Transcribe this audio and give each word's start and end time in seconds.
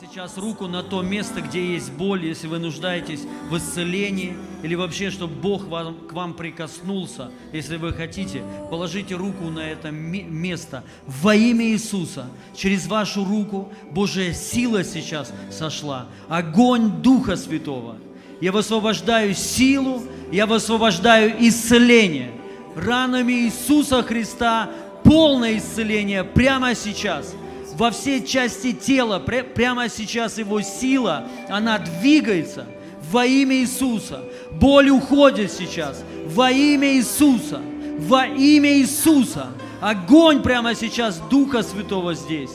сейчас 0.00 0.38
руку 0.38 0.66
на 0.66 0.82
то 0.82 1.02
место, 1.02 1.42
где 1.42 1.74
есть 1.74 1.92
боль, 1.92 2.24
если 2.24 2.46
вы 2.46 2.58
нуждаетесь 2.58 3.20
в 3.50 3.56
исцелении, 3.58 4.34
или 4.62 4.74
вообще, 4.74 5.10
чтобы 5.10 5.34
Бог 5.34 5.66
вам, 5.66 5.94
к 6.08 6.14
вам 6.14 6.32
прикоснулся, 6.32 7.30
если 7.52 7.76
вы 7.76 7.92
хотите, 7.92 8.42
положите 8.70 9.14
руку 9.14 9.44
на 9.50 9.60
это 9.60 9.90
место 9.90 10.84
во 11.06 11.34
имя 11.34 11.66
Иисуса. 11.66 12.26
Через 12.56 12.86
вашу 12.86 13.26
руку 13.26 13.70
Божья 13.90 14.32
сила 14.32 14.84
сейчас 14.84 15.34
сошла, 15.50 16.06
огонь 16.28 17.02
Духа 17.02 17.36
Святого. 17.36 17.96
Я 18.40 18.52
высвобождаю 18.52 19.34
силу, 19.34 20.02
я 20.32 20.46
высвобождаю 20.46 21.34
исцеление. 21.46 22.30
Ранами 22.74 23.32
Иисуса 23.32 24.02
Христа 24.02 24.70
полное 25.04 25.58
исцеление 25.58 26.24
прямо 26.24 26.74
сейчас– 26.74 27.34
во 27.80 27.90
все 27.90 28.22
части 28.22 28.74
тела, 28.74 29.18
прямо 29.20 29.88
сейчас 29.88 30.36
его 30.36 30.60
сила, 30.60 31.26
она 31.48 31.78
двигается 31.78 32.66
во 33.10 33.24
имя 33.24 33.56
Иисуса. 33.56 34.22
Боль 34.50 34.90
уходит 34.90 35.50
сейчас 35.50 36.04
во 36.26 36.50
имя 36.50 36.92
Иисуса. 36.92 37.62
Во 38.00 38.26
имя 38.26 38.76
Иисуса. 38.76 39.46
Огонь 39.80 40.42
прямо 40.42 40.74
сейчас 40.74 41.22
Духа 41.30 41.62
Святого 41.62 42.12
здесь. 42.12 42.50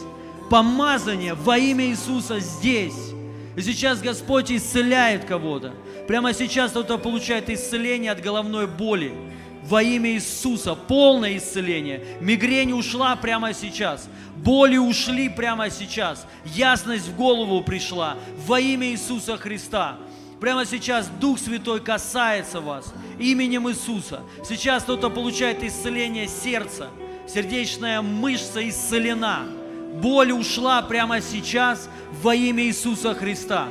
Помазание 0.51 1.33
во 1.33 1.57
имя 1.57 1.87
Иисуса 1.87 2.39
здесь. 2.39 3.11
И 3.55 3.61
сейчас 3.61 4.01
Господь 4.01 4.51
исцеляет 4.51 5.25
кого-то. 5.25 5.73
Прямо 6.07 6.33
сейчас 6.33 6.69
кто-то 6.69 6.99
получает 6.99 7.49
исцеление 7.49 8.11
от 8.11 8.21
головной 8.21 8.67
боли 8.67 9.11
во 9.67 9.81
имя 9.81 10.11
Иисуса, 10.13 10.75
полное 10.75 11.37
исцеление. 11.37 12.03
Мигрень 12.21 12.73
ушла 12.73 13.15
прямо 13.15 13.53
сейчас, 13.53 14.07
боли 14.37 14.77
ушли 14.77 15.27
прямо 15.27 15.69
сейчас, 15.69 16.27
ясность 16.45 17.07
в 17.07 17.15
голову 17.15 17.63
пришла 17.63 18.17
во 18.45 18.59
имя 18.59 18.87
Иисуса 18.91 19.37
Христа. 19.37 19.97
Прямо 20.39 20.65
сейчас 20.65 21.07
Дух 21.19 21.39
Святой 21.39 21.79
касается 21.79 22.61
вас 22.61 22.93
именем 23.17 23.69
Иисуса. 23.69 24.21
Сейчас 24.47 24.83
кто-то 24.83 25.09
получает 25.09 25.63
исцеление 25.63 26.27
сердца, 26.27 26.89
сердечная 27.27 28.01
мышца 28.01 28.67
исцелена. 28.67 29.47
Боль 29.95 30.33
ушла 30.33 30.81
прямо 30.81 31.21
сейчас 31.21 31.89
во 32.21 32.35
имя 32.35 32.65
Иисуса 32.65 33.15
Христа 33.15 33.69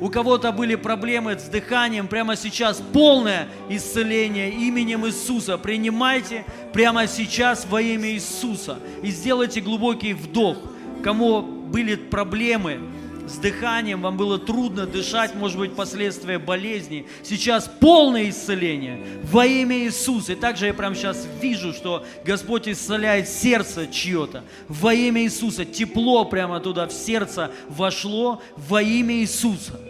у 0.00 0.08
кого-то 0.10 0.52
были 0.52 0.74
проблемы 0.74 1.38
с 1.38 1.44
дыханием, 1.44 2.08
прямо 2.08 2.36
сейчас 2.36 2.82
полное 2.92 3.48
исцеление 3.68 4.50
именем 4.50 5.06
Иисуса. 5.06 5.56
Принимайте 5.56 6.44
прямо 6.72 7.06
сейчас 7.06 7.66
во 7.66 7.80
имя 7.80 8.10
Иисуса 8.10 8.78
и 9.02 9.10
сделайте 9.10 9.60
глубокий 9.60 10.12
вдох. 10.12 10.58
Кому 11.02 11.42
были 11.42 11.94
проблемы 11.96 12.80
с 13.26 13.38
дыханием, 13.38 14.02
вам 14.02 14.16
было 14.16 14.38
трудно 14.38 14.86
дышать, 14.86 15.34
может 15.34 15.58
быть, 15.58 15.74
последствия 15.74 16.38
болезни. 16.38 17.06
Сейчас 17.22 17.70
полное 17.80 18.28
исцеление 18.28 19.06
во 19.24 19.46
имя 19.46 19.78
Иисуса. 19.78 20.32
И 20.32 20.36
также 20.36 20.66
я 20.66 20.74
прямо 20.74 20.94
сейчас 20.94 21.26
вижу, 21.40 21.72
что 21.72 22.04
Господь 22.24 22.68
исцеляет 22.68 23.28
сердце 23.28 23.86
чье-то. 23.86 24.44
Во 24.68 24.92
имя 24.92 25.22
Иисуса. 25.22 25.64
Тепло 25.64 26.24
прямо 26.24 26.60
туда 26.60 26.86
в 26.86 26.92
сердце 26.92 27.50
вошло 27.68 28.42
во 28.56 28.82
имя 28.82 29.14
Иисуса. 29.16 29.80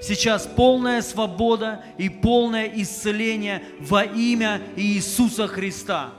Сейчас 0.00 0.46
полная 0.46 1.02
свобода 1.02 1.84
и 1.98 2.08
полное 2.08 2.70
исцеление 2.72 3.62
во 3.80 4.04
имя 4.04 4.60
Иисуса 4.76 5.48
Христа. 5.48 6.12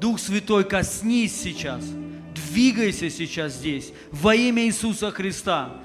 Дух 0.00 0.20
Святой, 0.20 0.64
коснись 0.64 1.38
сейчас. 1.38 1.84
Двигайся 2.34 3.10
сейчас 3.10 3.54
здесь 3.54 3.92
во 4.10 4.34
имя 4.34 4.64
Иисуса 4.64 5.10
Христа. 5.10 5.82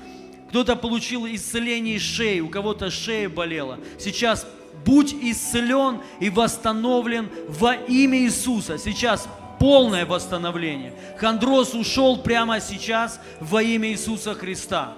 Кто-то 0.53 0.75
получил 0.75 1.25
исцеление 1.25 1.97
шеи, 1.97 2.39
у 2.39 2.47
кого-то 2.47 2.91
шея 2.91 3.27
болела. 3.27 3.79
Сейчас 3.97 4.45
будь 4.85 5.11
исцелен 5.11 6.01
и 6.19 6.29
восстановлен 6.29 7.27
во 7.49 7.73
имя 7.73 8.19
Иисуса. 8.19 8.77
Сейчас 8.77 9.27
полное 9.59 10.05
восстановление. 10.05 10.93
Хондроз 11.17 11.73
ушел 11.73 12.17
прямо 12.19 12.59
сейчас 12.59 13.19
во 13.39 13.63
имя 13.63 13.89
Иисуса 13.89 14.35
Христа. 14.35 14.93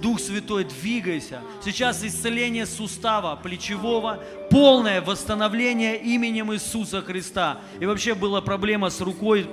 Дух 0.00 0.20
Святой, 0.20 0.62
двигайся. 0.62 1.40
Сейчас 1.64 2.04
исцеление 2.04 2.66
сустава 2.66 3.34
плечевого, 3.34 4.20
полное 4.48 5.00
восстановление 5.00 5.96
именем 6.00 6.54
Иисуса 6.54 7.02
Христа. 7.02 7.58
И 7.80 7.84
вообще 7.84 8.14
была 8.14 8.40
проблема 8.40 8.90
с 8.90 9.00
рукой, 9.00 9.44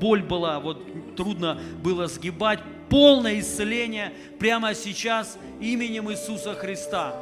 боль 0.00 0.24
была, 0.24 0.58
вот 0.58 1.14
трудно 1.14 1.56
было 1.84 2.08
сгибать 2.08 2.58
полное 2.90 3.40
исцеление 3.40 4.12
прямо 4.38 4.74
сейчас 4.74 5.38
именем 5.60 6.10
Иисуса 6.10 6.54
Христа. 6.54 7.14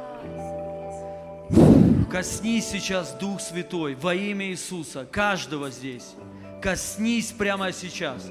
Коснись 2.11 2.65
сейчас, 2.65 3.13
Дух 3.13 3.39
Святой, 3.39 3.93
во 3.93 4.15
имя 4.15 4.47
Иисуса, 4.47 5.05
каждого 5.09 5.69
здесь. 5.69 6.15
Коснись 6.61 7.31
прямо 7.31 7.71
сейчас. 7.71 8.25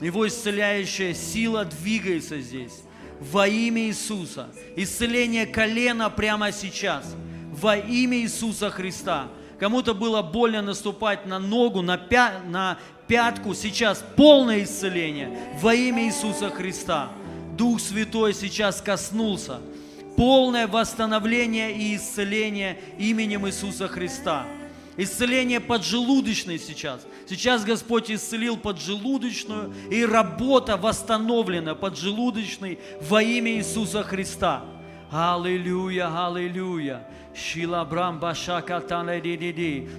Его 0.00 0.26
исцеляющая 0.26 1.12
сила 1.14 1.64
двигается 1.64 2.40
здесь. 2.40 2.82
Во 3.20 3.46
имя 3.46 3.82
Иисуса. 3.82 4.48
Исцеление 4.74 5.46
колена 5.46 6.10
прямо 6.10 6.50
сейчас. 6.50 7.14
Во 7.52 7.76
имя 7.76 8.18
Иисуса 8.18 8.70
Христа. 8.70 9.28
Кому-то 9.60 9.94
было 9.94 10.20
больно 10.22 10.62
наступать 10.62 11.26
на 11.26 11.38
ногу, 11.38 11.80
на, 11.80 11.96
пя, 11.96 12.40
на 12.44 12.78
пятку, 13.06 13.54
сейчас 13.54 14.04
полное 14.16 14.64
исцеление 14.64 15.30
во 15.60 15.74
имя 15.74 16.06
Иисуса 16.06 16.50
Христа. 16.50 17.10
Дух 17.56 17.80
Святой 17.80 18.34
сейчас 18.34 18.80
коснулся. 18.80 19.60
Полное 20.16 20.66
восстановление 20.66 21.72
и 21.72 21.96
исцеление 21.96 22.78
именем 22.98 23.46
Иисуса 23.46 23.88
Христа. 23.88 24.46
Исцеление 24.96 25.58
поджелудочной 25.58 26.58
сейчас. 26.58 27.04
Сейчас 27.28 27.64
Господь 27.64 28.10
исцелил 28.10 28.56
поджелудочную, 28.56 29.74
и 29.90 30.04
работа 30.04 30.76
восстановлена 30.76 31.74
поджелудочной 31.74 32.78
во 33.00 33.20
имя 33.22 33.52
Иисуса 33.54 34.04
Христа. 34.04 34.64
Аллилуйя, 35.10 36.26
аллилуйя. 36.26 37.08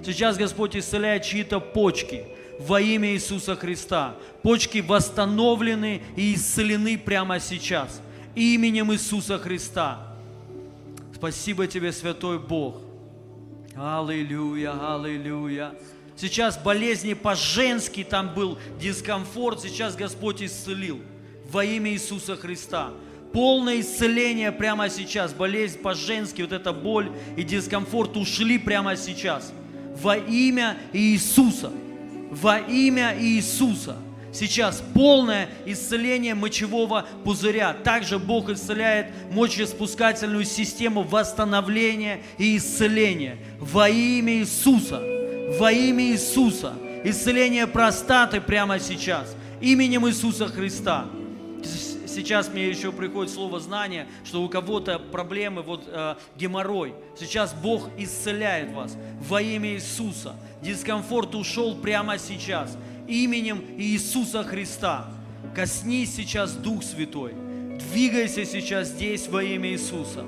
Сейчас 0.06 0.36
Господь 0.38 0.76
исцеляет 0.76 1.24
чьи-то 1.24 1.60
почки 1.60 2.24
во 2.58 2.80
имя 2.80 3.12
Иисуса 3.14 3.56
Христа. 3.56 4.16
Почки 4.42 4.78
восстановлены 4.78 6.02
и 6.16 6.34
исцелены 6.34 6.98
прямо 6.98 7.40
сейчас. 7.40 8.00
Именем 8.34 8.92
Иисуса 8.92 9.38
Христа. 9.38 10.14
Спасибо 11.14 11.66
тебе, 11.66 11.92
Святой 11.92 12.38
Бог. 12.38 12.80
Аллилуйя, 13.74 14.94
аллилуйя. 14.94 15.74
Сейчас 16.16 16.56
болезни 16.56 17.14
по-женски, 17.14 18.02
там 18.04 18.34
был 18.34 18.58
дискомфорт, 18.80 19.60
сейчас 19.60 19.96
Господь 19.96 20.42
исцелил 20.42 21.00
во 21.50 21.64
имя 21.64 21.92
Иисуса 21.92 22.36
Христа 22.36 22.92
полное 23.36 23.80
исцеление 23.80 24.50
прямо 24.50 24.88
сейчас. 24.88 25.34
Болезнь 25.34 25.78
по-женски, 25.78 26.40
вот 26.40 26.52
эта 26.52 26.72
боль 26.72 27.12
и 27.36 27.42
дискомфорт 27.42 28.16
ушли 28.16 28.56
прямо 28.58 28.96
сейчас. 28.96 29.52
Во 30.00 30.16
имя 30.16 30.78
Иисуса. 30.94 31.70
Во 32.30 32.58
имя 32.58 33.14
Иисуса. 33.18 33.96
Сейчас 34.32 34.82
полное 34.92 35.48
исцеление 35.64 36.34
мочевого 36.34 37.06
пузыря. 37.24 37.72
Также 37.72 38.18
Бог 38.18 38.50
исцеляет 38.50 39.06
мочеспускательную 39.32 40.44
систему 40.44 41.02
восстановления 41.02 42.20
и 42.36 42.58
исцеления. 42.58 43.38
Во 43.58 43.88
имя 43.88 44.34
Иисуса. 44.34 45.00
Во 45.58 45.72
имя 45.72 46.04
Иисуса. 46.04 46.74
Исцеление 47.04 47.66
простаты 47.66 48.40
прямо 48.40 48.78
сейчас. 48.78 49.34
Именем 49.60 50.06
Иисуса 50.06 50.48
Христа 50.48 51.06
сейчас 52.16 52.48
мне 52.48 52.68
еще 52.68 52.92
приходит 52.92 53.32
слово 53.32 53.60
знание, 53.60 54.06
что 54.24 54.42
у 54.42 54.48
кого-то 54.48 54.98
проблемы, 54.98 55.60
вот 55.62 55.84
э, 55.86 56.16
геморрой. 56.36 56.94
Сейчас 57.18 57.52
Бог 57.52 57.90
исцеляет 57.98 58.72
вас 58.72 58.96
во 59.20 59.42
имя 59.42 59.74
Иисуса. 59.74 60.34
Дискомфорт 60.62 61.34
ушел 61.34 61.76
прямо 61.76 62.18
сейчас. 62.18 62.76
Именем 63.06 63.62
Иисуса 63.76 64.42
Христа. 64.44 65.08
Коснись 65.54 66.16
сейчас 66.16 66.52
Дух 66.52 66.82
Святой. 66.82 67.34
Двигайся 67.90 68.46
сейчас 68.46 68.88
здесь 68.88 69.28
во 69.28 69.44
имя 69.44 69.70
Иисуса. 69.70 70.24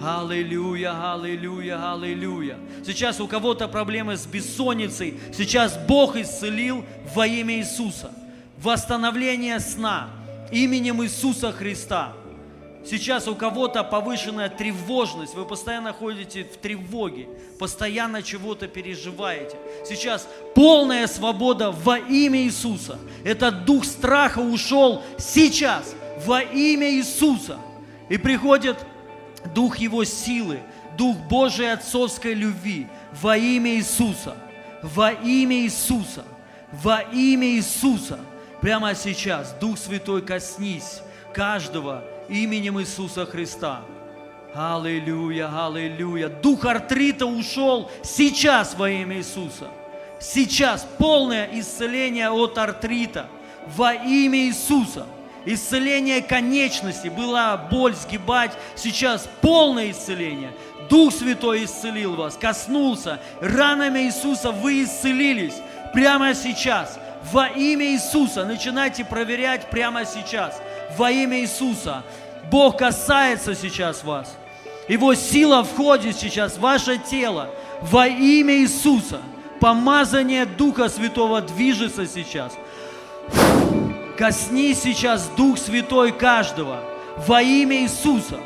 Аллилуйя, 0.00 1.12
аллилуйя, 1.12 1.92
аллилуйя. 1.92 2.58
Сейчас 2.84 3.20
у 3.20 3.28
кого-то 3.28 3.68
проблемы 3.68 4.16
с 4.16 4.24
бессонницей. 4.26 5.20
Сейчас 5.32 5.78
Бог 5.86 6.16
исцелил 6.16 6.84
во 7.14 7.26
имя 7.26 7.58
Иисуса. 7.58 8.10
Восстановление 8.56 9.60
сна 9.60 10.08
именем 10.52 11.02
Иисуса 11.02 11.50
Христа. 11.50 12.12
Сейчас 12.84 13.28
у 13.28 13.36
кого-то 13.36 13.84
повышенная 13.84 14.48
тревожность, 14.48 15.34
вы 15.34 15.44
постоянно 15.44 15.92
ходите 15.92 16.44
в 16.44 16.56
тревоге, 16.56 17.28
постоянно 17.58 18.22
чего-то 18.22 18.66
переживаете. 18.66 19.56
Сейчас 19.86 20.28
полная 20.54 21.06
свобода 21.06 21.70
во 21.70 21.98
имя 21.98 22.40
Иисуса. 22.42 22.98
Этот 23.24 23.64
дух 23.64 23.84
страха 23.84 24.40
ушел 24.40 25.02
сейчас 25.16 25.94
во 26.26 26.42
имя 26.42 26.90
Иисуса. 26.90 27.58
И 28.08 28.18
приходит 28.18 28.76
Дух 29.54 29.78
Его 29.78 30.04
силы, 30.04 30.60
Дух 30.98 31.16
Божией 31.28 31.68
отцовской 31.68 32.34
любви 32.34 32.88
во 33.20 33.36
имя 33.36 33.76
Иисуса. 33.76 34.36
Во 34.82 35.12
имя 35.12 35.56
Иисуса. 35.56 36.24
Во 36.72 37.00
имя 37.00 37.46
Иисуса. 37.46 38.18
Прямо 38.62 38.94
сейчас, 38.94 39.56
Дух 39.60 39.76
Святой, 39.76 40.22
коснись 40.22 41.02
каждого 41.34 42.04
именем 42.28 42.80
Иисуса 42.80 43.26
Христа. 43.26 43.80
Аллилуйя, 44.54 45.50
аллилуйя. 45.66 46.28
Дух 46.28 46.64
артрита 46.64 47.26
ушел 47.26 47.90
сейчас 48.04 48.76
во 48.76 48.88
имя 48.88 49.16
Иисуса. 49.16 49.68
Сейчас 50.20 50.86
полное 50.96 51.50
исцеление 51.54 52.30
от 52.30 52.56
артрита 52.56 53.26
во 53.76 53.94
имя 53.94 54.38
Иисуса. 54.38 55.06
Исцеление 55.44 56.22
конечности, 56.22 57.08
была 57.08 57.56
боль 57.56 57.96
сгибать, 57.96 58.52
сейчас 58.76 59.28
полное 59.40 59.90
исцеление. 59.90 60.52
Дух 60.88 61.12
Святой 61.12 61.64
исцелил 61.64 62.14
вас, 62.14 62.36
коснулся. 62.36 63.20
Ранами 63.40 64.00
Иисуса 64.00 64.52
вы 64.52 64.84
исцелились 64.84 65.56
прямо 65.92 66.32
сейчас. 66.32 66.96
Во 67.30 67.46
имя 67.46 67.86
Иисуса 67.86 68.44
начинайте 68.44 69.04
проверять 69.04 69.70
прямо 69.70 70.04
сейчас. 70.04 70.60
Во 70.96 71.10
имя 71.10 71.40
Иисуса. 71.40 72.02
Бог 72.50 72.78
касается 72.78 73.54
сейчас 73.54 74.02
вас. 74.02 74.36
Его 74.88 75.14
сила 75.14 75.62
входит 75.62 76.16
сейчас 76.16 76.54
в 76.54 76.60
ваше 76.60 76.98
тело. 76.98 77.48
Во 77.80 78.06
имя 78.06 78.56
Иисуса. 78.56 79.20
Помазание 79.60 80.44
Духа 80.44 80.88
Святого 80.88 81.40
движется 81.40 82.06
сейчас. 82.06 82.52
Косни 84.18 84.74
сейчас 84.74 85.28
Дух 85.36 85.58
Святой 85.58 86.12
каждого 86.12 86.82
во 87.26 87.42
имя 87.42 87.82
Иисуса. 87.82 88.38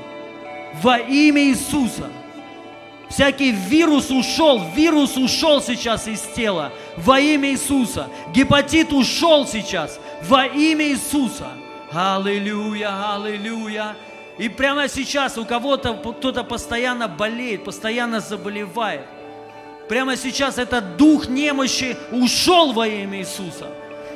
Во 0.82 0.99
имя 0.99 1.43
Иисуса. 1.44 2.11
Всякий 3.08 3.53
вирус 3.53 4.11
ушел, 4.11 4.61
вирус 4.75 5.17
ушел 5.17 5.62
сейчас 5.62 6.08
из 6.08 6.20
тела 6.20 6.73
во 6.97 7.20
имя 7.20 7.50
Иисуса. 7.50 8.08
Гепатит 8.35 8.93
ушел 8.93 9.47
сейчас 9.47 10.00
во 10.23 10.47
имя 10.47 10.88
Иисуса. 10.88 11.49
Аллилуйя, 11.93 13.14
аллилуйя. 13.14 13.94
И 14.38 14.49
прямо 14.49 14.88
сейчас 14.88 15.38
у 15.38 15.44
кого-то 15.44 15.94
кто-то 15.94 16.44
постоянно 16.44 17.08
болеет, 17.08 17.64
постоянно 17.64 18.20
заболевает. 18.20 19.03
Прямо 19.88 20.17
сейчас 20.17 20.59
этот 20.59 20.97
дух 20.97 21.29
немощи 21.29 21.97
ушел 22.11 22.73
во 22.73 22.88
имя 22.88 23.20
Иисуса. 23.20 23.69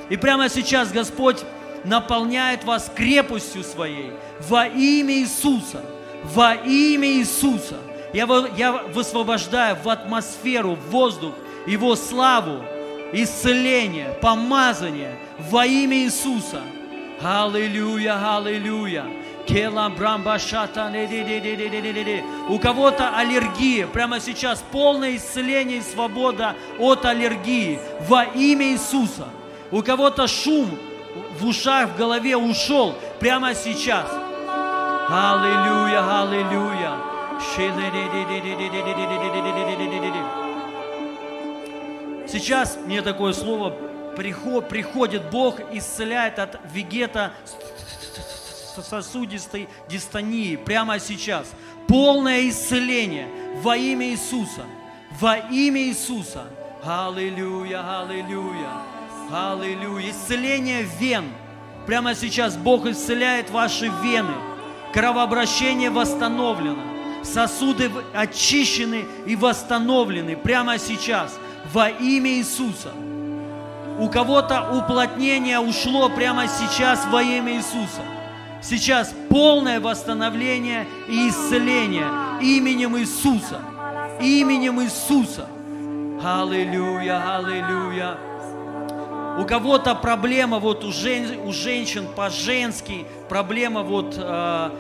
И 0.09 0.17
прямо 0.17 0.49
сейчас 0.49 0.91
Господь 0.91 1.39
наполняет 1.85 2.65
вас 2.65 2.91
крепостью 2.95 3.63
своей 3.63 4.11
во 4.49 4.67
имя 4.67 5.15
Иисуса. 5.15 5.81
Во 6.25 6.55
имя 6.55 7.09
Иисуса. 7.09 7.77
Я, 8.12 8.27
я 8.57 8.73
высвобождаю 8.73 9.77
в 9.77 9.89
атмосферу, 9.89 10.75
в 10.75 10.91
воздух 10.91 11.35
Его 11.67 11.95
славу, 11.95 12.65
исцеление, 13.12 14.17
помазание 14.21 15.17
во 15.51 15.65
имя 15.65 15.99
Иисуса. 15.99 16.61
Аллилуйя, 17.23 18.37
аллилуйя. 18.37 19.05
У 22.49 22.59
кого-то 22.59 23.17
аллергия, 23.17 23.87
прямо 23.87 24.21
сейчас 24.21 24.65
полное 24.71 25.17
исцеление 25.17 25.79
и 25.79 25.83
свобода 25.83 26.55
от 26.79 27.05
аллергии 27.05 27.81
во 28.09 28.25
имя 28.25 28.67
Иисуса. 28.73 29.27
У 29.71 29.83
кого-то 29.83 30.29
шум 30.29 30.71
в 31.39 31.47
ушах, 31.47 31.91
в 31.91 31.97
голове 31.97 32.37
ушел 32.37 32.95
прямо 33.19 33.55
сейчас. 33.55 34.07
Аллилуйя, 35.09 36.23
аллилуйя. 36.23 37.20
Сейчас 42.29 42.79
мне 42.87 43.03
такое 43.03 43.33
слово 43.33 43.75
приход, 44.17 44.69
приходит 44.69 45.31
Бог, 45.31 45.61
исцеляет 45.73 46.39
от 46.39 46.61
вегета 46.73 47.33
сосудистой 48.83 49.69
дистонии 49.89 50.57
прямо 50.57 50.99
сейчас. 50.99 51.51
Полное 51.87 52.49
исцеление 52.49 53.29
во 53.63 53.77
имя 53.77 54.09
Иисуса. 54.11 54.65
Во 55.19 55.37
имя 55.37 55.83
Иисуса. 55.83 56.45
Аллилуйя, 56.85 58.01
аллилуйя, 58.01 58.71
аллилуйя. 59.33 60.11
Исцеление 60.11 60.83
вен. 60.99 61.33
Прямо 61.87 62.15
сейчас 62.15 62.57
Бог 62.57 62.87
исцеляет 62.87 63.51
ваши 63.51 63.91
вены. 64.03 64.35
Кровообращение 64.93 65.91
восстановлено. 65.91 66.90
Сосуды 67.23 67.91
очищены 68.15 69.05
и 69.27 69.37
восстановлены 69.37 70.37
прямо 70.37 70.79
сейчас 70.79 71.39
во 71.73 71.89
имя 71.89 72.31
Иисуса. 72.31 72.93
У 73.99 74.09
кого-то 74.09 74.71
уплотнение 74.73 75.59
ушло 75.59 76.09
прямо 76.09 76.47
сейчас 76.49 77.07
во 77.07 77.23
имя 77.23 77.57
Иисуса. 77.57 78.03
Сейчас 78.63 79.15
полное 79.29 79.81
восстановление 79.81 80.87
и 81.09 81.29
исцеление 81.29 82.09
именем 82.41 82.97
Иисуса. 82.99 83.61
Именем 84.21 84.81
Иисуса. 84.83 85.47
Аллилуйя, 86.23 87.37
аллилуйя. 87.37 88.19
У 89.39 89.45
кого-то 89.47 89.95
проблема 89.95 90.59
вот 90.59 90.85
у, 90.85 90.93
жен, 90.93 91.41
у 91.47 91.53
женщин 91.53 92.07
по-женски, 92.15 93.07
проблема 93.29 93.83
вот 93.83 94.15
э, 94.19 94.71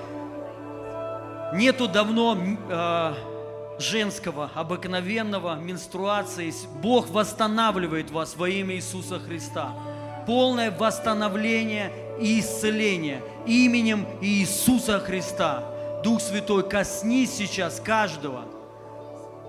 нету 1.52 1.88
давно 1.88 2.36
э, 2.36 3.14
женского, 3.78 4.50
обыкновенного 4.54 5.56
менструации. 5.56 6.52
Бог 6.82 7.08
восстанавливает 7.10 8.10
вас 8.10 8.36
во 8.36 8.48
имя 8.48 8.76
Иисуса 8.76 9.18
Христа. 9.18 9.72
Полное 10.26 10.70
восстановление 10.70 11.92
и 12.20 12.40
исцеление 12.40 13.22
именем 13.46 14.06
Иисуса 14.20 15.00
Христа. 15.00 15.64
Дух 16.04 16.20
Святой, 16.20 16.68
коснись 16.68 17.32
сейчас 17.32 17.80
каждого. 17.80 18.44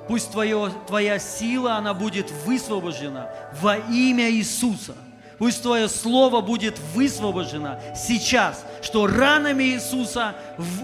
Пусть 0.07 0.31
твое, 0.31 0.71
твоя 0.88 1.19
сила, 1.19 1.75
она 1.75 1.94
будет 1.94 2.31
высвобождена 2.45 3.30
во 3.62 3.77
имя 3.77 4.30
Иисуса. 4.31 4.95
Пусть 5.42 5.64
Твое 5.64 5.90
Слово 5.90 6.42
будет 6.42 6.78
высвобождено 6.94 7.80
сейчас, 7.96 8.64
что 8.84 9.08
ранами 9.08 9.64
Иисуса 9.64 10.36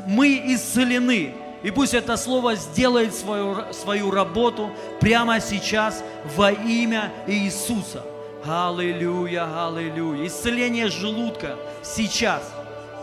мы 0.07 0.42
исцелены. 0.48 1.35
И 1.61 1.69
пусть 1.69 1.94
это 1.94 2.18
Слово 2.18 2.56
сделает 2.56 3.14
свою, 3.14 3.71
свою 3.71 4.09
работу 4.09 4.71
прямо 4.99 5.40
сейчас 5.42 6.04
во 6.35 6.52
имя 6.52 7.14
Иисуса. 7.28 8.04
Аллилуйя, 8.44 9.68
аллилуйя. 9.68 10.26
Исцеление 10.26 10.87
желудка 10.87 11.56
сейчас 11.83 12.42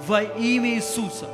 во 0.08 0.22
имя 0.24 0.70
Иисуса. 0.70 1.28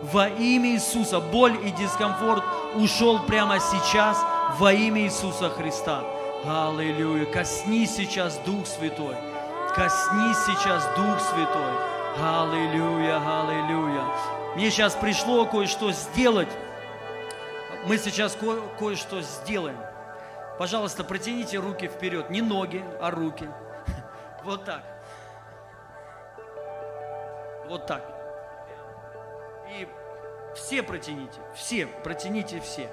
Во 0.00 0.30
имя 0.30 0.76
Иисуса. 0.76 1.20
Боль 1.20 1.58
и 1.62 1.72
дискомфорт 1.72 2.42
ушел 2.74 3.18
прямо 3.26 3.60
сейчас 3.60 4.16
во 4.58 4.72
имя 4.72 5.02
Иисуса 5.02 5.50
Христа. 5.50 6.04
Аллилуйя. 6.46 7.26
Коснись 7.26 7.96
сейчас 7.96 8.40
Дух 8.46 8.66
Святой. 8.66 9.27
Коснись 9.74 10.38
сейчас 10.44 10.84
Дух 10.96 11.20
Святой. 11.20 11.72
Аллилуйя, 12.20 13.16
аллилуйя. 13.18 14.04
Мне 14.56 14.70
сейчас 14.70 14.94
пришло 14.94 15.46
кое-что 15.46 15.92
сделать. 15.92 16.48
Мы 17.86 17.96
сейчас 17.98 18.34
ко- 18.34 18.60
кое-что 18.78 19.20
сделаем. 19.22 19.78
Пожалуйста, 20.58 21.04
протяните 21.04 21.58
руки 21.58 21.86
вперед. 21.86 22.28
Не 22.30 22.42
ноги, 22.42 22.84
а 23.00 23.10
руки. 23.10 23.48
Вот 24.44 24.64
так. 24.64 24.82
Вот 27.68 27.86
так. 27.86 28.02
И 29.76 29.86
все 30.56 30.82
протяните, 30.82 31.38
все, 31.54 31.86
протяните 31.86 32.60
все. 32.60 32.88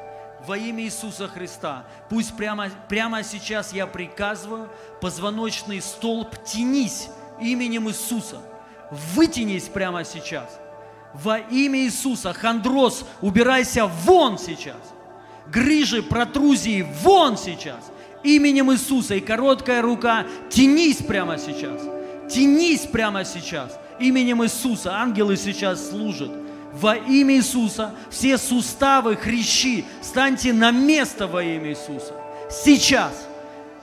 Во 0.47 0.57
имя 0.57 0.83
Иисуса 0.83 1.27
Христа. 1.27 1.85
Пусть 2.09 2.35
прямо, 2.35 2.69
прямо 2.87 3.23
сейчас 3.23 3.73
я 3.73 3.87
приказываю, 3.87 4.69
позвоночный 5.01 5.81
столб, 5.81 6.35
тянись 6.45 7.09
именем 7.41 7.89
Иисуса. 7.89 8.41
Вытянись 9.13 9.63
прямо 9.63 10.03
сейчас. 10.03 10.59
Во 11.13 11.37
имя 11.37 11.79
Иисуса. 11.79 12.33
Хандроз, 12.33 13.05
убирайся 13.21 13.87
вон 13.87 14.37
сейчас. 14.37 14.81
Грыжи, 15.47 16.03
протрузии, 16.03 16.85
вон 17.01 17.37
сейчас. 17.37 17.91
Именем 18.23 18.71
Иисуса. 18.71 19.15
И 19.15 19.19
короткая 19.21 19.81
рука, 19.81 20.25
тянись 20.49 20.97
прямо 20.97 21.37
сейчас. 21.37 21.81
Тянись 22.31 22.81
прямо 22.81 23.23
сейчас 23.23 23.79
именем 23.99 24.43
Иисуса. 24.43 24.95
Ангелы 24.97 25.37
сейчас 25.37 25.89
служат. 25.89 26.31
Во 26.75 26.95
имя 26.95 27.35
Иисуса 27.35 27.95
все 28.09 28.37
суставы, 28.37 29.15
хрящи, 29.15 29.85
станьте 30.01 30.51
на 30.51 30.71
место 30.71 31.25
во 31.25 31.41
имя 31.41 31.69
Иисуса. 31.69 32.13
Сейчас, 32.49 33.27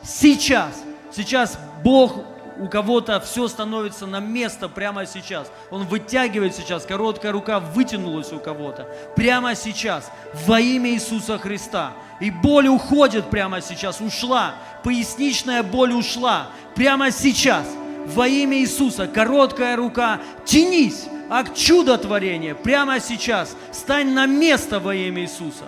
сейчас, 0.04 0.74
сейчас 1.10 1.58
Бог 1.82 2.22
у 2.58 2.68
кого-то 2.68 3.18
все 3.20 3.48
становится 3.48 4.06
на 4.06 4.20
место 4.20 4.68
прямо 4.68 5.06
сейчас. 5.06 5.50
Он 5.70 5.84
вытягивает 5.86 6.54
сейчас, 6.54 6.84
короткая 6.84 7.32
рука 7.32 7.60
вытянулась 7.60 8.30
у 8.30 8.38
кого-то. 8.38 8.86
Прямо 9.16 9.54
сейчас, 9.54 10.10
во 10.46 10.60
имя 10.60 10.90
Иисуса 10.90 11.38
Христа. 11.38 11.94
И 12.20 12.30
боль 12.30 12.68
уходит 12.68 13.30
прямо 13.30 13.62
сейчас, 13.62 14.02
ушла. 14.02 14.54
Поясничная 14.84 15.62
боль 15.62 15.92
ушла. 15.92 16.48
Прямо 16.74 17.10
сейчас, 17.10 17.66
во 18.06 18.28
имя 18.28 18.58
Иисуса, 18.58 19.06
короткая 19.06 19.76
рука, 19.76 20.20
тянись, 20.44 21.06
акт 21.32 21.56
чудотворения 21.56 22.54
прямо 22.54 23.00
сейчас. 23.00 23.56
Стань 23.72 24.10
на 24.10 24.26
место 24.26 24.78
во 24.78 24.94
имя 24.94 25.22
Иисуса. 25.22 25.64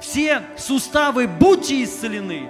Все 0.00 0.42
суставы 0.58 1.26
будьте 1.28 1.82
исцелены. 1.84 2.48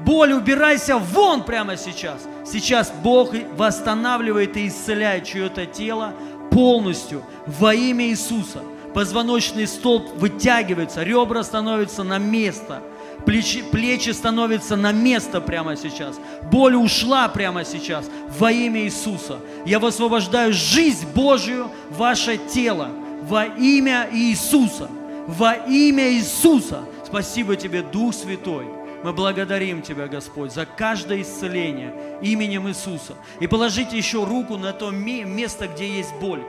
Боль, 0.00 0.32
убирайся 0.32 0.96
вон 0.96 1.42
прямо 1.42 1.76
сейчас. 1.76 2.26
Сейчас 2.46 2.92
Бог 3.02 3.34
восстанавливает 3.56 4.56
и 4.56 4.68
исцеляет 4.68 5.24
чье-то 5.24 5.66
тело 5.66 6.14
полностью 6.52 7.24
во 7.46 7.74
имя 7.74 8.06
Иисуса. 8.06 8.62
Позвоночный 8.94 9.66
столб 9.66 10.08
вытягивается, 10.14 11.02
ребра 11.02 11.42
становятся 11.42 12.04
на 12.04 12.18
место, 12.18 12.80
плечи, 13.24 13.62
плечи 13.62 14.10
становятся 14.10 14.76
на 14.76 14.92
место 14.92 15.40
прямо 15.40 15.76
сейчас. 15.76 16.16
Боль 16.50 16.76
ушла 16.76 17.28
прямо 17.28 17.64
сейчас 17.64 18.06
во 18.38 18.50
имя 18.50 18.82
Иисуса. 18.82 19.38
Я 19.64 19.78
высвобождаю 19.78 20.52
жизнь 20.52 21.06
Божию 21.14 21.70
в 21.90 21.98
ваше 21.98 22.38
тело 22.38 22.90
во 23.22 23.44
имя 23.44 24.08
Иисуса. 24.12 24.88
Во 25.26 25.52
имя 25.54 26.10
Иисуса. 26.12 26.84
Спасибо 27.04 27.56
тебе, 27.56 27.82
Дух 27.82 28.14
Святой. 28.14 28.66
Мы 29.04 29.12
благодарим 29.12 29.80
Тебя, 29.82 30.08
Господь, 30.08 30.52
за 30.52 30.66
каждое 30.66 31.22
исцеление 31.22 31.94
именем 32.20 32.68
Иисуса. 32.68 33.14
И 33.38 33.46
положите 33.46 33.96
еще 33.96 34.24
руку 34.24 34.56
на 34.56 34.72
то 34.72 34.90
место, 34.90 35.68
где 35.68 35.88
есть 35.88 36.12
боль. 36.20 36.42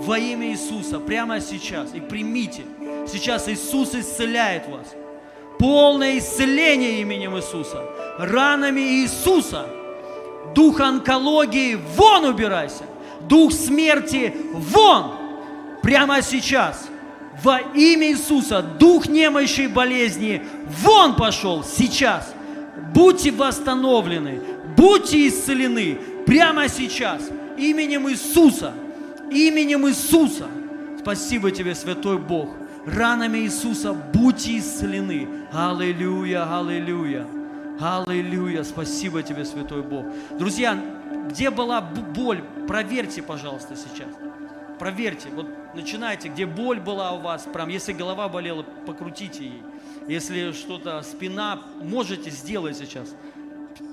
Во 0.00 0.16
имя 0.16 0.52
Иисуса, 0.52 1.00
прямо 1.00 1.40
сейчас. 1.40 1.92
И 1.94 2.00
примите. 2.00 2.62
Сейчас 3.08 3.48
Иисус 3.48 3.94
исцеляет 3.94 4.68
вас. 4.68 4.94
Полное 5.58 6.18
исцеление 6.18 7.00
именем 7.00 7.36
Иисуса. 7.36 7.82
Ранами 8.18 8.80
Иисуса. 9.02 9.66
Дух 10.54 10.80
онкологии, 10.80 11.78
вон 11.96 12.24
убирайся. 12.24 12.84
Дух 13.28 13.52
смерти, 13.52 14.34
вон. 14.52 15.12
Прямо 15.82 16.22
сейчас 16.22 16.88
во 17.42 17.60
имя 17.60 18.10
Иисуса, 18.10 18.62
дух 18.62 19.08
немощи 19.08 19.62
и 19.62 19.68
болезни, 19.68 20.42
вон 20.82 21.16
пошел 21.16 21.64
сейчас. 21.64 22.34
Будьте 22.94 23.30
восстановлены, 23.30 24.40
будьте 24.76 25.28
исцелены 25.28 25.98
прямо 26.26 26.68
сейчас, 26.68 27.22
именем 27.56 28.08
Иисуса, 28.10 28.72
именем 29.30 29.86
Иисуса. 29.88 30.46
Спасибо 31.00 31.50
тебе, 31.50 31.74
Святой 31.74 32.18
Бог. 32.18 32.50
Ранами 32.88 33.38
Иисуса 33.38 33.92
будьте 33.92 34.58
исцелены. 34.58 35.28
Аллилуйя, 35.52 36.58
аллилуйя. 36.58 37.26
Аллилуйя. 37.78 38.64
Спасибо 38.64 39.22
тебе, 39.22 39.44
Святой 39.44 39.82
Бог. 39.82 40.06
Друзья, 40.38 40.78
где 41.28 41.50
была 41.50 41.82
боль, 41.82 42.42
проверьте, 42.66 43.22
пожалуйста, 43.22 43.76
сейчас. 43.76 44.08
Проверьте, 44.78 45.28
вот 45.30 45.48
начинайте, 45.74 46.28
где 46.28 46.46
боль 46.46 46.80
была 46.80 47.12
у 47.12 47.20
вас, 47.20 47.46
прям, 47.52 47.68
если 47.68 47.92
голова 47.92 48.28
болела, 48.28 48.62
покрутите 48.62 49.44
ей. 49.44 49.62
Если 50.06 50.52
что-то, 50.52 51.02
спина, 51.02 51.60
можете 51.82 52.30
сделать 52.30 52.78
сейчас 52.78 53.14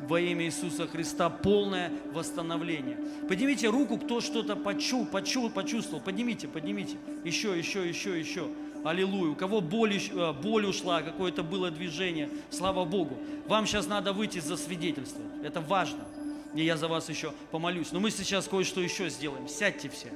во 0.08 0.20
имя 0.20 0.46
Иисуса 0.46 0.88
Христа 0.88 1.30
полное 1.30 1.92
восстановление. 2.14 2.98
Поднимите 3.28 3.68
руку, 3.68 3.98
кто 3.98 4.22
что-то 4.22 4.56
почул, 4.56 5.06
почул, 5.06 5.50
почувствовал. 5.50 6.02
Поднимите, 6.02 6.48
поднимите. 6.48 6.98
Еще, 7.24 7.58
еще, 7.58 7.88
еще, 7.88 8.18
еще. 8.18 8.48
Аллилуйя. 8.86 9.32
У 9.32 9.36
кого 9.36 9.62
боль, 9.62 9.98
э, 9.98 10.34
боль 10.34 10.68
ушла, 10.68 11.02
какое-то 11.02 11.42
было 11.42 11.72
движение. 11.72 12.30
Слава 12.52 12.86
Богу. 12.86 13.18
Вам 13.48 13.66
сейчас 13.66 13.88
надо 13.88 14.14
выйти 14.14 14.38
за 14.38 14.58
свидетельство. 14.58 15.24
Это 15.44 15.60
важно. 15.60 16.06
И 16.54 16.64
я 16.64 16.78
за 16.78 16.88
вас 16.88 17.10
еще 17.10 17.34
помолюсь. 17.50 17.92
Но 17.92 18.00
мы 18.00 18.12
сейчас 18.12 18.48
кое-что 18.48 18.82
еще 18.82 19.10
сделаем. 19.10 19.48
Сядьте 19.48 19.90
все. 19.90 20.12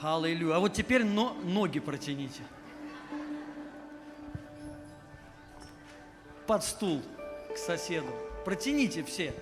Аллилуйя. 0.00 0.54
А 0.54 0.60
вот 0.60 0.72
теперь 0.72 1.04
но, 1.04 1.36
ноги 1.42 1.80
протяните. 1.80 2.42
Под 6.46 6.62
стул 6.62 7.02
к 7.52 7.58
соседу. 7.58 8.06
Протяните 8.44 9.02
все. 9.02 9.34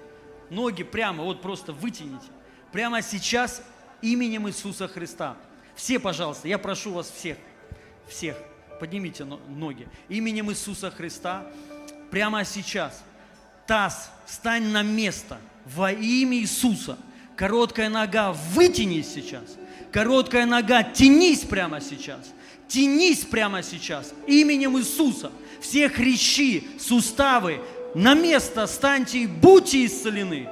Ноги 0.48 0.84
прямо, 0.84 1.22
вот 1.22 1.42
просто 1.42 1.74
вытяните. 1.74 2.26
Прямо 2.72 3.02
сейчас 3.02 3.62
именем 4.00 4.48
Иисуса 4.48 4.88
Христа. 4.88 5.36
Все, 5.80 5.98
пожалуйста, 5.98 6.46
я 6.46 6.58
прошу 6.58 6.92
вас 6.92 7.10
всех, 7.10 7.38
всех, 8.06 8.36
поднимите 8.78 9.24
ноги. 9.24 9.88
Именем 10.10 10.50
Иисуса 10.50 10.90
Христа 10.90 11.46
прямо 12.10 12.44
сейчас. 12.44 13.02
Таз, 13.66 14.10
стань 14.26 14.64
на 14.64 14.82
место 14.82 15.38
во 15.64 15.90
имя 15.90 16.36
Иисуса. 16.36 16.98
Короткая 17.34 17.88
нога, 17.88 18.34
вытянись 18.52 19.10
сейчас. 19.10 19.56
Короткая 19.90 20.44
нога, 20.44 20.82
тянись 20.82 21.40
прямо 21.40 21.80
сейчас. 21.80 22.30
Тянись 22.68 23.24
прямо 23.24 23.62
сейчас 23.62 24.12
именем 24.26 24.78
Иисуса. 24.78 25.32
Все 25.62 25.88
хрящи, 25.88 26.68
суставы, 26.78 27.58
на 27.94 28.12
место 28.12 28.66
станьте 28.66 29.20
и 29.20 29.26
будьте 29.26 29.86
исцелены. 29.86 30.46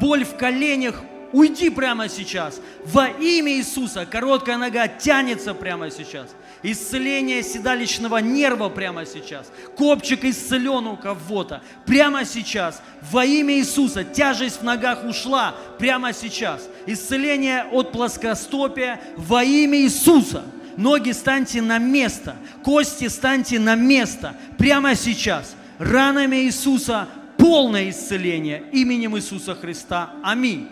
Боль 0.00 0.24
в 0.24 0.36
коленях, 0.36 1.02
уйди 1.32 1.70
прямо 1.70 2.08
сейчас. 2.08 2.60
Во 2.84 3.08
имя 3.08 3.52
Иисуса 3.52 4.06
короткая 4.06 4.56
нога 4.56 4.88
тянется 4.88 5.54
прямо 5.54 5.90
сейчас. 5.90 6.34
Исцеление 6.62 7.42
седалищного 7.42 8.18
нерва 8.18 8.68
прямо 8.68 9.06
сейчас. 9.06 9.50
Копчик 9.76 10.24
исцелен 10.24 10.86
у 10.86 10.96
кого-то 10.96 11.62
прямо 11.86 12.24
сейчас. 12.24 12.82
Во 13.10 13.24
имя 13.24 13.58
Иисуса 13.58 14.02
тяжесть 14.04 14.60
в 14.60 14.64
ногах 14.64 15.04
ушла 15.04 15.54
прямо 15.78 16.12
сейчас. 16.12 16.68
Исцеление 16.86 17.64
от 17.70 17.92
плоскостопия 17.92 19.00
во 19.16 19.44
имя 19.44 19.78
Иисуса. 19.78 20.44
Ноги 20.76 21.10
станьте 21.10 21.60
на 21.60 21.78
место, 21.78 22.36
кости 22.62 23.08
станьте 23.08 23.58
на 23.58 23.74
место 23.74 24.36
прямо 24.58 24.94
сейчас. 24.94 25.56
Ранами 25.78 26.36
Иисуса 26.36 27.08
полное 27.36 27.90
исцеление 27.90 28.64
именем 28.72 29.16
Иисуса 29.16 29.54
Христа. 29.54 30.10
Аминь. 30.22 30.68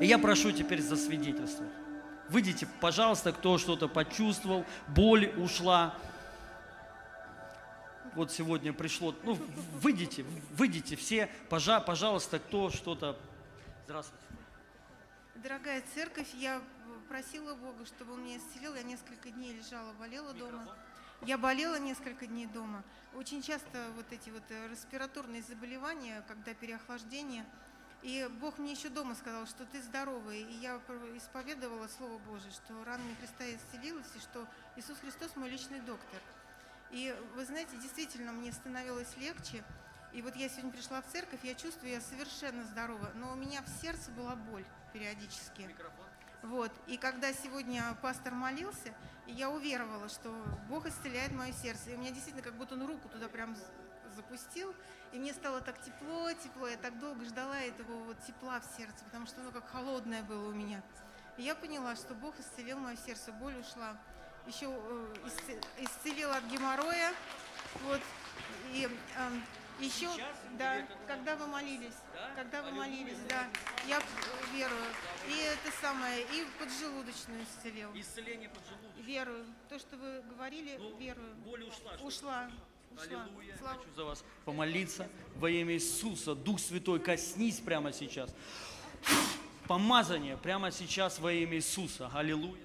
И 0.00 0.06
я 0.06 0.18
прошу 0.18 0.52
теперь 0.52 0.80
за 0.80 0.96
свидетельство. 0.96 1.66
Выйдите, 2.28 2.68
пожалуйста, 2.80 3.32
кто 3.32 3.58
что-то 3.58 3.88
почувствовал, 3.88 4.64
боль 4.88 5.32
ушла. 5.36 5.94
Вот 8.14 8.30
сегодня 8.30 8.72
пришло, 8.72 9.14
ну, 9.24 9.38
выйдите, 9.80 10.24
выйдите 10.52 10.94
все, 10.94 11.28
пожалуйста, 11.48 12.38
кто 12.38 12.70
что-то. 12.70 13.18
Здравствуйте. 13.84 14.24
Дорогая 15.36 15.82
церковь, 15.94 16.28
я 16.34 16.60
просила 17.08 17.54
Бога, 17.54 17.86
чтобы 17.86 18.14
Он 18.14 18.24
меня 18.24 18.38
исцелил. 18.38 18.74
Я 18.74 18.82
несколько 18.82 19.30
дней 19.30 19.54
лежала, 19.54 19.92
болела 19.94 20.32
Микрофон. 20.32 20.64
дома. 20.64 20.74
Я 21.22 21.38
болела 21.38 21.78
несколько 21.78 22.26
дней 22.26 22.46
дома. 22.46 22.84
Очень 23.14 23.42
часто 23.42 23.88
вот 23.96 24.06
эти 24.12 24.30
вот 24.30 24.42
э, 24.50 24.68
респираторные 24.68 25.42
заболевания, 25.42 26.22
когда 26.28 26.54
переохлаждение– 26.54 27.44
и 28.02 28.28
Бог 28.40 28.58
мне 28.58 28.72
еще 28.72 28.88
дома 28.88 29.14
сказал, 29.14 29.46
что 29.46 29.66
ты 29.66 29.82
здоровый. 29.82 30.42
И 30.42 30.52
я 30.54 30.76
исповедовала 31.16 31.88
Слово 31.88 32.18
Божие, 32.18 32.52
что 32.52 32.84
ранами 32.84 33.14
Христа 33.14 33.44
исцелилась, 33.44 34.06
и 34.14 34.20
что 34.20 34.46
Иисус 34.76 34.98
Христос 34.98 35.34
мой 35.36 35.50
личный 35.50 35.80
доктор. 35.80 36.20
И 36.90 37.14
вы 37.34 37.44
знаете, 37.44 37.76
действительно, 37.76 38.32
мне 38.32 38.52
становилось 38.52 39.16
легче. 39.16 39.64
И 40.12 40.22
вот 40.22 40.36
я 40.36 40.48
сегодня 40.48 40.70
пришла 40.70 41.02
в 41.02 41.06
церковь, 41.06 41.40
я 41.42 41.54
чувствую, 41.54 41.92
я 41.92 42.00
совершенно 42.00 42.64
здорова, 42.64 43.10
но 43.14 43.32
у 43.32 43.34
меня 43.34 43.62
в 43.62 43.68
сердце 43.82 44.10
была 44.12 44.36
боль 44.36 44.64
периодически. 44.92 45.62
Микрофон. 45.62 46.06
Вот. 46.42 46.72
И 46.86 46.96
когда 46.96 47.32
сегодня 47.32 47.96
пастор 48.00 48.32
молился, 48.32 48.94
я 49.26 49.50
уверовала, 49.50 50.08
что 50.08 50.32
Бог 50.68 50.86
исцеляет 50.86 51.32
мое 51.32 51.52
сердце. 51.52 51.90
И 51.90 51.94
у 51.94 51.98
меня 51.98 52.10
действительно 52.10 52.42
как 52.42 52.54
будто 52.54 52.74
он 52.74 52.86
руку 52.86 53.08
туда 53.08 53.28
прям 53.28 53.56
запустил, 54.16 54.74
и 55.12 55.18
мне 55.18 55.32
стало 55.32 55.60
так 55.60 55.80
тепло, 55.82 56.30
тепло. 56.32 56.68
Я 56.68 56.76
так 56.76 56.98
долго 56.98 57.24
ждала 57.24 57.58
этого 57.60 58.04
вот 58.04 58.16
тепла 58.26 58.60
в 58.60 58.76
сердце, 58.76 59.04
потому 59.04 59.26
что 59.26 59.40
оно 59.40 59.50
как 59.50 59.68
холодное 59.70 60.22
было 60.22 60.48
у 60.48 60.52
меня. 60.52 60.82
И 61.36 61.42
я 61.42 61.54
поняла, 61.54 61.96
что 61.96 62.14
Бог 62.14 62.38
исцелил 62.40 62.78
мое 62.78 62.96
сердце, 62.96 63.32
боль 63.32 63.56
ушла. 63.58 63.96
Еще 64.46 64.66
э, 64.66 65.60
исцелил 65.78 66.30
от 66.32 66.44
геморроя. 66.44 67.12
Вот. 67.84 68.00
И 68.72 68.88
э, 69.16 69.30
еще, 69.80 70.10
Сейчас, 70.10 70.36
да, 70.58 70.84
когда 71.06 71.36
вы 71.36 71.46
молились, 71.46 71.94
да? 72.12 72.30
когда 72.34 72.62
вы 72.62 72.72
молились, 72.72 73.18
да, 73.28 73.46
я 73.86 74.02
верую. 74.52 74.82
И 75.28 75.38
это 75.38 75.70
самое, 75.80 76.22
и 76.22 76.46
поджелудочную 76.58 77.44
исцелил. 77.44 77.90
Исцеление 77.94 78.48
поджелудочной. 78.48 79.02
Верую. 79.02 79.46
То, 79.68 79.78
что 79.78 79.96
вы 79.96 80.22
говорили, 80.22 80.76
ну, 80.78 80.96
верую. 80.96 81.34
Боль 81.36 81.64
ушла. 81.64 81.92
Ушла. 82.02 82.50
Аллилуйя. 83.00 83.56
Слава 83.58 83.78
Хочу 83.78 83.94
за 83.94 84.04
вас 84.04 84.24
помолиться 84.44 85.08
во 85.36 85.48
имя 85.48 85.74
Иисуса. 85.74 86.34
Дух 86.34 86.58
Святой, 86.58 86.98
коснись 87.00 87.60
прямо 87.60 87.92
сейчас. 87.92 88.34
Помазание 89.66 90.36
прямо 90.36 90.72
сейчас 90.72 91.18
во 91.18 91.32
имя 91.32 91.56
Иисуса. 91.56 92.10
Аллилуйя. 92.12 92.60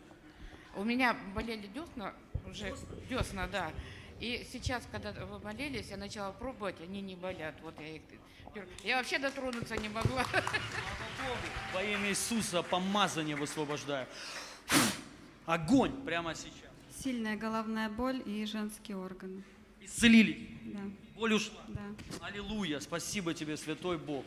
У 0.76 0.84
меня 0.84 1.16
болели 1.36 1.68
десна, 1.68 2.14
уже 2.50 2.76
десна, 3.10 3.48
да. 3.48 3.72
И 4.20 4.48
сейчас, 4.52 4.84
когда 4.92 5.12
вы 5.12 5.40
молились, 5.40 5.90
я 5.90 5.98
начала 5.98 6.32
пробовать, 6.32 6.80
они 6.82 7.02
не 7.02 7.16
болят. 7.16 7.56
Вот 7.62 7.80
я 7.80 7.96
их... 7.96 8.02
Я 8.84 8.98
вообще 8.98 9.20
дотронуться 9.20 9.76
не 9.78 9.90
могла. 9.90 10.26
Во 11.74 11.84
имя 11.84 12.10
Иисуса 12.10 12.64
помазание 12.64 13.36
высвобождаю. 13.36 14.08
Огонь 15.46 15.92
прямо 16.06 16.34
сейчас. 16.34 16.72
Сильная 17.04 17.36
головная 17.36 17.90
боль 17.90 18.22
и 18.26 18.46
женские 18.46 18.98
органы. 18.98 19.44
Исцелились. 19.86 20.48
Да, 20.66 20.80
Боль 21.16 21.34
ушла. 21.34 21.62
да. 21.68 21.82
Аллилуйя. 22.22 22.80
Спасибо 22.80 23.34
тебе, 23.34 23.58
Святой 23.58 23.98
Бог. 23.98 24.26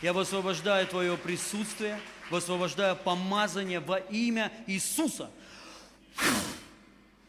Я 0.00 0.12
высвобождаю 0.12 0.86
Твое 0.86 1.16
присутствие, 1.16 1.98
высвобождаю 2.30 2.96
помазание 2.96 3.80
во 3.80 3.98
имя 3.98 4.52
Иисуса. 4.66 5.30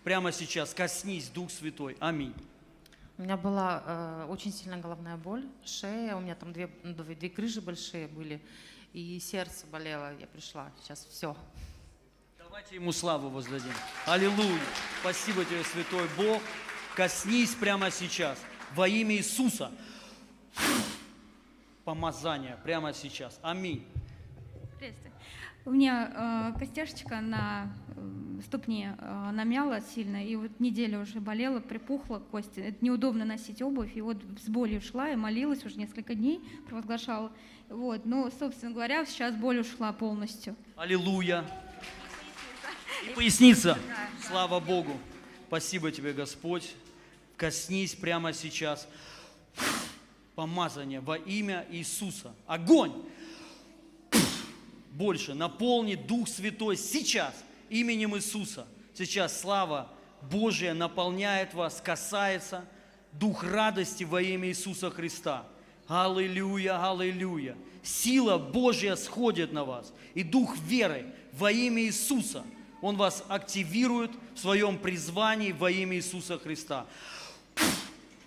Прямо 0.04 0.32
сейчас 0.32 0.74
коснись, 0.74 1.30
Дух 1.30 1.52
Святой. 1.52 1.96
Аминь. 2.00 2.34
У 3.18 3.22
меня 3.22 3.38
была 3.38 3.84
э, 3.86 4.26
очень 4.30 4.52
сильная 4.52 4.80
головная 4.80 5.18
боль, 5.18 5.46
шея, 5.64 6.16
у 6.16 6.20
меня 6.20 6.34
там 6.36 6.52
две, 6.52 6.68
две, 6.84 7.16
две 7.16 7.30
крыжи 7.30 7.62
большие 7.62 8.08
были, 8.08 8.42
и 8.92 9.20
сердце 9.20 9.68
болело, 9.68 10.18
я 10.20 10.26
пришла, 10.26 10.72
сейчас 10.82 11.06
все. 11.06 11.38
Давайте 12.40 12.76
ему 12.76 12.92
славу 12.92 13.30
воздадим. 13.30 13.72
Аллилуйя. 14.08 14.60
Спасибо 15.02 15.46
тебе, 15.46 15.64
Святой 15.64 16.08
Бог. 16.18 16.42
Коснись 16.96 17.56
прямо 17.56 17.90
сейчас 17.90 18.38
во 18.76 18.88
имя 18.88 19.16
Иисуса. 19.16 19.72
Помазание 21.86 22.58
прямо 22.64 22.94
сейчас. 22.94 23.40
Аминь. 23.42 23.84
Приветствую. 24.78 25.12
У 25.66 25.72
меня 25.72 26.54
э, 26.56 26.60
костяшечка 26.60 27.20
на 27.22 27.74
э, 27.96 28.42
ступне 28.46 28.96
э, 29.00 29.32
намяла 29.32 29.82
сильно, 29.82 30.24
и 30.24 30.36
вот 30.36 30.60
неделю 30.60 31.02
уже 31.02 31.20
болела, 31.20 31.62
припухла 31.62 32.20
кость. 32.20 32.58
Это 32.58 32.84
неудобно 32.86 33.26
носить 33.26 33.62
обувь, 33.62 33.96
и 33.96 34.02
вот 34.02 34.18
с 34.44 34.50
болью 34.50 34.82
шла 34.82 35.10
и 35.10 35.16
молилась 35.16 35.66
уже 35.66 35.78
несколько 35.78 36.16
дней, 36.16 36.42
провозглашала. 36.68 37.32
Вот, 37.70 38.06
ну, 38.06 38.30
собственно 38.38 38.72
говоря, 38.72 39.06
сейчас 39.06 39.34
боль 39.36 39.62
ушла 39.62 39.94
полностью. 39.94 40.56
Аллилуйя. 40.76 41.44
И 43.10 43.16
поясница. 43.16 43.80
Слава 44.22 44.60
Богу. 44.60 44.92
Спасибо 45.48 45.92
тебе, 45.92 46.14
Господь. 46.14 46.76
Коснись 47.44 47.94
прямо 47.94 48.32
сейчас. 48.32 48.88
Помазание 50.34 51.02
во 51.02 51.18
имя 51.18 51.68
Иисуса. 51.70 52.34
Огонь. 52.48 52.94
Больше 54.92 55.34
наполни 55.34 55.96
Дух 55.96 56.30
Святой 56.30 56.78
сейчас 56.78 57.36
именем 57.70 58.16
Иисуса. 58.16 58.66
Сейчас 58.94 59.42
слава 59.42 59.90
Божья 60.22 60.74
наполняет 60.74 61.54
вас, 61.54 61.82
касается 61.84 62.64
Дух 63.12 63.44
радости 63.44 64.06
во 64.06 64.22
имя 64.22 64.48
Иисуса 64.48 64.90
Христа. 64.90 65.46
Аллилуйя, 65.90 66.92
аллилуйя. 66.92 67.58
Сила 67.84 68.38
Божья 68.38 68.96
сходит 68.96 69.52
на 69.52 69.66
вас. 69.66 69.92
И 70.14 70.24
Дух 70.24 70.58
веры 70.60 71.14
во 71.34 71.52
имя 71.52 71.82
Иисуса. 71.82 72.46
Он 72.82 72.96
вас 72.96 73.22
активирует 73.28 74.12
в 74.34 74.40
своем 74.40 74.78
призвании 74.78 75.52
во 75.52 75.70
имя 75.70 75.98
Иисуса 75.98 76.40
Христа. 76.40 76.86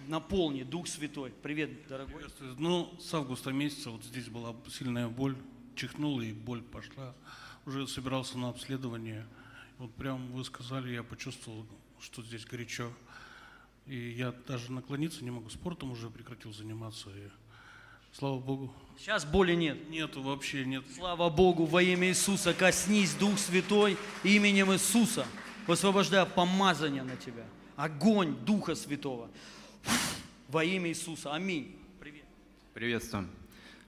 Наполни, 0.08 0.62
Дух 0.62 0.86
Святой. 0.86 1.32
Привет, 1.42 1.88
дорогой. 1.88 2.14
Приветствую. 2.14 2.56
Ну, 2.58 2.94
с 3.00 3.12
августа 3.12 3.50
месяца 3.50 3.90
вот 3.90 4.04
здесь 4.04 4.28
была 4.28 4.54
сильная 4.70 5.08
боль, 5.08 5.36
чихнула 5.74 6.22
и 6.22 6.32
боль 6.32 6.62
пошла. 6.62 7.14
Уже 7.66 7.86
собирался 7.88 8.38
на 8.38 8.48
обследование. 8.48 9.26
Вот 9.78 9.92
прям 9.94 10.30
вы 10.32 10.44
сказали, 10.44 10.92
я 10.92 11.02
почувствовал, 11.02 11.66
что 12.00 12.22
здесь 12.22 12.44
горячо. 12.44 12.92
И 13.86 14.10
я 14.10 14.32
даже 14.46 14.72
наклониться 14.72 15.24
не 15.24 15.30
могу. 15.30 15.48
Спортом 15.50 15.90
уже 15.90 16.08
прекратил 16.08 16.52
заниматься. 16.52 17.10
И, 17.10 17.28
слава 18.12 18.38
Богу. 18.38 18.72
Сейчас 18.98 19.24
боли 19.24 19.54
нет. 19.54 19.90
Нету 19.90 20.22
вообще, 20.22 20.64
нет. 20.64 20.84
Слава 20.94 21.30
Богу, 21.30 21.64
во 21.64 21.82
имя 21.82 22.08
Иисуса, 22.08 22.54
коснись, 22.54 23.14
Дух 23.14 23.38
Святой, 23.38 23.96
именем 24.22 24.72
Иисуса. 24.72 25.26
Высвобождаю 25.66 26.26
помазание 26.26 27.02
на 27.02 27.16
тебя. 27.16 27.44
Огонь 27.74 28.36
Духа 28.44 28.74
Святого. 28.74 29.28
Во 30.48 30.64
имя 30.64 30.88
Иисуса. 30.90 31.34
Аминь. 31.34 31.76
Привет. 32.00 32.24
Приветствую. 32.74 33.28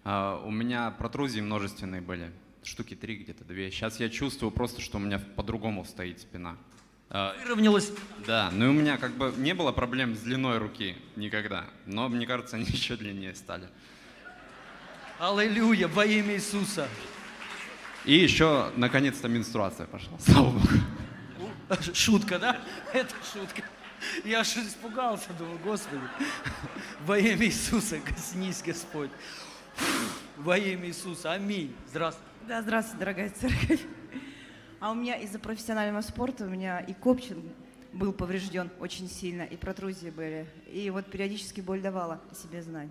А, 0.04 0.42
у 0.44 0.50
меня 0.50 0.90
протрузии 0.90 1.40
множественные 1.40 2.00
были, 2.00 2.32
штуки 2.62 2.94
три 2.94 3.16
где-то, 3.16 3.44
две. 3.44 3.70
Сейчас 3.70 4.00
я 4.00 4.08
чувствую 4.08 4.50
просто, 4.50 4.80
что 4.80 4.98
у 4.98 5.00
меня 5.00 5.18
по-другому 5.18 5.84
стоит 5.84 6.20
спина. 6.20 6.56
А, 7.10 7.34
Выровнялась. 7.42 7.92
да, 8.26 8.50
ну 8.52 8.66
и 8.66 8.68
у 8.68 8.72
меня 8.72 8.98
как 8.98 9.12
бы 9.16 9.32
не 9.36 9.54
было 9.54 9.72
проблем 9.72 10.14
с 10.14 10.20
длиной 10.20 10.58
руки 10.58 10.96
никогда, 11.16 11.64
но 11.86 12.08
мне 12.08 12.26
кажется, 12.26 12.56
они 12.56 12.64
еще 12.68 12.96
длиннее 12.96 13.34
стали. 13.34 13.68
Аллилуйя, 15.18 15.88
во 15.88 16.04
имя 16.04 16.34
Иисуса. 16.34 16.88
И 18.04 18.14
еще, 18.14 18.70
наконец-то, 18.76 19.28
менструация 19.28 19.86
пошла, 19.86 20.18
слава 20.20 20.50
богу. 20.50 20.68
Шутка, 21.92 22.38
да? 22.38 22.60
Это 22.92 23.14
шутка. 23.32 23.62
Я 24.24 24.40
аж 24.40 24.56
испугался, 24.56 25.32
думаю, 25.34 25.58
Господи. 25.58 26.02
Во 27.04 27.18
имя 27.18 27.46
Иисуса, 27.46 27.98
коснись, 28.00 28.62
Господь. 28.62 29.10
Во 30.36 30.56
имя 30.56 30.88
Иисуса. 30.88 31.32
Аминь. 31.32 31.74
Здравствуй. 31.88 32.24
Да, 32.46 32.62
здравствуйте, 32.62 32.98
дорогая 32.98 33.30
церковь. 33.30 33.80
А 34.80 34.90
у 34.90 34.94
меня 34.94 35.16
из-за 35.16 35.38
профессионального 35.38 36.02
спорта 36.02 36.44
у 36.44 36.48
меня 36.48 36.80
и 36.80 36.94
копчин 36.94 37.42
был 37.92 38.12
поврежден 38.12 38.70
очень 38.80 39.08
сильно, 39.08 39.42
и 39.42 39.56
протрузии 39.56 40.10
были. 40.10 40.46
И 40.70 40.88
вот 40.90 41.10
периодически 41.10 41.60
боль 41.60 41.80
давала 41.80 42.20
о 42.30 42.34
себе 42.34 42.62
знать. 42.62 42.90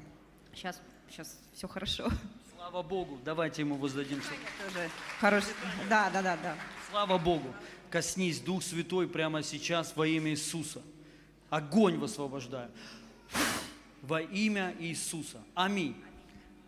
Сейчас, 0.53 0.81
сейчас 1.09 1.39
все 1.53 1.67
хорошо. 1.67 2.09
Слава 2.55 2.83
Богу. 2.83 3.19
Давайте 3.23 3.61
ему 3.61 3.75
воздадим. 3.75 4.19
Тоже 4.19 4.89
хороший. 5.19 5.53
Да, 5.89 6.09
да, 6.09 6.21
да, 6.21 6.37
да. 6.37 6.55
Слава 6.89 7.17
Богу. 7.17 7.53
Коснись, 7.89 8.41
Дух 8.41 8.63
Святой, 8.63 9.07
прямо 9.07 9.43
сейчас 9.43 9.95
во 9.95 10.05
имя 10.05 10.31
Иисуса. 10.31 10.81
Огонь 11.49 11.97
высвобождаю. 11.97 12.69
Во 14.01 14.21
имя 14.21 14.75
Иисуса. 14.79 15.41
Аминь. 15.55 15.95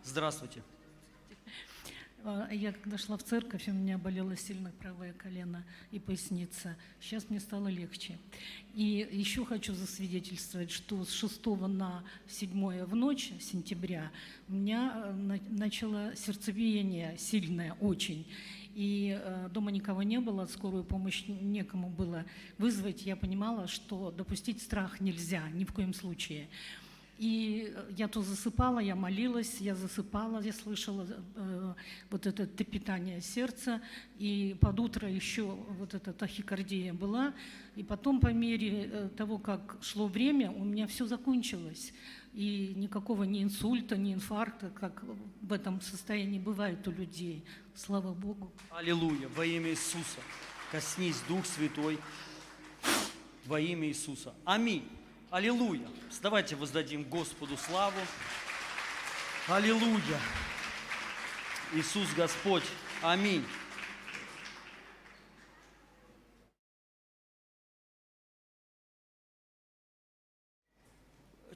Здравствуйте. 0.04 0.62
А, 2.24 2.48
Я 2.52 2.72
когда 2.72 2.98
шла 2.98 3.16
в 3.16 3.22
церковь, 3.22 3.68
у 3.68 3.72
меня 3.72 3.96
болело 3.98 4.36
сильно 4.36 4.72
правое 4.72 5.12
колено 5.14 5.64
и 5.90 5.98
поясница. 5.98 6.76
Сейчас 7.00 7.28
мне 7.30 7.40
стало 7.40 7.68
легче. 7.68 8.18
И 8.74 9.08
еще 9.10 9.44
хочу 9.44 9.74
засвидетельствовать, 9.74 10.70
что 10.70 11.04
с 11.04 11.10
6 11.12 11.46
на 11.66 12.02
7 12.28 12.84
в 12.84 12.94
ночь 12.94 13.32
сентября 13.40 14.10
у 14.48 14.52
меня 14.54 14.92
э, 15.06 15.12
на- 15.12 15.40
начало 15.50 16.14
сердцебиение 16.16 17.16
сильное 17.18 17.74
очень. 17.80 18.26
И 18.74 19.20
э, 19.20 19.48
дома 19.52 19.70
никого 19.70 20.02
не 20.02 20.20
было, 20.20 20.46
скорую 20.46 20.84
помощь 20.84 21.24
некому 21.26 21.90
было 21.90 22.24
вызвать. 22.58 23.02
Я 23.02 23.16
понимала, 23.16 23.66
что 23.66 24.10
допустить 24.10 24.62
страх 24.62 25.00
нельзя 25.00 25.48
ни 25.50 25.64
в 25.64 25.72
коем 25.72 25.92
случае. 25.92 26.48
И 27.20 27.70
э, 27.76 27.92
я 27.98 28.08
то 28.08 28.22
засыпала, 28.22 28.78
я 28.78 28.96
молилась, 28.96 29.60
я 29.60 29.74
засыпала, 29.74 30.40
я 30.40 30.54
слышала 30.54 31.06
э, 31.36 31.74
вот 32.08 32.26
это 32.26 32.46
трепетание 32.46 33.20
сердца, 33.20 33.82
и 34.18 34.56
под 34.58 34.80
утро 34.80 35.06
еще 35.06 35.42
вот 35.78 35.92
эта 35.92 36.14
тахикардия 36.14 36.94
была, 36.94 37.34
и 37.76 37.82
потом 37.82 38.20
по 38.20 38.28
мере 38.28 38.88
э, 38.90 39.08
того, 39.18 39.36
как 39.36 39.76
шло 39.82 40.06
время, 40.06 40.50
у 40.50 40.64
меня 40.64 40.86
все 40.86 41.04
закончилось, 41.04 41.92
и 42.32 42.72
никакого 42.74 43.24
ни 43.24 43.42
инсульта, 43.42 43.98
ни 43.98 44.14
инфаркта, 44.14 44.70
как 44.70 45.04
в 45.42 45.52
этом 45.52 45.82
состоянии 45.82 46.38
бывает 46.38 46.88
у 46.88 46.90
людей. 46.90 47.44
Слава 47.86 48.12
Богу. 48.12 48.52
Аллилуйя. 48.68 49.26
Во 49.28 49.42
имя 49.42 49.70
Иисуса. 49.70 50.20
Коснись, 50.70 51.18
Дух 51.26 51.46
Святой. 51.46 51.98
Во 53.46 53.58
имя 53.58 53.88
Иисуса. 53.88 54.34
Аминь. 54.44 54.86
Аллилуйя. 55.30 55.88
Давайте 56.20 56.56
воздадим 56.56 57.04
Господу 57.04 57.56
славу. 57.56 57.98
Аллилуйя. 59.48 60.20
Иисус 61.72 62.06
Господь. 62.14 62.64
Аминь. 63.00 63.46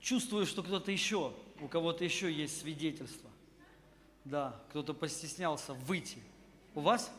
Чувствую, 0.00 0.46
что 0.46 0.62
кто-то 0.62 0.90
еще, 0.90 1.34
у 1.60 1.68
кого-то 1.68 2.02
еще 2.02 2.32
есть 2.32 2.62
свидетельство. 2.62 3.30
Да, 4.24 4.58
кто-то 4.70 4.94
постеснялся 4.94 5.74
выйти. 5.74 6.18
У 6.74 6.80
вас? 6.80 7.12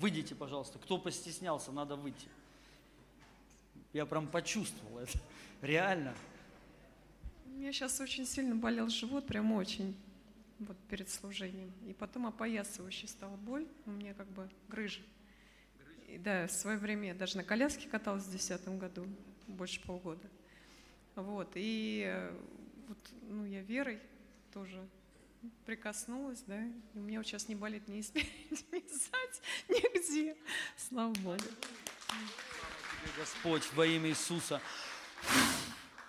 Выйдите, 0.00 0.34
пожалуйста. 0.34 0.78
Кто 0.78 0.98
постеснялся, 0.98 1.72
надо 1.72 1.96
выйти. 1.96 2.28
Я 3.92 4.06
прям 4.06 4.28
почувствовал 4.28 4.98
это. 4.98 5.18
Реально. 5.62 6.14
У 7.46 7.48
меня 7.50 7.72
сейчас 7.72 8.00
очень 8.00 8.26
сильно 8.26 8.54
болел 8.54 8.88
живот, 8.88 9.26
прям 9.26 9.52
очень, 9.52 9.96
вот 10.60 10.76
перед 10.88 11.08
служением. 11.08 11.72
И 11.88 11.94
потом 11.94 12.26
опоясывающей 12.26 13.08
стала 13.08 13.36
боль, 13.36 13.66
у 13.86 13.90
меня 13.90 14.14
как 14.14 14.28
бы 14.28 14.48
грыжа. 14.68 15.00
И, 16.08 16.18
да, 16.18 16.46
в 16.46 16.52
свое 16.52 16.78
время 16.78 17.08
я 17.08 17.14
даже 17.14 17.36
на 17.38 17.42
коляске 17.44 17.88
каталась 17.88 18.24
в 18.24 18.30
2010 18.30 18.78
году, 18.78 19.06
больше 19.48 19.80
полгода. 19.82 20.28
Вот, 21.16 21.50
и 21.54 22.04
э, 22.06 22.38
вот, 22.88 22.98
ну, 23.22 23.46
я 23.46 23.62
верой 23.62 23.98
тоже 24.52 24.86
прикоснулась, 25.64 26.42
да, 26.46 26.62
и 26.62 26.98
у 26.98 27.00
меня 27.00 27.18
вот 27.18 27.26
сейчас 27.26 27.48
не 27.48 27.54
болит 27.54 27.88
ни 27.88 28.00
спереди, 28.00 28.30
ни 28.72 28.88
сзади, 28.88 29.40
нигде. 29.68 30.36
Слава 30.76 31.12
Богу. 31.14 31.38
Тебе, 31.38 33.12
Господь, 33.18 33.62
во 33.74 33.86
имя 33.86 34.10
Иисуса. 34.10 34.60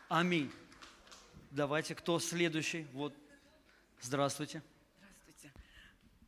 Аминь. 0.09 0.51
Давайте, 1.51 1.95
кто 1.95 2.19
следующий? 2.19 2.85
Вот. 2.93 3.13
Здравствуйте. 4.01 4.61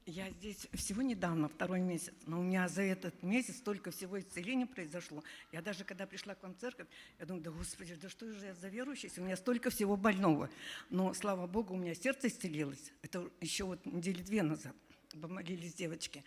Я 0.10 0.28
здесь 0.32 0.68
всего 0.74 1.04
недавно, 1.04 1.50
второй 1.50 1.82
месяц, 1.82 2.12
но 2.26 2.40
у 2.40 2.44
меня 2.44 2.68
за 2.68 2.82
этот 2.82 3.22
месяц 3.22 3.58
столько 3.58 3.92
всего 3.92 4.20
исцеления 4.20 4.66
произошло. 4.66 5.24
Я 5.52 5.62
даже 5.62 5.84
когда 5.84 6.08
пришла 6.08 6.34
к 6.34 6.42
вам 6.42 6.56
в 6.56 6.58
церковь, 6.58 6.88
я 7.20 7.28
думаю, 7.28 7.44
да 7.44 7.52
господи, 7.52 7.94
да 7.94 8.10
что 8.10 8.26
же 8.34 8.48
я 8.48 8.56
за 8.56 8.70
верующий, 8.70 9.12
у 9.18 9.22
меня 9.22 9.38
столько 9.38 9.70
всего 9.70 9.96
больного. 9.98 10.50
Но, 10.90 11.14
слава 11.14 11.46
Богу, 11.46 11.76
у 11.76 11.78
меня 11.78 11.94
сердце 11.94 12.28
исцелилось. 12.28 12.92
Это 13.04 13.30
еще 13.40 13.66
вот 13.66 13.86
недели 13.86 14.24
две 14.24 14.42
назад 14.42 14.76
помолились 15.22 15.76
девочки. 15.76 16.24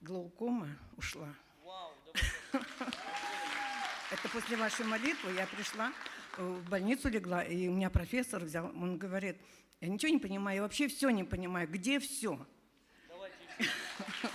Глаукома 0.00 0.70
ушла. 0.96 1.28
Это 4.12 4.28
после 4.32 4.56
вашей 4.56 4.86
молитвы 4.86 5.34
я 5.34 5.46
пришла, 5.46 5.92
э, 6.38 6.42
в 6.42 6.70
больницу 6.70 7.10
легла, 7.10 7.42
и 7.42 7.68
у 7.68 7.74
меня 7.74 7.90
профессор 7.90 8.42
взял, 8.42 8.64
он 8.64 8.96
говорит, 8.96 9.36
я 9.82 9.88
ничего 9.88 10.10
не 10.10 10.20
понимаю, 10.20 10.56
я 10.56 10.62
вообще 10.62 10.88
все 10.88 11.10
не 11.10 11.22
понимаю, 11.22 11.68
где 11.68 12.00
все? 12.00 12.46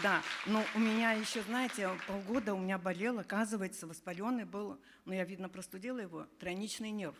Да, 0.00 0.22
но 0.46 0.64
у 0.76 0.78
меня 0.78 1.10
еще, 1.10 1.42
знаете, 1.42 1.90
полгода 2.06 2.54
у 2.54 2.58
меня 2.58 2.78
болел, 2.78 3.18
оказывается, 3.18 3.84
воспаленный 3.88 4.44
был, 4.44 4.78
но 5.04 5.12
я, 5.12 5.24
видно, 5.24 5.48
простудила 5.48 5.98
его, 5.98 6.26
тройничный 6.38 6.92
нерв. 6.92 7.16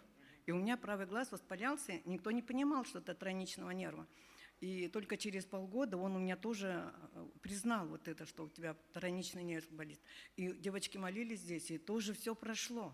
И 0.47 0.53
у 0.53 0.57
меня 0.57 0.77
правый 0.77 1.07
глаз 1.07 1.33
воспалялся, 1.33 2.01
никто 2.05 2.31
не 2.31 2.41
понимал, 2.41 2.85
что 2.85 3.01
это 3.01 3.15
тройничного 3.15 3.71
нерва. 3.71 4.07
И 4.61 4.89
только 4.89 5.17
через 5.17 5.45
полгода 5.45 5.97
он 5.97 6.17
у 6.17 6.19
меня 6.19 6.37
тоже 6.37 6.93
э, 7.15 7.27
признал 7.43 7.87
вот 7.87 8.09
это, 8.09 8.27
что 8.27 8.45
у 8.45 8.49
тебя 8.49 8.77
тройничный 8.93 9.43
нерв 9.43 9.69
болит. 9.71 10.01
И 10.37 10.49
девочки 10.53 10.99
молились 10.99 11.41
здесь, 11.41 11.71
и 11.71 11.79
тоже 11.79 12.13
все 12.13 12.35
прошло. 12.35 12.93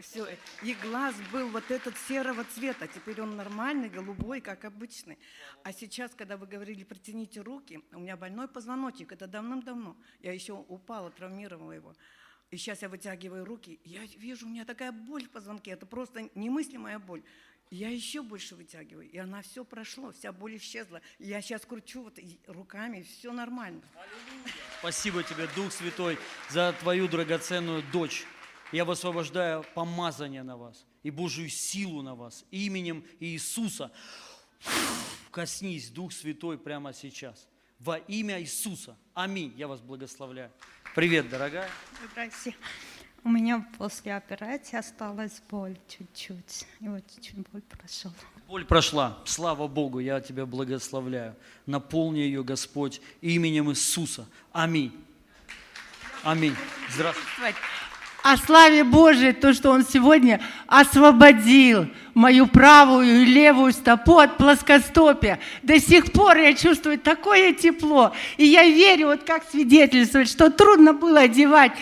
Все. 0.00 0.28
И 0.62 0.74
глаз 0.74 1.14
был 1.32 1.48
вот 1.48 1.70
этот 1.70 1.96
серого 2.06 2.44
цвета, 2.44 2.86
теперь 2.86 3.20
он 3.20 3.36
нормальный, 3.36 3.88
голубой, 3.88 4.40
как 4.40 4.64
обычный. 4.64 5.18
А 5.64 5.72
сейчас, 5.72 6.14
когда 6.14 6.36
вы 6.36 6.46
говорили, 6.46 6.84
протяните 6.84 7.40
руки, 7.40 7.80
у 7.92 7.98
меня 7.98 8.16
больной 8.16 8.46
позвоночник, 8.46 9.10
это 9.10 9.26
давным-давно. 9.26 9.96
Я 10.20 10.32
еще 10.32 10.52
упала, 10.52 11.10
травмировала 11.10 11.72
его. 11.72 11.94
И 12.50 12.56
сейчас 12.56 12.82
я 12.82 12.88
вытягиваю 12.88 13.44
руки, 13.44 13.80
я 13.84 14.02
вижу, 14.16 14.46
у 14.46 14.50
меня 14.50 14.64
такая 14.64 14.92
боль 14.92 15.24
в 15.24 15.30
позвонке, 15.30 15.72
это 15.72 15.84
просто 15.84 16.30
немыслимая 16.34 16.98
боль. 16.98 17.22
Я 17.70 17.90
еще 17.90 18.22
больше 18.22 18.56
вытягиваю, 18.56 19.10
и 19.10 19.18
она 19.18 19.42
все 19.42 19.62
прошло, 19.62 20.12
вся 20.12 20.32
боль 20.32 20.56
исчезла. 20.56 21.02
Я 21.18 21.42
сейчас 21.42 21.66
кручу 21.66 22.04
вот 22.04 22.18
руками, 22.46 23.02
все 23.02 23.30
нормально. 23.32 23.82
Спасибо 24.78 25.22
тебе, 25.22 25.46
Дух 25.54 25.70
Святой, 25.72 26.16
за 26.48 26.72
твою 26.80 27.08
драгоценную 27.08 27.82
дочь. 27.92 28.24
Я 28.72 28.84
высвобождаю 28.84 29.64
помазание 29.74 30.42
на 30.42 30.56
вас 30.56 30.84
и 31.02 31.10
Божию 31.10 31.48
силу 31.48 32.02
на 32.02 32.14
вас 32.14 32.44
именем 32.50 33.04
Иисуса. 33.18 33.90
Коснись, 35.30 35.88
Дух 35.90 36.12
Святой, 36.12 36.58
прямо 36.58 36.92
сейчас. 36.92 37.48
Во 37.78 37.96
имя 37.96 38.40
Иисуса. 38.40 38.96
Аминь. 39.14 39.54
Я 39.56 39.68
вас 39.68 39.80
благословляю. 39.80 40.50
Привет, 40.94 41.28
дорогая. 41.30 41.70
Здрасте. 42.10 42.54
У 43.24 43.30
меня 43.30 43.66
после 43.78 44.14
операции 44.14 44.76
осталась 44.76 45.42
боль 45.50 45.76
чуть-чуть. 45.88 46.66
И 46.80 46.88
вот 46.88 47.04
чуть 47.20 47.36
боль 47.50 47.62
прошла. 47.62 48.12
Боль 48.48 48.64
прошла. 48.64 49.18
Слава 49.24 49.66
Богу, 49.66 49.98
я 49.98 50.20
тебя 50.20 50.44
благословляю. 50.44 51.36
Наполни 51.66 52.18
ее, 52.18 52.44
Господь, 52.44 53.00
именем 53.20 53.70
Иисуса. 53.70 54.26
Аминь. 54.52 54.92
Аминь. 56.22 56.56
Здравствуйте. 56.90 57.54
О 58.22 58.36
славе 58.36 58.84
Божией, 58.84 59.32
то, 59.32 59.52
что 59.52 59.70
Он 59.70 59.84
сегодня 59.84 60.40
освободил 60.66 61.88
мою 62.14 62.46
правую 62.46 63.22
и 63.22 63.24
левую 63.24 63.72
стопу 63.72 64.18
от 64.18 64.36
плоскостопия. 64.36 65.38
До 65.62 65.80
сих 65.80 66.12
пор 66.12 66.36
я 66.36 66.54
чувствую 66.54 66.98
такое 66.98 67.52
тепло. 67.52 68.12
И 68.36 68.44
я 68.44 68.64
верю, 68.64 69.06
вот 69.06 69.22
как 69.22 69.44
свидетельствовать, 69.50 70.28
что 70.28 70.50
трудно 70.50 70.92
было 70.92 71.20
одевать 71.20 71.72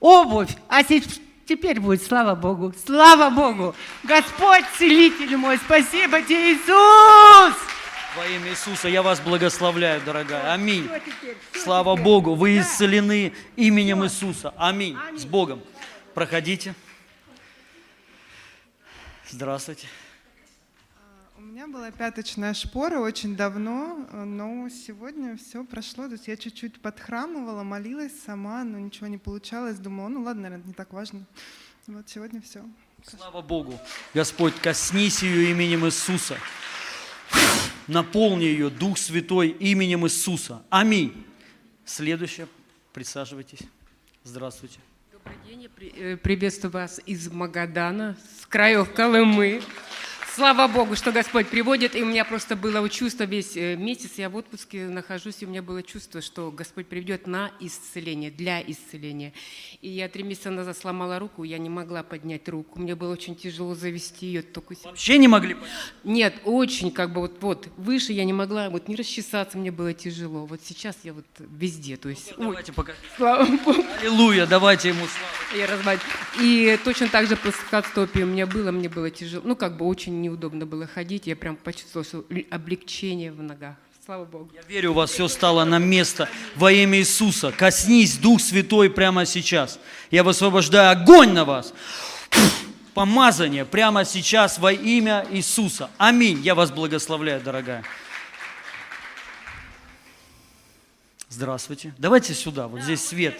обувь, 0.00 0.50
а 0.68 0.82
теперь 0.82 1.80
будет, 1.80 2.02
слава 2.02 2.34
Богу, 2.34 2.72
слава 2.84 3.30
Богу. 3.30 3.74
Господь, 4.04 4.64
целитель 4.78 5.36
мой, 5.36 5.58
спасибо 5.58 6.22
тебе, 6.22 6.54
Иисус! 6.54 7.75
Во 8.16 8.26
имя 8.26 8.48
Иисуса 8.48 8.88
я 8.88 9.02
вас 9.02 9.20
благословляю, 9.20 10.00
дорогая. 10.02 10.54
Аминь. 10.54 10.88
Слава 11.52 11.96
Богу, 11.96 12.34
вы 12.34 12.60
исцелены 12.60 13.34
именем 13.56 14.04
Иисуса. 14.04 14.54
Аминь. 14.56 14.96
С 15.14 15.26
Богом. 15.26 15.62
Проходите. 16.14 16.74
Здравствуйте. 19.28 19.86
У 21.36 21.42
меня 21.42 21.66
была 21.66 21.90
пяточная 21.90 22.54
шпора 22.54 23.00
очень 23.00 23.36
давно, 23.36 24.08
но 24.10 24.66
сегодня 24.70 25.36
все 25.36 25.62
прошло. 25.62 26.06
То 26.06 26.12
есть 26.12 26.26
я 26.26 26.38
чуть-чуть 26.38 26.80
подхрамывала, 26.80 27.64
молилась 27.64 28.12
сама, 28.24 28.64
но 28.64 28.78
ничего 28.78 29.08
не 29.08 29.18
получалось. 29.18 29.76
Думала, 29.76 30.08
ну 30.08 30.22
ладно, 30.22 30.44
наверное, 30.44 30.68
не 30.68 30.72
так 30.72 30.94
важно. 30.94 31.26
Вот 31.86 32.08
сегодня 32.08 32.40
все. 32.40 32.64
Слава 33.06 33.42
Богу. 33.42 33.78
Господь, 34.14 34.54
коснись 34.54 35.22
ее 35.22 35.50
именем 35.50 35.84
Иисуса. 35.84 36.38
Наполни 37.86 38.44
ее, 38.44 38.68
Дух 38.70 38.98
Святой, 38.98 39.50
именем 39.50 40.06
Иисуса. 40.06 40.62
Аминь. 40.70 41.24
Следующее. 41.84 42.48
Присаживайтесь. 42.92 43.60
Здравствуйте. 44.24 44.80
Добрый 45.12 45.36
день. 45.46 45.62
Я 45.62 46.12
э, 46.12 46.16
приветствую 46.16 46.72
вас 46.72 47.00
из 47.06 47.30
Магадана, 47.30 48.16
с 48.40 48.46
краев 48.46 48.92
Колымы. 48.92 49.62
Слава 50.36 50.68
Богу, 50.68 50.96
что 50.96 51.12
Господь 51.12 51.48
приводит, 51.48 51.96
и 51.96 52.02
у 52.02 52.04
меня 52.04 52.22
просто 52.22 52.56
было 52.56 52.86
чувство 52.90 53.24
весь 53.24 53.56
э, 53.56 53.74
месяц, 53.74 54.18
я 54.18 54.28
в 54.28 54.36
отпуске 54.36 54.86
нахожусь, 54.86 55.36
и 55.40 55.46
у 55.46 55.48
меня 55.48 55.62
было 55.62 55.82
чувство, 55.82 56.20
что 56.20 56.50
Господь 56.50 56.88
приведет 56.88 57.26
на 57.26 57.52
исцеление, 57.58 58.30
для 58.30 58.60
исцеления. 58.60 59.32
И 59.80 59.88
я 59.88 60.10
три 60.10 60.24
месяца 60.24 60.50
назад 60.50 60.76
сломала 60.76 61.18
руку, 61.18 61.42
я 61.42 61.56
не 61.56 61.70
могла 61.70 62.02
поднять 62.02 62.46
руку, 62.50 62.78
мне 62.78 62.94
было 62.94 63.14
очень 63.14 63.34
тяжело 63.34 63.74
завести 63.74 64.26
ее. 64.26 64.42
Только... 64.42 64.74
Вообще 64.84 65.16
не 65.16 65.26
могли? 65.26 65.56
Нет, 66.04 66.34
очень 66.44 66.90
как 66.90 67.14
бы 67.14 67.22
вот, 67.22 67.38
вот 67.40 67.68
выше 67.78 68.12
я 68.12 68.26
не 68.26 68.34
могла, 68.34 68.68
вот 68.68 68.88
не 68.88 68.96
расчесаться 68.96 69.56
мне 69.56 69.70
было 69.70 69.94
тяжело. 69.94 70.44
Вот 70.44 70.60
сейчас 70.62 70.96
я 71.02 71.14
вот 71.14 71.24
везде, 71.38 71.96
то 71.96 72.10
есть... 72.10 72.34
Ну, 72.36 72.50
давайте 72.50 72.74
пока. 72.74 72.92
Слава 73.16 73.46
Богу. 73.46 73.82
Аллилуйя, 74.00 74.44
давайте 74.44 74.88
ему 74.88 75.06
славу. 75.06 75.58
Я 75.58 75.66
размать. 75.66 76.00
И 76.38 76.78
точно 76.84 77.08
так 77.08 77.26
же 77.26 77.36
плоскостопие 77.36 78.24
у 78.24 78.28
меня 78.28 78.46
было, 78.46 78.70
мне 78.70 78.90
было 78.90 79.10
тяжело. 79.10 79.42
Ну, 79.46 79.56
как 79.56 79.78
бы 79.78 79.86
очень 79.86 80.25
неудобно 80.26 80.66
было 80.66 80.86
ходить. 80.86 81.26
Я 81.26 81.36
прям 81.36 81.56
почувствовала 81.56 82.04
что 82.04 82.24
облегчение 82.50 83.32
в 83.32 83.42
ногах. 83.42 83.76
Слава 84.04 84.24
Богу. 84.24 84.50
Я 84.54 84.62
верю, 84.68 84.90
у 84.90 84.94
вас 84.94 85.10
все 85.10 85.26
стало 85.26 85.64
на 85.64 85.78
место 85.78 86.28
во 86.54 86.70
имя 86.70 86.98
Иисуса. 86.98 87.50
Коснись, 87.50 88.18
Дух 88.18 88.40
Святой, 88.40 88.88
прямо 88.90 89.26
сейчас. 89.26 89.80
Я 90.10 90.22
высвобождаю 90.22 90.90
огонь 90.90 91.32
на 91.32 91.44
вас. 91.44 91.74
Помазание 92.94 93.64
прямо 93.64 94.04
сейчас 94.04 94.58
во 94.58 94.72
имя 94.72 95.26
Иисуса. 95.30 95.90
Аминь. 95.98 96.40
Я 96.42 96.54
вас 96.54 96.70
благословляю, 96.70 97.40
дорогая. 97.40 97.84
Здравствуйте. 101.28 101.92
Давайте 101.98 102.32
сюда, 102.34 102.68
вот 102.68 102.80
здесь 102.82 103.04
свет. 103.04 103.38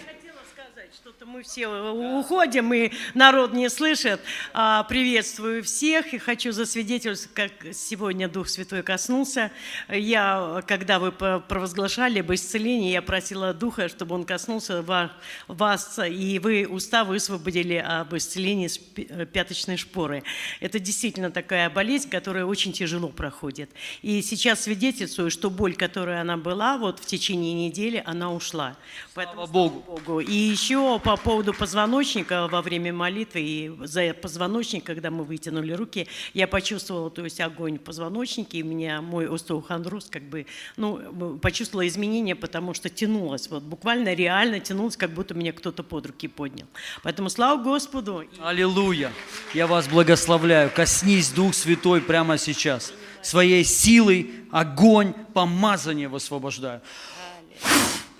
Мы 1.29 1.43
все 1.43 1.67
уходим, 1.67 2.73
и 2.73 2.89
народ 3.13 3.51
не 3.51 3.69
слышит. 3.69 4.21
А, 4.53 4.83
Приветствую 4.83 5.61
всех 5.61 6.13
и 6.13 6.19
хочу 6.19 6.53
засвидетельствовать, 6.53 7.33
как 7.33 7.73
сегодня 7.73 8.29
Дух 8.29 8.47
Святой 8.47 8.81
коснулся. 8.81 9.51
Я, 9.89 10.63
когда 10.65 10.99
вы 10.99 11.11
по- 11.11 11.41
провозглашали 11.41 12.19
об 12.19 12.31
исцелении, 12.33 12.93
я 12.93 13.01
просила 13.01 13.53
Духа, 13.53 13.89
чтобы 13.89 14.15
Он 14.15 14.23
коснулся 14.23 14.81
ва- 14.81 15.11
вас, 15.49 15.99
и 15.99 16.39
вы 16.39 16.65
уста 16.65 17.03
высвободили 17.03 17.73
об 17.75 18.15
исцелении 18.15 18.69
э, 18.95 19.25
пяточной 19.25 19.75
шпоры. 19.75 20.23
Это 20.61 20.79
действительно 20.79 21.29
такая 21.29 21.69
болезнь, 21.69 22.09
которая 22.09 22.45
очень 22.45 22.71
тяжело 22.71 23.09
проходит. 23.09 23.69
И 24.01 24.21
сейчас 24.21 24.61
свидетельствую, 24.61 25.29
что 25.29 25.49
боль, 25.49 25.75
которая 25.75 26.21
она 26.21 26.37
была 26.37 26.77
вот 26.77 26.99
в 26.99 27.05
течение 27.05 27.53
недели, 27.53 28.01
она 28.05 28.31
ушла. 28.31 28.77
Поэтому, 29.13 29.45
Богу. 29.47 29.83
Богу. 29.85 30.19
И 30.21 30.33
еще 30.33 30.77
все 30.77 30.99
по 31.17 31.31
поводу 31.31 31.53
позвоночника 31.53 32.47
во 32.47 32.61
время 32.61 32.93
молитвы 32.93 33.41
и 33.41 33.71
за 33.83 34.13
позвоночник, 34.13 34.83
когда 34.83 35.09
мы 35.09 35.23
вытянули 35.23 35.73
руки, 35.73 36.07
я 36.33 36.47
почувствовала, 36.47 37.09
то 37.09 37.23
есть 37.23 37.41
огонь 37.41 37.77
в 37.77 37.81
позвоночнике, 37.81 38.59
и 38.59 38.63
у 38.63 38.65
меня 38.65 39.01
мой 39.01 39.27
остеохондроз 39.27 40.07
как 40.09 40.23
бы, 40.23 40.45
ну, 40.75 41.37
почувствовала 41.39 41.87
изменения, 41.87 42.35
потому 42.35 42.73
что 42.73 42.89
тянулась, 42.89 43.49
вот 43.49 43.63
буквально 43.63 44.13
реально 44.13 44.59
тянулась, 44.59 44.95
как 44.95 45.11
будто 45.11 45.33
меня 45.33 45.53
кто-то 45.53 45.83
под 45.83 46.07
руки 46.07 46.27
поднял. 46.27 46.67
Поэтому 47.03 47.29
слава 47.29 47.61
Господу. 47.61 48.23
Аллилуйя. 48.41 49.11
Я 49.53 49.67
вас 49.67 49.87
благословляю. 49.87 50.69
Коснись, 50.69 51.29
Дух 51.29 51.55
Святой, 51.55 52.01
прямо 52.01 52.37
сейчас. 52.37 52.93
Своей 53.21 53.63
силой 53.63 54.31
огонь, 54.51 55.13
помазание 55.33 56.07
высвобождаю. 56.07 56.81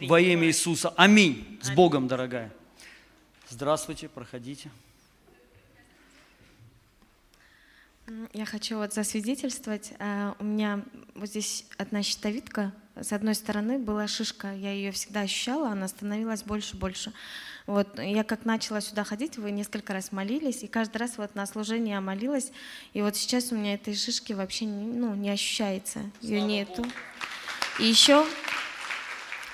Во 0.01 0.19
имя 0.19 0.47
Иисуса. 0.47 0.89
Аминь. 0.95 1.59
С 1.61 1.69
Богом, 1.69 2.07
дорогая. 2.07 2.56
Здравствуйте, 3.49 4.09
проходите. 4.09 4.69
Я 8.33 8.45
хочу 8.45 8.77
вот 8.77 8.93
засвидетельствовать. 8.93 9.93
А, 9.99 10.35
У 10.39 10.43
меня 10.43 10.83
вот 11.15 11.29
здесь 11.29 11.65
одна 11.77 12.03
щитовидка. 12.03 12.73
С 12.95 13.13
одной 13.13 13.35
стороны 13.35 13.79
была 13.79 14.07
шишка. 14.07 14.53
Я 14.53 14.73
ее 14.73 14.91
всегда 14.91 15.21
ощущала, 15.21 15.69
она 15.69 15.87
становилась 15.87 16.43
больше 16.43 16.75
и 16.75 16.79
больше. 16.79 17.13
Вот 17.67 17.99
я 17.99 18.25
как 18.25 18.43
начала 18.43 18.81
сюда 18.81 19.05
ходить, 19.05 19.37
вы 19.37 19.51
несколько 19.51 19.93
раз 19.93 20.11
молились, 20.11 20.63
и 20.63 20.67
каждый 20.67 20.97
раз 20.97 21.17
вот 21.17 21.35
на 21.35 21.45
служение 21.45 21.95
я 21.95 22.01
молилась, 22.01 22.51
и 22.93 23.01
вот 23.01 23.15
сейчас 23.15 23.51
у 23.51 23.55
меня 23.55 23.75
этой 23.75 23.93
шишки 23.93 24.33
вообще 24.33 24.65
ну, 24.65 25.15
не 25.15 25.29
ощущается, 25.29 25.99
ее 26.21 26.41
нету. 26.41 26.85
И 27.79 27.85
еще 27.85 28.25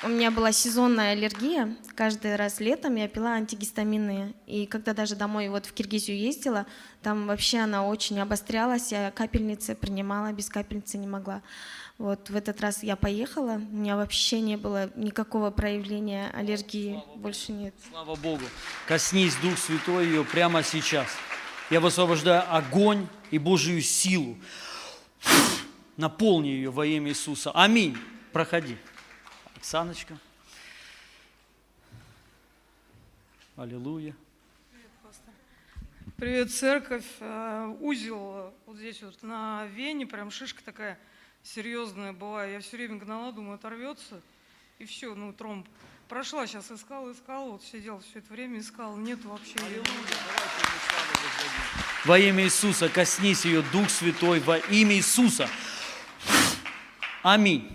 у 0.04 0.10
меня 0.10 0.32
была 0.32 0.52
сезонная 0.52 1.14
аллергия. 1.14 1.76
Каждый 1.96 2.36
раз 2.36 2.60
летом 2.60 2.96
я 2.96 3.08
пила 3.08 3.34
антигистаминные. 3.34 4.34
И 4.46 4.66
когда 4.66 4.94
даже 4.94 5.16
домой 5.16 5.50
вот 5.50 5.66
в 5.66 5.74
Киргизию 5.74 6.18
ездила, 6.18 6.66
там 7.02 7.28
вообще 7.28 7.60
она 7.60 7.86
очень 7.86 8.20
обострялась. 8.20 8.92
Я 8.92 9.12
капельницы 9.12 9.76
принимала, 9.76 10.32
без 10.34 10.50
капельницы 10.50 10.98
не 10.98 11.08
могла. 11.08 11.42
Вот 11.98 12.30
в 12.30 12.36
этот 12.36 12.60
раз 12.60 12.84
я 12.84 12.96
поехала, 12.96 13.54
у 13.54 13.76
меня 13.76 13.96
вообще 13.96 14.42
не 14.42 14.58
было 14.58 14.90
никакого 14.96 15.52
проявления 15.52 16.32
аллергии, 16.34 17.02
больше 17.16 17.52
нет. 17.52 17.76
Слава 17.92 18.16
Богу. 18.16 18.44
Коснись, 18.88 19.36
Дух 19.36 19.58
Святой, 19.58 20.08
ее 20.08 20.24
прямо 20.24 20.64
сейчас. 20.64 21.08
Я 21.70 21.80
высвобождаю 21.80 22.44
огонь 22.50 23.08
и 23.30 23.38
Божию 23.38 23.82
силу. 23.82 24.38
Наполни 25.96 26.48
ее 26.48 26.72
во 26.72 26.86
имя 26.86 27.12
Иисуса. 27.12 27.52
Аминь. 27.52 27.96
Проходи. 28.32 28.78
Оксаночка. 29.64 30.18
Аллилуйя. 33.56 34.14
Привет, 36.18 36.52
церковь. 36.52 37.06
Э, 37.22 37.74
Узел 37.80 38.54
вот 38.66 38.76
здесь 38.76 39.02
вот 39.02 39.24
на 39.24 39.66
вене, 39.68 40.06
прям 40.06 40.32
шишка 40.32 40.62
такая 40.66 41.00
серьезная 41.44 42.12
была. 42.12 42.44
Я 42.46 42.60
все 42.60 42.76
время 42.76 42.98
гнала, 42.98 43.32
думаю, 43.32 43.56
оторвется. 43.56 44.20
И 44.80 44.86
все, 44.86 45.16
ну, 45.16 45.32
тромб. 45.32 45.66
Прошла, 46.10 46.46
сейчас 46.46 46.70
искала, 46.70 47.14
искала, 47.14 47.52
вот 47.52 47.64
сидел 47.64 48.02
все 48.02 48.20
это 48.20 48.34
время, 48.34 48.60
искал, 48.60 48.98
нет 48.98 49.24
вообще. 49.24 49.56
Во 52.04 52.20
имя 52.20 52.44
Иисуса 52.44 52.90
коснись 52.90 53.46
ее, 53.46 53.64
Дух 53.72 53.90
Святой, 53.90 54.42
во 54.42 54.58
имя 54.58 54.96
Иисуса. 54.98 55.48
Аминь. 57.24 57.72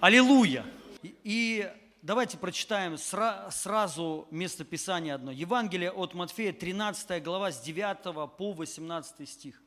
Аллилуйя. 0.00 0.66
И- 1.02 1.70
давайте 2.02 2.38
прочитаем 2.38 2.94
сра- 2.94 3.50
сразу 3.50 4.26
местописание 4.30 5.14
одно. 5.14 5.30
Евангелие 5.30 5.90
от 5.90 6.14
Матфея, 6.14 6.52
13 6.52 7.20
глава, 7.20 7.52
с 7.52 7.60
9 7.60 8.26
по 8.26 8.52
18 8.52 9.26
стих. 9.28 9.62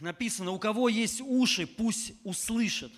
Написано, 0.00 0.52
у 0.52 0.58
кого 0.58 0.88
есть 0.88 1.20
уши, 1.20 1.66
пусть 1.66 2.14
услышит. 2.24 2.92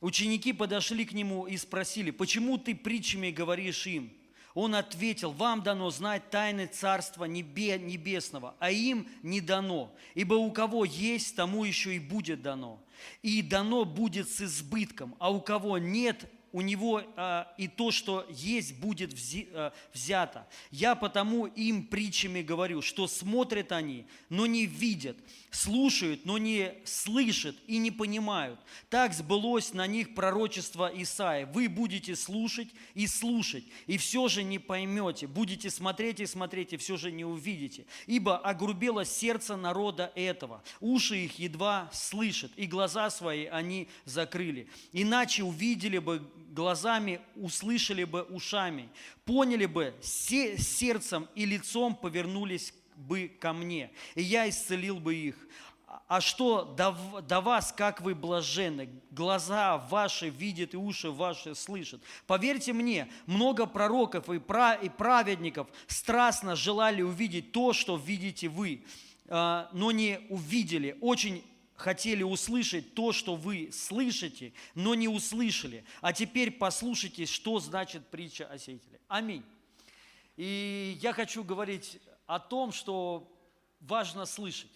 Ученики 0.00 0.52
подошли 0.52 1.04
к 1.04 1.12
нему 1.12 1.46
и 1.46 1.56
спросили, 1.56 2.10
почему 2.10 2.58
ты 2.58 2.74
притчами 2.74 3.30
говоришь 3.30 3.86
им? 3.86 4.12
Он 4.52 4.76
ответил, 4.76 5.32
вам 5.32 5.62
дано 5.64 5.90
знать 5.90 6.30
тайны 6.30 6.66
Царства 6.66 7.24
Небе- 7.24 7.78
Небесного, 7.78 8.54
а 8.60 8.70
им 8.70 9.08
не 9.22 9.40
дано. 9.40 9.92
Ибо 10.14 10.34
у 10.34 10.52
кого 10.52 10.84
есть, 10.84 11.34
тому 11.34 11.64
еще 11.64 11.96
и 11.96 11.98
будет 11.98 12.42
дано. 12.42 12.83
И 13.22 13.42
дано 13.42 13.84
будет 13.84 14.28
с 14.28 14.40
избытком, 14.40 15.14
а 15.18 15.32
у 15.32 15.40
кого 15.40 15.78
нет, 15.78 16.28
у 16.52 16.60
него 16.60 17.02
а, 17.16 17.52
и 17.58 17.66
то, 17.66 17.90
что 17.90 18.24
есть, 18.30 18.76
будет 18.78 19.12
взи- 19.12 19.48
а, 19.52 19.72
взято. 19.92 20.46
Я 20.70 20.94
потому 20.94 21.46
им 21.46 21.84
притчами 21.84 22.42
говорю, 22.42 22.80
что 22.80 23.08
смотрят 23.08 23.72
они, 23.72 24.06
но 24.28 24.46
не 24.46 24.64
видят, 24.64 25.16
слушают, 25.54 26.26
но 26.26 26.38
не 26.38 26.74
слышат 26.84 27.56
и 27.66 27.78
не 27.78 27.90
понимают. 27.90 28.58
Так 28.90 29.14
сбылось 29.14 29.72
на 29.72 29.86
них 29.86 30.14
пророчество 30.14 30.90
Исаия. 30.94 31.46
Вы 31.46 31.68
будете 31.68 32.16
слушать 32.16 32.68
и 32.94 33.06
слушать, 33.06 33.64
и 33.86 33.96
все 33.96 34.28
же 34.28 34.42
не 34.42 34.58
поймете. 34.58 35.26
Будете 35.26 35.70
смотреть 35.70 36.20
и 36.20 36.26
смотреть, 36.26 36.72
и 36.72 36.76
все 36.76 36.96
же 36.96 37.12
не 37.12 37.24
увидите. 37.24 37.86
Ибо 38.06 38.36
огрубело 38.36 39.04
сердце 39.04 39.56
народа 39.56 40.12
этого. 40.14 40.62
Уши 40.80 41.24
их 41.24 41.38
едва 41.38 41.88
слышат, 41.92 42.50
и 42.56 42.66
глаза 42.66 43.10
свои 43.10 43.46
они 43.46 43.88
закрыли. 44.04 44.68
Иначе 44.92 45.44
увидели 45.44 45.98
бы 45.98 46.22
глазами, 46.50 47.20
услышали 47.36 48.04
бы 48.04 48.22
ушами, 48.22 48.88
поняли 49.24 49.66
бы 49.66 49.94
се- 50.02 50.58
сердцем 50.58 51.28
и 51.34 51.44
лицом 51.44 51.94
повернулись 51.94 52.72
бы 52.96 53.28
ко 53.40 53.52
мне, 53.52 53.90
и 54.14 54.22
я 54.22 54.48
исцелил 54.48 54.98
бы 55.00 55.14
их. 55.14 55.36
А 56.08 56.20
что 56.20 56.64
до, 56.64 56.96
до 57.22 57.40
вас, 57.40 57.72
как 57.72 58.00
вы 58.00 58.14
блаженны, 58.14 58.88
глаза 59.10 59.78
ваши 59.78 60.28
видят 60.28 60.74
и 60.74 60.76
уши 60.76 61.10
ваши 61.10 61.54
слышат. 61.54 62.02
Поверьте 62.26 62.72
мне, 62.72 63.08
много 63.26 63.66
пророков 63.66 64.28
и, 64.28 64.38
пра- 64.38 64.74
и 64.74 64.88
праведников 64.88 65.68
страстно 65.86 66.56
желали 66.56 67.02
увидеть 67.02 67.52
то, 67.52 67.72
что 67.72 67.96
видите 67.96 68.48
вы, 68.48 68.84
а, 69.28 69.68
но 69.72 69.92
не 69.92 70.20
увидели. 70.30 70.98
Очень 71.00 71.44
хотели 71.74 72.22
услышать 72.22 72.94
то, 72.94 73.12
что 73.12 73.36
вы 73.36 73.70
слышите, 73.72 74.52
но 74.74 74.94
не 74.94 75.08
услышали. 75.08 75.84
А 76.00 76.12
теперь 76.12 76.50
послушайте, 76.50 77.26
что 77.26 77.60
значит 77.60 78.06
притча 78.08 78.46
о 78.46 78.58
сеятеле. 78.58 79.00
Аминь. 79.08 79.44
И 80.36 80.98
я 81.00 81.12
хочу 81.12 81.44
говорить 81.44 82.00
о 82.26 82.38
том, 82.38 82.72
что 82.72 83.30
важно 83.80 84.26
слышать. 84.26 84.70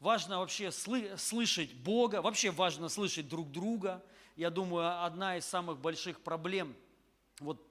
Важно 0.00 0.38
вообще 0.38 0.68
сlı- 0.68 1.16
слышать 1.16 1.72
Бога, 1.74 2.22
вообще 2.22 2.50
важно 2.50 2.88
слышать 2.88 3.28
друг 3.28 3.50
друга. 3.52 4.02
Я 4.36 4.50
думаю, 4.50 5.04
одна 5.04 5.36
из 5.36 5.44
самых 5.44 5.78
больших 5.78 6.20
проблем 6.20 6.74
вот 7.38 7.64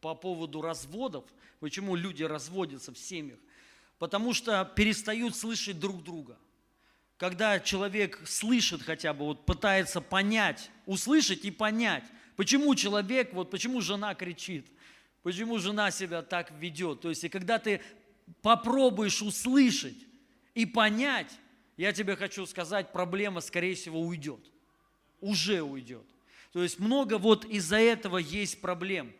по 0.00 0.14
поводу 0.14 0.60
разводов, 0.60 1.24
почему 1.60 1.94
люди 1.94 2.22
разводятся 2.22 2.92
в 2.92 2.98
семьях, 2.98 3.38
потому 3.98 4.34
что 4.34 4.64
перестают 4.64 5.36
слышать 5.36 5.78
друг 5.78 6.02
друга. 6.02 6.38
Когда 7.16 7.60
человек 7.60 8.20
слышит 8.26 8.82
хотя 8.82 9.14
бы, 9.14 9.24
вот 9.24 9.46
пытается 9.46 10.00
понять, 10.00 10.70
услышать 10.86 11.44
и 11.44 11.50
понять, 11.50 12.04
почему 12.36 12.74
человек, 12.74 13.32
вот 13.32 13.50
почему 13.50 13.80
жена 13.80 14.14
кричит, 14.14 14.66
почему 15.22 15.58
жена 15.58 15.90
себя 15.90 16.22
так 16.22 16.50
ведет. 16.50 17.00
То 17.00 17.10
есть, 17.10 17.24
и 17.24 17.28
когда 17.28 17.58
ты 17.58 17.80
попробуешь 18.42 19.22
услышать 19.22 19.96
и 20.54 20.66
понять, 20.66 21.32
я 21.76 21.92
тебе 21.92 22.16
хочу 22.16 22.46
сказать, 22.46 22.92
проблема, 22.92 23.40
скорее 23.40 23.74
всего, 23.74 24.00
уйдет. 24.00 24.40
Уже 25.20 25.62
уйдет. 25.62 26.04
То 26.52 26.62
есть 26.62 26.78
много 26.78 27.18
вот 27.18 27.44
из-за 27.44 27.78
этого 27.78 28.18
есть 28.18 28.60
проблем. 28.60 29.12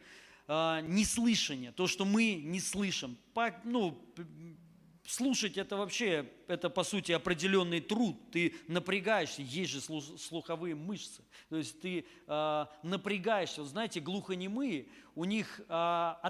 А, 0.46 0.82
неслышание, 0.82 1.72
то, 1.72 1.86
что 1.86 2.04
мы 2.04 2.34
не 2.34 2.60
слышим. 2.60 3.16
Ну, 3.64 3.98
слушать 5.06 5.56
это 5.56 5.76
вообще, 5.76 6.30
это 6.46 6.68
по 6.68 6.84
сути 6.84 7.12
определенный 7.12 7.80
труд. 7.80 8.16
Ты 8.30 8.54
напрягаешься, 8.68 9.42
есть 9.42 9.72
же 9.72 9.78
слу- 9.78 10.18
слуховые 10.18 10.74
мышцы. 10.74 11.22
То 11.48 11.56
есть 11.56 11.80
ты 11.80 12.04
а, 12.26 12.70
напрягаешься. 12.82 13.62
Вот 13.62 13.70
знаете, 13.70 14.00
глухонемые, 14.00 14.86
у 15.14 15.24
них 15.24 15.60
а, 15.68 16.20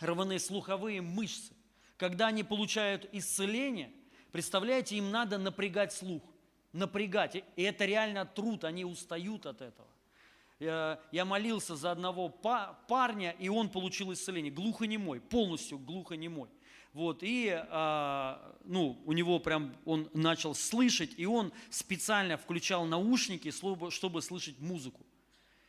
атрофированы 0.00 0.38
слуховые 0.38 1.02
мышцы. 1.02 1.52
Когда 1.96 2.28
они 2.28 2.42
получают 2.42 3.08
исцеление, 3.12 3.90
представляете, 4.32 4.96
им 4.96 5.10
надо 5.10 5.38
напрягать 5.38 5.92
слух. 5.92 6.22
Напрягать. 6.72 7.36
И- 7.36 7.62
это 7.62 7.84
реально 7.84 8.24
труд, 8.24 8.64
они 8.64 8.84
устают 8.84 9.44
от 9.46 9.60
этого. 9.60 9.88
Я, 10.58 11.24
молился 11.24 11.74
за 11.74 11.90
одного 11.90 12.28
па- 12.28 12.78
парня, 12.88 13.34
и 13.38 13.48
он 13.48 13.68
получил 13.68 14.12
исцеление. 14.12 14.52
Глухонемой, 14.52 15.20
полностью 15.20 15.78
глухонемой. 15.78 16.48
Вот, 16.92 17.22
и, 17.22 17.48
а, 17.70 18.56
ну, 18.64 19.00
у 19.06 19.12
него 19.12 19.38
прям, 19.38 19.72
он 19.84 20.10
начал 20.12 20.54
слышать, 20.54 21.12
и 21.16 21.24
он 21.24 21.52
специально 21.70 22.36
включал 22.36 22.84
наушники, 22.84 23.50
чтобы, 23.52 23.90
чтобы 23.90 24.20
слышать 24.22 24.58
музыку. 24.58 25.00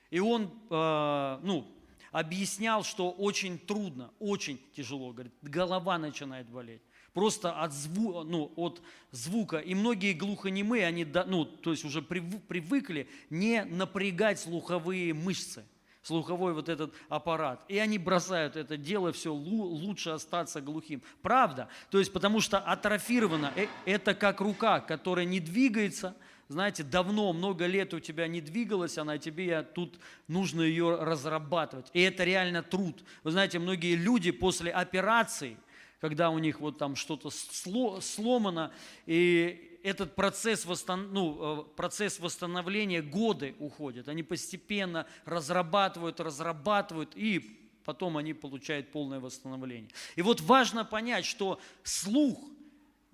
И 0.10 0.20
он, 0.20 0.52
а, 0.70 1.40
ну, 1.44 1.68
объяснял, 2.12 2.84
что 2.84 3.12
очень 3.12 3.58
трудно, 3.58 4.12
очень 4.20 4.60
тяжело, 4.76 5.12
говорит, 5.12 5.34
голова 5.42 5.98
начинает 5.98 6.50
болеть. 6.50 6.82
Просто 7.14 7.52
от, 7.52 7.74
зву, 7.74 8.24
ну, 8.24 8.54
от 8.56 8.82
звука. 9.12 9.58
И 9.58 9.76
многие 9.76 10.14
глухонемые, 10.14 10.86
они 10.86 11.04
ну, 11.04 11.44
то 11.44 11.72
есть 11.72 11.84
уже 11.84 12.02
привыкли 12.02 13.10
не 13.30 13.66
напрягать 13.66 14.40
слуховые 14.40 15.14
мышцы 15.14 15.66
слуховой 16.04 16.54
вот 16.54 16.70
этот 16.70 16.94
аппарат. 17.10 17.64
И 17.68 17.78
они 17.78 17.98
бросают 17.98 18.56
это 18.56 18.78
дело, 18.78 19.12
все, 19.12 19.34
лучше 19.34 20.12
остаться 20.12 20.62
глухим. 20.62 21.02
Правда. 21.22 21.68
То 21.90 22.00
есть 22.00 22.12
потому 22.12 22.42
что 22.42 22.60
атрофировано. 22.60 23.54
Э, 23.56 23.68
это 23.86 24.16
как 24.16 24.42
рука, 24.42 24.80
которая 24.80 25.26
не 25.26 25.40
двигается, 25.40 26.16
знаете, 26.52 26.84
давно, 26.84 27.34
много 27.34 27.66
лет 27.66 27.94
у 27.94 28.00
тебя 28.00 28.28
не 28.28 28.42
двигалась 28.42 28.98
она, 28.98 29.18
тебе 29.18 29.64
тут 29.64 30.00
нужно 30.28 30.62
ее 30.62 30.96
разрабатывать. 30.96 31.90
И 31.94 32.02
это 32.02 32.24
реально 32.24 32.64
труд. 32.64 33.04
Вы 33.24 33.32
знаете, 33.32 33.60
многие 33.60 33.96
люди 33.96 34.32
после 34.32 34.72
операции, 34.72 35.58
когда 36.00 36.30
у 36.30 36.40
них 36.40 36.60
вот 36.60 36.78
там 36.78 36.96
что-то 36.96 37.30
сломано, 37.30 38.72
и 39.06 39.80
этот 39.84 40.16
процесс, 40.16 40.66
восстан... 40.66 41.12
ну, 41.12 41.62
э, 41.62 41.64
процесс 41.76 42.20
восстановления 42.20 43.02
годы 43.02 43.56
уходит. 43.60 44.08
Они 44.08 44.24
постепенно 44.24 45.08
разрабатывают, 45.26 46.20
разрабатывают, 46.20 47.14
и 47.16 47.58
потом 47.84 48.18
они 48.18 48.34
получают 48.34 48.92
полное 48.92 49.20
восстановление. 49.20 49.90
И 50.16 50.22
вот 50.22 50.42
важно 50.42 50.86
понять, 50.86 51.26
что 51.26 51.60
слух, 51.84 52.40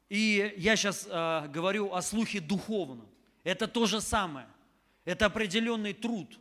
и 0.09 0.53
я 0.57 0.75
сейчас 0.75 1.07
э, 1.09 1.47
говорю 1.49 1.93
о 1.93 2.01
слухе 2.01 2.39
духовном, 2.39 3.07
это 3.47 3.69
то 3.69 3.85
же 3.85 4.01
самое. 4.01 4.45
Это 5.05 5.27
определенный 5.27 5.93
труд. 5.93 6.37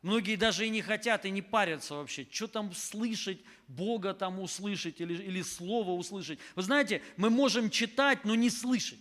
Многие 0.00 0.36
даже 0.36 0.66
и 0.66 0.70
не 0.70 0.80
хотят, 0.80 1.26
и 1.26 1.30
не 1.30 1.42
парятся 1.42 1.96
вообще. 1.96 2.26
Что 2.30 2.46
там 2.46 2.72
слышать, 2.72 3.38
Бога 3.68 4.14
там 4.14 4.40
услышать 4.40 4.98
или, 5.02 5.12
или 5.22 5.42
Слово 5.42 5.90
услышать. 5.90 6.38
Вы 6.54 6.62
знаете, 6.62 7.02
мы 7.18 7.28
можем 7.28 7.68
читать, 7.68 8.24
но 8.24 8.34
не 8.34 8.48
слышать. 8.48 8.98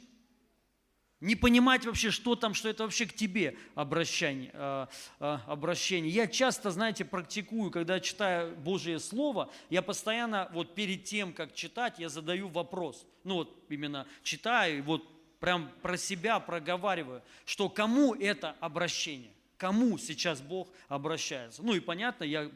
Не 1.21 1.37
понимать 1.37 1.85
вообще, 1.85 2.11
что 2.11 2.35
там, 2.35 2.53
что 2.53 2.67
это 2.67 2.83
вообще 2.83 3.05
к 3.05 3.13
тебе 3.13 3.57
обращение. 3.73 4.51
Э, 4.53 4.87
э, 5.21 5.37
обращение. 5.47 6.11
Я 6.11 6.27
часто, 6.27 6.71
знаете, 6.71 7.05
практикую, 7.05 7.71
когда 7.71 8.01
читаю 8.01 8.53
Божье 8.57 8.99
Слово, 8.99 9.49
я 9.69 9.81
постоянно 9.81 10.49
вот 10.51 10.75
перед 10.75 11.05
тем, 11.05 11.31
как 11.31 11.53
читать, 11.53 11.99
я 11.99 12.09
задаю 12.09 12.49
вопрос. 12.49 13.07
Ну 13.23 13.35
вот 13.35 13.65
именно 13.69 14.05
читаю, 14.23 14.83
вот 14.83 15.14
прям 15.39 15.71
про 15.81 15.97
себя 15.97 16.39
проговариваю, 16.39 17.21
что 17.45 17.69
кому 17.69 18.15
это 18.15 18.55
обращение, 18.59 19.31
кому 19.57 19.97
сейчас 19.97 20.41
Бог 20.41 20.69
обращается. 20.87 21.63
Ну 21.63 21.73
и 21.73 21.79
понятно, 21.79 22.23
я 22.23 22.49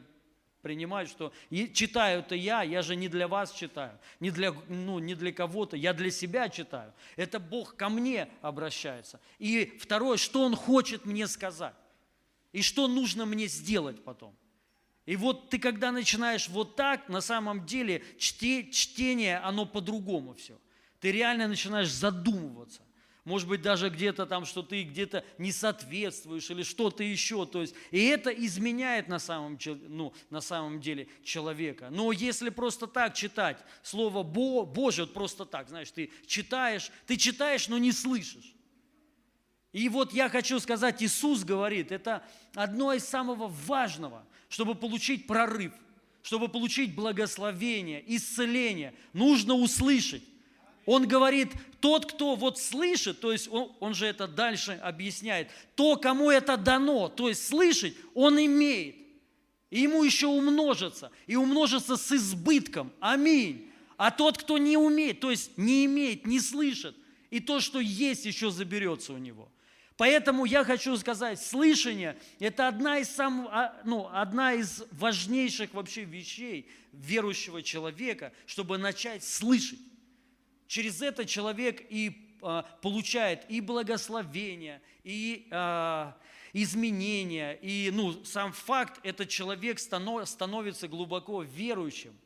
принимаю, 0.62 1.06
что 1.06 1.32
читаю 1.72 2.20
это 2.20 2.34
я, 2.34 2.62
я 2.62 2.82
же 2.82 2.96
не 2.96 3.08
для 3.08 3.28
вас 3.28 3.52
читаю, 3.52 3.98
не 4.18 4.30
для, 4.30 4.52
ну, 4.68 4.98
не 4.98 5.14
для 5.14 5.32
кого-то, 5.32 5.76
я 5.76 5.92
для 5.92 6.10
себя 6.10 6.48
читаю. 6.48 6.92
Это 7.16 7.40
Бог 7.40 7.76
ко 7.76 7.88
мне 7.88 8.28
обращается. 8.42 9.20
И 9.38 9.76
второе, 9.80 10.16
что 10.16 10.42
Он 10.42 10.54
хочет 10.54 11.04
мне 11.04 11.26
сказать, 11.26 11.74
и 12.52 12.62
что 12.62 12.88
нужно 12.88 13.26
мне 13.26 13.46
сделать 13.46 14.02
потом. 14.04 14.34
И 15.06 15.16
вот 15.16 15.50
ты, 15.50 15.58
когда 15.58 15.92
начинаешь 15.92 16.48
вот 16.48 16.76
так, 16.76 17.08
на 17.08 17.20
самом 17.20 17.66
деле 17.66 18.04
чтение, 18.18 19.38
оно 19.38 19.66
по-другому 19.66 20.34
все– 20.34 20.58
ты 21.00 21.12
реально 21.12 21.48
начинаешь 21.48 21.90
задумываться. 21.90 22.82
Может 23.24 23.48
быть, 23.48 23.60
даже 23.60 23.90
где-то 23.90 24.24
там, 24.24 24.46
что 24.46 24.62
ты 24.62 24.82
где-то 24.82 25.24
не 25.36 25.52
соответствуешь 25.52 26.50
или 26.50 26.62
что-то 26.62 27.02
еще. 27.02 27.44
То 27.46 27.60
есть, 27.60 27.74
и 27.90 28.02
это 28.06 28.30
изменяет 28.30 29.08
на 29.08 29.18
самом, 29.18 29.58
ну, 29.88 30.14
на 30.30 30.40
самом 30.40 30.80
деле 30.80 31.06
человека. 31.22 31.88
Но 31.90 32.12
если 32.12 32.48
просто 32.48 32.86
так 32.86 33.14
читать 33.14 33.58
Слово 33.82 34.22
Бо, 34.22 34.64
Божье, 34.64 35.04
вот 35.04 35.12
просто 35.12 35.44
так, 35.44 35.68
знаешь, 35.68 35.90
ты 35.90 36.10
читаешь, 36.26 36.90
ты 37.06 37.16
читаешь, 37.16 37.68
но 37.68 37.76
не 37.76 37.92
слышишь. 37.92 38.54
И 39.72 39.88
вот 39.88 40.12
я 40.12 40.28
хочу 40.28 40.58
сказать, 40.58 41.02
Иисус 41.02 41.44
говорит, 41.44 41.92
это 41.92 42.24
одно 42.54 42.92
из 42.92 43.04
самого 43.04 43.46
важного, 43.46 44.26
чтобы 44.48 44.74
получить 44.74 45.26
прорыв, 45.26 45.72
чтобы 46.22 46.48
получить 46.48 46.94
благословение, 46.94 48.02
исцеление, 48.16 48.94
нужно 49.12 49.54
услышать. 49.54 50.24
Он 50.90 51.06
говорит, 51.06 51.52
тот, 51.78 52.10
кто 52.10 52.34
вот 52.34 52.58
слышит, 52.58 53.20
то 53.20 53.30
есть 53.30 53.46
он, 53.48 53.70
он 53.78 53.94
же 53.94 54.06
это 54.06 54.26
дальше 54.26 54.72
объясняет, 54.82 55.48
то, 55.76 55.94
кому 55.94 56.32
это 56.32 56.56
дано, 56.56 57.08
то 57.08 57.28
есть 57.28 57.46
слышать, 57.46 57.94
он 58.12 58.44
имеет. 58.44 58.96
И 59.70 59.82
ему 59.82 60.02
еще 60.02 60.26
умножится, 60.26 61.12
и 61.28 61.36
умножится 61.36 61.96
с 61.96 62.10
избытком. 62.10 62.90
Аминь. 62.98 63.70
А 63.98 64.10
тот, 64.10 64.36
кто 64.36 64.58
не 64.58 64.76
умеет, 64.76 65.20
то 65.20 65.30
есть 65.30 65.56
не 65.56 65.84
имеет, 65.84 66.26
не 66.26 66.40
слышит, 66.40 66.96
и 67.30 67.38
то, 67.38 67.60
что 67.60 67.78
есть, 67.78 68.24
еще 68.24 68.50
заберется 68.50 69.12
у 69.12 69.18
него. 69.18 69.48
Поэтому 69.96 70.44
я 70.44 70.64
хочу 70.64 70.96
сказать, 70.96 71.40
слышание– 71.40 72.18
это 72.40 72.66
одна 72.66 72.98
из, 72.98 73.10
самых, 73.10 73.48
а, 73.52 73.80
ну, 73.84 74.08
одна 74.12 74.54
из 74.54 74.82
важнейших 74.90 75.72
вообще 75.72 76.02
вещей 76.02 76.68
верующего 76.92 77.62
человека, 77.62 78.32
чтобы 78.46 78.76
начать 78.76 79.22
слышать. 79.22 79.78
Через 80.70 81.02
это 81.02 81.26
человек 81.26 81.84
и 81.90 82.36
а, 82.42 82.62
получает 82.80 83.44
и 83.50 83.60
благословение, 83.60 84.80
и 85.02 85.48
а, 85.50 86.16
изменения, 86.52 87.54
и 87.54 87.90
ну, 87.92 88.24
сам 88.24 88.52
факт, 88.52 89.00
этот 89.02 89.28
человек 89.28 89.80
станов, 89.80 90.28
становится 90.28 90.86
глубоко 90.86 91.42
верующим. 91.42 92.16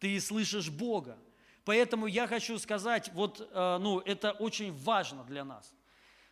Ты 0.00 0.20
слышишь 0.20 0.68
Бога. 0.68 1.16
Поэтому 1.64 2.06
я 2.06 2.26
хочу 2.26 2.58
сказать, 2.58 3.10
вот, 3.14 3.48
а, 3.54 3.78
ну, 3.78 4.00
это 4.00 4.32
очень 4.32 4.70
важно 4.74 5.24
для 5.24 5.42
нас, 5.42 5.72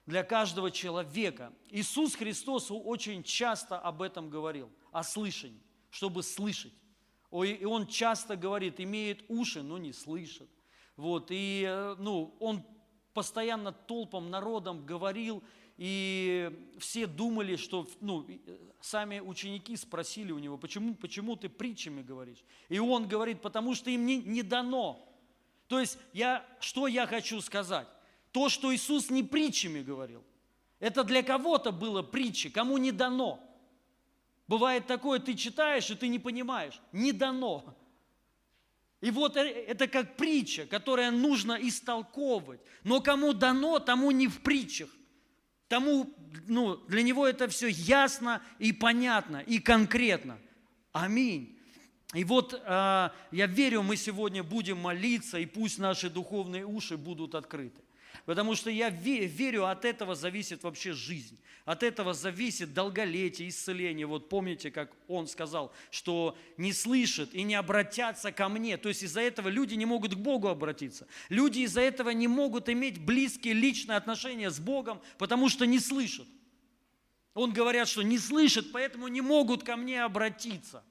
для 0.05 0.25
каждого 0.25 0.71
человека. 0.71 1.55
Иисус 1.71 2.17
Христос 2.17 2.67
очень 2.71 3.23
часто 3.23 3.79
об 3.79 4.03
этом 4.03 4.29
говорил, 4.29 4.71
о 4.91 5.03
слышании, 5.03 5.63
чтобы 5.89 6.23
слышать. 6.23 6.75
И 7.31 7.65
Он 7.65 7.87
часто 7.87 8.37
говорит, 8.37 8.79
имеет 8.79 9.25
уши, 9.29 9.63
но 9.63 9.79
не 9.79 9.95
слышит 9.95 10.51
вот, 10.97 11.29
и 11.31 11.65
э, 11.67 11.97
ну, 11.99 12.35
он 12.41 12.65
постоянно 13.15 13.73
толпам, 13.73 14.31
народом 14.31 14.85
говорил, 14.85 15.43
и 15.79 16.71
все 16.79 17.07
думали, 17.07 17.57
что, 17.57 17.89
ну, 18.01 18.27
э, 18.29 18.59
сами 18.81 19.21
ученики 19.21 19.77
спросили 19.77 20.33
у 20.33 20.39
него, 20.39 20.59
почему, 20.59 20.95
почему 20.95 21.37
ты 21.37 21.49
притчами 21.49 22.03
говоришь? 22.03 22.45
И 22.69 22.79
он 22.79 23.09
говорит, 23.09 23.41
потому 23.41 23.75
что 23.75 23.91
им 23.91 24.07
не, 24.07 24.19
не 24.19 24.43
дано. 24.43 25.09
То 25.69 25.81
есть, 25.81 25.99
я, 26.13 26.45
что 26.61 26.87
я 26.87 27.07
хочу 27.07 27.41
сказать? 27.41 27.89
То, 28.33 28.49
что 28.49 28.75
Иисус 28.75 29.11
не 29.11 29.23
притчами 29.23 29.83
говорил, 29.83 30.23
это 30.79 31.05
для 31.05 31.23
кого-то 31.23 31.73
было 31.73 32.03
притчи, 32.03 32.51
кому 32.51 32.77
не 32.77 32.93
дано. 32.93 33.41
Бывает 34.49 34.87
такое, 34.87 35.19
ты 35.19 35.35
читаешь, 35.35 35.91
и 35.91 35.95
ты 35.95 36.09
не 36.09 36.19
понимаешь. 36.19 36.81
Не 36.93 37.13
дано. 37.13 37.77
И 39.03 39.11
вот 39.11 39.37
э, 39.37 39.43
это 39.43 39.89
как 39.89 40.17
притча, 40.17 40.65
которая 40.65 41.11
нужно 41.11 41.59
истолковывать. 41.61 42.61
Но 42.85 43.01
кому 43.01 43.35
дано, 43.35 43.81
тому 43.81 44.13
не 44.13 44.29
в 44.29 44.41
притчах. 44.41 44.89
Тому, 45.69 46.09
ну, 46.47 46.77
для 46.87 47.03
него 47.03 47.27
это 47.27 47.49
все 47.49 47.67
ясно 47.67 48.41
и 48.59 48.73
понятно, 48.73 49.39
и 49.39 49.59
конкретно. 49.59 50.39
Аминь. 50.93 51.59
И 52.15 52.25
вот 52.25 52.55
э, 52.55 53.11
я 53.33 53.47
верю, 53.47 53.83
мы 53.83 53.97
сегодня 53.97 54.45
будем 54.45 54.79
молиться, 54.79 55.39
и 55.39 55.47
пусть 55.47 55.79
наши 55.79 56.09
духовные 56.09 56.65
уши 56.65 56.97
будут 56.97 57.35
открыты. 57.35 57.81
Потому 58.25 58.55
что 58.55 58.71
я 58.71 58.91
верю, 58.91 59.67
от 59.67 59.85
этого 59.85 60.15
зависит 60.15 60.63
вообще 60.63 60.93
жизнь. 60.93 61.39
От 61.65 61.83
этого 61.83 62.13
зависит 62.15 62.75
долголетие, 62.75 63.49
исцеление. 63.49 64.07
Вот 64.07 64.29
помните, 64.29 64.71
как 64.71 64.93
он 65.09 65.27
сказал, 65.27 65.73
что 65.91 66.37
не 66.57 66.73
слышат 66.73 67.35
и 67.35 67.43
не 67.43 67.55
обратятся 67.55 68.33
ко 68.33 68.49
мне. 68.49 68.77
То 68.77 68.89
есть 68.89 69.03
из-за 69.03 69.21
этого 69.21 69.49
люди 69.49 69.75
не 69.75 69.87
могут 69.87 70.15
к 70.15 70.19
Богу 70.19 70.49
обратиться. 70.49 71.07
Люди 71.29 71.61
из-за 71.61 71.81
этого 71.81 72.11
не 72.11 72.29
могут 72.29 72.69
иметь 72.69 73.01
близкие 73.05 73.55
личные 73.55 73.97
отношения 73.97 74.51
с 74.51 74.59
Богом, 74.59 75.01
потому 75.19 75.49
что 75.49 75.67
не 75.67 75.79
слышат. 75.79 76.27
Он 77.35 77.53
говорят, 77.53 77.89
что 77.89 78.03
не 78.03 78.19
слышат, 78.19 78.73
поэтому 78.73 79.09
не 79.09 79.21
могут 79.21 79.63
ко 79.63 79.77
мне 79.77 80.05
обратиться. 80.05 80.85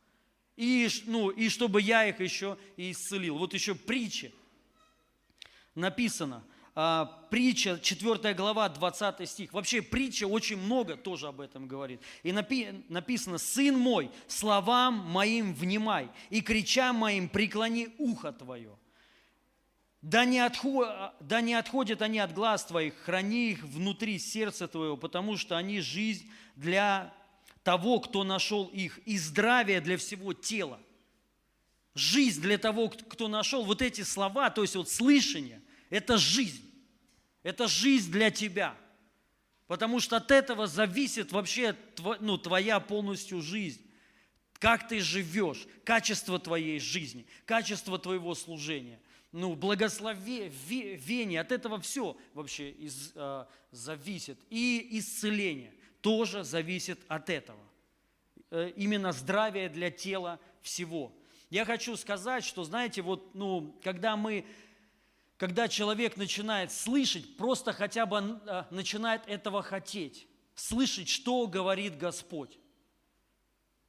И, 0.58 0.90
ну, 1.06 1.30
и 1.30 1.50
чтобы 1.50 1.82
я 1.82 2.06
их 2.08 2.20
еще 2.20 2.58
и 2.78 2.92
исцелил. 2.92 3.38
Вот 3.38 3.54
еще 3.54 3.76
притча 3.76 4.32
написано– 5.76 6.44
притча, 6.74 7.80
4 7.80 8.34
глава, 8.34 8.70
20 8.70 9.30
стих. 9.30 9.54
Вообще 9.54 9.82
притча 9.82 10.26
очень 10.26 10.58
много 10.58 10.96
тоже 10.96 11.28
об 11.28 11.42
этом 11.42 11.68
говорит. 11.68 12.02
И 12.24 12.30
напи- 12.30 12.84
написано, 12.88 13.38
«Сын 13.38 13.78
мой, 13.78 14.10
словам 14.28 14.96
моим 14.96 15.54
внимай, 15.54 16.10
и 16.30 16.42
крича 16.42 16.94
моим 16.94 17.28
преклони 17.28 17.90
ухо 17.98 18.32
твое. 18.32 18.78
Да 20.02 20.26
не, 20.26 20.40
отход, 20.40 20.88
да 21.20 21.42
не 21.42 21.54
отходят 21.54 22.02
они 22.02 22.18
от 22.18 22.34
глаз 22.34 22.66
твоих, 22.66 22.96
храни 23.04 23.52
их 23.52 23.64
внутри 23.64 24.18
сердца 24.18 24.68
твоего, 24.68 24.98
потому 24.98 25.38
что 25.38 25.58
они 25.58 25.80
жизнь 25.80 26.28
для 26.56 27.14
того, 27.64 28.00
кто 28.00 28.24
нашел 28.24 28.66
их, 28.66 28.98
и 29.06 29.18
здравие 29.18 29.80
для 29.80 29.98
всего 29.98 30.34
тела. 30.34 30.80
Жизнь 31.94 32.42
для 32.42 32.58
того, 32.58 32.90
кто 32.90 33.28
нашел 33.28 33.64
вот 33.64 33.84
эти 33.84 34.02
слова, 34.02 34.50
то 34.50 34.64
есть 34.64 34.76
вот 34.76 34.90
слышание, 34.90 35.62
это 35.92 36.18
жизнь. 36.18 36.68
Это 37.44 37.68
жизнь 37.68 38.12
для 38.12 38.32
тебя. 38.32 38.76
Потому 39.68 40.00
что 40.00 40.18
от 40.18 40.32
этого 40.32 40.66
зависит 40.68 41.32
вообще 41.32 41.76
ну, 42.20 42.38
твоя 42.38 42.80
полностью 42.80 43.42
жизнь. 43.42 43.82
Как 44.54 44.88
ты 44.88 45.00
живешь, 45.00 45.68
качество 45.84 46.40
твоей 46.40 46.80
жизни, 46.80 47.26
качество 47.46 47.98
твоего 47.98 48.36
служения. 48.36 49.00
Ну, 49.32 49.56
благословение, 49.56 51.40
от 51.40 51.52
этого 51.52 51.80
все 51.80 52.18
вообще 52.34 52.72
из, 52.72 53.12
э, 53.16 53.46
зависит. 53.72 54.38
И 54.50 54.88
исцеление 54.92 55.74
тоже 56.02 56.44
зависит 56.44 57.00
от 57.08 57.30
этого. 57.30 57.64
Э, 58.50 58.72
именно 58.76 59.14
здравие 59.14 59.70
для 59.70 59.90
тела 59.90 60.40
всего. 60.62 61.14
Я 61.50 61.66
хочу 61.66 61.96
сказать, 61.96 62.44
что, 62.44 62.64
знаете, 62.64 63.02
вот, 63.02 63.34
ну, 63.34 63.80
когда 63.82 64.16
мы 64.18 64.46
когда 65.42 65.68
человек 65.68 66.18
начинает 66.18 66.72
слышать, 66.72 67.36
просто 67.36 67.74
хотя 67.74 68.06
бы 68.06 68.40
э, 68.46 68.64
начинает 68.70 69.24
этого 69.26 69.64
хотеть, 69.64 70.28
слышать, 70.54 71.10
что 71.10 71.48
говорит 71.48 71.98
Господь. 71.98 72.60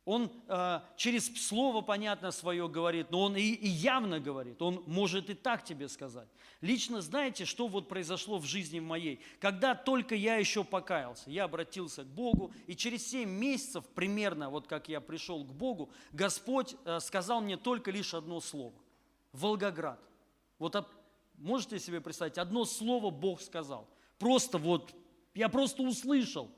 Он 0.07 0.33
э, 0.49 0.81
через 0.97 1.27
слово, 1.47 1.83
понятно, 1.83 2.31
свое 2.31 2.67
говорит, 2.71 3.11
но 3.11 3.25
он 3.25 3.37
и, 3.37 3.43
и 3.43 3.69
явно 3.69 4.19
говорит. 4.19 4.63
Он 4.63 4.83
может 4.87 5.29
и 5.29 5.35
так 5.35 5.63
тебе 5.63 5.91
сказать. 5.91 6.27
Лично 6.63 7.03
знаете, 7.03 7.45
что 7.45 7.67
вот 7.69 7.87
произошло 7.87 8.39
в 8.39 8.47
жизни 8.47 8.81
моей? 8.81 9.21
Когда 9.39 9.75
только 9.75 10.15
я 10.15 10.37
еще 10.37 10.65
покаялся, 10.65 11.29
я 11.31 11.45
обратился 11.45 12.05
к 12.05 12.09
Богу, 12.09 12.51
и 12.67 12.75
через 12.75 13.07
7 13.11 13.29
месяцев 13.29 13.85
примерно, 13.95 14.49
вот 14.49 14.69
как 14.69 14.89
я 14.89 15.03
пришел 15.03 15.45
к 15.45 15.53
Богу, 15.53 15.91
Господь 16.13 16.77
э, 16.87 16.99
сказал 17.01 17.43
мне 17.43 17.59
только 17.59 17.91
лишь 17.91 18.15
одно 18.15 18.41
слово. 18.41 18.73
Волгоград. 19.35 20.01
Вот 20.59 20.77
Можете 21.37 21.79
себе 21.79 22.01
представить, 22.01 22.39
одно 22.39 22.65
слово 22.65 23.11
Бог 23.11 23.41
сказал. 23.41 23.89
Просто 24.19 24.59
вот, 24.59 24.95
я 25.35 25.49
просто 25.49 25.83
услышал. 25.83 26.51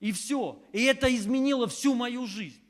И 0.00 0.10
все. 0.10 0.60
И 0.72 0.82
это 0.82 1.14
изменило 1.14 1.68
всю 1.68 1.94
мою 1.94 2.26
жизнь. 2.26 2.60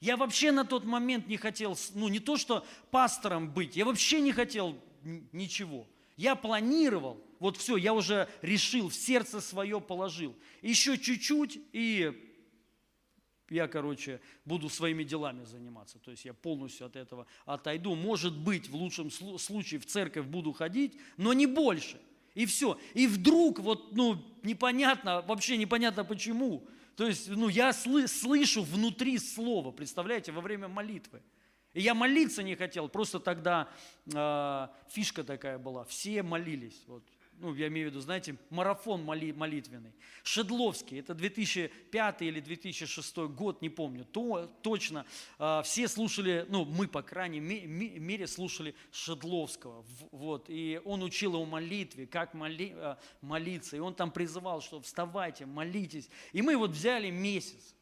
Я 0.00 0.16
вообще 0.16 0.52
на 0.52 0.64
тот 0.64 0.84
момент 0.84 1.26
не 1.26 1.36
хотел, 1.36 1.76
ну 1.94 2.06
не 2.06 2.20
то 2.20 2.36
что 2.36 2.64
пастором 2.92 3.52
быть, 3.52 3.74
я 3.74 3.84
вообще 3.84 4.20
не 4.20 4.30
хотел 4.30 4.76
ничего. 5.32 5.88
Я 6.16 6.36
планировал, 6.36 7.20
вот 7.40 7.56
все, 7.56 7.76
я 7.76 7.94
уже 7.94 8.28
решил, 8.42 8.88
в 8.88 8.94
сердце 8.94 9.40
свое 9.40 9.80
положил. 9.80 10.36
Еще 10.62 10.98
чуть-чуть, 10.98 11.58
и 11.72 12.27
я, 13.50 13.68
короче, 13.68 14.20
буду 14.44 14.68
своими 14.68 15.04
делами 15.04 15.44
заниматься. 15.44 15.98
То 15.98 16.10
есть 16.10 16.24
я 16.24 16.34
полностью 16.34 16.86
от 16.86 16.96
этого 16.96 17.26
отойду. 17.44 17.94
Может 17.94 18.36
быть, 18.36 18.68
в 18.68 18.76
лучшем 18.76 19.10
случае 19.10 19.80
в 19.80 19.86
церковь 19.86 20.26
буду 20.26 20.52
ходить, 20.52 20.98
но 21.16 21.32
не 21.32 21.46
больше. 21.46 22.00
И 22.34 22.46
все. 22.46 22.78
И 22.94 23.06
вдруг, 23.06 23.58
вот, 23.58 23.96
ну, 23.96 24.22
непонятно, 24.42 25.22
вообще 25.22 25.56
непонятно 25.56 26.04
почему. 26.04 26.66
То 26.96 27.06
есть, 27.06 27.28
ну, 27.28 27.48
я 27.48 27.70
сл- 27.70 28.06
слышу 28.06 28.62
внутри 28.62 29.18
слова, 29.18 29.70
представляете, 29.70 30.32
во 30.32 30.40
время 30.40 30.68
молитвы. 30.68 31.22
И 31.74 31.80
я 31.82 31.94
молиться 31.94 32.42
не 32.42 32.56
хотел, 32.56 32.88
просто 32.88 33.20
тогда 33.20 33.68
э, 34.12 34.68
фишка 34.88 35.22
такая 35.22 35.58
была, 35.58 35.84
все 35.84 36.22
молились. 36.22 36.82
Вот 36.86 37.04
ну, 37.40 37.54
я 37.54 37.68
имею 37.68 37.88
в 37.88 37.90
виду, 37.90 38.00
знаете, 38.00 38.36
марафон 38.50 39.04
моли, 39.04 39.32
молитвенный. 39.32 39.92
Шедловский, 40.22 41.00
это 41.00 41.14
2005 41.14 42.22
или 42.22 42.40
2006 42.40 43.16
год, 43.16 43.62
не 43.62 43.68
помню, 43.68 44.04
то, 44.04 44.46
точно. 44.62 45.06
Э, 45.38 45.62
все 45.64 45.88
слушали, 45.88 46.46
ну, 46.48 46.64
мы, 46.64 46.88
по 46.88 47.02
крайней 47.02 47.40
мере, 47.40 48.26
слушали 48.26 48.74
Шедловского. 48.92 49.84
Вот, 50.10 50.46
и 50.48 50.80
он 50.84 51.02
учил 51.02 51.36
о 51.36 51.44
молитве, 51.44 52.06
как 52.06 52.34
моли, 52.34 52.72
э, 52.74 52.96
молиться. 53.20 53.76
И 53.76 53.80
он 53.80 53.94
там 53.94 54.10
призывал, 54.10 54.60
что 54.60 54.80
вставайте, 54.80 55.46
молитесь. 55.46 56.08
И 56.32 56.42
мы 56.42 56.56
вот 56.56 56.70
взяли 56.70 57.10
месяц. 57.10 57.74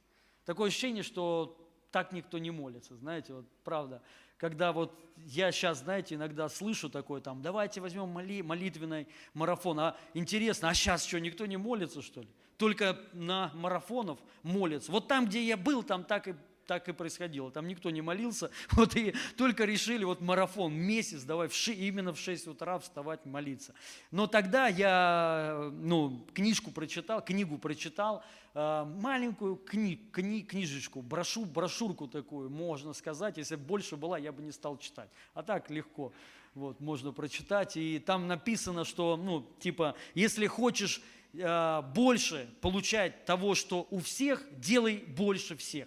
Такое 0.44 0.68
ощущение, 0.68 1.02
что 1.02 1.62
так 1.90 2.12
никто 2.12 2.38
не 2.38 2.50
молится, 2.50 2.94
знаете, 2.96 3.32
вот 3.32 3.46
правда 3.64 4.02
когда 4.38 4.72
вот 4.72 4.98
я 5.16 5.50
сейчас, 5.50 5.78
знаете, 5.78 6.14
иногда 6.14 6.48
слышу 6.48 6.90
такое 6.90 7.20
там, 7.20 7.42
давайте 7.42 7.80
возьмем 7.80 8.08
моли, 8.08 8.42
молитвенный 8.42 9.06
марафон. 9.34 9.80
А 9.80 9.96
интересно, 10.14 10.68
а 10.68 10.74
сейчас 10.74 11.04
что, 11.04 11.18
никто 11.20 11.46
не 11.46 11.56
молится, 11.56 12.02
что 12.02 12.20
ли? 12.20 12.28
Только 12.58 12.98
на 13.12 13.50
марафонов 13.54 14.18
молятся. 14.42 14.92
Вот 14.92 15.08
там, 15.08 15.26
где 15.26 15.42
я 15.42 15.56
был, 15.56 15.82
там 15.82 16.04
так 16.04 16.28
и 16.28 16.34
так 16.66 16.88
и 16.88 16.92
происходило. 16.92 17.50
Там 17.50 17.68
никто 17.68 17.90
не 17.90 18.02
молился, 18.02 18.50
вот 18.72 18.96
и 18.96 19.14
только 19.36 19.64
решили 19.64 20.04
вот 20.04 20.20
марафон, 20.20 20.74
месяц, 20.74 21.22
давай 21.22 21.48
в 21.48 21.54
ши, 21.54 21.72
именно 21.72 22.12
в 22.12 22.18
6 22.18 22.48
утра 22.48 22.78
вставать 22.78 23.24
молиться. 23.24 23.74
Но 24.10 24.26
тогда 24.26 24.68
я 24.68 25.70
ну, 25.72 26.26
книжку 26.34 26.70
прочитал, 26.70 27.22
книгу 27.22 27.58
прочитал, 27.58 28.24
э, 28.54 28.84
маленькую 28.84 29.56
кни, 29.56 29.96
кни, 30.12 30.42
книжечку, 30.42 31.02
брошу, 31.02 31.44
брошюрку 31.44 32.08
такую, 32.08 32.50
можно 32.50 32.92
сказать, 32.92 33.36
если 33.36 33.56
больше 33.56 33.96
была, 33.96 34.18
я 34.18 34.32
бы 34.32 34.42
не 34.42 34.52
стал 34.52 34.78
читать. 34.78 35.08
А 35.34 35.42
так 35.42 35.70
легко 35.70 36.12
вот, 36.56 36.80
можно 36.80 37.12
прочитать. 37.12 37.76
И 37.76 37.98
там 37.98 38.26
написано, 38.26 38.84
что, 38.84 39.16
ну, 39.16 39.46
типа, 39.60 39.94
если 40.14 40.46
хочешь 40.46 41.00
э, 41.34 41.82
больше 41.94 42.48
получать 42.60 43.24
того, 43.24 43.54
что 43.54 43.86
у 43.90 44.00
всех, 44.00 44.44
делай 44.58 44.96
больше 44.96 45.56
всех. 45.56 45.86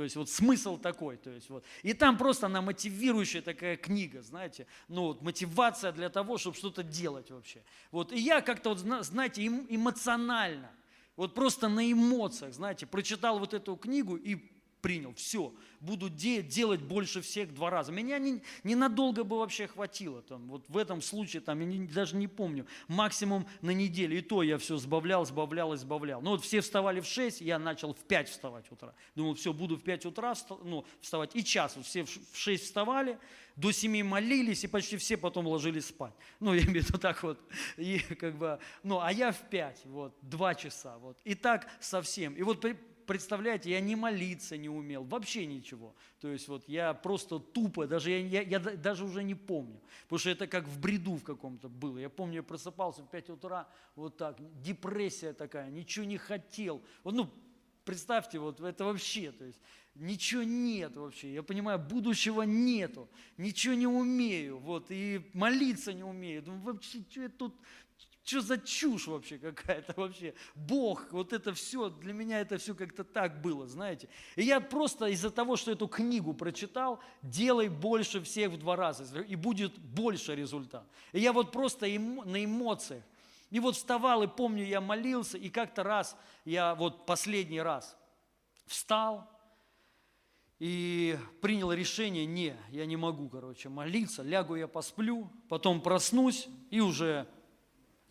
То 0.00 0.04
есть 0.04 0.16
вот 0.16 0.30
смысл 0.30 0.78
такой. 0.78 1.18
То 1.18 1.28
есть 1.28 1.50
вот. 1.50 1.62
И 1.82 1.92
там 1.92 2.16
просто 2.16 2.46
она 2.46 2.62
мотивирующая 2.62 3.42
такая 3.42 3.76
книга, 3.76 4.22
знаете, 4.22 4.66
ну 4.88 5.08
вот 5.08 5.20
мотивация 5.20 5.92
для 5.92 6.08
того, 6.08 6.38
чтобы 6.38 6.56
что-то 6.56 6.82
делать 6.82 7.30
вообще. 7.30 7.62
Вот. 7.90 8.10
И 8.10 8.18
я 8.18 8.40
как-то, 8.40 8.70
вот, 8.70 8.78
знаете, 8.78 9.46
эмоционально, 9.46 10.70
вот 11.16 11.34
просто 11.34 11.68
на 11.68 11.92
эмоциях, 11.92 12.54
знаете, 12.54 12.86
прочитал 12.86 13.38
вот 13.38 13.52
эту 13.52 13.76
книгу 13.76 14.16
и 14.16 14.36
принял, 14.80 15.14
все, 15.14 15.52
буду 15.80 16.08
де- 16.08 16.42
делать 16.42 16.82
больше 16.82 17.20
всех 17.20 17.54
два 17.54 17.70
раза. 17.70 17.92
Меня 17.92 18.18
не, 18.18 18.42
ненадолго 18.64 19.24
бы 19.24 19.38
вообще 19.38 19.66
хватило, 19.66 20.22
там, 20.22 20.48
вот 20.48 20.64
в 20.68 20.76
этом 20.76 21.02
случае, 21.02 21.42
там, 21.42 21.60
я 21.60 21.66
не, 21.66 21.86
даже 21.86 22.16
не 22.16 22.28
помню, 22.28 22.66
максимум 22.88 23.46
на 23.62 23.70
неделю, 23.70 24.18
и 24.18 24.20
то 24.20 24.42
я 24.42 24.58
все 24.58 24.76
сбавлял, 24.76 25.24
сбавлял 25.24 25.74
сбавлял. 25.76 26.20
Ну 26.20 26.30
вот 26.30 26.42
все 26.42 26.60
вставали 26.60 27.00
в 27.00 27.06
6, 27.06 27.40
я 27.40 27.58
начал 27.58 27.94
в 27.94 28.04
5 28.04 28.28
вставать 28.28 28.70
утра. 28.70 28.94
Думал, 29.14 29.34
все, 29.34 29.52
буду 29.52 29.76
в 29.76 29.82
5 29.82 30.06
утра 30.06 30.34
ну, 30.62 30.84
вставать, 31.00 31.34
и 31.34 31.44
час, 31.44 31.76
вот 31.76 31.86
все 31.86 32.04
в 32.04 32.10
6 32.32 32.64
вставали, 32.64 33.18
до 33.56 33.72
7 33.72 34.02
молились, 34.04 34.64
и 34.64 34.66
почти 34.68 34.96
все 34.96 35.16
потом 35.16 35.46
ложились 35.46 35.86
спать. 35.86 36.14
Ну, 36.38 36.54
я 36.54 36.62
имею 36.62 36.82
в 36.82 36.88
виду 36.88 36.98
так 36.98 37.22
вот, 37.22 37.38
и 37.76 37.98
как 37.98 38.36
бы, 38.36 38.58
ну, 38.82 39.00
а 39.00 39.12
я 39.12 39.32
в 39.32 39.48
5, 39.48 39.82
вот, 39.86 40.14
2 40.22 40.54
часа, 40.54 40.98
вот, 40.98 41.18
и 41.24 41.34
так 41.34 41.68
совсем. 41.80 42.34
И 42.34 42.42
вот 42.42 42.64
представляете, 43.10 43.70
я 43.70 43.80
не 43.80 43.96
молиться 43.96 44.56
не 44.56 44.68
умел, 44.68 45.02
вообще 45.02 45.44
ничего. 45.44 45.96
То 46.20 46.28
есть 46.28 46.46
вот 46.46 46.68
я 46.68 46.94
просто 46.94 47.40
тупо, 47.40 47.88
даже 47.88 48.10
я, 48.12 48.18
я, 48.18 48.42
я 48.42 48.60
даже 48.60 49.04
уже 49.04 49.24
не 49.24 49.34
помню, 49.34 49.80
потому 50.04 50.20
что 50.20 50.30
это 50.30 50.46
как 50.46 50.68
в 50.68 50.78
бреду 50.78 51.16
в 51.16 51.24
каком-то 51.24 51.68
было. 51.68 51.98
Я 51.98 52.08
помню, 52.08 52.36
я 52.36 52.42
просыпался 52.44 53.02
в 53.02 53.10
5 53.10 53.30
утра, 53.30 53.68
вот 53.96 54.16
так, 54.16 54.36
депрессия 54.62 55.32
такая, 55.32 55.70
ничего 55.70 56.04
не 56.04 56.18
хотел. 56.18 56.80
Вот, 57.02 57.14
ну, 57.14 57.28
представьте, 57.84 58.38
вот 58.38 58.60
это 58.60 58.84
вообще, 58.84 59.32
то 59.32 59.44
есть 59.44 59.58
ничего 59.96 60.44
нет 60.44 60.94
вообще, 60.94 61.34
я 61.34 61.42
понимаю, 61.42 61.80
будущего 61.80 62.42
нету, 62.42 63.08
ничего 63.36 63.74
не 63.74 63.88
умею, 63.88 64.58
вот, 64.58 64.86
и 64.90 65.28
молиться 65.34 65.92
не 65.92 66.04
умею. 66.04 66.42
Думаю, 66.42 66.62
вообще, 66.62 67.02
что 67.10 67.22
я 67.22 67.28
тут 67.28 67.56
что 68.24 68.40
за 68.40 68.58
чушь 68.58 69.06
вообще 69.06 69.38
какая-то 69.38 69.94
вообще? 69.96 70.34
Бог, 70.54 71.10
вот 71.10 71.32
это 71.32 71.52
все, 71.54 71.88
для 71.88 72.12
меня 72.12 72.40
это 72.40 72.58
все 72.58 72.74
как-то 72.74 73.02
так 73.02 73.40
было, 73.40 73.66
знаете. 73.66 74.08
И 74.36 74.42
я 74.42 74.60
просто 74.60 75.06
из-за 75.06 75.30
того, 75.30 75.56
что 75.56 75.70
эту 75.70 75.88
книгу 75.88 76.34
прочитал, 76.34 77.00
делай 77.22 77.68
больше 77.68 78.22
всех 78.22 78.52
в 78.52 78.58
два 78.58 78.76
раза, 78.76 79.20
и 79.22 79.34
будет 79.36 79.78
больше 79.78 80.34
результат. 80.34 80.86
И 81.12 81.20
я 81.20 81.32
вот 81.32 81.50
просто 81.50 81.86
на 81.86 82.44
эмоциях. 82.44 83.02
И 83.50 83.58
вот 83.58 83.74
вставал, 83.74 84.22
и 84.22 84.28
помню, 84.28 84.64
я 84.64 84.80
молился, 84.80 85.36
и 85.36 85.48
как-то 85.48 85.82
раз, 85.82 86.16
я 86.44 86.74
вот 86.76 87.04
последний 87.06 87.60
раз 87.60 87.96
встал, 88.66 89.28
и 90.60 91.18
принял 91.40 91.72
решение, 91.72 92.26
не, 92.26 92.54
я 92.70 92.84
не 92.84 92.96
могу, 92.96 93.28
короче, 93.28 93.70
молиться, 93.70 94.22
лягу 94.22 94.54
я 94.54 94.68
посплю, 94.68 95.32
потом 95.48 95.80
проснусь 95.80 96.48
и 96.70 96.80
уже 96.80 97.26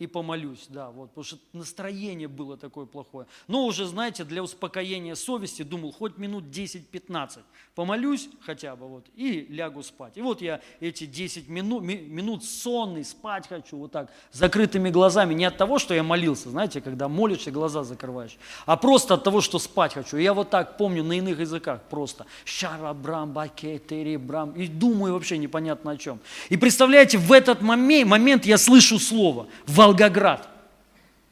и 0.00 0.06
помолюсь, 0.06 0.66
да, 0.70 0.90
вот, 0.90 1.10
потому 1.10 1.24
что 1.24 1.38
настроение 1.52 2.26
было 2.26 2.56
такое 2.56 2.86
плохое. 2.86 3.26
Но 3.48 3.66
уже, 3.66 3.84
знаете, 3.84 4.24
для 4.24 4.42
успокоения 4.42 5.14
совести 5.14 5.62
думал, 5.62 5.92
хоть 5.92 6.16
минут 6.16 6.44
10-15 6.44 7.40
помолюсь 7.74 8.30
хотя 8.40 8.76
бы, 8.76 8.88
вот, 8.88 9.06
и 9.14 9.46
лягу 9.50 9.82
спать. 9.82 10.16
И 10.16 10.22
вот 10.22 10.40
я 10.40 10.62
эти 10.80 11.04
10 11.04 11.48
минут, 11.48 11.82
минут 11.82 12.44
сонный, 12.44 13.04
спать 13.04 13.46
хочу, 13.46 13.76
вот 13.76 13.92
так, 13.92 14.10
закрытыми 14.32 14.88
глазами, 14.88 15.34
не 15.34 15.44
от 15.44 15.58
того, 15.58 15.78
что 15.78 15.92
я 15.92 16.02
молился, 16.02 16.48
знаете, 16.48 16.80
когда 16.80 17.08
молишься, 17.08 17.50
глаза 17.50 17.84
закрываешь, 17.84 18.38
а 18.64 18.78
просто 18.78 19.14
от 19.14 19.24
того, 19.24 19.42
что 19.42 19.58
спать 19.58 19.92
хочу. 19.92 20.16
Я 20.16 20.32
вот 20.32 20.48
так 20.48 20.78
помню 20.78 21.04
на 21.04 21.12
иных 21.18 21.40
языках 21.40 21.82
просто, 21.90 22.24
шарабрам, 22.46 23.30
бакетери, 23.30 24.16
брам, 24.16 24.52
и 24.52 24.66
думаю 24.66 25.12
вообще 25.12 25.36
непонятно 25.36 25.90
о 25.90 25.96
чем. 25.98 26.20
И 26.48 26.56
представляете, 26.56 27.18
в 27.18 27.30
этот 27.32 27.60
момент, 27.60 28.08
момент 28.08 28.46
я 28.46 28.56
слышу 28.56 28.98
слово, 28.98 29.46
Волгоград. 29.90 30.48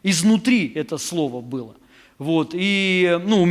Изнутри 0.02 0.72
это 0.74 0.98
слово 0.98 1.40
было. 1.40 1.76
Вот, 2.18 2.50
и, 2.52 3.20
ну, 3.24 3.46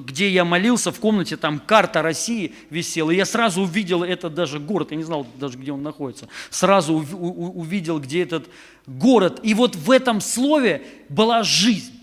где 0.00 0.28
я 0.28 0.44
молился, 0.44 0.92
в 0.92 1.00
комнате 1.00 1.38
там 1.38 1.58
карта 1.58 2.02
России 2.02 2.52
висела, 2.68 3.10
и 3.10 3.16
я 3.16 3.24
сразу 3.24 3.62
увидел 3.62 4.04
этот 4.04 4.34
даже 4.34 4.58
город, 4.58 4.90
я 4.90 4.98
не 4.98 5.02
знал 5.02 5.26
даже, 5.38 5.56
где 5.56 5.72
он 5.72 5.82
находится, 5.82 6.28
сразу 6.50 6.92
увидел, 6.94 7.98
где 7.98 8.22
этот 8.22 8.50
город. 8.86 9.40
И 9.42 9.54
вот 9.54 9.76
в 9.76 9.90
этом 9.90 10.20
слове 10.20 10.82
была 11.08 11.42
жизнь, 11.42 11.94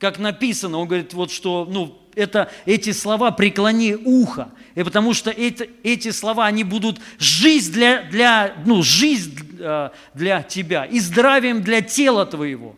как 0.00 0.18
написано, 0.18 0.78
он 0.78 0.88
говорит, 0.88 1.12
вот 1.12 1.30
что, 1.30 1.68
ну, 1.70 1.96
это, 2.14 2.50
эти 2.64 2.90
слова 2.92 3.30
«преклони 3.30 3.94
ухо», 3.94 4.50
и 4.74 4.82
потому 4.82 5.12
что 5.12 5.30
это, 5.30 5.66
эти 5.82 6.10
слова, 6.10 6.46
они 6.46 6.64
будут 6.64 7.00
жизнь 7.18 7.72
для, 7.72 8.02
для, 8.02 8.54
ну, 8.64 8.82
жизнь 8.82 9.38
э, 9.58 9.90
для 10.14 10.42
тебя 10.42 10.86
и 10.86 10.98
здравием 11.00 11.62
для 11.62 11.82
тела 11.82 12.24
твоего. 12.24 12.76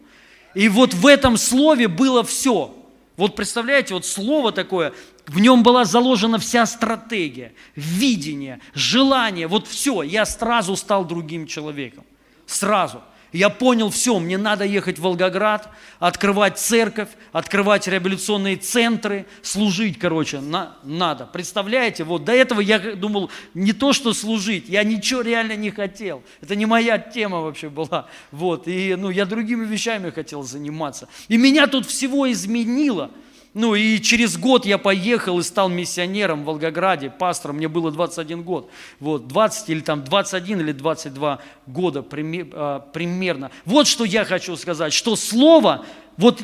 И 0.54 0.68
вот 0.68 0.94
в 0.94 1.06
этом 1.06 1.36
слове 1.36 1.86
было 1.86 2.24
все. 2.24 2.74
Вот 3.16 3.36
представляете, 3.36 3.94
вот 3.94 4.04
слово 4.04 4.50
такое, 4.50 4.92
в 5.26 5.38
нем 5.38 5.62
была 5.62 5.84
заложена 5.84 6.38
вся 6.38 6.66
стратегия, 6.66 7.52
видение, 7.76 8.58
желание, 8.74 9.46
вот 9.46 9.68
все. 9.68 10.02
Я 10.02 10.24
сразу 10.24 10.74
стал 10.76 11.04
другим 11.04 11.46
человеком. 11.46 12.04
Сразу. 12.46 13.02
Я 13.33 13.49
понял, 13.49 13.89
все, 13.89 14.18
мне 14.18 14.37
надо 14.37 14.64
ехать 14.64 14.99
в 14.99 15.03
Волгоград, 15.03 15.70
открывать 15.99 16.59
церковь, 16.59 17.09
открывать 17.33 17.89
реабилитационные 17.89 18.57
центры, 18.57 19.26
служить, 19.41 19.99
короче, 19.99 20.41
на, 20.41 20.76
надо. 20.83 21.26
Представляете, 21.26 22.05
вот 22.05 22.24
до 22.24 22.33
этого 22.33 22.61
я 22.61 22.78
думал, 22.78 23.30
не 23.55 23.72
то, 23.72 23.95
что 23.95 24.12
служить, 24.12 24.68
я 24.68 24.85
ничего 24.85 25.22
реально 25.22 25.57
не 25.57 25.70
хотел. 25.70 26.22
Это 26.43 26.55
не 26.57 26.66
моя 26.66 26.99
тема 26.99 27.41
вообще 27.41 27.70
была. 27.70 28.07
Вот, 28.30 28.68
и 28.68 28.95
ну, 28.97 29.09
я 29.09 29.24
другими 29.24 29.64
вещами 29.64 30.11
хотел 30.11 30.43
заниматься. 30.43 31.09
И 31.28 31.39
меня 31.39 31.66
тут 31.66 31.87
всего 31.87 32.30
изменило– 32.30 33.11
ну 33.55 33.74
и 33.74 34.00
через 34.00 34.38
год 34.38 34.64
я 34.64 34.78
поехал 34.78 35.38
и 35.38 35.42
стал 35.42 35.68
миссионером 35.68 36.42
в 36.42 36.46
Волгограде, 36.46 37.11
пастором, 37.11 37.57
мне 37.57 37.68
было 37.68 37.90
21 37.90 38.42
год. 38.42 38.70
Вот, 38.98 39.28
20 39.28 39.68
или 39.68 39.80
там 39.80 40.05
21 40.05 40.61
или 40.61 40.72
22 40.72 41.38
года 41.66 42.00
а, 42.00 42.80
примерно. 42.80 43.50
Вот 43.66 43.86
что 43.86 44.05
я 44.05 44.24
хочу 44.24 44.57
сказать, 44.57 44.94
что 44.94 45.16
слово, 45.16 45.84
вот, 46.16 46.42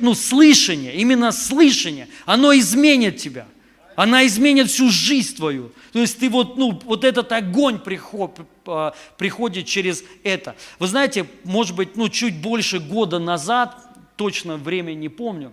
ну, 0.00 0.14
слышание, 0.14 0.96
именно 0.96 1.30
слышание, 1.30 2.08
оно 2.26 2.52
изменит 2.58 3.18
тебя. 3.18 3.46
Она 3.94 4.26
изменит 4.26 4.68
всю 4.68 4.90
жизнь 4.90 5.36
твою. 5.36 5.72
То 5.92 6.00
есть 6.00 6.18
ты 6.18 6.28
вот, 6.28 6.56
ну, 6.56 6.80
вот 6.84 7.04
этот 7.04 7.30
огонь 7.32 7.78
приход, 7.78 8.36
а, 8.66 8.94
приходит 9.16 9.66
через 9.66 10.02
это. 10.24 10.56
Вы 10.80 10.88
знаете, 10.88 11.26
может 11.44 11.76
быть, 11.76 11.96
ну, 11.96 12.08
чуть 12.08 12.40
больше 12.40 12.80
года 12.80 13.20
назад, 13.20 13.76
точно 14.16 14.56
время 14.56 14.94
не 14.94 15.08
помню, 15.08 15.52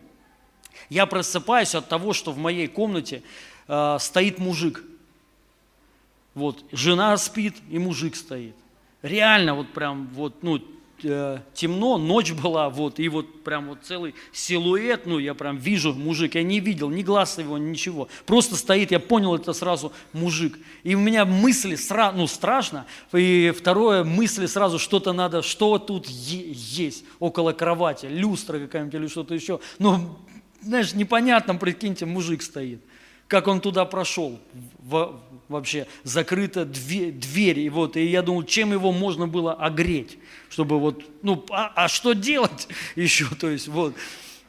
я 0.90 1.06
просыпаюсь 1.06 1.76
от 1.76 1.88
того, 1.88 2.14
что 2.14 2.32
в 2.32 2.38
моей 2.38 2.68
комнате 2.68 3.24
э, 3.68 3.98
стоит 4.00 4.40
мужик. 4.40 4.84
Вот, 6.34 6.64
жена 6.72 7.16
спит, 7.18 7.56
и 7.70 7.80
мужик 7.80 8.16
стоит. 8.16 8.56
Реально, 9.02 9.56
вот 9.56 9.70
прям, 9.70 10.08
вот, 10.14 10.44
ну, 10.44 10.60
э, 11.02 11.40
темно, 11.54 11.98
ночь 11.98 12.34
была, 12.34 12.70
вот, 12.70 13.00
и 13.00 13.08
вот 13.08 13.44
прям 13.44 13.68
вот 13.68 13.80
целый 13.84 14.16
силуэт, 14.34 15.06
ну, 15.06 15.18
я 15.18 15.34
прям 15.34 15.58
вижу 15.58 15.94
мужик, 15.94 16.36
я 16.36 16.44
не 16.44 16.60
видел 16.60 16.90
ни 16.90 17.04
глаз 17.04 17.38
его, 17.38 17.58
ничего. 17.58 18.10
Просто 18.26 18.58
стоит, 18.58 18.92
я 18.92 19.00
понял, 19.00 19.36
это 19.36 19.54
сразу 19.54 19.94
мужик. 20.12 20.60
И 20.84 20.94
у 20.96 21.00
меня 21.00 21.24
мысли, 21.24 21.76
сразу, 21.76 22.18
ну, 22.18 22.28
страшно, 22.28 22.86
и 23.14 23.54
второе, 23.58 24.04
мысли 24.04 24.46
сразу, 24.46 24.78
что-то 24.78 25.14
надо, 25.14 25.42
что 25.42 25.78
тут 25.78 26.08
есть 26.08 27.06
около 27.20 27.54
кровати, 27.54 28.08
люстра 28.08 28.60
какая-нибудь 28.60 28.96
или 28.96 29.08
что-то 29.08 29.34
еще. 29.34 29.62
Ну, 29.80 30.18
знаешь, 30.66 30.94
непонятно, 30.94 31.56
прикиньте, 31.56 32.06
мужик 32.06 32.42
стоит. 32.42 32.82
Как 33.28 33.48
он 33.48 33.60
туда 33.60 33.86
прошел, 33.86 34.40
вообще 35.48 35.88
закрыта 36.04 36.66
дверь, 36.66 37.12
дверь, 37.12 37.60
и 37.60 37.70
вот, 37.70 37.98
и 37.98 38.06
я 38.06 38.22
думал, 38.22 38.44
чем 38.44 38.72
его 38.72 38.92
можно 38.92 39.28
было 39.28 39.54
огреть, 39.54 40.18
чтобы 40.50 40.80
вот, 40.80 41.04
ну, 41.24 41.44
а, 41.50 41.72
а 41.76 41.88
что 41.88 42.14
делать 42.14 42.68
еще, 42.96 43.26
то 43.40 43.50
есть, 43.50 43.68
вот. 43.68 43.96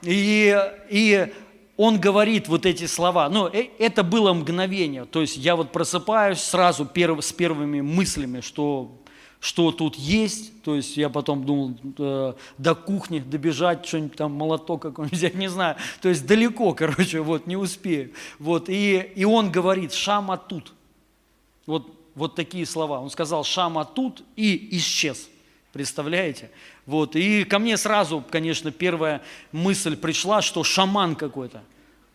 И, 0.03 0.55
и 0.91 1.33
он 1.77 1.99
говорит 1.99 2.49
вот 2.49 2.67
эти 2.67 2.87
слова, 2.87 3.29
ну, 3.31 3.49
э, 3.49 3.69
это 3.79 4.03
было 4.03 4.33
мгновение, 4.35 5.07
то 5.07 5.23
есть 5.23 5.37
я 5.37 5.57
вот 5.57 5.73
просыпаюсь 5.73 6.41
сразу 6.41 6.85
перв, 6.85 7.25
с 7.25 7.33
первыми 7.33 7.81
мыслями, 7.81 8.41
что 8.41 8.96
что 9.41 9.71
тут 9.73 9.97
есть. 9.97 10.63
То 10.63 10.75
есть 10.75 10.97
я 10.97 11.09
потом 11.09 11.45
думал 11.45 11.75
э, 11.99 12.35
до 12.59 12.75
кухни 12.75 13.21
добежать, 13.21 13.87
что-нибудь 13.87 14.17
там, 14.17 14.33
молоток 14.33 14.83
какой-нибудь 14.83 15.17
взять, 15.19 15.35
не 15.35 15.49
знаю. 15.49 15.77
То 16.01 16.09
есть 16.09 16.27
далеко, 16.27 16.75
короче, 16.75 17.21
вот, 17.21 17.47
не 17.47 17.57
успею. 17.57 18.13
Вот, 18.39 18.69
и, 18.69 18.99
и 19.15 19.25
он 19.25 19.51
говорит, 19.51 19.93
Шама 19.93 20.37
тут. 20.37 20.73
Вот, 21.67 21.91
вот 22.15 22.35
такие 22.35 22.67
слова. 22.67 23.01
Он 23.01 23.11
сказал, 23.11 23.45
Шама 23.45 23.85
тут 23.85 24.23
и 24.37 24.77
исчез. 24.77 25.29
Представляете? 25.73 26.51
Вот, 26.87 27.17
и 27.17 27.45
ко 27.45 27.59
мне 27.59 27.77
сразу, 27.77 28.25
конечно, 28.31 28.71
первая 28.71 29.21
мысль 29.53 29.97
пришла, 29.97 30.41
что 30.41 30.65
шаман 30.65 31.17
какой-то. 31.17 31.63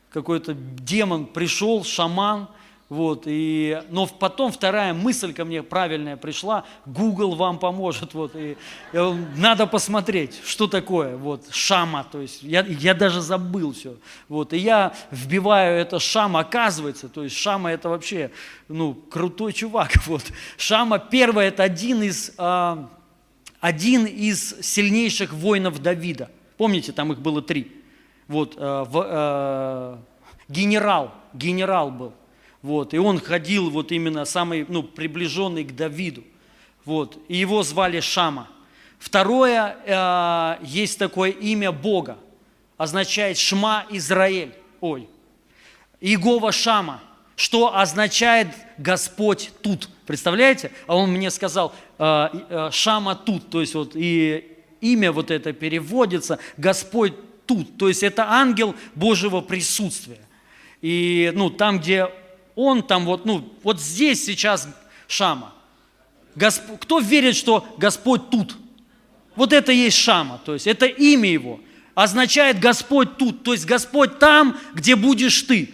Какой-то 0.09 0.53
демон 0.53 1.25
пришел, 1.27 1.83
шаман– 1.83 2.47
вот, 2.91 3.23
и, 3.25 3.81
но 3.89 4.05
потом 4.05 4.51
вторая 4.51 4.93
мысль 4.93 5.31
ко 5.31 5.45
мне 5.45 5.63
правильная 5.63 6.17
пришла, 6.17 6.65
Google 6.85 7.35
вам 7.35 7.57
поможет, 7.57 8.13
вот, 8.13 8.35
и, 8.35 8.57
и 8.91 9.15
надо 9.37 9.65
посмотреть, 9.65 10.41
что 10.43 10.67
такое, 10.67 11.15
вот, 11.15 11.45
шама, 11.51 12.05
то 12.11 12.19
есть 12.19 12.43
я, 12.43 12.65
я 12.67 12.93
даже 12.93 13.21
забыл 13.21 13.71
все, 13.71 13.95
вот, 14.27 14.51
и 14.51 14.57
я 14.57 14.93
вбиваю 15.09 15.79
это 15.79 15.99
шама, 15.99 16.41
оказывается, 16.41 17.07
то 17.07 17.23
есть 17.23 17.37
шама 17.37 17.71
это 17.71 17.87
вообще, 17.87 18.29
ну, 18.67 18.93
крутой 18.93 19.53
чувак, 19.53 19.93
вот, 20.05 20.25
шама 20.57 20.99
первое, 20.99 21.47
это 21.47 21.63
один 21.63 22.03
из, 22.03 22.33
а, 22.37 22.89
один 23.61 24.03
из 24.03 24.59
сильнейших 24.59 25.31
воинов 25.31 25.81
Давида, 25.81 26.29
помните, 26.57 26.91
там 26.91 27.13
их 27.13 27.21
было 27.21 27.41
три, 27.41 27.71
вот, 28.27 28.55
а, 28.57 28.83
в, 28.83 29.01
а, 29.07 29.99
генерал, 30.49 31.13
генерал 31.33 31.89
был, 31.89 32.13
вот, 32.61 32.93
и 32.93 32.99
он 32.99 33.19
ходил 33.19 33.69
вот 33.69 33.91
именно 33.91 34.25
самый 34.25 34.65
ну, 34.67 34.83
приближенный 34.83 35.63
к 35.63 35.75
Давиду. 35.75 36.23
Вот, 36.85 37.17
и 37.27 37.37
его 37.37 37.63
звали 37.63 37.99
Шама. 37.99 38.47
Второе, 38.99 39.77
э, 39.85 40.57
есть 40.63 40.99
такое 40.99 41.31
имя 41.31 41.71
Бога, 41.71 42.17
означает 42.77 43.37
Шма 43.37 43.85
Израиль. 43.89 44.53
Ой, 44.79 45.07
Иегова 45.99 46.51
Шама, 46.51 47.01
что 47.35 47.75
означает 47.75 48.47
Господь 48.77 49.51
тут. 49.61 49.89
Представляете? 50.05 50.71
А 50.85 50.95
он 50.95 51.11
мне 51.11 51.31
сказал, 51.31 51.73
э, 51.97 52.29
э, 52.49 52.69
Шама 52.71 53.15
тут, 53.15 53.49
то 53.49 53.61
есть 53.61 53.73
вот 53.73 53.93
и 53.95 54.57
имя 54.81 55.11
вот 55.11 55.31
это 55.31 55.53
переводится, 55.53 56.37
Господь 56.57 57.13
тут, 57.47 57.77
то 57.77 57.87
есть 57.87 58.03
это 58.03 58.29
ангел 58.29 58.75
Божьего 58.93 59.41
присутствия. 59.41 60.19
И 60.81 61.31
ну, 61.35 61.49
там, 61.49 61.79
где 61.79 62.09
он 62.67 62.83
там 62.83 63.05
вот, 63.05 63.25
ну, 63.25 63.53
вот 63.63 63.79
здесь 63.79 64.25
сейчас 64.25 64.67
Шама. 65.07 65.53
Госп... 66.35 66.63
Кто 66.79 66.99
верит, 66.99 67.35
что 67.35 67.67
Господь 67.77 68.29
тут? 68.29 68.55
Вот 69.35 69.53
это 69.53 69.71
есть 69.71 69.97
Шама, 69.97 70.39
то 70.43 70.53
есть 70.53 70.67
это 70.67 70.85
имя 70.85 71.29
его. 71.29 71.59
Означает 71.93 72.59
Господь 72.59 73.17
тут, 73.17 73.43
то 73.43 73.53
есть 73.53 73.65
Господь 73.65 74.19
там, 74.19 74.57
где 74.73 74.95
будешь 74.95 75.41
ты. 75.41 75.69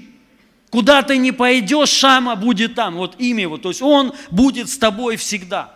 Куда 0.70 1.02
ты 1.02 1.18
не 1.18 1.32
пойдешь, 1.32 1.90
Шама 1.90 2.36
будет 2.36 2.76
там. 2.76 2.96
Вот 2.96 3.16
имя 3.20 3.44
его, 3.44 3.58
то 3.58 3.70
есть 3.70 3.82
Он 3.82 4.14
будет 4.32 4.70
с 4.70 4.78
тобой 4.78 5.16
всегда. 5.16 5.74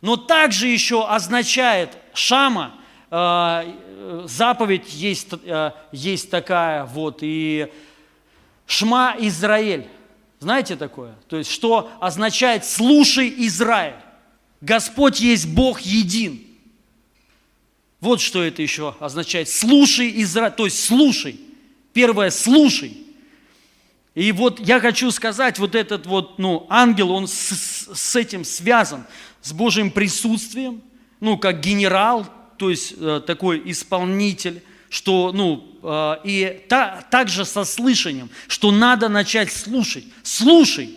Но 0.00 0.16
также 0.16 0.66
еще 0.66 1.06
означает 1.06 1.96
Шама, 2.12 2.74
э, 3.10 4.24
заповедь 4.26 4.92
есть, 4.92 5.28
э, 5.44 5.70
есть 5.92 6.30
такая 6.30 6.84
вот, 6.84 7.18
и 7.22 7.72
Шма 8.66 9.16
Израиль. 9.18 9.86
Знаете 10.44 10.76
такое? 10.76 11.14
То 11.26 11.38
есть, 11.38 11.50
что 11.50 11.90
означает 12.00 12.66
«слушай, 12.66 13.32
Израиль». 13.46 13.94
Господь 14.60 15.18
есть 15.18 15.48
Бог 15.48 15.80
един. 15.80 16.44
Вот 17.98 18.20
что 18.20 18.42
это 18.42 18.60
еще 18.60 18.94
означает. 19.00 19.48
Слушай, 19.48 20.12
Израиль, 20.20 20.52
то 20.52 20.66
есть 20.66 20.84
слушай. 20.84 21.40
Первое, 21.94 22.28
слушай. 22.28 22.94
И 24.14 24.32
вот 24.32 24.60
я 24.60 24.80
хочу 24.80 25.10
сказать, 25.10 25.58
вот 25.58 25.74
этот 25.74 26.04
вот, 26.04 26.38
ну, 26.38 26.66
ангел, 26.68 27.12
он 27.12 27.26
с, 27.26 27.88
с 27.94 28.14
этим 28.14 28.44
связан, 28.44 29.06
с 29.40 29.54
Божьим 29.54 29.90
присутствием, 29.90 30.82
ну, 31.20 31.38
как 31.38 31.60
генерал, 31.60 32.26
то 32.58 32.68
есть 32.68 32.96
э, 32.98 33.22
такой 33.26 33.62
исполнитель, 33.64 34.62
что, 34.94 35.32
ну, 35.32 35.66
э, 35.82 36.16
и 36.22 36.62
та, 36.68 37.04
также 37.10 37.44
со 37.44 37.64
слышанием, 37.64 38.30
что 38.46 38.70
надо 38.70 39.08
начать 39.08 39.52
слушать. 39.52 40.04
Слушай, 40.22 40.90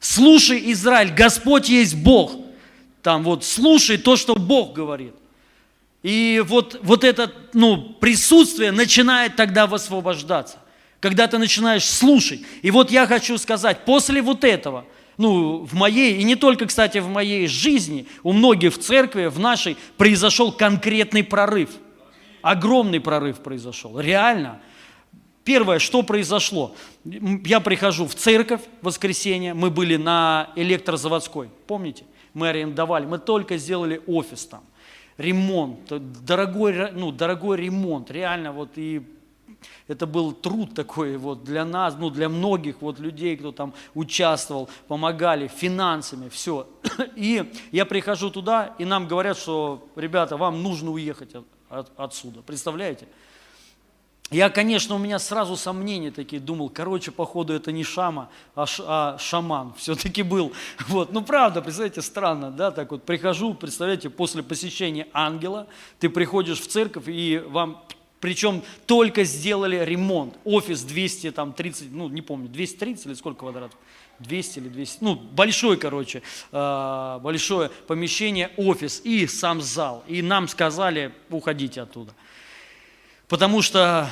слушай, 0.00 0.72
Израиль, 0.72 1.14
Господь 1.14 1.68
есть 1.68 1.94
Бог. 1.94 2.32
Там 3.02 3.22
вот 3.22 3.44
слушай 3.44 3.98
то, 3.98 4.16
что 4.16 4.34
Бог 4.34 4.72
говорит. 4.72 5.14
И 6.02 6.42
вот, 6.44 6.80
вот 6.82 7.04
это 7.04 7.32
ну, 7.52 7.90
присутствие 8.00 8.72
начинает 8.72 9.36
тогда 9.36 9.68
высвобождаться 9.68 10.58
когда 10.98 11.28
ты 11.28 11.38
начинаешь 11.38 11.84
слушать. 11.84 12.40
И 12.62 12.70
вот 12.72 12.90
я 12.90 13.06
хочу 13.06 13.38
сказать, 13.38 13.84
после 13.84 14.22
вот 14.22 14.42
этого, 14.42 14.86
ну, 15.18 15.58
в 15.58 15.74
моей, 15.74 16.16
и 16.16 16.24
не 16.24 16.34
только, 16.34 16.66
кстати, 16.66 16.98
в 16.98 17.08
моей 17.08 17.46
жизни, 17.46 18.08
у 18.24 18.32
многих 18.32 18.74
в 18.74 18.78
церкви, 18.78 19.26
в 19.26 19.38
нашей, 19.38 19.76
произошел 19.98 20.50
конкретный 20.50 21.22
прорыв. 21.22 21.68
Огромный 22.46 23.00
прорыв 23.00 23.40
произошел, 23.40 23.98
реально. 23.98 24.60
Первое, 25.42 25.80
что 25.80 26.04
произошло? 26.04 26.76
Я 27.04 27.58
прихожу 27.58 28.06
в 28.06 28.14
церковь 28.14 28.60
в 28.82 28.86
воскресенье, 28.86 29.52
мы 29.52 29.68
были 29.68 29.96
на 29.96 30.50
электрозаводской, 30.54 31.50
помните? 31.66 32.04
Мы 32.34 32.50
арендовали, 32.50 33.04
мы 33.04 33.18
только 33.18 33.56
сделали 33.56 34.00
офис 34.06 34.46
там, 34.46 34.62
ремонт, 35.18 35.92
дорогой, 36.24 36.92
ну, 36.92 37.10
дорогой 37.10 37.56
ремонт, 37.56 38.12
реально 38.12 38.52
вот 38.52 38.78
и 38.78 39.02
это 39.88 40.06
был 40.06 40.30
труд 40.30 40.72
такой 40.72 41.16
вот 41.16 41.42
для 41.42 41.64
нас, 41.64 41.96
ну 41.98 42.10
для 42.10 42.28
многих 42.28 42.80
вот 42.80 43.00
людей, 43.00 43.36
кто 43.36 43.50
там 43.50 43.74
участвовал, 43.92 44.68
помогали 44.86 45.48
финансами, 45.48 46.28
все. 46.28 46.68
И 47.16 47.52
я 47.72 47.84
прихожу 47.86 48.30
туда, 48.30 48.76
и 48.78 48.84
нам 48.84 49.08
говорят, 49.08 49.36
что, 49.36 49.88
ребята, 49.96 50.36
вам 50.36 50.62
нужно 50.62 50.92
уехать 50.92 51.34
от, 51.68 51.88
от, 51.88 51.92
отсюда. 51.96 52.42
Представляете? 52.42 53.06
Я, 54.30 54.50
конечно, 54.50 54.96
у 54.96 54.98
меня 54.98 55.20
сразу 55.20 55.56
сомнения 55.56 56.10
такие, 56.10 56.40
думал, 56.40 56.68
короче, 56.68 57.12
походу 57.12 57.52
это 57.52 57.70
не 57.70 57.84
Шама, 57.84 58.28
а, 58.56 58.66
ш, 58.66 58.82
а 58.84 59.18
шаман 59.18 59.72
все-таки 59.78 60.22
был. 60.22 60.52
Вот. 60.88 61.12
Ну, 61.12 61.22
правда, 61.22 61.62
представляете, 61.62 62.02
странно, 62.02 62.50
да, 62.50 62.72
так 62.72 62.90
вот 62.90 63.04
прихожу, 63.04 63.54
представляете, 63.54 64.10
после 64.10 64.42
посещения 64.42 65.06
ангела, 65.12 65.68
ты 66.00 66.08
приходишь 66.08 66.60
в 66.60 66.66
церковь, 66.66 67.04
и 67.06 67.40
вам 67.46 67.84
причем 68.18 68.62
только 68.86 69.22
сделали 69.22 69.84
ремонт. 69.84 70.36
Офис 70.44 70.82
230, 70.82 71.92
ну 71.92 72.08
не 72.08 72.22
помню, 72.22 72.48
230 72.48 73.06
или 73.06 73.14
сколько 73.14 73.40
квадратов? 73.40 73.78
200 74.20 74.58
или 74.58 74.68
200, 74.68 75.04
ну 75.04 75.14
большой, 75.14 75.76
короче, 75.76 76.22
а, 76.52 77.18
большое 77.20 77.70
помещение, 77.86 78.50
офис 78.56 79.00
и 79.04 79.26
сам 79.26 79.60
зал. 79.60 80.04
И 80.08 80.22
нам 80.22 80.48
сказали, 80.48 81.12
уходите 81.30 81.82
оттуда. 81.82 82.12
Потому 83.28 83.62
что 83.62 84.08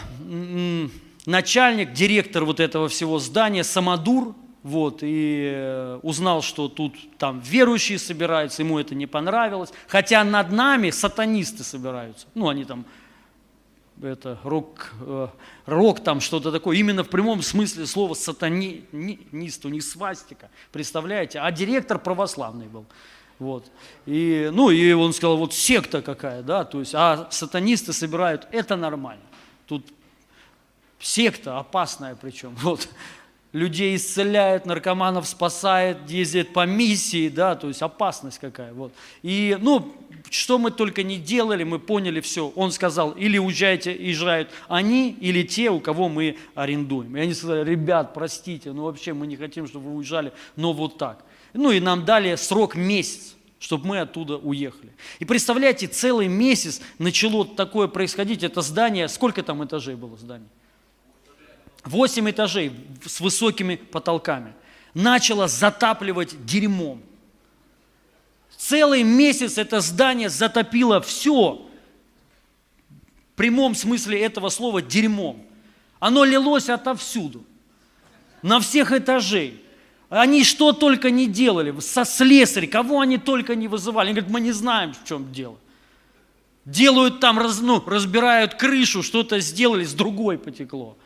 начальник, 1.27 1.93
директор 1.93 2.45
вот 2.45 2.61
этого 2.61 2.89
всего 2.89 3.19
здания, 3.19 3.65
Самодур, 3.65 4.35
вот, 4.65 5.01
и 5.03 5.53
э, 5.55 6.01
узнал, 6.03 6.41
что 6.41 6.69
тут 6.69 6.95
там 7.19 7.39
верующие 7.41 7.99
собираются, 7.99 8.63
ему 8.63 8.79
это 8.79 8.95
не 8.95 9.07
понравилось, 9.07 9.71
хотя 9.87 10.25
над 10.25 10.51
нами 10.53 10.89
сатанисты 10.89 11.63
собираются, 11.63 12.27
ну, 12.35 12.49
они 12.49 12.65
там 12.65 12.87
это 14.03 14.39
рок, 14.43 14.93
э, 15.01 15.29
рок 15.67 16.03
там 16.03 16.21
что-то 16.21 16.51
такое, 16.53 16.77
именно 16.77 17.05
в 17.05 17.09
прямом 17.09 17.43
смысле 17.43 17.87
слова 17.87 18.15
сатанист, 18.15 19.65
у 19.65 19.69
них 19.69 19.83
свастика, 19.83 20.51
представляете? 20.73 21.41
А 21.41 21.51
директор 21.53 21.99
православный 21.99 22.67
был. 22.67 22.87
Вот. 23.39 23.71
И, 24.07 24.51
ну, 24.53 24.71
и 24.71 24.93
он 24.93 25.13
сказал, 25.13 25.37
вот 25.37 25.55
секта 25.55 26.03
какая, 26.03 26.43
да, 26.43 26.65
то 26.65 26.81
есть, 26.81 26.95
а 26.95 27.29
сатанисты 27.31 27.93
собирают, 27.93 28.47
это 28.53 28.77
нормально. 28.77 29.25
Тут 29.67 29.87
секта 31.01 31.59
опасная 31.59 32.15
причем, 32.15 32.55
вот 32.63 32.89
людей 33.55 33.95
исцеляет, 33.95 34.67
наркоманов 34.67 35.27
спасает, 35.29 36.11
ездит 36.11 36.53
по 36.53 36.67
миссии, 36.67 37.29
да, 37.29 37.55
то 37.55 37.69
есть 37.69 37.81
опасность 37.83 38.39
какая. 38.39 38.75
Вот. 38.75 38.93
И, 39.23 39.57
ну, 39.61 39.95
что 40.29 40.59
мы 40.59 40.73
только 40.73 41.05
не 41.05 41.19
делали, 41.19 41.63
мы 41.63 41.79
поняли 41.79 42.21
все. 42.21 42.49
Он 42.57 42.73
сказал, 42.73 43.13
или 43.13 43.39
уезжайте, 43.39 43.95
езжают 43.95 44.51
они, 44.67 45.13
или 45.21 45.45
те, 45.45 45.71
у 45.71 45.79
кого 45.79 46.09
мы 46.09 46.37
арендуем. 46.57 47.17
И 47.17 47.21
они 47.21 47.33
сказали, 47.33 47.65
ребят, 47.69 48.13
простите, 48.13 48.73
ну 48.73 48.83
вообще 48.83 49.13
мы 49.13 49.29
не 49.29 49.37
хотим, 49.37 49.69
чтобы 49.69 49.91
вы 49.91 49.97
уезжали, 49.99 50.33
но 50.57 50.73
вот 50.73 50.99
так. 50.99 51.25
Ну 51.53 51.71
и 51.71 51.79
нам 51.79 52.05
дали 52.05 52.35
срок 52.35 52.75
месяц 52.75 53.37
чтобы 53.61 53.87
мы 53.87 54.01
оттуда 54.01 54.37
уехали. 54.37 54.93
И 55.21 55.25
представляете, 55.25 55.87
целый 55.87 56.29
месяц 56.29 56.83
начало 56.99 57.47
такое 57.47 57.89
происходить, 57.89 58.43
это 58.43 58.61
здание, 58.61 59.09
сколько 59.09 59.43
там 59.43 59.65
этажей 59.65 59.95
было 59.95 60.19
здание? 60.19 60.51
Восемь 61.85 62.31
этажей 62.31 62.73
с 63.05 63.21
высокими 63.21 63.77
потолками. 63.77 64.55
Начало 64.95 65.49
затапливать 65.49 66.45
дерьмом. 66.47 67.03
Целый 68.57 69.03
месяц 69.03 69.59
это 69.59 69.81
здание 69.81 70.31
затопило 70.31 71.01
все. 71.01 71.69
В 73.33 73.37
прямом 73.37 73.75
смысле 73.75 74.21
этого 74.21 74.49
слова 74.49 74.81
дерьмом. 74.81 75.45
Оно 75.99 76.25
лилось 76.25 76.69
отовсюду. 76.69 77.45
На 78.43 78.61
всех 78.61 78.93
этажей. 78.93 79.61
Они 80.09 80.45
что 80.45 80.73
только 80.73 81.11
не 81.11 81.27
делали, 81.27 81.79
со 81.81 82.05
слесарь, 82.05 82.69
кого 82.69 83.01
они 83.01 83.19
только 83.19 83.57
не 83.57 83.69
вызывали. 83.69 84.09
Они 84.09 84.15
говорят, 84.15 84.31
мы 84.31 84.41
не 84.41 84.53
знаем, 84.53 84.95
в 84.95 85.05
чем 85.07 85.33
дело. 85.33 85.57
Делают 86.65 87.21
там, 87.21 87.37
ну, 87.63 87.83
разбирают 87.85 88.55
крышу, 88.55 89.03
что-то 89.03 89.41
сделали, 89.41 89.85
с 89.85 89.93
другой 89.93 90.39
потекло. 90.39 90.97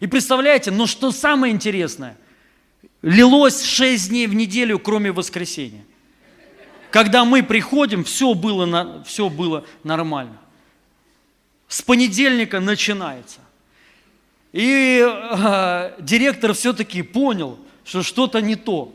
И 0.00 0.06
представляете, 0.06 0.70
но 0.70 0.86
что 0.86 1.12
самое 1.12 1.52
интересное, 1.52 2.16
лилось 3.02 3.62
6 3.62 4.08
дней 4.08 4.26
в 4.26 4.34
неделю, 4.34 4.78
кроме 4.78 5.12
воскресенья. 5.12 5.84
Когда 6.90 7.24
мы 7.24 7.42
приходим, 7.42 8.04
все 8.04 8.34
было, 8.34 9.02
все 9.04 9.28
было 9.28 9.64
нормально. 9.82 10.38
С 11.68 11.82
понедельника 11.82 12.60
начинается. 12.60 13.40
И 14.52 15.04
э, 15.04 16.00
директор 16.00 16.52
все-таки 16.54 17.02
понял, 17.02 17.58
что 17.84 18.04
что-то 18.04 18.40
не 18.40 18.54
то. 18.54 18.94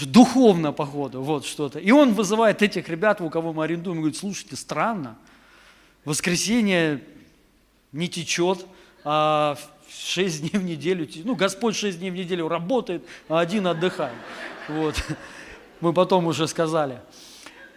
Духовно, 0.00 0.72
походу, 0.72 1.22
вот 1.22 1.46
что-то. 1.46 1.78
И 1.78 1.90
он 1.90 2.12
вызывает 2.12 2.60
этих 2.60 2.88
ребят, 2.88 3.20
у 3.20 3.30
кого 3.30 3.52
мы 3.52 3.64
арендуем, 3.64 3.96
и 3.96 4.00
говорит, 4.00 4.18
слушайте, 4.18 4.56
странно, 4.56 5.16
воскресенье 6.04 7.02
не 7.92 8.08
течет, 8.08 8.66
а 9.04 9.56
шесть 9.98 10.40
дней 10.40 10.58
в 10.58 10.64
неделю, 10.64 11.08
ну, 11.24 11.34
Господь 11.34 11.76
шесть 11.76 11.98
дней 11.98 12.10
в 12.10 12.14
неделю 12.14 12.48
работает, 12.48 13.04
а 13.28 13.40
один 13.40 13.66
отдыхает. 13.66 14.14
Вот. 14.68 14.94
Мы 15.80 15.92
потом 15.92 16.26
уже 16.26 16.48
сказали. 16.48 17.00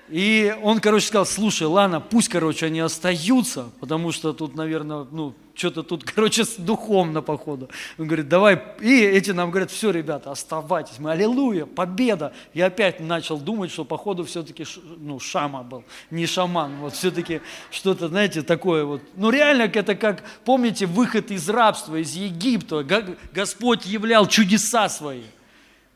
И 0.09 0.55
он, 0.63 0.79
короче, 0.79 1.07
сказал, 1.07 1.25
слушай, 1.25 1.67
ладно, 1.67 1.99
пусть, 1.99 2.29
короче, 2.29 2.67
они 2.67 2.79
остаются, 2.79 3.69
потому 3.81 4.13
что 4.13 4.31
тут, 4.31 4.55
наверное, 4.55 5.05
ну, 5.11 5.35
что-то 5.53 5.83
тут, 5.83 6.03
короче, 6.15 6.45
с 6.45 6.55
духовно, 6.55 7.21
походу. 7.21 7.69
Он 7.97 8.07
говорит, 8.07 8.29
давай, 8.29 8.61
и 8.79 9.01
эти 9.01 9.31
нам 9.31 9.51
говорят, 9.51 9.69
все, 9.69 9.91
ребята, 9.91 10.31
оставайтесь, 10.31 10.99
мы, 10.99 11.11
аллилуйя, 11.11 11.65
победа. 11.65 12.33
Я 12.53 12.67
опять 12.67 13.01
начал 13.01 13.37
думать, 13.37 13.69
что, 13.69 13.83
походу, 13.83 14.23
все-таки, 14.23 14.65
ну, 14.97 15.19
шама 15.19 15.63
был, 15.63 15.83
не 16.09 16.25
шаман, 16.25 16.77
вот 16.77 16.93
все-таки 16.93 17.41
что-то, 17.69 18.07
знаете, 18.07 18.43
такое 18.43 18.85
вот. 18.85 19.01
Ну, 19.17 19.29
реально, 19.29 19.63
это 19.63 19.95
как, 19.95 20.23
помните, 20.45 20.85
выход 20.85 21.31
из 21.31 21.49
рабства, 21.49 21.97
из 21.97 22.15
Египта, 22.15 22.85
Господь 23.33 23.85
являл 23.85 24.25
чудеса 24.27 24.87
свои. 24.87 25.23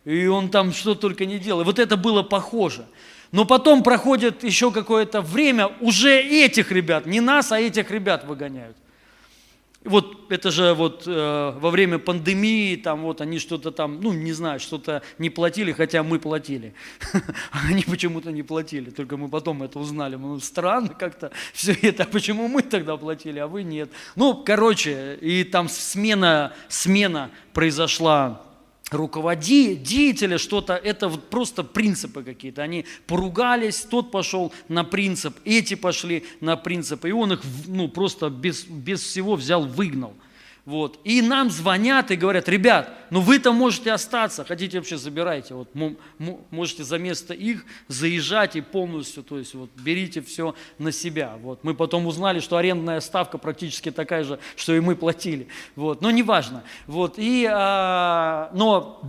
И 0.03 0.25
он 0.25 0.49
там 0.49 0.73
что 0.73 0.95
только 0.95 1.25
не 1.25 1.37
делал. 1.37 1.61
И 1.61 1.63
вот 1.63 1.79
это 1.79 1.95
было 1.95 2.23
похоже. 2.23 2.85
Но 3.31 3.45
потом 3.45 3.81
проходит 3.81 4.43
еще 4.43 4.71
какое-то 4.71 5.21
время, 5.21 5.67
уже 5.79 6.21
этих 6.21 6.71
ребят, 6.71 7.05
не 7.05 7.21
нас, 7.21 7.51
а 7.51 7.59
этих 7.59 7.89
ребят 7.89 8.25
выгоняют. 8.25 8.75
Вот 9.83 10.31
это 10.31 10.51
же 10.51 10.75
вот 10.75 11.05
э, 11.07 11.53
во 11.57 11.71
время 11.71 11.97
пандемии, 11.97 12.75
там 12.75 13.01
вот 13.01 13.19
они 13.19 13.39
что-то 13.39 13.71
там, 13.71 13.99
ну 13.99 14.13
не 14.13 14.31
знаю, 14.31 14.59
что-то 14.59 15.01
не 15.17 15.31
платили, 15.31 15.71
хотя 15.71 16.03
мы 16.03 16.19
платили. 16.19 16.75
Они 17.51 17.81
почему-то 17.81 18.31
не 18.31 18.43
платили, 18.43 18.91
только 18.91 19.17
мы 19.17 19.27
потом 19.27 19.63
это 19.63 19.79
узнали. 19.79 20.17
Ну 20.17 20.39
странно 20.39 20.89
как-то 20.89 21.31
все 21.51 21.73
это, 21.81 22.03
а 22.03 22.05
почему 22.05 22.47
мы 22.47 22.61
тогда 22.61 22.95
платили, 22.95 23.39
а 23.39 23.47
вы 23.47 23.63
нет. 23.63 23.89
Ну, 24.15 24.35
короче, 24.35 25.17
и 25.19 25.43
там 25.43 25.67
смена, 25.67 26.53
смена 26.69 27.31
произошла 27.51 28.43
руководителя 28.91 30.37
что-то, 30.37 30.75
это 30.75 31.07
вот 31.07 31.29
просто 31.29 31.63
принципы 31.63 32.23
какие-то. 32.23 32.61
Они 32.61 32.85
поругались, 33.07 33.81
тот 33.81 34.11
пошел 34.11 34.53
на 34.67 34.83
принцип, 34.83 35.35
эти 35.45 35.75
пошли 35.75 36.25
на 36.41 36.57
принцип, 36.57 37.05
и 37.05 37.11
он 37.11 37.33
их 37.33 37.41
ну, 37.67 37.87
просто 37.87 38.29
без, 38.29 38.65
без 38.65 39.01
всего 39.01 39.35
взял, 39.35 39.65
выгнал. 39.65 40.13
Вот. 40.65 40.99
И 41.03 41.23
нам 41.23 41.49
звонят 41.49 42.11
и 42.11 42.15
говорят, 42.15 42.47
ребят, 42.47 42.93
ну 43.09 43.19
вы-то 43.19 43.51
можете 43.51 43.91
остаться, 43.91 44.45
хотите 44.45 44.77
вообще 44.77 44.95
забирайте, 44.95 45.55
вот, 45.55 45.69
можете 46.51 46.83
за 46.83 46.99
место 46.99 47.33
их 47.33 47.65
заезжать 47.87 48.55
и 48.55 48.61
полностью, 48.61 49.23
то 49.23 49.39
есть 49.39 49.55
вот, 49.55 49.71
берите 49.75 50.21
все 50.21 50.53
на 50.77 50.91
себя. 50.91 51.37
Вот. 51.41 51.63
Мы 51.63 51.73
потом 51.73 52.05
узнали, 52.05 52.39
что 52.39 52.57
арендная 52.57 52.99
ставка 52.99 53.39
практически 53.39 53.89
такая 53.89 54.23
же, 54.23 54.37
что 54.55 54.75
и 54.75 54.79
мы 54.79 54.95
платили. 54.95 55.47
Вот. 55.75 56.01
Но 56.01 56.11
неважно. 56.11 56.63
Вот. 56.85 57.15
И, 57.17 57.47
а, 57.51 58.51
но 58.53 59.01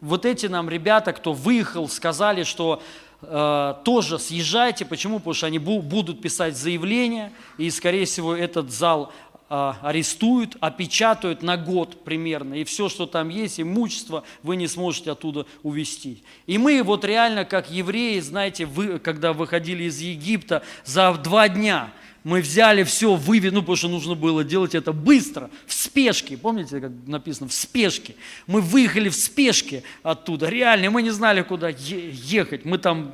вот 0.00 0.24
эти 0.24 0.46
нам 0.46 0.70
ребята, 0.70 1.12
кто 1.12 1.34
выехал, 1.34 1.86
сказали, 1.88 2.44
что 2.44 2.82
э, 3.22 3.74
тоже 3.84 4.18
съезжайте. 4.18 4.84
Почему? 4.84 5.18
Потому 5.18 5.34
что 5.34 5.46
они 5.46 5.58
будут 5.58 6.22
писать 6.22 6.56
заявление, 6.56 7.32
и, 7.56 7.70
скорее 7.70 8.04
всего, 8.04 8.34
этот 8.34 8.70
зал 8.70 9.12
а, 9.12 9.27
арестуют, 9.48 10.56
опечатают 10.60 11.42
на 11.42 11.56
год 11.56 12.04
примерно, 12.04 12.54
и 12.54 12.64
все, 12.64 12.88
что 12.88 13.06
там 13.06 13.30
есть, 13.30 13.60
имущество, 13.60 14.24
вы 14.42 14.56
не 14.56 14.66
сможете 14.66 15.12
оттуда 15.12 15.46
увезти. 15.62 16.22
И 16.46 16.58
мы 16.58 16.82
вот 16.82 17.04
реально, 17.04 17.44
как 17.44 17.70
евреи, 17.70 18.20
знаете, 18.20 18.66
вы, 18.66 18.98
когда 18.98 19.32
выходили 19.32 19.84
из 19.84 20.00
Египта, 20.00 20.62
за 20.84 21.12
два 21.14 21.48
дня 21.48 21.90
мы 22.24 22.42
взяли 22.42 22.82
все, 22.82 23.14
вывели, 23.14 23.50
ну, 23.50 23.60
потому 23.60 23.76
что 23.76 23.88
нужно 23.88 24.14
было 24.14 24.44
делать 24.44 24.74
это 24.74 24.92
быстро, 24.92 25.48
в 25.66 25.72
спешке. 25.72 26.36
Помните, 26.36 26.80
как 26.80 26.92
написано, 27.06 27.48
в 27.48 27.54
спешке. 27.54 28.16
Мы 28.46 28.60
выехали 28.60 29.08
в 29.08 29.14
спешке 29.14 29.82
оттуда, 30.02 30.48
реально, 30.48 30.90
мы 30.90 31.00
не 31.00 31.10
знали, 31.10 31.40
куда 31.40 31.70
ехать. 31.70 32.66
Мы 32.66 32.76
там 32.76 33.12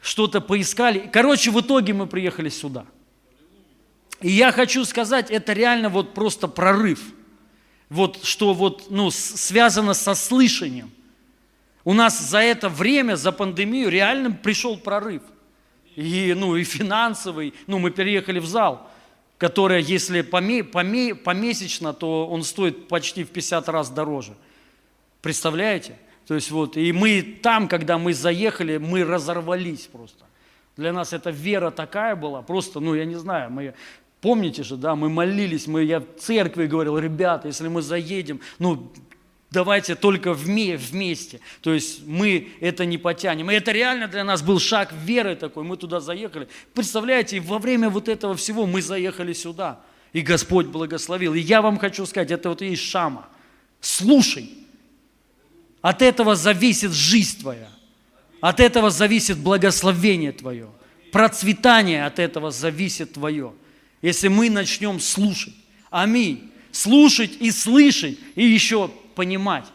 что-то 0.00 0.40
поискали. 0.40 1.10
Короче, 1.12 1.50
в 1.50 1.60
итоге 1.60 1.92
мы 1.92 2.06
приехали 2.06 2.50
сюда– 2.50 2.84
и 4.20 4.30
я 4.30 4.52
хочу 4.52 4.84
сказать, 4.84 5.30
это 5.30 5.52
реально 5.52 5.88
вот 5.88 6.14
просто 6.14 6.48
прорыв. 6.48 7.00
Вот 7.88 8.24
что 8.24 8.54
вот, 8.54 8.86
ну, 8.90 9.10
связано 9.10 9.94
со 9.94 10.14
слышанием. 10.14 10.90
У 11.84 11.94
нас 11.94 12.20
за 12.20 12.38
это 12.38 12.68
время, 12.68 13.16
за 13.16 13.32
пандемию 13.32 13.88
реально 13.88 14.30
пришел 14.30 14.76
прорыв. 14.76 15.22
И, 15.96 16.34
ну, 16.36 16.56
и 16.56 16.64
финансовый. 16.64 17.54
Ну, 17.66 17.78
мы 17.78 17.90
переехали 17.90 18.38
в 18.38 18.46
зал, 18.46 18.88
который, 19.38 19.82
если 19.82 20.20
поме, 20.20 20.62
поме, 20.62 21.14
помесячно, 21.14 21.92
то 21.92 22.28
он 22.28 22.44
стоит 22.44 22.88
почти 22.88 23.24
в 23.24 23.30
50 23.30 23.68
раз 23.68 23.90
дороже. 23.90 24.34
Представляете? 25.22 25.96
То 26.26 26.34
есть 26.34 26.50
вот, 26.50 26.76
и 26.76 26.92
мы 26.92 27.22
там, 27.22 27.66
когда 27.66 27.98
мы 27.98 28.14
заехали, 28.14 28.76
мы 28.76 29.02
разорвались 29.02 29.86
просто. 29.86 30.24
Для 30.76 30.92
нас 30.92 31.12
эта 31.12 31.30
вера 31.30 31.70
такая 31.70 32.14
была, 32.14 32.42
просто, 32.42 32.78
ну, 32.80 32.94
я 32.94 33.04
не 33.04 33.16
знаю, 33.16 33.50
мы 33.50 33.74
Помните 34.20 34.62
же, 34.62 34.76
да, 34.76 34.94
мы 34.96 35.08
молились, 35.08 35.66
мы, 35.66 35.84
я 35.84 36.00
в 36.00 36.06
церкви 36.18 36.66
говорил, 36.66 36.98
ребята, 36.98 37.48
если 37.48 37.68
мы 37.68 37.80
заедем, 37.80 38.40
ну, 38.58 38.92
давайте 39.50 39.94
только 39.94 40.34
вместе. 40.34 41.40
То 41.62 41.72
есть 41.72 42.06
мы 42.06 42.52
это 42.60 42.84
не 42.84 42.98
потянем. 42.98 43.50
И 43.50 43.54
это 43.54 43.72
реально 43.72 44.08
для 44.08 44.22
нас 44.22 44.42
был 44.42 44.58
шаг 44.60 44.92
веры 44.92 45.36
такой, 45.36 45.64
мы 45.64 45.78
туда 45.78 46.00
заехали. 46.00 46.48
Представляете, 46.74 47.40
во 47.40 47.58
время 47.58 47.88
вот 47.88 48.08
этого 48.08 48.34
всего 48.36 48.66
мы 48.66 48.82
заехали 48.82 49.32
сюда, 49.32 49.80
и 50.12 50.20
Господь 50.20 50.66
благословил. 50.66 51.32
И 51.32 51.40
я 51.40 51.62
вам 51.62 51.78
хочу 51.78 52.04
сказать, 52.04 52.30
это 52.30 52.50
вот 52.50 52.60
и 52.60 52.68
есть 52.68 52.82
шама. 52.82 53.26
Слушай. 53.80 54.50
От 55.80 56.02
этого 56.02 56.34
зависит 56.34 56.92
жизнь 56.92 57.40
твоя. 57.40 57.70
От 58.42 58.60
этого 58.60 58.90
зависит 58.90 59.38
благословение 59.38 60.32
твое. 60.32 60.68
Процветание 61.10 62.04
от 62.04 62.18
этого 62.18 62.50
зависит 62.50 63.14
твое 63.14 63.54
если 64.02 64.28
мы 64.28 64.50
начнем 64.50 65.00
слушать. 65.00 65.54
Аминь. 65.90 66.50
Слушать 66.72 67.32
и 67.40 67.50
слышать, 67.50 68.18
и 68.34 68.44
еще 68.44 68.88
понимать. 69.14 69.66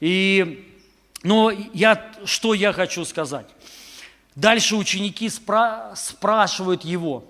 И, 0.00 0.66
но 1.22 1.50
я, 1.72 2.12
что 2.24 2.52
я 2.52 2.72
хочу 2.72 3.04
сказать? 3.04 3.46
Дальше 4.34 4.76
ученики 4.76 5.28
спра- 5.28 5.94
спрашивают 5.96 6.84
его, 6.84 7.24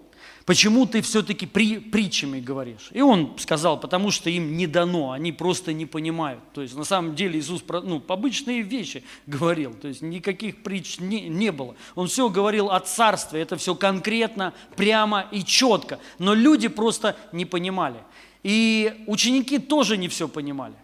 почему 0.46 0.86
ты 0.86 1.02
все-таки 1.02 1.44
при, 1.44 1.78
притчами 1.78 2.40
говоришь? 2.40 2.88
И 2.92 3.02
он 3.02 3.34
сказал, 3.38 3.78
потому 3.78 4.10
что 4.10 4.30
им 4.30 4.56
не 4.56 4.66
дано, 4.66 5.10
они 5.10 5.32
просто 5.32 5.72
не 5.72 5.84
понимают. 5.84 6.40
То 6.54 6.62
есть 6.62 6.74
на 6.76 6.84
самом 6.84 7.14
деле 7.14 7.38
Иисус 7.38 7.62
ну, 7.68 8.02
обычные 8.08 8.62
вещи 8.62 9.02
говорил, 9.26 9.74
то 9.74 9.88
есть 9.88 10.00
никаких 10.00 10.62
притч 10.62 10.98
не, 11.00 11.28
не 11.28 11.52
было. 11.52 11.74
Он 11.96 12.06
все 12.06 12.30
говорил 12.30 12.70
о 12.70 12.80
царстве, 12.80 13.42
это 13.42 13.56
все 13.56 13.74
конкретно, 13.74 14.54
прямо 14.76 15.26
и 15.32 15.44
четко. 15.44 15.98
Но 16.18 16.32
люди 16.32 16.68
просто 16.68 17.16
не 17.32 17.44
понимали. 17.44 17.98
И 18.42 19.04
ученики 19.08 19.58
тоже 19.58 19.96
не 19.96 20.08
все 20.08 20.28
понимали. 20.28 20.76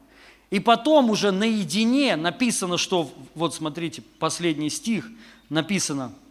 И 0.51 0.61
потом 0.61 1.09
уже 1.09 1.31
наедине 1.31 2.17
написано, 2.17 2.77
что, 2.77 3.11
вот 3.35 3.55
смотрите, 3.55 4.03
последний 4.19 4.69
стих, 4.69 5.09
написано– 5.49 6.13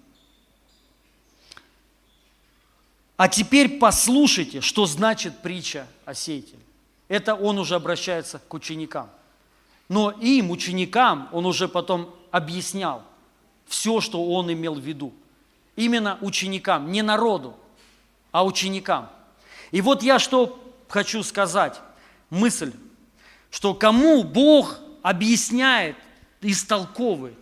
А 3.22 3.28
теперь 3.28 3.78
послушайте, 3.78 4.62
что 4.62 4.88
значит 4.88 5.44
притча 5.44 5.86
о 6.06 6.16
сеятеле. 6.16 6.58
Это 7.08 7.36
он 7.36 7.60
уже 7.60 7.76
обращается 7.76 8.40
к 8.40 8.52
ученикам. 8.52 9.12
Но 9.90 10.10
им, 10.10 10.50
ученикам, 10.50 11.30
он 11.32 11.46
уже 11.46 11.68
потом 11.68 12.16
объяснял 12.32 13.04
все, 13.68 14.02
что 14.02 14.26
он 14.26 14.52
имел 14.52 14.74
в 14.74 14.80
виду. 14.80 15.14
Именно 15.76 16.18
ученикам, 16.22 16.92
не 16.92 17.04
народу, 17.04 17.56
а 18.32 18.44
ученикам. 18.44 19.08
И 19.70 19.82
вот 19.82 20.02
я 20.02 20.18
что 20.18 20.60
хочу 20.88 21.22
сказать, 21.22 21.80
мысль, 22.32 22.74
что 23.52 23.76
кому 23.76 24.24
Бог 24.24 24.80
объясняет, 25.04 25.96
истолковывает, 26.42 27.38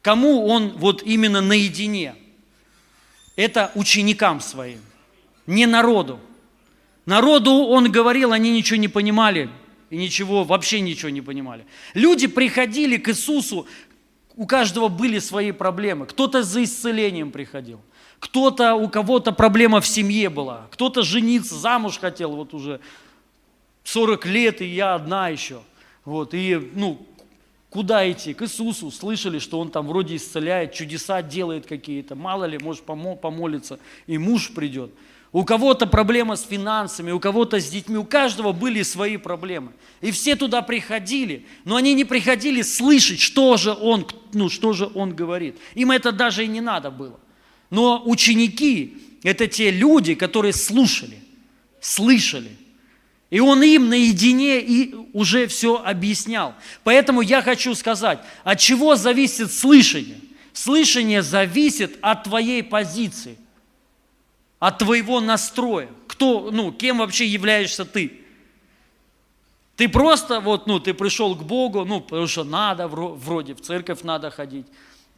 кому 0.00 0.46
Он 0.46 0.70
вот 0.78 1.02
именно 1.02 1.42
наедине– 1.42 2.16
это 3.38 3.70
ученикам 3.76 4.40
своим, 4.40 4.80
не 5.46 5.66
народу. 5.66 6.18
Народу 7.06 7.52
он 7.52 7.90
говорил, 7.90 8.32
они 8.32 8.50
ничего 8.50 8.78
не 8.78 8.88
понимали, 8.88 9.48
и 9.90 9.96
ничего, 9.96 10.42
вообще 10.42 10.80
ничего 10.80 11.08
не 11.10 11.20
понимали. 11.20 11.64
Люди 11.94 12.26
приходили 12.26 12.96
к 12.96 13.08
Иисусу, 13.10 13.68
у 14.34 14.44
каждого 14.44 14.88
были 14.88 15.20
свои 15.20 15.52
проблемы. 15.52 16.06
Кто-то 16.06 16.42
за 16.42 16.64
исцелением 16.64 17.30
приходил, 17.30 17.80
кто-то, 18.18 18.74
у 18.74 18.88
кого-то 18.88 19.30
проблема 19.30 19.80
в 19.80 19.86
семье 19.86 20.30
была, 20.30 20.66
кто-то 20.72 21.04
жениться, 21.04 21.54
замуж 21.54 22.00
хотел, 22.00 22.34
вот 22.34 22.54
уже 22.54 22.80
40 23.84 24.26
лет, 24.26 24.60
и 24.62 24.66
я 24.66 24.96
одна 24.96 25.28
еще. 25.28 25.62
Вот, 26.04 26.34
и, 26.34 26.56
ну, 26.74 27.06
Куда 27.70 28.10
идти? 28.10 28.32
К 28.32 28.42
Иисусу. 28.42 28.90
Слышали, 28.90 29.38
что 29.38 29.60
Он 29.60 29.70
там 29.70 29.86
вроде 29.86 30.16
исцеляет, 30.16 30.72
чудеса 30.72 31.22
делает 31.22 31.66
какие-то. 31.66 32.14
Мало 32.14 32.44
ли, 32.46 32.58
может 32.58 32.84
помолиться, 32.84 33.78
и 34.06 34.16
муж 34.16 34.52
придет. 34.54 34.90
У 35.30 35.44
кого-то 35.44 35.86
проблема 35.86 36.36
с 36.36 36.46
финансами, 36.46 37.10
у 37.10 37.20
кого-то 37.20 37.60
с 37.60 37.68
детьми, 37.68 37.98
у 37.98 38.04
каждого 38.04 38.52
были 38.52 38.82
свои 38.82 39.18
проблемы. 39.18 39.72
И 40.00 40.10
все 40.10 40.36
туда 40.36 40.62
приходили, 40.62 41.44
но 41.66 41.76
они 41.76 41.92
не 41.92 42.06
приходили 42.06 42.62
слышать, 42.62 43.20
что 43.20 43.58
же 43.58 43.72
он, 43.74 44.06
ну, 44.32 44.48
что 44.48 44.72
же 44.72 44.90
он 44.94 45.14
говорит. 45.14 45.58
Им 45.74 45.90
это 45.90 46.12
даже 46.12 46.44
и 46.44 46.48
не 46.48 46.62
надо 46.62 46.90
было. 46.90 47.20
Но 47.68 48.02
ученики– 48.06 48.96
это 49.22 49.46
те 49.46 49.70
люди, 49.70 50.14
которые 50.14 50.54
слушали, 50.54 51.18
слышали– 51.82 52.52
и 53.30 53.40
он 53.40 53.62
им 53.62 53.88
наедине 53.88 54.60
и 54.60 54.94
уже 55.12 55.46
все 55.46 55.82
объяснял. 55.82 56.54
Поэтому 56.82 57.20
я 57.20 57.42
хочу 57.42 57.74
сказать, 57.74 58.20
от 58.42 58.58
чего 58.58 58.96
зависит 58.96 59.52
слышание? 59.52 60.20
Слышание 60.52 61.22
зависит 61.22 61.98
от 62.00 62.24
твоей 62.24 62.62
позиции, 62.62 63.36
от 64.58 64.78
твоего 64.78 65.20
настроя. 65.20 65.88
Кто, 66.06 66.50
ну, 66.50 66.72
кем 66.72 66.98
вообще 66.98 67.26
являешься 67.26 67.84
ты? 67.84 68.20
Ты 69.76 69.88
просто 69.88 70.40
вот, 70.40 70.66
ну, 70.66 70.80
ты 70.80 70.94
пришел 70.94 71.36
к 71.36 71.44
Богу, 71.44 71.84
ну, 71.84 72.00
потому 72.00 72.26
что 72.26 72.42
надо, 72.42 72.88
вроде 72.88 73.54
в 73.54 73.60
церковь 73.60 74.02
надо 74.02 74.30
ходить, 74.30 74.66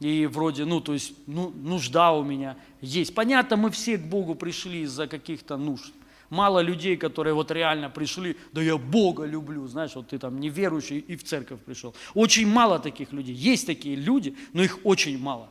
и 0.01 0.27
вроде, 0.27 0.67
ну, 0.67 0.81
то 0.81 0.93
есть, 0.93 1.15
ну, 1.27 1.51
нужда 1.51 2.13
у 2.13 2.23
меня 2.23 2.57
есть. 2.83 3.15
Понятно, 3.15 3.57
мы 3.57 3.71
все 3.71 3.97
к 3.97 4.03
Богу 4.03 4.35
пришли 4.35 4.83
из-за 4.83 5.07
каких-то 5.07 5.57
нужд. 5.57 5.93
Мало 6.31 6.61
людей, 6.61 6.97
которые 6.97 7.35
вот 7.35 7.51
реально 7.51 7.91
пришли, 7.91 8.37
да 8.53 8.63
я 8.63 8.77
Бога 8.79 9.25
люблю, 9.25 9.67
знаешь, 9.67 9.97
вот 9.97 10.09
ты 10.09 10.19
там 10.19 10.39
неверующий 10.39 10.99
и 10.99 11.17
в 11.17 11.25
церковь 11.25 11.61
пришел. 11.61 11.93
Очень 12.15 12.47
мало 12.47 12.79
таких 12.79 13.13
людей. 13.13 13.35
Есть 13.35 13.67
такие 13.67 13.97
люди, 13.97 14.37
но 14.53 14.63
их 14.63 14.79
очень 14.85 15.19
мало. 15.19 15.49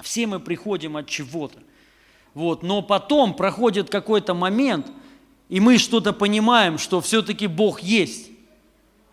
Все 0.00 0.28
мы 0.28 0.38
приходим 0.38 0.96
от 0.96 1.08
чего-то. 1.08 1.58
Вот. 2.34 2.62
Но 2.62 2.82
потом 2.82 3.34
проходит 3.34 3.90
какой-то 3.90 4.32
момент, 4.32 4.86
и 5.48 5.58
мы 5.58 5.76
что-то 5.76 6.12
понимаем, 6.12 6.78
что 6.78 7.00
все-таки 7.00 7.48
Бог 7.48 7.80
есть. 7.80 8.30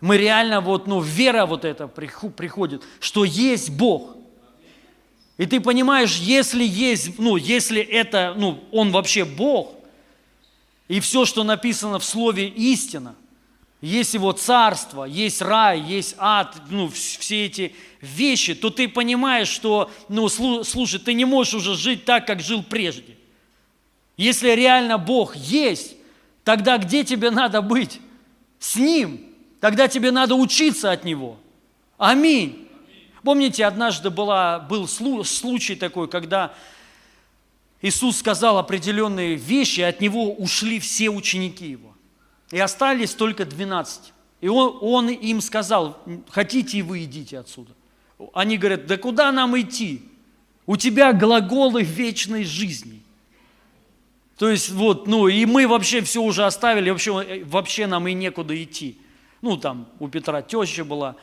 Мы 0.00 0.16
реально 0.16 0.60
вот, 0.60 0.86
ну, 0.86 1.00
вера 1.00 1.44
вот 1.44 1.64
эта 1.64 1.88
приходит, 1.88 2.82
что 3.00 3.24
есть 3.24 3.70
Бог. 3.70 4.16
И 5.38 5.46
ты 5.46 5.60
понимаешь, 5.60 6.18
если 6.18 6.62
есть, 6.62 7.18
ну, 7.18 7.36
если 7.36 7.80
это, 7.80 8.34
ну, 8.36 8.62
Он 8.70 8.92
вообще 8.92 9.24
Бог, 9.24 9.73
и 10.88 11.00
все, 11.00 11.24
что 11.24 11.44
написано 11.44 11.98
в 11.98 12.04
Слове 12.04 12.48
истина, 12.48 13.14
есть 13.80 14.14
Его 14.14 14.32
царство, 14.32 15.04
есть 15.04 15.42
рай, 15.42 15.80
есть 15.80 16.14
ад, 16.18 16.56
ну, 16.70 16.88
все 16.88 17.46
эти 17.46 17.74
вещи, 18.00 18.54
то 18.54 18.70
ты 18.70 18.88
понимаешь, 18.88 19.48
что, 19.48 19.90
ну, 20.08 20.28
слушай, 20.28 20.98
ты 20.98 21.12
не 21.12 21.24
можешь 21.24 21.54
уже 21.54 21.74
жить 21.74 22.04
так, 22.04 22.26
как 22.26 22.40
жил 22.40 22.62
прежде. 22.62 23.16
Если 24.16 24.50
реально 24.50 24.96
Бог 24.96 25.36
есть, 25.36 25.96
тогда 26.44 26.78
где 26.78 27.04
тебе 27.04 27.30
надо 27.30 27.60
быть? 27.60 28.00
С 28.58 28.76
Ним. 28.76 29.20
Тогда 29.60 29.88
тебе 29.88 30.10
надо 30.10 30.34
учиться 30.34 30.92
от 30.92 31.04
Него. 31.04 31.38
Аминь. 31.98 32.68
Помните, 33.22 33.64
однажды 33.64 34.10
была, 34.10 34.60
был 34.60 34.86
случай 34.86 35.74
такой, 35.74 36.08
когда 36.08 36.54
Иисус 37.82 38.18
сказал 38.18 38.58
определенные 38.58 39.34
вещи, 39.34 39.80
и 39.80 39.84
от 39.84 40.00
Него 40.00 40.32
ушли 40.32 40.80
все 40.80 41.10
ученики 41.10 41.66
Его. 41.66 41.94
И 42.50 42.58
остались 42.58 43.14
только 43.14 43.44
12. 43.44 44.12
И 44.40 44.48
он, 44.48 44.78
он 44.80 45.08
им 45.08 45.40
сказал, 45.40 45.98
хотите 46.30 46.78
и 46.78 46.82
вы 46.82 47.04
идите 47.04 47.38
отсюда. 47.38 47.72
Они 48.32 48.58
говорят, 48.58 48.86
да 48.86 48.96
куда 48.96 49.32
нам 49.32 49.58
идти? 49.58 50.02
У 50.66 50.76
тебя 50.76 51.12
глаголы 51.12 51.82
вечной 51.82 52.44
жизни. 52.44 53.02
То 54.38 54.50
есть 54.50 54.70
вот, 54.70 55.06
ну 55.06 55.28
и 55.28 55.44
мы 55.46 55.68
вообще 55.68 56.00
все 56.00 56.22
уже 56.22 56.44
оставили, 56.44 56.90
вообще, 56.90 57.44
вообще 57.44 57.86
нам 57.86 58.08
и 58.08 58.14
некуда 58.14 58.60
идти. 58.62 58.98
Ну 59.42 59.56
там 59.56 59.88
у 59.98 60.08
Петра 60.08 60.42
теща 60.42 60.84
была, 60.84 61.16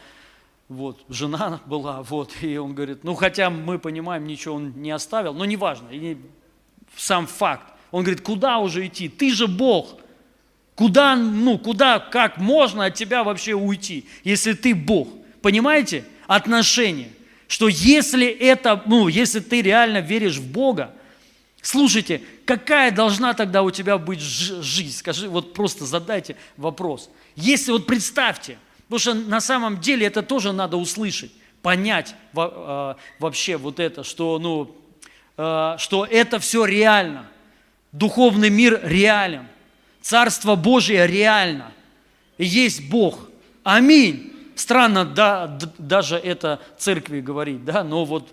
вот, 0.69 1.03
жена 1.09 1.59
была, 1.65 2.03
вот, 2.03 2.31
и 2.41 2.57
он 2.57 2.73
говорит, 2.73 3.03
ну 3.03 3.15
хотя 3.15 3.49
мы 3.49 3.79
понимаем, 3.79 4.25
ничего 4.25 4.55
он 4.55 4.73
не 4.81 4.91
оставил, 4.91 5.33
но 5.33 5.45
неважно, 5.45 5.89
сам 6.95 7.27
факт. 7.27 7.65
Он 7.91 8.03
говорит, 8.03 8.21
куда 8.21 8.59
уже 8.59 8.87
идти? 8.87 9.09
Ты 9.09 9.33
же 9.33 9.47
Бог. 9.47 9.99
Куда, 10.75 11.15
ну, 11.15 11.57
куда, 11.59 11.99
как 11.99 12.37
можно 12.37 12.85
от 12.85 12.95
тебя 12.95 13.23
вообще 13.23 13.53
уйти, 13.53 14.05
если 14.23 14.53
ты 14.53 14.73
Бог? 14.73 15.09
Понимаете? 15.41 16.05
Отношения. 16.27 17.09
Что 17.47 17.67
если 17.67 18.25
это, 18.25 18.81
ну, 18.85 19.09
если 19.09 19.41
ты 19.41 19.61
реально 19.61 19.99
веришь 19.99 20.37
в 20.37 20.51
Бога, 20.51 20.93
слушайте, 21.61 22.21
какая 22.45 22.91
должна 22.91 23.33
тогда 23.33 23.61
у 23.61 23.71
тебя 23.71 23.97
быть 23.97 24.21
жизнь? 24.21 24.97
Скажи, 24.97 25.27
вот 25.27 25.53
просто 25.53 25.85
задайте 25.85 26.37
вопрос. 26.55 27.09
Если 27.35 27.71
вот 27.71 27.85
представьте, 27.85 28.57
потому 28.87 28.99
что 28.99 29.13
на 29.13 29.41
самом 29.41 29.81
деле 29.81 30.07
это 30.07 30.23
тоже 30.23 30.53
надо 30.53 30.77
услышать, 30.77 31.31
понять 31.61 32.15
а, 32.35 32.95
вообще 33.19 33.57
вот 33.57 33.79
это, 33.79 34.03
что, 34.03 34.39
ну, 34.39 34.75
что 35.77 36.05
это 36.09 36.39
все 36.39 36.65
реально. 36.65 37.25
Духовный 37.91 38.49
мир 38.49 38.79
реален. 38.83 39.47
Царство 40.01 40.55
Божие 40.55 41.05
реально. 41.07 41.71
Есть 42.37 42.89
Бог. 42.89 43.29
Аминь. 43.63 44.33
Странно 44.55 45.05
да, 45.05 45.59
даже 45.77 46.17
это 46.17 46.59
церкви 46.77 47.21
говорить, 47.21 47.65
да, 47.65 47.83
но 47.83 48.05
вот 48.05 48.31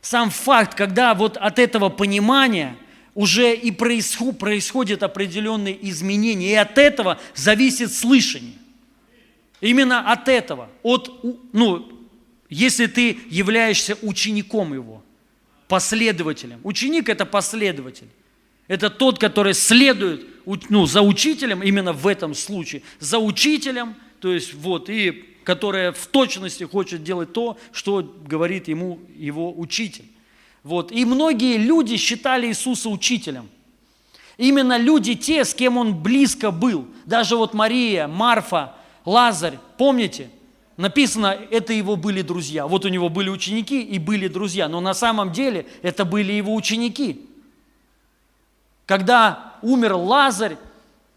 сам 0.00 0.30
факт, 0.30 0.74
когда 0.74 1.14
вот 1.14 1.36
от 1.36 1.58
этого 1.58 1.88
понимания– 1.88 2.76
уже 3.18 3.52
и 3.52 3.72
происходят 3.72 5.02
определенные 5.02 5.76
изменения, 5.90 6.52
и 6.52 6.54
от 6.54 6.78
этого 6.78 7.18
зависит 7.34 7.92
слышание. 7.92 8.54
Именно 9.60 10.12
от 10.12 10.28
этого, 10.28 10.68
от, 10.84 11.24
ну, 11.52 12.06
если 12.48 12.86
ты 12.86 13.18
являешься 13.28 13.98
учеником 14.02 14.72
его, 14.72 15.02
последователем. 15.68 16.60
Ученик– 16.64 17.08
это 17.10 17.26
последователь. 17.26 18.08
Это 18.66 18.90
тот, 18.90 19.18
который 19.18 19.54
следует 19.54 20.26
ну, 20.68 20.86
за 20.86 21.02
учителем, 21.02 21.62
именно 21.62 21.92
в 21.92 22.06
этом 22.06 22.34
случае, 22.34 22.82
за 22.98 23.18
учителем, 23.18 23.94
то 24.20 24.32
есть 24.32 24.52
вот, 24.54 24.90
и 24.90 25.24
который 25.44 25.92
в 25.92 26.06
точности 26.08 26.64
хочет 26.64 27.02
делать 27.02 27.32
то, 27.32 27.56
что 27.72 28.02
говорит 28.26 28.68
ему 28.68 28.98
его 29.16 29.58
учитель. 29.58 30.04
Вот. 30.62 30.92
И 30.92 31.06
многие 31.06 31.56
люди 31.56 31.96
считали 31.96 32.48
Иисуса 32.48 32.90
учителем. 32.90 33.48
Именно 34.36 34.76
люди 34.76 35.14
те, 35.14 35.46
с 35.46 35.54
кем 35.54 35.78
он 35.78 35.94
близко 35.94 36.50
был. 36.50 36.86
Даже 37.06 37.36
вот 37.36 37.54
Мария, 37.54 38.06
Марфа, 38.06 38.74
Лазарь, 39.06 39.58
помните? 39.78 40.28
Написано, 40.78 41.36
это 41.50 41.72
его 41.72 41.96
были 41.96 42.22
друзья. 42.22 42.66
Вот 42.66 42.84
у 42.84 42.88
него 42.88 43.08
были 43.08 43.28
ученики 43.28 43.82
и 43.82 43.98
были 43.98 44.28
друзья. 44.28 44.68
Но 44.68 44.80
на 44.80 44.94
самом 44.94 45.32
деле 45.32 45.66
это 45.82 46.04
были 46.04 46.32
его 46.32 46.54
ученики. 46.54 47.28
Когда 48.86 49.56
умер 49.60 49.94
Лазарь, 49.94 50.56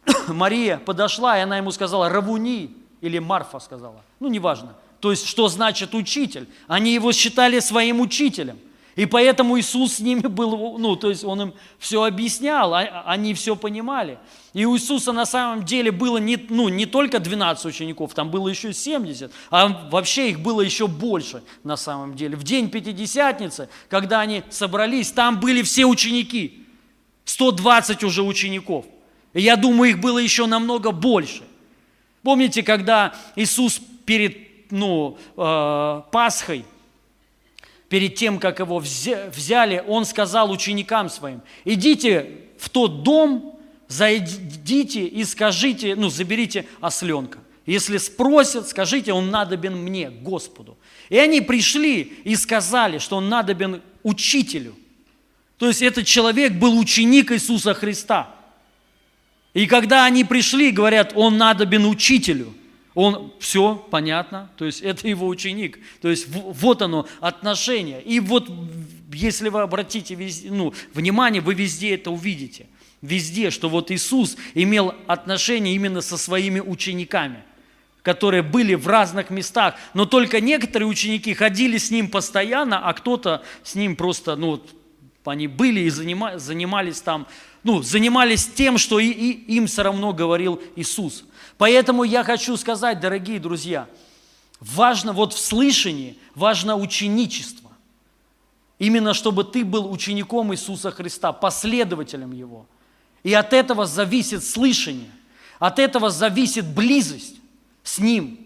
Мария 0.27 0.77
подошла, 0.77 1.37
и 1.37 1.41
она 1.41 1.57
ему 1.57 1.71
сказала, 1.71 2.09
Равуни, 2.09 2.75
или 3.01 3.19
Марфа 3.19 3.59
сказала, 3.59 4.01
ну 4.19 4.27
неважно. 4.27 4.73
То 4.99 5.11
есть, 5.11 5.27
что 5.27 5.47
значит 5.47 5.93
учитель? 5.93 6.49
Они 6.67 6.93
его 6.93 7.11
считали 7.11 7.59
своим 7.59 8.01
учителем– 8.01 8.59
и 8.95 9.05
поэтому 9.05 9.57
Иисус 9.59 9.95
с 9.95 9.99
ними 9.99 10.21
был, 10.27 10.77
ну, 10.77 10.95
то 10.95 11.09
есть 11.09 11.23
Он 11.23 11.41
им 11.41 11.53
все 11.79 12.03
объяснял, 12.03 12.73
а, 12.73 13.03
они 13.05 13.33
все 13.33 13.55
понимали. 13.55 14.19
И 14.53 14.65
у 14.65 14.75
Иисуса 14.75 15.13
на 15.13 15.25
самом 15.25 15.63
деле 15.63 15.91
было 15.91 16.17
не, 16.17 16.37
ну, 16.49 16.67
не 16.67 16.85
только 16.85 17.19
12 17.19 17.65
учеников, 17.65 18.13
там 18.13 18.29
было 18.29 18.49
еще 18.49 18.73
70, 18.73 19.31
а 19.49 19.87
вообще 19.89 20.31
их 20.31 20.41
было 20.41 20.61
еще 20.61 20.87
больше 20.87 21.41
на 21.63 21.77
самом 21.77 22.15
деле. 22.15 22.35
В 22.35 22.43
день 22.43 22.69
Пятидесятницы, 22.69 23.69
когда 23.89 24.19
они 24.19 24.43
собрались, 24.49 25.11
там 25.11 25.39
были 25.39 25.61
все 25.61 25.85
ученики, 25.85 26.65
120 27.23 28.03
уже 28.03 28.23
учеников. 28.23 28.85
И 29.33 29.41
я 29.41 29.55
думаю, 29.55 29.91
их 29.91 30.01
было 30.01 30.17
еще 30.17 30.45
намного 30.47 30.91
больше. 30.91 31.43
Помните, 32.23 32.61
когда 32.61 33.15
Иисус 33.37 33.79
перед 34.05 34.51
ну, 34.71 35.17
э, 35.37 36.01
Пасхой, 36.11 36.65
перед 37.91 38.15
тем, 38.15 38.39
как 38.39 38.59
его 38.59 38.79
взяли, 38.79 39.83
он 39.85 40.05
сказал 40.05 40.49
ученикам 40.49 41.09
своим, 41.09 41.41
идите 41.65 42.37
в 42.57 42.69
тот 42.69 43.03
дом, 43.03 43.59
зайдите 43.89 45.05
и 45.05 45.25
скажите, 45.25 45.97
ну, 45.97 46.09
заберите 46.09 46.65
осленка. 46.79 47.39
Если 47.65 47.97
спросят, 47.97 48.69
скажите, 48.69 49.11
он 49.11 49.29
надобен 49.29 49.75
мне, 49.75 50.09
Господу. 50.09 50.77
И 51.09 51.17
они 51.17 51.41
пришли 51.41 52.03
и 52.23 52.37
сказали, 52.37 52.97
что 52.97 53.17
он 53.17 53.27
надобен 53.27 53.81
учителю. 54.03 54.73
То 55.57 55.67
есть 55.67 55.81
этот 55.81 56.07
человек 56.07 56.53
был 56.53 56.79
ученик 56.79 57.33
Иисуса 57.33 57.73
Христа. 57.73 58.33
И 59.53 59.67
когда 59.67 60.05
они 60.05 60.23
пришли, 60.23 60.71
говорят, 60.71 61.11
он 61.13 61.37
надобен 61.37 61.85
учителю– 61.85 62.53
он, 62.93 63.33
все, 63.39 63.75
понятно, 63.89 64.49
то 64.57 64.65
есть 64.65 64.81
это 64.81 65.07
его 65.07 65.27
ученик. 65.27 65.79
То 66.01 66.09
есть 66.09 66.27
вот 66.29 66.81
оно, 66.81 67.07
отношение. 67.21 68.01
И 68.01 68.19
вот 68.19 68.49
если 69.13 69.49
вы 69.49 69.61
обратите 69.61 70.17
ну, 70.49 70.73
внимание, 70.93 71.41
вы 71.41 71.53
везде 71.53 71.95
это 71.95 72.11
увидите. 72.11 72.67
Везде, 73.01 73.49
что 73.49 73.69
вот 73.69 73.91
Иисус 73.91 74.37
имел 74.53 74.93
отношение 75.07 75.73
именно 75.73 76.01
со 76.01 76.17
своими 76.17 76.59
учениками, 76.59 77.43
которые 78.03 78.43
были 78.43 78.75
в 78.75 78.87
разных 78.87 79.29
местах. 79.29 79.75
Но 79.93 80.05
только 80.05 80.41
некоторые 80.41 80.87
ученики 80.87 81.33
ходили 81.33 81.77
с 81.77 81.91
ним 81.91 82.09
постоянно, 82.09 82.87
а 82.87 82.93
кто-то 82.93 83.41
с 83.63 83.73
ним 83.73 83.95
просто, 83.95 84.35
ну, 84.35 84.51
вот, 84.51 84.69
они 85.25 85.47
были 85.47 85.81
и 85.81 85.89
занимались 85.89 87.01
там, 87.01 87.25
ну, 87.63 87.81
занимались 87.81 88.47
тем, 88.47 88.77
что 88.77 88.99
и, 88.99 89.07
и 89.07 89.55
им 89.55 89.67
все 89.67 89.83
равно 89.83 90.13
говорил 90.13 90.61
Иисус. 90.75 91.25
Поэтому 91.61 92.03
я 92.03 92.23
хочу 92.23 92.57
сказать, 92.57 92.99
дорогие 92.99 93.39
друзья, 93.39 93.87
важно 94.59 95.13
вот 95.13 95.31
в 95.31 95.37
слышании, 95.37 96.17
важно 96.33 96.75
ученичество. 96.75 97.69
Именно 98.79 99.13
чтобы 99.13 99.43
ты 99.43 99.63
был 99.63 99.91
учеником 99.91 100.51
Иисуса 100.51 100.89
Христа, 100.89 101.31
последователем 101.31 102.31
Его. 102.31 102.65
И 103.21 103.31
от 103.35 103.53
этого 103.53 103.85
зависит 103.85 104.43
слышание, 104.43 105.11
от 105.59 105.77
этого 105.77 106.09
зависит 106.09 106.65
близость 106.65 107.35
с 107.83 107.99
Ним. 107.99 108.39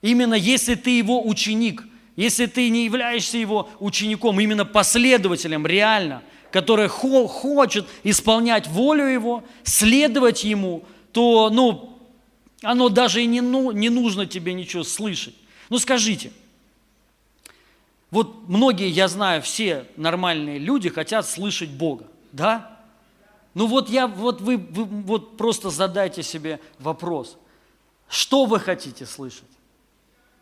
Именно 0.00 0.34
если 0.34 0.76
ты 0.76 0.90
Его 0.90 1.26
ученик, 1.26 1.82
если 2.14 2.46
ты 2.46 2.70
не 2.70 2.84
являешься 2.84 3.38
Его 3.38 3.68
учеником, 3.80 4.38
именно 4.38 4.64
последователем 4.64 5.66
реально, 5.66 6.22
который 6.52 6.86
хочет 6.86 7.88
исполнять 8.04 8.68
волю 8.68 9.06
Его, 9.06 9.42
следовать 9.64 10.44
Ему, 10.44 10.84
то, 11.10 11.50
ну, 11.50 11.95
оно 12.62 12.88
даже 12.88 13.22
и 13.22 13.26
не, 13.26 13.40
ну, 13.40 13.70
не 13.70 13.90
нужно 13.90 14.26
тебе 14.26 14.54
ничего 14.54 14.82
слышать. 14.82 15.34
Ну 15.68 15.78
скажите, 15.78 16.32
вот 18.10 18.48
многие, 18.48 18.88
я 18.88 19.08
знаю, 19.08 19.42
все 19.42 19.86
нормальные 19.96 20.58
люди 20.58 20.88
хотят 20.88 21.28
слышать 21.28 21.70
Бога, 21.70 22.06
да? 22.32 22.78
Ну 23.54 23.66
вот 23.66 23.88
я, 23.88 24.06
вот 24.06 24.40
вы, 24.40 24.58
вы 24.58 24.84
вот 24.84 25.36
просто 25.36 25.70
задайте 25.70 26.22
себе 26.22 26.60
вопрос. 26.78 27.36
Что 28.08 28.44
вы 28.44 28.60
хотите 28.60 29.06
слышать? 29.06 29.44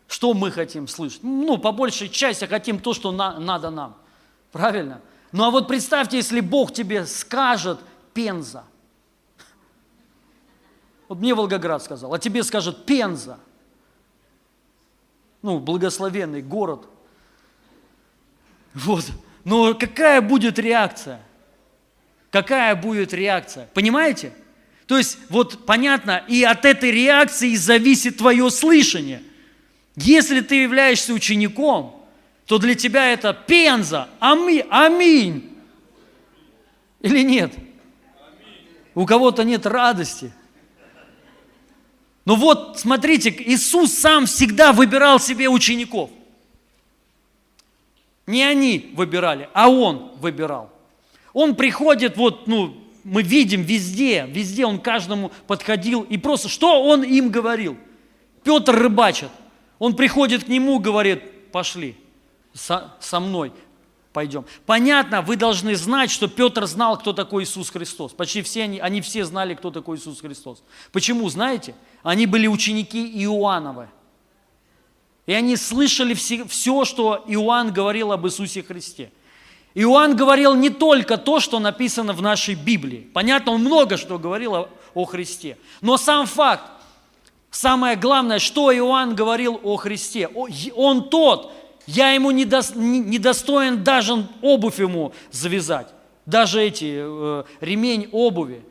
Что 0.07 0.33
мы 0.33 0.51
хотим 0.51 0.87
слышать? 0.87 1.23
Ну, 1.23 1.57
по 1.57 1.71
большей 1.71 2.09
части 2.09 2.45
хотим 2.45 2.79
то, 2.79 2.93
что 2.93 3.11
на, 3.11 3.39
надо 3.39 3.69
нам. 3.71 3.95
Правильно? 4.51 5.01
Ну 5.31 5.43
а 5.43 5.49
вот 5.49 5.67
представьте, 5.67 6.17
если 6.17 6.39
Бог 6.39 6.73
тебе 6.73 7.05
скажет 7.05 7.79
Пенза. 8.13 8.63
Вот 11.07 11.19
мне 11.19 11.35
Волгоград 11.35 11.83
сказал, 11.83 12.13
а 12.13 12.19
тебе 12.19 12.43
скажет 12.43 12.85
Пенза. 12.85 13.39
Ну, 15.41 15.59
благословенный 15.59 16.41
город. 16.41 16.87
Вот. 18.73 19.05
Но 19.43 19.75
какая 19.75 20.21
будет 20.21 20.57
реакция? 20.57 21.21
Какая 22.31 22.75
будет 22.75 23.13
реакция? 23.13 23.69
Понимаете? 23.73 24.33
То 24.87 24.97
есть, 24.97 25.17
вот 25.29 25.65
понятно, 25.65 26.23
и 26.27 26.43
от 26.43 26.65
этой 26.65 26.91
реакции 26.91 27.55
зависит 27.55 28.17
твое 28.17 28.49
слышание. 28.49 29.23
Если 29.95 30.41
ты 30.41 30.55
являешься 30.55 31.13
учеником, 31.13 32.05
то 32.45 32.57
для 32.57 32.75
тебя 32.75 33.11
это 33.13 33.33
пенза, 33.33 34.09
ами, 34.19 34.65
аминь. 34.69 35.57
Или 37.01 37.21
нет? 37.23 37.53
У 38.93 39.05
кого-то 39.05 39.43
нет 39.43 39.65
радости. 39.65 40.31
Но 42.25 42.35
вот, 42.35 42.79
смотрите, 42.79 43.29
Иисус 43.29 43.93
сам 43.93 44.25
всегда 44.25 44.73
выбирал 44.73 45.19
себе 45.19 45.47
учеников. 45.47 46.09
Не 48.25 48.43
они 48.43 48.91
выбирали, 48.95 49.49
а 49.53 49.69
Он 49.69 50.11
выбирал. 50.19 50.71
Он 51.33 51.55
приходит, 51.55 52.17
вот, 52.17 52.47
ну, 52.47 52.75
мы 53.03 53.21
видим 53.21 53.61
везде, 53.61 54.25
везде 54.27 54.65
Он 54.65 54.79
каждому 54.79 55.31
подходил. 55.45 56.01
И 56.01 56.17
просто, 56.17 56.49
что 56.49 56.83
Он 56.83 57.03
им 57.03 57.29
говорил? 57.29 57.77
Петр 58.43 58.75
рыбачит. 58.75 59.29
Он 59.77 59.95
приходит 59.95 60.45
к 60.45 60.47
нему, 60.47 60.79
говорит, 60.79 61.51
пошли 61.51 61.95
со, 62.53 62.95
со 62.99 63.19
мной 63.19 63.51
пойдем. 64.15 64.45
Понятно, 64.65 65.21
вы 65.21 65.35
должны 65.35 65.75
знать, 65.75 66.09
что 66.09 66.29
Петр 66.29 66.65
знал, 66.67 66.97
кто 66.97 67.11
такой 67.11 67.43
Иисус 67.43 67.69
Христос. 67.69 68.13
Почти 68.13 68.41
все 68.41 68.63
они, 68.63 68.79
они 68.79 69.01
все 69.01 69.25
знали, 69.25 69.55
кто 69.55 69.71
такой 69.71 69.97
Иисус 69.97 70.21
Христос. 70.21 70.63
Почему, 70.93 71.27
знаете? 71.29 71.75
Они 72.01 72.25
были 72.25 72.47
ученики 72.47 73.05
Иоанновы. 73.23 73.89
И 75.25 75.33
они 75.33 75.57
слышали 75.57 76.13
все, 76.13 76.45
все, 76.45 76.85
что 76.85 77.25
Иоанн 77.27 77.73
говорил 77.73 78.13
об 78.13 78.25
Иисусе 78.25 78.63
Христе. 78.63 79.11
Иоанн 79.73 80.15
говорил 80.15 80.55
не 80.55 80.69
только 80.69 81.17
то, 81.17 81.41
что 81.41 81.59
написано 81.59 82.13
в 82.13 82.21
нашей 82.21 82.55
Библии. 82.55 83.09
Понятно, 83.13 83.51
он 83.51 83.61
много 83.61 83.97
что 83.97 84.17
говорил 84.17 84.55
о, 84.55 84.69
о 84.93 85.03
Христе. 85.03 85.57
Но 85.81 85.97
сам 85.97 86.25
факт, 86.25 86.71
самое 87.51 87.97
главное, 87.97 88.39
что 88.39 88.73
Иоанн 88.73 89.13
говорил 89.13 89.59
о 89.61 89.75
Христе. 89.75 90.29
Он 90.73 91.09
тот, 91.09 91.51
я 91.87 92.11
ему 92.11 92.31
не, 92.31 92.45
до, 92.45 92.61
не, 92.75 92.99
не 92.99 93.19
достоин 93.19 93.83
даже 93.83 94.27
обувь 94.41 94.79
ему 94.79 95.13
завязать, 95.31 95.87
даже 96.25 96.61
эти 96.61 96.95
э, 96.97 97.43
ремень 97.61 98.09
обуви, 98.11 98.63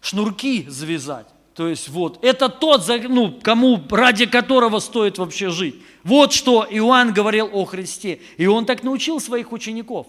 шнурки 0.00 0.66
завязать. 0.68 1.26
То 1.54 1.68
есть 1.68 1.88
вот, 1.88 2.24
это 2.24 2.48
тот, 2.48 2.82
ну, 3.08 3.38
кому, 3.40 3.80
ради 3.90 4.26
которого 4.26 4.80
стоит 4.80 5.18
вообще 5.18 5.50
жить. 5.50 5.76
Вот 6.02 6.32
что 6.32 6.66
Иоанн 6.68 7.12
говорил 7.12 7.48
о 7.52 7.64
Христе. 7.64 8.20
И 8.38 8.46
он 8.46 8.66
так 8.66 8.82
научил 8.82 9.20
своих 9.20 9.52
учеников. 9.52 10.08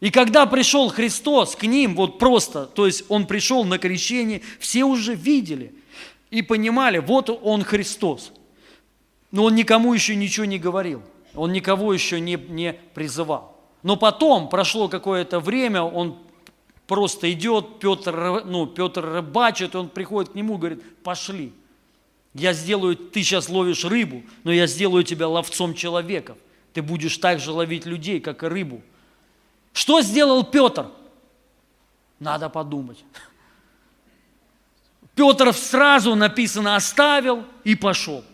И 0.00 0.10
когда 0.10 0.46
пришел 0.46 0.88
Христос 0.88 1.54
к 1.54 1.64
ним, 1.64 1.94
вот 1.96 2.18
просто, 2.18 2.64
то 2.64 2.86
есть 2.86 3.04
он 3.08 3.26
пришел 3.26 3.64
на 3.64 3.78
крещение, 3.78 4.40
все 4.58 4.84
уже 4.84 5.14
видели 5.14 5.74
и 6.30 6.40
понимали, 6.40 6.98
вот 6.98 7.28
он 7.42 7.62
Христос. 7.62 8.32
Но 9.30 9.44
он 9.44 9.54
никому 9.54 9.92
еще 9.92 10.16
ничего 10.16 10.46
не 10.46 10.58
говорил 10.58 11.02
он 11.38 11.52
никого 11.52 11.92
еще 11.92 12.20
не, 12.20 12.34
не 12.34 12.72
призывал. 12.94 13.56
Но 13.82 13.96
потом, 13.96 14.48
прошло 14.48 14.88
какое-то 14.88 15.40
время, 15.40 15.82
он 15.82 16.18
просто 16.86 17.30
идет, 17.32 17.78
Петр, 17.78 18.42
ну, 18.44 18.66
Петр 18.66 19.04
рыбачит, 19.04 19.76
он 19.76 19.88
приходит 19.88 20.32
к 20.32 20.34
нему 20.34 20.56
и 20.56 20.58
говорит, 20.58 21.02
пошли, 21.02 21.52
я 22.34 22.52
сделаю, 22.52 22.96
ты 22.96 23.22
сейчас 23.22 23.48
ловишь 23.48 23.84
рыбу, 23.84 24.22
но 24.42 24.52
я 24.52 24.66
сделаю 24.66 25.04
тебя 25.04 25.28
ловцом 25.28 25.74
человеков. 25.74 26.36
Ты 26.72 26.82
будешь 26.82 27.16
так 27.18 27.40
же 27.40 27.52
ловить 27.52 27.86
людей, 27.86 28.20
как 28.20 28.42
и 28.42 28.46
рыбу. 28.46 28.82
Что 29.72 30.00
сделал 30.02 30.44
Петр? 30.44 30.90
Надо 32.18 32.48
подумать. 32.48 33.04
Петр 35.14 35.52
сразу 35.52 36.14
написано 36.14 36.76
оставил 36.76 37.44
и 37.64 37.74
пошел. 37.74 38.24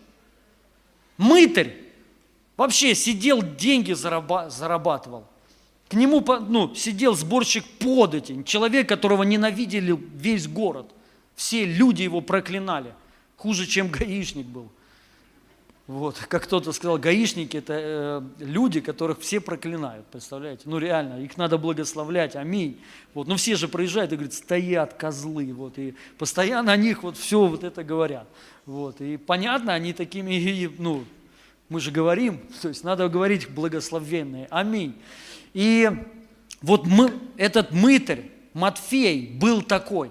Мытарь 1.16 1.83
Вообще 2.56 2.94
сидел, 2.94 3.42
деньги 3.42 3.92
зарабатывал. 3.92 5.26
К 5.88 5.94
нему 5.94 6.24
ну, 6.48 6.74
сидел 6.74 7.14
сборщик 7.14 7.64
подати, 7.78 8.42
человек, 8.44 8.88
которого 8.88 9.22
ненавидели 9.22 9.98
весь 10.14 10.48
город. 10.48 10.90
Все 11.34 11.64
люди 11.64 12.02
его 12.02 12.20
проклинали. 12.20 12.94
Хуже, 13.36 13.66
чем 13.66 13.88
гаишник 13.90 14.46
был. 14.46 14.70
Вот, 15.86 16.16
как 16.30 16.44
кто-то 16.44 16.72
сказал, 16.72 16.96
гаишники– 16.96 17.56
это 17.58 17.74
э, 17.76 18.22
люди, 18.38 18.80
которых 18.80 19.20
все 19.20 19.38
проклинают, 19.38 20.06
представляете? 20.06 20.62
Ну 20.64 20.78
реально, 20.78 21.22
их 21.22 21.36
надо 21.36 21.58
благословлять, 21.58 22.36
аминь. 22.36 22.80
Вот, 23.12 23.28
но 23.28 23.36
все 23.36 23.54
же 23.54 23.68
проезжают 23.68 24.10
и 24.10 24.16
говорят, 24.16 24.32
стоят 24.32 24.94
козлы, 24.94 25.52
вот, 25.52 25.78
и 25.78 25.94
постоянно 26.16 26.72
о 26.72 26.76
них 26.78 27.02
вот 27.02 27.18
все 27.18 27.44
вот 27.44 27.64
это 27.64 27.84
говорят. 27.84 28.26
Вот, 28.64 29.02
и 29.02 29.18
понятно, 29.18 29.74
они 29.74 29.92
такими, 29.92 30.72
ну, 30.78 31.04
мы 31.68 31.80
же 31.80 31.90
говорим, 31.90 32.40
то 32.60 32.68
есть 32.68 32.84
надо 32.84 33.08
говорить 33.08 33.48
благословенные. 33.48 34.46
Аминь. 34.50 34.94
И 35.54 35.90
вот 36.62 36.86
мы, 36.86 37.12
этот 37.36 37.72
мытарь, 37.72 38.30
Матфей, 38.52 39.26
был 39.26 39.62
такой, 39.62 40.10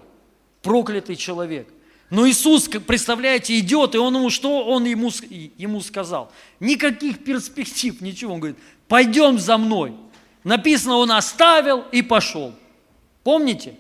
проклятый 0.62 1.16
человек. 1.16 1.68
Но 2.10 2.28
Иисус, 2.30 2.68
представляете, 2.68 3.58
идет, 3.58 3.96
и 3.96 3.98
он 3.98 4.16
ему, 4.16 4.30
что 4.30 4.66
он 4.66 4.86
ему, 4.86 5.10
ему 5.58 5.82
сказал? 5.82 6.32
Никаких 6.60 7.24
перспектив, 7.24 8.00
ничего. 8.02 8.34
Он 8.34 8.40
говорит, 8.40 8.60
пойдем 8.88 9.40
за 9.40 9.58
мной. 9.58 9.96
Написано, 10.44 10.98
он 10.98 11.12
оставил 11.12 11.86
и 11.92 12.02
пошел. 12.02 12.54
Помните? 13.24 13.76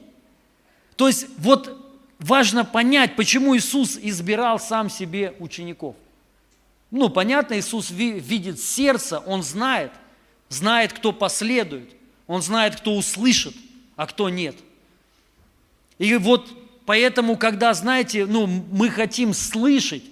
То 0.95 1.07
есть 1.07 1.28
вот 1.38 1.78
важно 2.19 2.65
понять, 2.65 3.15
почему 3.15 3.55
Иисус 3.55 3.99
избирал 4.01 4.59
сам 4.59 4.89
себе 4.89 5.36
учеников. 5.39 5.95
Ну, 6.94 7.10
понятно, 7.10 7.58
Иисус 7.58 7.89
видит 7.89 8.60
сердце, 8.60 9.18
Он 9.18 9.41
знает, 9.41 9.91
знает, 10.48 10.94
кто 10.94 11.12
последует, 11.12 11.89
Он 12.28 12.44
знает, 12.44 12.76
кто 12.76 12.96
услышит, 12.96 13.56
а 13.96 14.06
кто 14.06 14.30
нет. 14.30 14.56
И 15.98 16.16
вот 16.18 16.48
поэтому, 16.86 17.36
когда, 17.36 17.74
знаете, 17.74 18.28
ну, 18.28 18.46
мы 18.46 18.91
хотим 18.91 19.34
слышать, 19.34 20.04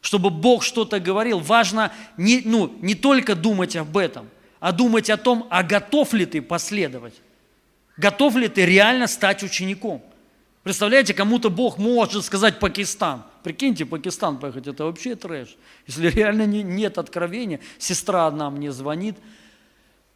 чтобы 0.00 0.30
Бог 0.30 0.62
что-то 0.62 1.00
говорил, 1.00 1.40
важно 1.40 1.92
не, 2.16 2.40
ну, 2.44 2.72
не 2.82 2.94
только 2.94 3.34
думать 3.34 3.74
об 3.74 3.96
этом, 3.96 4.28
а 4.60 4.70
думать 4.70 5.10
о 5.10 5.16
том, 5.16 5.48
а 5.50 5.64
готов 5.64 6.12
ли 6.12 6.24
ты 6.24 6.40
последовать, 6.40 7.14
готов 7.96 8.36
ли 8.36 8.46
ты 8.46 8.64
реально 8.64 9.08
стать 9.08 9.42
учеником. 9.42 10.04
Представляете, 10.62 11.14
кому-то 11.14 11.50
Бог 11.50 11.78
может 11.78 12.24
сказать 12.24 12.60
Пакистан. 12.60 13.24
Прикиньте, 13.42 13.86
Пакистан 13.86 14.38
поехать, 14.38 14.66
это 14.66 14.84
вообще 14.84 15.14
трэш. 15.14 15.56
Если 15.86 16.08
реально 16.08 16.46
не, 16.46 16.62
нет 16.62 16.98
откровения, 16.98 17.60
сестра 17.78 18.26
одна 18.26 18.50
мне 18.50 18.72
звонит 18.72 19.16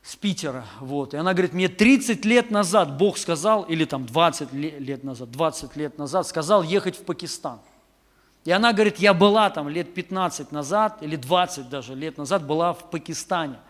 с 0.02 0.16
Питера, 0.16 0.64
вот, 0.80 1.14
и 1.14 1.16
она 1.16 1.32
говорит, 1.32 1.52
мне 1.52 1.68
30 1.68 2.24
лет 2.24 2.50
назад 2.50 2.98
Бог 2.98 3.18
сказал, 3.18 3.62
или 3.62 3.84
там 3.84 4.04
20 4.06 4.52
лет 4.52 5.04
назад, 5.04 5.30
20 5.30 5.76
лет 5.76 5.98
назад 5.98 6.26
сказал 6.26 6.62
ехать 6.62 6.96
в 6.96 7.04
Пакистан. 7.04 7.60
И 8.44 8.50
она 8.50 8.72
говорит, 8.72 8.98
я 8.98 9.14
была 9.14 9.48
там 9.50 9.68
лет 9.68 9.94
15 9.94 10.50
назад, 10.50 10.98
или 11.02 11.14
20 11.14 11.68
даже 11.68 11.94
лет 11.94 12.18
назад, 12.18 12.46
была 12.46 12.72
в 12.72 12.90
Пакистане– 12.90 13.58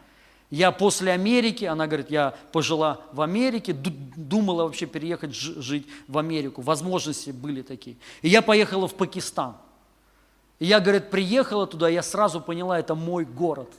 я 0.53 0.71
после 0.71 1.13
Америки, 1.13 1.65
она 1.65 1.87
говорит, 1.87 2.11
я 2.11 2.35
пожила 2.53 3.01
в 3.13 3.23
Америке, 3.23 3.73
думала 3.73 4.65
вообще 4.65 4.85
переехать 4.85 5.35
жить 5.35 5.87
в 6.09 6.19
Америку, 6.19 6.61
возможности 6.61 7.31
были 7.31 7.63
такие. 7.63 7.97
И 8.21 8.29
я 8.29 8.43
поехала 8.43 8.87
в 8.87 8.95
Пакистан. 8.95 9.57
И 10.59 10.67
я, 10.67 10.81
говорит, 10.81 11.09
приехала 11.09 11.67
туда, 11.67 11.89
я 11.89 12.03
сразу 12.03 12.39
поняла, 12.39 12.79
это 12.79 12.95
мой 12.95 13.25
город. 13.25 13.71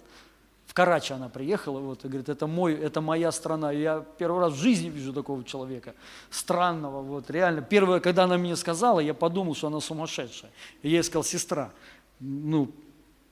В 0.66 0.74
Карачи 0.74 1.14
она 1.14 1.30
приехала, 1.30 1.80
вот, 1.80 2.06
и 2.06 2.08
говорит, 2.08 2.28
это, 2.28 2.48
мой, 2.48 2.74
это 2.74 3.02
моя 3.02 3.32
страна. 3.32 3.72
И 3.72 3.80
я 3.80 4.04
первый 4.18 4.42
раз 4.42 4.54
в 4.54 4.58
жизни 4.58 4.90
вижу 4.90 5.14
такого 5.14 5.44
человека, 5.44 5.94
странного, 6.32 7.04
вот, 7.04 7.30
реально. 7.30 7.62
Первое, 7.62 8.00
когда 8.00 8.24
она 8.24 8.40
мне 8.40 8.56
сказала, 8.56 9.00
я 9.00 9.14
подумал, 9.14 9.54
что 9.54 9.68
она 9.68 9.80
сумасшедшая. 9.80 10.50
И 10.82 10.90
я 10.90 10.98
ей 10.98 11.04
сказал, 11.04 11.24
сестра, 11.24 11.72
ну, 12.20 12.72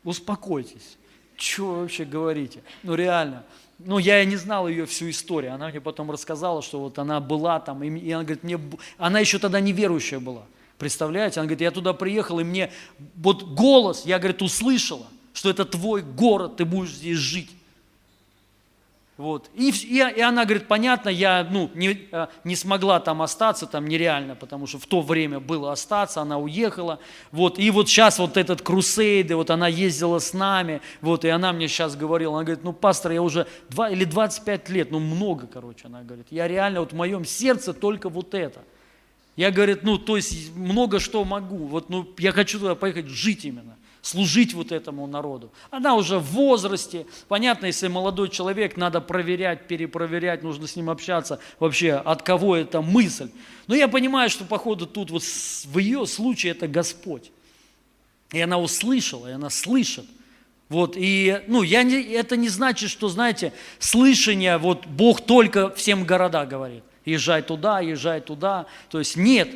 успокойтесь 0.04 1.00
что 1.42 1.66
вы 1.66 1.82
вообще 1.82 2.06
говорите? 2.06 2.62
Ну 2.84 2.96
реально. 2.96 3.44
Ну, 3.80 3.98
я 3.98 4.22
и 4.22 4.28
не 4.28 4.36
знал 4.36 4.68
ее 4.68 4.86
всю 4.86 5.10
историю. 5.10 5.56
Она 5.56 5.70
мне 5.70 5.82
потом 5.82 6.12
рассказала, 6.12 6.62
что 6.62 6.80
вот 6.80 7.00
она 7.00 7.20
была 7.20 7.60
там, 7.60 7.84
и 7.84 8.12
она 8.12 8.24
говорит, 8.24 8.44
мне, 8.44 8.60
она 8.98 9.20
еще 9.20 9.40
тогда 9.40 9.60
неверующая 9.60 10.20
была. 10.20 10.44
Представляете? 10.78 11.40
Она 11.40 11.48
говорит, 11.48 11.62
я 11.62 11.72
туда 11.72 11.94
приехал, 11.94 12.40
и 12.40 12.44
мне 12.44 12.72
вот 13.16 13.44
голос, 13.44 14.06
я, 14.06 14.20
говорит, 14.20 14.42
услышала, 14.44 15.08
что 15.34 15.50
это 15.50 15.66
твой 15.66 16.04
город, 16.04 16.58
ты 16.58 16.66
будешь 16.66 16.92
здесь 16.92 17.18
жить. 17.18 17.50
Вот. 19.22 19.52
И, 19.54 19.70
и, 19.70 19.98
и 19.98 20.22
она 20.22 20.46
говорит, 20.46 20.68
понятно, 20.68 21.10
я 21.10 21.48
ну, 21.48 21.70
не, 21.76 22.08
э, 22.12 22.28
не 22.44 22.56
смогла 22.56 23.00
там 23.00 23.22
остаться, 23.22 23.68
там 23.68 23.86
нереально, 23.86 24.34
потому 24.34 24.66
что 24.66 24.80
в 24.80 24.88
то 24.88 25.02
время 25.02 25.40
было 25.40 25.72
остаться, 25.72 26.22
она 26.22 26.40
уехала. 26.40 26.98
Вот. 27.32 27.60
И 27.60 27.70
вот 27.70 27.88
сейчас 27.88 28.18
вот 28.18 28.36
этот 28.36 28.64
крусейды, 28.64 29.36
вот 29.36 29.52
она 29.52 29.68
ездила 29.68 30.18
с 30.18 30.34
нами, 30.34 30.82
вот, 31.02 31.24
и 31.24 31.30
она 31.30 31.54
мне 31.54 31.68
сейчас 31.68 31.96
говорила, 31.96 32.34
она 32.34 32.46
говорит, 32.46 32.64
ну, 32.64 32.74
пастор, 32.74 33.12
я 33.12 33.22
уже 33.22 33.46
2 33.70 33.92
или 33.92 34.06
25 34.06 34.70
лет, 34.70 34.90
ну, 34.90 34.98
много, 34.98 35.46
короче, 35.46 35.86
она 35.86 36.02
говорит, 36.02 36.26
я 36.32 36.48
реально, 36.48 36.80
вот 36.80 36.92
в 36.92 36.96
моем 36.96 37.24
сердце 37.24 37.74
только 37.74 38.10
вот 38.10 38.34
это. 38.34 38.64
Я, 39.36 39.52
говорит, 39.52 39.84
ну, 39.84 40.00
то 40.00 40.16
есть 40.16 40.56
много 40.56 41.00
что 41.00 41.24
могу, 41.26 41.68
вот, 41.68 41.92
ну, 41.92 42.08
я 42.18 42.32
хочу 42.32 42.58
туда 42.58 42.74
поехать 42.74 43.06
жить 43.06 43.46
именно 43.46 43.78
служить 44.02 44.54
вот 44.54 44.72
этому 44.72 45.06
народу. 45.08 45.52
Она 45.70 45.96
уже 45.96 46.18
в 46.18 46.26
возрасте. 46.32 47.06
Понятно, 47.28 47.68
если 47.68 47.88
молодой 47.88 48.30
человек, 48.30 48.78
надо 48.78 49.00
проверять, 49.02 49.68
перепроверять, 49.68 50.44
нужно 50.44 50.68
с 50.68 50.76
ним 50.76 50.90
общаться 50.90 51.40
вообще, 51.60 51.94
от 51.94 52.24
кого 52.24 52.56
эта 52.56 52.82
мысль. 52.82 53.30
Но 53.68 53.76
я 53.76 53.88
понимаю, 53.88 54.30
что 54.30 54.44
походу 54.44 54.88
тут 54.88 55.12
вот 55.12 55.24
в 55.24 55.78
ее 55.78 56.06
случае 56.08 56.54
это 56.54 56.68
Господь. 56.68 57.32
И 58.32 58.40
она 58.40 58.58
услышала, 58.58 59.28
и 59.28 59.34
она 59.34 59.50
слышит. 59.50 60.06
Вот, 60.70 60.94
и, 60.96 61.44
ну, 61.48 61.64
я 61.64 61.84
не, 61.84 62.02
это 62.02 62.38
не 62.38 62.48
значит, 62.48 62.90
что, 62.90 63.10
знаете, 63.10 63.52
слышание, 63.78 64.58
вот 64.58 64.88
Бог 64.88 65.20
только 65.20 65.70
всем 65.72 66.06
города 66.06 66.46
говорит. 66.46 66.84
Езжай 67.04 67.42
туда, 67.42 67.82
езжай 67.82 68.22
туда. 68.22 68.68
То 68.90 69.00
есть 69.00 69.18
нет. 69.18 69.50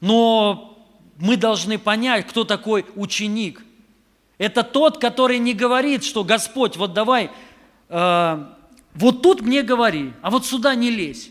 Но 0.00 0.77
мы 1.18 1.36
должны 1.36 1.78
понять, 1.78 2.26
кто 2.26 2.44
такой 2.44 2.86
ученик. 2.94 3.62
Это 4.38 4.62
тот, 4.62 4.98
который 4.98 5.38
не 5.38 5.52
говорит, 5.52 6.04
что 6.04 6.22
Господь, 6.22 6.76
вот 6.76 6.92
давай, 6.92 7.30
э, 7.88 8.46
вот 8.94 9.22
тут 9.22 9.40
мне 9.42 9.62
говори, 9.62 10.12
а 10.22 10.30
вот 10.30 10.46
сюда 10.46 10.74
не 10.74 10.90
лезь. 10.90 11.30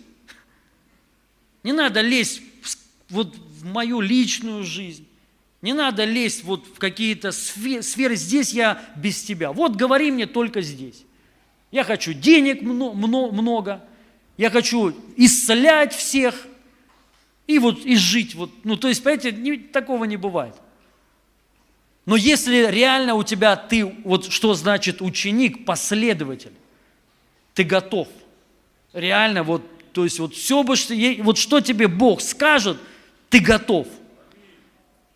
Не 1.64 1.72
надо 1.72 2.02
лезть 2.02 2.42
вот 3.10 3.34
в 3.36 3.66
мою 3.66 4.02
личную 4.02 4.64
жизнь. 4.64 5.08
Не 5.62 5.74
надо 5.74 6.04
лезть 6.04 6.44
вот 6.44 6.66
в 6.68 6.78
какие-то 6.78 7.32
сферы. 7.32 8.16
Здесь 8.16 8.54
я 8.54 8.82
без 8.96 9.24
тебя. 9.24 9.52
Вот 9.52 9.76
говори 9.76 10.12
мне 10.12 10.28
только 10.28 10.62
здесь. 10.62 11.04
Я 11.72 11.84
хочу 11.84 12.14
денег 12.14 12.62
много. 12.62 13.84
Я 14.38 14.50
хочу 14.50 14.94
исцелять 15.16 15.94
всех 15.96 16.48
и 17.48 17.60
вот 17.60 17.86
и 17.86 17.96
жить. 17.96 18.36
Вот, 18.36 18.52
ну, 18.64 18.76
то 18.76 18.90
есть, 18.90 19.02
понимаете, 19.02 19.32
не, 19.32 19.58
такого 19.58 20.04
не 20.04 20.18
бывает. 20.18 20.54
Но 22.06 22.16
если 22.16 22.68
реально 22.70 23.16
у 23.16 23.24
тебя 23.24 23.56
ты, 23.56 23.86
вот 23.86 24.32
что 24.32 24.54
значит 24.54 25.02
ученик, 25.02 25.66
последователь, 25.66 26.54
ты 27.54 27.64
готов. 27.64 28.08
Реально, 28.94 29.44
вот, 29.44 29.64
то 29.94 30.04
есть, 30.04 30.20
вот 30.20 30.34
все 30.34 30.64
бы, 30.64 30.76
что, 30.76 30.94
вот 31.20 31.38
что 31.38 31.60
тебе 31.60 31.88
Бог 31.88 32.22
скажет, 32.22 32.78
ты 33.30 33.40
готов. 33.40 33.88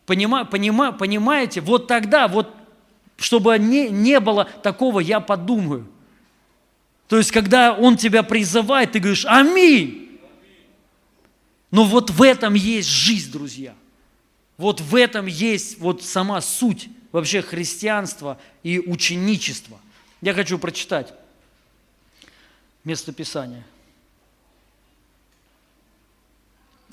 Понима, 0.06 0.44
понима, 0.44 0.92
понимаете? 0.92 1.62
Вот 1.62 1.88
тогда, 1.88 2.28
вот, 2.28 2.54
чтобы 3.18 3.58
не, 3.60 3.90
не 3.90 4.20
было 4.20 4.46
такого, 4.46 5.00
я 5.00 5.20
подумаю. 5.20 5.88
То 7.08 7.18
есть, 7.18 7.32
когда 7.32 7.74
Он 7.74 7.96
тебя 7.96 8.24
призывает, 8.24 8.94
ты 8.94 9.00
говоришь, 9.00 9.26
аминь. 9.26 10.11
Но 11.72 11.86
вот 11.86 12.10
в 12.10 12.22
этом 12.22 12.54
есть 12.54 12.90
жизнь, 12.90 13.32
друзья. 13.32 13.74
Вот 14.58 14.82
в 14.82 14.96
этом 14.96 15.26
есть 15.26 15.80
вот 15.80 16.04
сама 16.04 16.42
суть 16.42 16.90
вообще 17.12 17.42
христианства 17.42 18.40
и 18.62 18.80
ученичества. 18.80 19.80
Я 20.22 20.34
хочу 20.34 20.60
прочитать 20.60 21.14
местописание. 22.84 23.64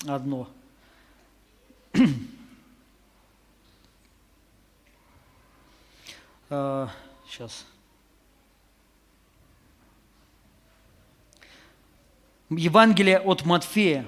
Одно. 0.07 0.49
Сейчас. 1.93 2.05
А, 6.51 6.89
Евангелие 12.49 13.19
от 13.19 13.45
Матфея, 13.45 14.07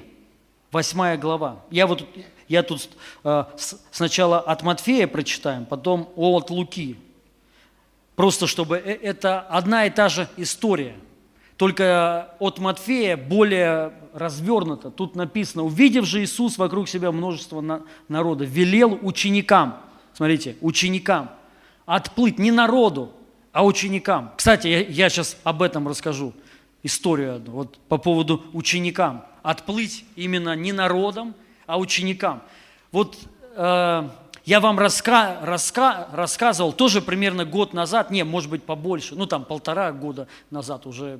Восьмая 0.71 1.17
глава. 1.17 1.63
Я 1.69 1.85
вот 1.85 2.07
я 2.47 2.63
тут 2.63 2.89
э, 3.25 3.43
сначала 3.91 4.39
от 4.39 4.63
Матфея 4.63 5.05
прочитаем, 5.05 5.65
потом 5.65 6.09
от 6.15 6.49
Луки. 6.49 6.97
Просто 8.15 8.47
чтобы 8.47 8.77
э, 8.77 8.93
это 9.01 9.41
одна 9.41 9.85
и 9.85 9.89
та 9.89 10.07
же 10.07 10.29
история. 10.37 10.95
Только 11.57 12.35
от 12.39 12.59
Матфея 12.59 13.17
более 13.17 13.93
развернуто. 14.13 14.91
Тут 14.91 15.15
написано, 15.15 15.63
увидев 15.63 16.05
же 16.05 16.23
Иисус 16.23 16.57
вокруг 16.57 16.87
себя 16.87 17.11
множество 17.11 17.83
народа, 18.07 18.45
велел 18.45 18.97
ученикам, 19.01 19.77
смотрите, 20.13 20.55
ученикам, 20.61 21.31
отплыть 21.85 22.39
не 22.39 22.51
народу, 22.51 23.11
а 23.51 23.65
ученикам. 23.65 24.31
Кстати, 24.37 24.67
я, 24.67 24.79
я 24.79 25.09
сейчас 25.09 25.37
об 25.43 25.61
этом 25.61 25.87
расскажу, 25.87 26.33
историю 26.83 27.35
одну, 27.35 27.51
вот 27.53 27.77
по 27.87 27.97
поводу 27.97 28.43
ученикам 28.53 29.25
отплыть 29.43 30.05
именно 30.15 30.55
не 30.55 30.71
народом, 30.71 31.35
а 31.65 31.79
ученикам. 31.79 32.41
Вот 32.91 33.17
э, 33.55 34.09
я 34.45 34.59
вам 34.59 34.79
раска, 34.79 35.39
раска, 35.41 36.07
рассказывал 36.11 36.73
тоже 36.73 37.01
примерно 37.01 37.45
год 37.45 37.73
назад, 37.73 38.11
не, 38.11 38.23
может 38.23 38.49
быть 38.49 38.63
побольше, 38.63 39.15
ну 39.15 39.25
там 39.25 39.45
полтора 39.45 39.91
года 39.91 40.27
назад 40.49 40.85
уже 40.85 41.19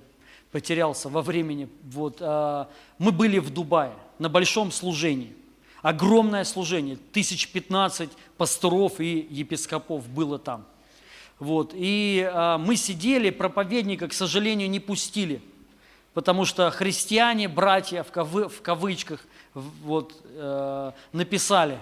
потерялся 0.51 1.09
во 1.09 1.21
времени. 1.21 1.69
Вот, 1.83 2.17
э, 2.19 2.65
мы 2.97 3.11
были 3.11 3.39
в 3.39 3.51
Дубае 3.51 3.93
на 4.19 4.29
большом 4.29 4.71
служении. 4.71 5.35
Огромное 5.81 6.43
служение, 6.43 6.97
тысяч 7.11 7.47
пятнадцать 7.51 8.11
пасторов 8.37 8.99
и 8.99 9.27
епископов 9.31 10.07
было 10.07 10.37
там. 10.37 10.65
Вот, 11.39 11.71
и 11.73 12.29
э, 12.31 12.57
мы 12.57 12.75
сидели, 12.75 13.29
проповедника, 13.29 14.07
к 14.07 14.13
сожалению, 14.13 14.69
не 14.69 14.79
пустили– 14.79 15.41
потому 16.13 16.45
что 16.45 16.69
христиане, 16.71 17.47
братья 17.47 18.03
в, 18.03 18.11
кавы, 18.11 18.49
в 18.49 18.61
кавычках, 18.61 19.21
вот, 19.53 20.21
э, 20.25 20.91
написали 21.13 21.79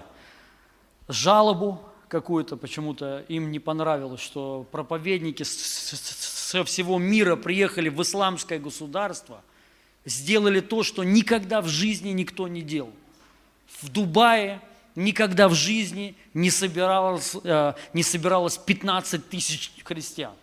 жалобу 1.08 1.80
какую-то, 2.08 2.56
почему-то 2.56 3.24
им 3.28 3.50
не 3.50 3.58
понравилось, 3.58 4.20
что 4.20 4.66
проповедники 4.70 5.44
со 5.44 6.64
всего 6.64 6.98
мира 6.98 7.36
приехали 7.36 7.88
в 7.88 8.00
исламское 8.02 8.58
государство, 8.58 9.42
сделали 10.04 10.60
то, 10.60 10.82
что 10.82 11.04
никогда 11.04 11.60
в 11.60 11.68
жизни 11.68 12.10
никто 12.10 12.48
не 12.48 12.62
делал. 12.62 12.92
В 13.80 13.88
Дубае 13.88 14.60
никогда 14.94 15.48
в 15.48 15.54
жизни 15.54 16.16
не 16.34 16.50
собиралось, 16.50 17.36
э, 17.44 17.74
не 17.92 18.02
собиралось 18.02 18.58
15 18.58 19.28
тысяч 19.28 19.72
христиан. 19.84 20.34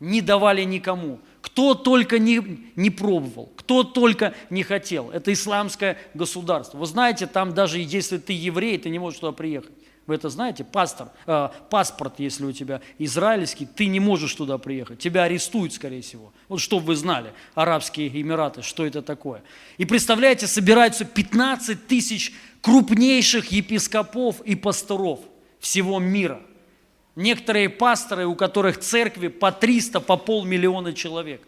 Не 0.00 0.20
давали 0.20 0.64
никому. 0.64 1.20
Кто 1.40 1.74
только 1.74 2.18
не, 2.18 2.40
не 2.74 2.90
пробовал, 2.90 3.52
кто 3.56 3.84
только 3.84 4.34
не 4.50 4.62
хотел. 4.62 5.10
Это 5.10 5.32
исламское 5.32 5.98
государство. 6.14 6.78
Вы 6.78 6.86
знаете, 6.86 7.26
там 7.26 7.54
даже 7.54 7.78
если 7.78 8.18
ты 8.18 8.32
еврей, 8.32 8.78
ты 8.78 8.88
не 8.88 8.98
можешь 8.98 9.20
туда 9.20 9.32
приехать. 9.32 9.72
Вы 10.06 10.16
это 10.16 10.28
знаете? 10.28 10.64
Пастор, 10.64 11.08
э, 11.26 11.48
паспорт, 11.70 12.14
если 12.18 12.44
у 12.44 12.52
тебя 12.52 12.80
израильский, 12.98 13.66
ты 13.66 13.86
не 13.86 14.00
можешь 14.00 14.34
туда 14.34 14.58
приехать. 14.58 14.98
Тебя 14.98 15.22
арестуют, 15.24 15.72
скорее 15.72 16.02
всего. 16.02 16.32
Вот 16.48 16.60
чтобы 16.60 16.86
вы 16.86 16.96
знали, 16.96 17.32
Арабские 17.54 18.08
Эмираты, 18.08 18.62
что 18.62 18.84
это 18.84 19.00
такое. 19.00 19.42
И 19.78 19.84
представляете, 19.84 20.46
собираются 20.46 21.04
15 21.04 21.86
тысяч 21.86 22.34
крупнейших 22.60 23.52
епископов 23.52 24.40
и 24.42 24.54
пасторов 24.54 25.20
всего 25.60 25.98
мира– 25.98 26.40
Некоторые 27.16 27.68
пасторы, 27.68 28.26
у 28.26 28.34
которых 28.34 28.80
церкви 28.80 29.28
по 29.28 29.52
300, 29.52 30.00
по 30.00 30.16
полмиллиона 30.16 30.92
человек. 30.92 31.42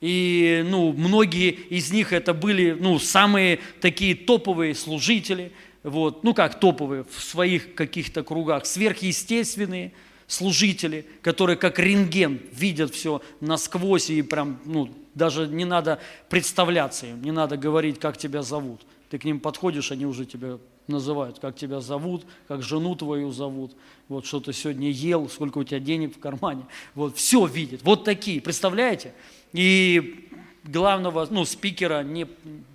И 0.00 0.64
ну, 0.66 0.92
многие 0.92 1.50
из 1.50 1.92
них 1.92 2.12
это 2.14 2.32
были 2.32 2.72
ну, 2.72 2.98
самые 2.98 3.60
такие 3.80 4.14
топовые 4.14 4.74
служители, 4.74 5.52
вот, 5.82 6.24
ну 6.24 6.32
как 6.32 6.58
топовые, 6.58 7.04
в 7.04 7.22
своих 7.22 7.74
каких-то 7.74 8.22
кругах, 8.22 8.64
сверхъестественные 8.64 9.92
служители, 10.26 11.06
которые 11.20 11.56
как 11.56 11.78
рентген 11.78 12.40
видят 12.52 12.94
все 12.94 13.20
насквозь 13.40 14.08
и 14.08 14.22
прям, 14.22 14.58
ну, 14.64 14.88
даже 15.14 15.46
не 15.46 15.66
надо 15.66 16.00
представляться 16.30 17.06
им, 17.06 17.22
не 17.22 17.30
надо 17.30 17.58
говорить, 17.58 17.98
как 17.98 18.16
тебя 18.16 18.42
зовут. 18.42 18.80
Ты 19.10 19.18
к 19.18 19.24
ним 19.24 19.38
подходишь, 19.38 19.90
они 19.90 20.06
уже 20.06 20.24
тебя 20.24 20.58
называют, 20.90 21.38
как 21.38 21.56
тебя 21.56 21.80
зовут, 21.80 22.26
как 22.48 22.62
жену 22.62 22.94
твою 22.94 23.32
зовут, 23.32 23.72
вот 24.08 24.26
что 24.26 24.40
ты 24.40 24.52
сегодня 24.52 24.90
ел, 24.90 25.28
сколько 25.28 25.58
у 25.58 25.64
тебя 25.64 25.80
денег 25.80 26.16
в 26.16 26.20
кармане. 26.20 26.66
Вот 26.94 27.16
все 27.16 27.46
видят. 27.46 27.82
Вот 27.82 28.04
такие, 28.04 28.40
представляете? 28.40 29.14
И 29.52 30.28
главного, 30.64 31.26
ну, 31.30 31.44
спикера 31.44 32.02
не, 32.02 32.26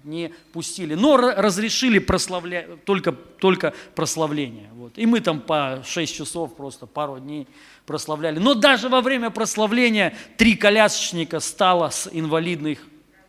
не 0.04 0.32
пустили. 0.52 0.96
Но 0.96 1.18
разрешили 1.18 2.00
прославлять, 2.00 2.84
только, 2.86 3.12
только 3.12 3.74
прославление. 3.96 4.70
Вот. 4.74 4.98
И 4.98 5.06
мы 5.06 5.20
там 5.20 5.40
по 5.40 5.84
6 5.86 6.16
часов, 6.16 6.56
просто 6.56 6.86
пару 6.86 7.20
дней 7.20 7.48
прославляли. 7.86 8.40
Но 8.40 8.54
даже 8.54 8.90
во 8.90 9.02
время 9.02 9.30
прославления 9.30 10.16
три 10.38 10.56
колясочника 10.56 11.40
стало 11.40 11.90
с 11.90 12.10
инвалидных 12.12 12.80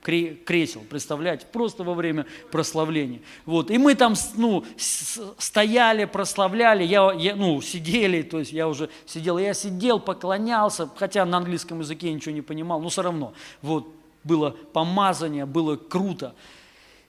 кресел, 0.07 0.83
представляете, 0.89 1.47
просто 1.53 1.83
во 1.83 1.95
время 1.95 2.27
прославления. 2.53 3.21
Вот. 3.45 3.71
И 3.71 3.79
мы 3.79 3.95
там 3.95 4.15
ну, 4.37 4.65
стояли, 4.77 6.05
прославляли, 6.05 6.85
я, 6.85 7.13
я, 7.13 7.35
ну, 7.35 7.61
сидели, 7.61 8.23
то 8.23 8.39
есть 8.39 8.53
я 8.53 8.69
уже 8.69 8.89
сидел, 9.05 9.39
я 9.39 9.53
сидел, 9.53 9.99
поклонялся, 9.99 10.89
хотя 10.97 11.25
на 11.25 11.39
английском 11.39 11.81
языке 11.81 12.13
ничего 12.13 12.35
не 12.35 12.43
понимал, 12.43 12.81
но 12.81 12.89
все 12.89 13.03
равно. 13.03 13.35
Вот, 13.63 13.89
было 14.23 14.51
помазание, 14.73 15.47
было 15.47 15.77
круто. 15.77 16.35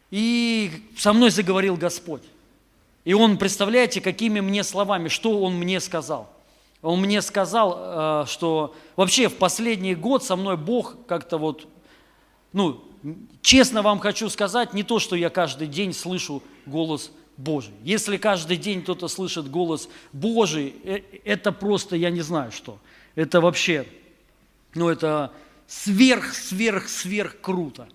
И 0.09 0.71
со 0.97 1.13
мной 1.13 1.29
заговорил 1.29 1.75
Господь. 1.75 2.23
И 3.05 3.13
Он, 3.13 3.37
представляете, 3.37 4.01
какими 4.01 4.39
мне 4.39 4.63
словами, 4.63 5.07
что 5.07 5.41
Он 5.41 5.55
мне 5.55 5.79
сказал. 5.79 6.29
Он 6.81 7.01
мне 7.01 7.21
сказал, 7.21 7.77
э, 7.79 8.25
что 8.27 8.75
вообще 8.95 9.29
в 9.29 9.37
последний 9.37 9.95
год 9.95 10.23
со 10.23 10.35
мной 10.35 10.57
Бог 10.57 10.95
как-то 11.07 11.37
вот, 11.37 11.67
ну, 12.53 12.83
честно 13.41 13.81
вам 13.81 13.99
хочу 13.99 14.29
сказать, 14.29 14.73
не 14.73 14.83
то, 14.83 14.99
что 14.99 15.15
я 15.15 15.29
каждый 15.29 15.67
день 15.67 15.93
слышу 15.93 16.43
голос 16.65 17.11
Божий. 17.37 17.73
Если 17.83 18.17
каждый 18.17 18.57
день 18.57 18.81
кто-то 18.81 19.07
слышит 19.07 19.49
голос 19.49 19.89
Божий, 20.11 20.75
э, 20.83 21.01
это 21.23 21.51
просто, 21.51 21.95
я 21.95 22.09
не 22.09 22.21
знаю 22.21 22.51
что. 22.51 22.79
Это 23.15 23.41
вообще, 23.41 23.85
ну 24.73 24.89
это 24.89 25.31
сверх, 25.67 26.33
сверх, 26.33 26.89
сверх 26.89 27.39
круто. 27.39 27.87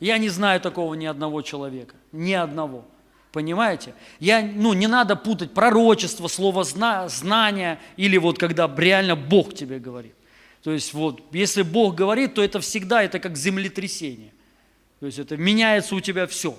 Я 0.00 0.18
не 0.18 0.28
знаю 0.28 0.60
такого 0.60 0.94
ни 0.94 1.06
одного 1.06 1.42
человека, 1.42 1.96
ни 2.12 2.32
одного. 2.32 2.84
Понимаете? 3.32 3.94
Я, 4.20 4.42
ну, 4.42 4.74
не 4.74 4.86
надо 4.86 5.16
путать 5.16 5.54
пророчество, 5.54 6.28
слово 6.28 6.62
зна, 6.62 7.08
знания 7.08 7.80
или 7.96 8.16
вот 8.16 8.38
когда 8.38 8.72
реально 8.76 9.16
Бог 9.16 9.54
тебе 9.54 9.78
говорит. 9.78 10.14
То 10.62 10.70
есть 10.70 10.94
вот, 10.94 11.22
если 11.32 11.62
Бог 11.62 11.94
говорит, 11.94 12.34
то 12.34 12.44
это 12.44 12.60
всегда, 12.60 13.02
это 13.02 13.18
как 13.18 13.36
землетрясение. 13.36 14.33
То 15.04 15.08
есть 15.08 15.18
это 15.18 15.36
меняется 15.36 15.94
у 15.94 16.00
тебя 16.00 16.26
все. 16.26 16.56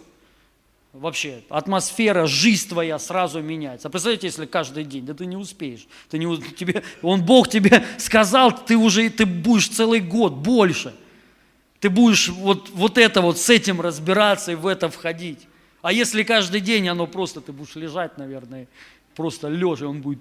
Вообще, 0.94 1.42
атмосфера, 1.50 2.28
жизнь 2.28 2.70
твоя 2.70 3.00
сразу 3.00 3.42
меняется. 3.42 3.88
А 3.88 3.90
представляете, 3.90 4.28
если 4.28 4.46
каждый 4.46 4.84
день, 4.84 5.04
да 5.04 5.16
ты 5.16 5.26
не 5.26 5.36
успеешь. 5.36 5.88
Ты 6.12 6.20
не, 6.20 6.38
тебе, 6.54 6.84
он, 7.02 7.26
Бог 7.26 7.50
тебе 7.50 7.84
сказал, 7.98 8.56
ты 8.56 8.78
уже 8.78 9.10
ты 9.10 9.26
будешь 9.26 9.70
целый 9.70 10.00
год, 10.00 10.34
больше. 10.34 10.94
Ты 11.80 11.90
будешь 11.90 12.30
вот, 12.30 12.70
вот 12.70 13.00
это 13.00 13.22
вот 13.22 13.40
с 13.40 13.50
этим 13.50 13.82
разбираться 13.82 14.52
и 14.52 14.56
в 14.56 14.68
это 14.68 14.90
входить. 14.90 15.48
А 15.82 15.92
если 15.92 16.22
каждый 16.22 16.62
день 16.62 16.88
оно 16.88 17.08
просто, 17.08 17.42
ты 17.42 17.52
будешь 17.52 17.74
лежать, 17.74 18.20
наверное, 18.20 18.68
просто 19.16 19.48
лежа, 19.48 19.88
он 19.88 20.02
будет 20.02 20.20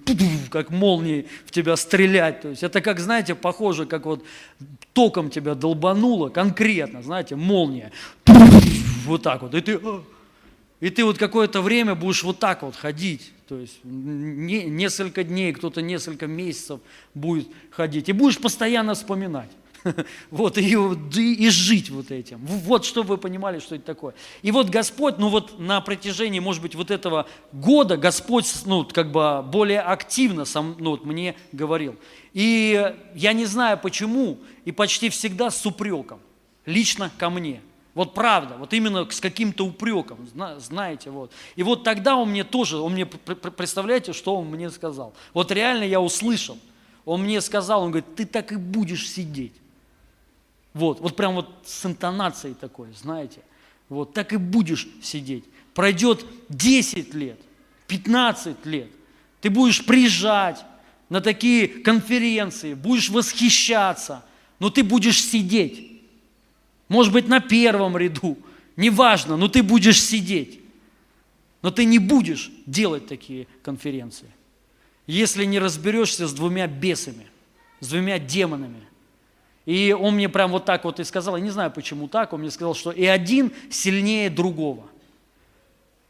как 0.50 0.70
молнией 0.70 1.26
в 1.44 1.50
тебя 1.50 1.76
стрелять. 1.76 2.40
То 2.42 2.48
есть 2.50 2.62
это 2.62 2.80
как, 2.80 3.00
знаете, 3.00 3.34
похоже, 3.34 3.86
как 3.86 4.06
вот 4.06 4.24
током 4.92 5.30
тебя 5.30 5.54
долбануло 5.54 6.28
конкретно, 6.28 7.02
знаете, 7.02 7.36
молния. 7.36 7.92
Вот 9.06 9.22
так 9.22 9.42
вот. 9.42 9.54
И 9.54 9.60
ты, 9.60 9.80
и 10.80 10.90
ты 10.90 11.04
вот 11.04 11.18
какое-то 11.18 11.60
время 11.60 11.94
будешь 11.94 12.22
вот 12.22 12.38
так 12.38 12.62
вот 12.62 12.76
ходить. 12.76 13.32
То 13.48 13.58
есть 13.58 13.80
не, 13.84 14.64
несколько 14.64 15.24
дней, 15.24 15.52
кто-то 15.52 15.82
несколько 15.82 16.26
месяцев 16.26 16.80
будет 17.12 17.48
ходить. 17.70 18.08
И 18.08 18.12
будешь 18.12 18.38
постоянно 18.38 18.94
вспоминать. 18.94 19.50
Вот, 20.30 20.58
и, 20.58 20.72
и 20.72 21.48
жить 21.50 21.90
вот 21.90 22.10
этим. 22.10 22.44
Вот, 22.44 22.84
чтобы 22.84 23.10
вы 23.10 23.18
понимали, 23.18 23.58
что 23.58 23.74
это 23.74 23.84
такое. 23.84 24.14
И 24.42 24.50
вот 24.50 24.68
Господь, 24.70 25.18
ну 25.18 25.28
вот 25.28 25.58
на 25.58 25.80
протяжении, 25.80 26.40
может 26.40 26.62
быть, 26.62 26.74
вот 26.74 26.90
этого 26.90 27.26
года 27.52 27.96
Господь, 27.96 28.50
ну, 28.66 28.84
как 28.84 29.12
бы 29.12 29.42
более 29.42 29.80
активно 29.80 30.44
сам, 30.44 30.76
ну, 30.78 30.92
вот 30.92 31.04
мне 31.04 31.36
говорил. 31.52 31.96
И 32.32 32.94
я 33.14 33.32
не 33.32 33.44
знаю 33.44 33.78
почему, 33.78 34.38
и 34.64 34.72
почти 34.72 35.08
всегда 35.08 35.50
с 35.50 35.64
упреком, 35.66 36.20
лично 36.66 37.10
ко 37.18 37.30
мне. 37.30 37.60
Вот 37.94 38.12
правда, 38.12 38.56
вот 38.56 38.72
именно 38.72 39.08
с 39.08 39.20
каким-то 39.20 39.64
упреком, 39.64 40.28
знаете, 40.58 41.10
вот. 41.10 41.30
И 41.54 41.62
вот 41.62 41.84
тогда 41.84 42.16
он 42.16 42.30
мне 42.30 42.42
тоже, 42.42 42.78
он 42.78 42.94
мне, 42.94 43.06
представляете, 43.06 44.12
что 44.12 44.34
он 44.34 44.46
мне 44.46 44.68
сказал? 44.70 45.14
Вот 45.32 45.52
реально 45.52 45.84
я 45.84 46.00
услышал, 46.00 46.58
он 47.04 47.22
мне 47.22 47.40
сказал, 47.40 47.82
он 47.82 47.90
говорит, 47.92 48.16
ты 48.16 48.26
так 48.26 48.50
и 48.50 48.56
будешь 48.56 49.08
сидеть. 49.08 49.52
Вот, 50.74 51.00
вот 51.00 51.14
прям 51.14 51.36
вот 51.36 51.48
с 51.64 51.86
интонацией 51.86 52.54
такой, 52.54 52.88
знаете. 52.92 53.40
Вот, 53.88 54.12
так 54.12 54.32
и 54.32 54.36
будешь 54.36 54.88
сидеть. 55.02 55.44
Пройдет 55.72 56.26
10 56.48 57.14
лет, 57.14 57.40
15 57.86 58.66
лет. 58.66 58.90
Ты 59.40 59.50
будешь 59.50 59.84
приезжать 59.84 60.64
на 61.08 61.20
такие 61.20 61.68
конференции, 61.68 62.74
будешь 62.74 63.08
восхищаться, 63.08 64.24
но 64.58 64.68
ты 64.68 64.82
будешь 64.82 65.22
сидеть. 65.22 66.02
Может 66.88 67.12
быть, 67.12 67.28
на 67.28 67.40
первом 67.40 67.96
ряду, 67.96 68.36
неважно, 68.76 69.36
но 69.36 69.48
ты 69.48 69.62
будешь 69.62 70.02
сидеть. 70.02 70.60
Но 71.62 71.70
ты 71.70 71.84
не 71.84 71.98
будешь 71.98 72.50
делать 72.66 73.06
такие 73.06 73.46
конференции, 73.62 74.30
если 75.06 75.44
не 75.44 75.58
разберешься 75.58 76.26
с 76.26 76.34
двумя 76.34 76.66
бесами, 76.66 77.26
с 77.80 77.88
двумя 77.88 78.18
демонами– 78.18 78.80
и 79.66 79.96
он 79.98 80.14
мне 80.14 80.28
прям 80.28 80.50
вот 80.50 80.64
так 80.64 80.84
вот 80.84 81.00
и 81.00 81.04
сказал, 81.04 81.36
я 81.36 81.42
не 81.42 81.50
знаю 81.50 81.70
почему 81.70 82.08
так, 82.08 82.32
он 82.32 82.40
мне 82.40 82.50
сказал, 82.50 82.74
что 82.74 82.90
и 82.90 83.04
один 83.04 83.52
сильнее 83.70 84.30
другого. 84.30 84.84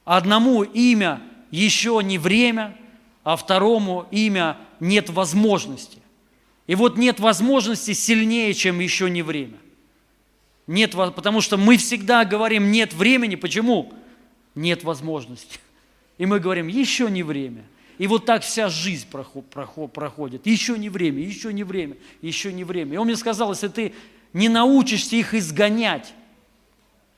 Одному 0.04 0.62
имя 0.62 1.22
еще 1.50 2.00
не 2.02 2.18
время, 2.18 2.76
а 3.22 3.36
второму 3.36 4.06
имя 4.10 4.58
нет 4.80 5.08
возможности. 5.08 5.98
И 6.66 6.74
вот 6.74 6.96
нет 6.96 7.20
возможности 7.20 7.92
сильнее, 7.92 8.52
чем 8.54 8.80
еще 8.80 9.08
не 9.08 9.22
время. 9.22 9.58
Нет, 10.66 10.92
потому 10.92 11.40
что 11.40 11.56
мы 11.56 11.76
всегда 11.76 12.24
говорим 12.24 12.72
нет 12.72 12.92
времени. 12.94 13.34
Почему? 13.34 13.92
Нет 14.54 14.82
возможности. 14.82 15.58
И 16.16 16.26
мы 16.26 16.40
говорим, 16.40 16.68
еще 16.68 17.10
не 17.10 17.22
время. 17.22 17.64
И 17.98 18.06
вот 18.06 18.26
так 18.26 18.42
вся 18.42 18.68
жизнь 18.68 19.06
проходит. 19.08 20.46
Еще 20.46 20.78
не 20.78 20.88
время, 20.88 21.22
еще 21.22 21.52
не 21.52 21.64
время, 21.64 21.96
еще 22.22 22.52
не 22.52 22.64
время. 22.64 22.94
И 22.94 22.96
он 22.96 23.06
мне 23.06 23.16
сказал, 23.16 23.52
если 23.52 23.68
ты 23.68 23.94
не 24.32 24.48
научишься 24.48 25.16
их 25.16 25.34
изгонять, 25.34 26.12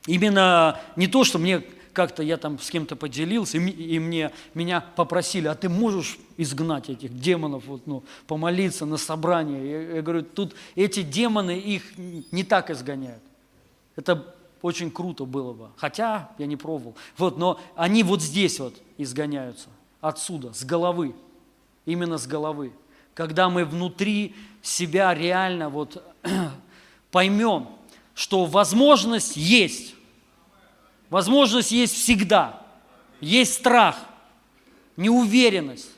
именно 0.07 0.81
не 0.97 1.07
то, 1.07 1.25
что 1.25 1.39
мне 1.39 1.63
как-то 1.95 2.23
я 2.23 2.37
там 2.37 2.59
с 2.59 2.69
кем-то 2.69 2.95
поделился, 2.95 3.57
и 3.57 3.99
мне, 3.99 4.31
меня 4.53 4.83
попросили, 4.83 5.49
а 5.49 5.55
ты 5.55 5.71
можешь 5.71 6.19
изгнать 6.37 6.91
этих 6.91 7.19
демонов, 7.19 7.65
вот, 7.65 7.87
ну, 7.87 8.05
помолиться 8.27 8.85
на 8.85 8.99
собрании? 8.99 9.67
Я, 9.67 9.83
я 9.95 10.03
говорю, 10.03 10.23
тут 10.23 10.55
эти 10.75 11.03
демоны 11.03 11.59
их 11.59 11.97
не 11.97 12.45
так 12.45 12.69
изгоняют. 12.69 13.23
Это 13.97 14.35
очень 14.61 14.91
круто 14.91 15.25
было 15.25 15.55
бы. 15.55 15.69
Хотя 15.79 16.31
я 16.37 16.45
не 16.45 16.57
пробовал. 16.57 16.97
Вот, 17.17 17.39
но 17.39 17.59
они 17.77 18.03
вот 18.03 18.21
здесь 18.21 18.61
вот 18.61 18.75
изгоняются 18.99 19.71
отсюда, 20.09 20.53
с 20.53 20.65
головы, 20.65 21.15
именно 21.85 22.19
с 22.19 22.27
головы. 22.27 22.73
Когда 23.15 23.49
мы 23.49 23.65
внутри 23.65 24.35
себя 24.63 25.15
реально 25.15 25.69
вот 25.69 26.03
поймем, 27.11 27.69
что 28.15 28.45
возможность 28.45 29.37
есть, 29.37 29.95
возможность 31.11 31.73
есть 31.73 31.95
всегда, 31.95 32.63
есть 33.21 33.55
страх, 33.55 33.99
неуверенность. 34.97 35.91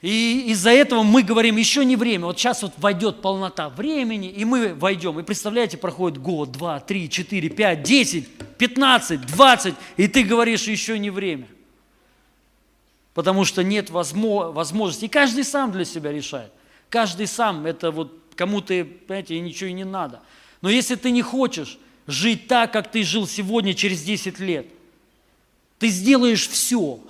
И 0.00 0.46
из-за 0.48 0.70
этого 0.70 1.04
мы 1.04 1.22
говорим, 1.22 1.56
еще 1.56 1.84
не 1.84 1.94
время. 1.94 2.26
Вот 2.26 2.36
сейчас 2.36 2.62
вот 2.62 2.72
войдет 2.78 3.22
полнота 3.22 3.68
времени, 3.68 4.28
и 4.28 4.44
мы 4.44 4.74
войдем. 4.74 5.20
И 5.20 5.22
представляете, 5.22 5.78
проходит 5.78 6.18
год, 6.18 6.50
два, 6.50 6.80
три, 6.80 7.08
четыре, 7.08 7.48
пять, 7.48 7.84
десять, 7.84 8.28
пятнадцать, 8.58 9.24
двадцать, 9.26 9.76
и 9.96 10.08
ты 10.08 10.24
говоришь, 10.24 10.64
еще 10.64 10.98
не 10.98 11.10
время– 11.10 11.46
потому 13.14 13.44
что 13.44 13.62
нет 13.62 13.90
возможности. 13.90 15.06
И 15.06 15.08
каждый 15.08 15.44
сам 15.44 15.72
для 15.72 15.84
себя 15.84 16.12
решает. 16.12 16.52
Каждый 16.88 17.26
сам, 17.26 17.66
это 17.66 17.90
вот 17.90 18.12
кому-то, 18.34 18.86
понимаете, 19.06 19.38
ничего 19.40 19.70
и 19.70 19.74
не 19.74 19.84
надо. 19.84 20.20
Но 20.60 20.70
если 20.70 20.94
ты 20.94 21.10
не 21.10 21.22
хочешь 21.22 21.78
жить 22.06 22.48
так, 22.48 22.72
как 22.72 22.90
ты 22.90 23.02
жил 23.02 23.26
сегодня, 23.26 23.74
через 23.74 24.02
10 24.02 24.38
лет, 24.38 24.66
ты 25.78 25.88
сделаешь 25.88 26.48
все. 26.48 27.00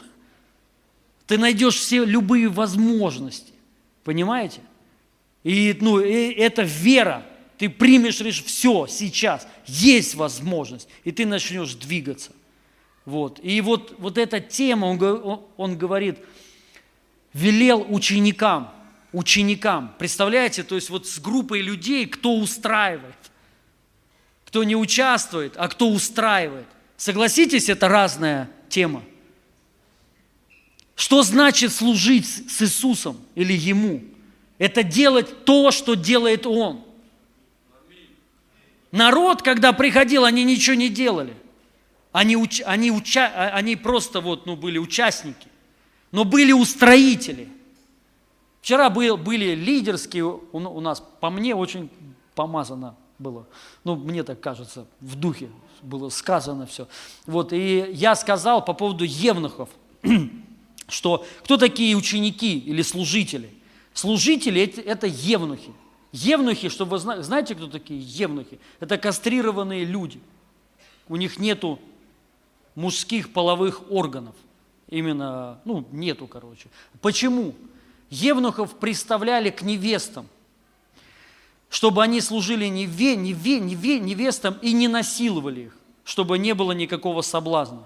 Ты 1.26 1.38
найдешь 1.38 1.76
все 1.76 2.04
любые 2.04 2.48
возможности. 2.48 3.52
Понимаете? 4.04 4.60
И, 5.44 5.76
ну, 5.80 6.00
и 6.00 6.32
это 6.32 6.62
вера. 6.62 7.26
Ты 7.58 7.68
примешь, 7.68 8.20
решишь, 8.20 8.44
все, 8.44 8.86
сейчас, 8.88 9.46
есть 9.66 10.16
возможность, 10.16 10.88
и 11.04 11.12
ты 11.12 11.24
начнешь 11.26 11.74
двигаться. 11.74 12.32
Вот. 13.04 13.40
И 13.42 13.60
вот, 13.60 13.94
вот 13.98 14.18
эта 14.18 14.40
тема, 14.40 14.86
он, 14.86 15.44
он 15.56 15.76
говорит, 15.76 16.18
велел 17.32 17.84
ученикам, 17.88 18.72
ученикам. 19.12 19.94
Представляете, 19.98 20.62
то 20.62 20.74
есть 20.74 20.90
вот 20.90 21.06
с 21.06 21.18
группой 21.18 21.62
людей, 21.62 22.06
кто 22.06 22.36
устраивает. 22.36 23.16
кто 24.52 24.64
не 24.64 24.76
участвует, 24.76 25.54
а 25.56 25.66
кто 25.66 25.88
устраивает. 25.88 26.66
Согласитесь, 26.98 27.70
это 27.70 27.88
разная 27.88 28.50
тема. 28.68 29.02
Что 30.94 31.22
значит 31.22 31.72
служить 31.72 32.26
с 32.26 32.60
Иисусом 32.60 33.18
или 33.34 33.54
Ему? 33.54 34.02
Это 34.58 34.82
делать 34.82 35.46
то, 35.46 35.70
что 35.70 35.94
делает 35.94 36.46
Он. 36.46 36.84
Народ, 38.90 39.40
когда 39.40 39.72
приходил, 39.72 40.26
они 40.26 40.44
ничего 40.44 40.76
не 40.76 40.90
делали. 40.90 41.34
Они, 42.12 42.36
они, 42.66 42.90
уча, 42.90 43.32
а, 43.34 43.48
они 43.56 43.74
просто 43.74 44.20
вот, 44.20 44.44
ну, 44.46 44.54
были 44.54 44.78
участники, 44.78 45.48
но 46.10 46.24
были 46.24 46.52
устроители. 46.52 47.48
Вчера 48.60 48.90
был, 48.90 49.16
были 49.16 49.54
лидерские 49.54 50.24
у, 50.24 50.40
у 50.52 50.80
нас, 50.80 51.02
по 51.20 51.30
мне 51.30 51.54
очень 51.54 51.90
помазано 52.34 52.96
было. 53.18 53.46
Ну, 53.84 53.96
мне 53.96 54.22
так 54.22 54.40
кажется, 54.40 54.86
в 55.00 55.14
духе 55.16 55.48
было 55.80 56.10
сказано 56.10 56.66
все. 56.66 56.86
Вот, 57.26 57.52
и 57.52 57.86
я 57.92 58.14
сказал 58.14 58.62
по 58.62 58.74
поводу 58.74 59.04
евнухов, 59.04 59.70
что 60.88 61.24
кто 61.44 61.56
такие 61.56 61.96
ученики 61.96 62.58
или 62.58 62.82
служители? 62.82 63.50
Служители– 63.94 64.62
это 64.84 65.06
евнухи. 65.06 65.72
Евнухи, 66.12 66.68
чтобы 66.68 66.98
вы 66.98 67.22
знаете, 67.22 67.54
кто 67.54 67.68
такие 67.68 68.00
евнухи? 68.00 68.60
Это 68.80 68.98
кастрированные 68.98 69.84
люди. 69.84 70.20
У 71.08 71.16
них 71.16 71.38
нету 71.38 71.78
мужских 72.74 73.32
половых 73.32 73.90
органов. 73.90 74.34
Именно, 74.88 75.58
ну, 75.64 75.86
нету, 75.90 76.26
короче. 76.26 76.68
Почему? 77.00 77.54
Евнухов 78.10 78.78
представляли 78.78 79.48
к 79.48 79.62
невестам, 79.62 80.28
чтобы 81.70 82.02
они 82.02 82.20
служили 82.20 82.66
неве, 82.66 83.16
неве, 83.16 83.58
неве, 83.58 83.98
невестам 83.98 84.58
и 84.60 84.72
не 84.72 84.88
насиловали 84.88 85.62
их, 85.62 85.76
чтобы 86.04 86.36
не 86.38 86.52
было 86.54 86.72
никакого 86.72 87.22
соблазна. 87.22 87.84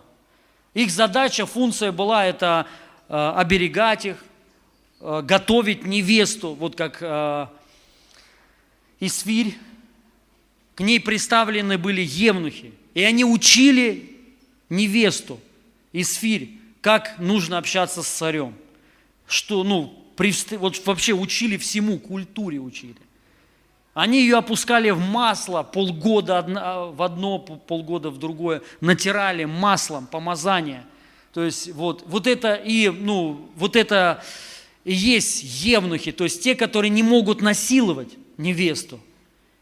Их 0.74 0.90
задача, 0.90 1.46
функция 1.46 1.92
была 1.92 2.26
это 2.26 2.66
э, 3.08 3.32
оберегать 3.36 4.06
их, 4.06 4.24
э, 5.00 5.22
готовить 5.22 5.86
невесту, 5.86 6.54
вот 6.54 6.74
как 6.74 6.98
э, 7.00 7.46
Исфирь, 8.98 9.56
к 10.74 10.80
ней 10.80 11.00
представлены 11.00 11.78
были 11.78 12.02
евнухи, 12.02 12.72
и 12.94 13.02
они 13.02 13.24
учили 13.24 14.15
невесту 14.68 15.40
Исфирь, 15.92 16.50
как 16.80 17.18
нужно 17.18 17.58
общаться 17.58 18.02
с 18.02 18.08
царем. 18.08 18.54
Что, 19.26 19.64
ну, 19.64 20.04
вот 20.52 20.86
вообще 20.86 21.12
учили 21.12 21.56
всему, 21.56 21.98
культуре 21.98 22.58
учили. 22.58 22.96
Они 23.94 24.20
ее 24.20 24.36
опускали 24.36 24.90
в 24.90 24.98
масло 24.98 25.62
полгода 25.62 26.42
в 26.94 27.02
одно, 27.02 27.38
полгода 27.38 28.10
в 28.10 28.18
другое, 28.18 28.62
натирали 28.82 29.46
маслом, 29.46 30.06
помазание. 30.06 30.84
То 31.32 31.42
есть 31.44 31.72
вот, 31.72 32.04
вот 32.06 32.26
это 32.26 32.54
и, 32.54 32.90
ну, 32.90 33.50
вот 33.56 33.74
это 33.74 34.22
и 34.84 34.92
есть 34.92 35.42
евнухи, 35.64 36.12
то 36.12 36.24
есть 36.24 36.42
те, 36.42 36.54
которые 36.54 36.90
не 36.90 37.02
могут 37.02 37.40
насиловать 37.40 38.10
невесту. 38.36 39.00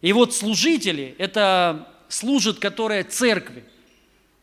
И 0.03 0.13
вот 0.13 0.35
служители, 0.35 1.15
это 1.19 1.89
служат, 2.09 2.59
которые 2.59 3.05
церкви. 3.05 3.65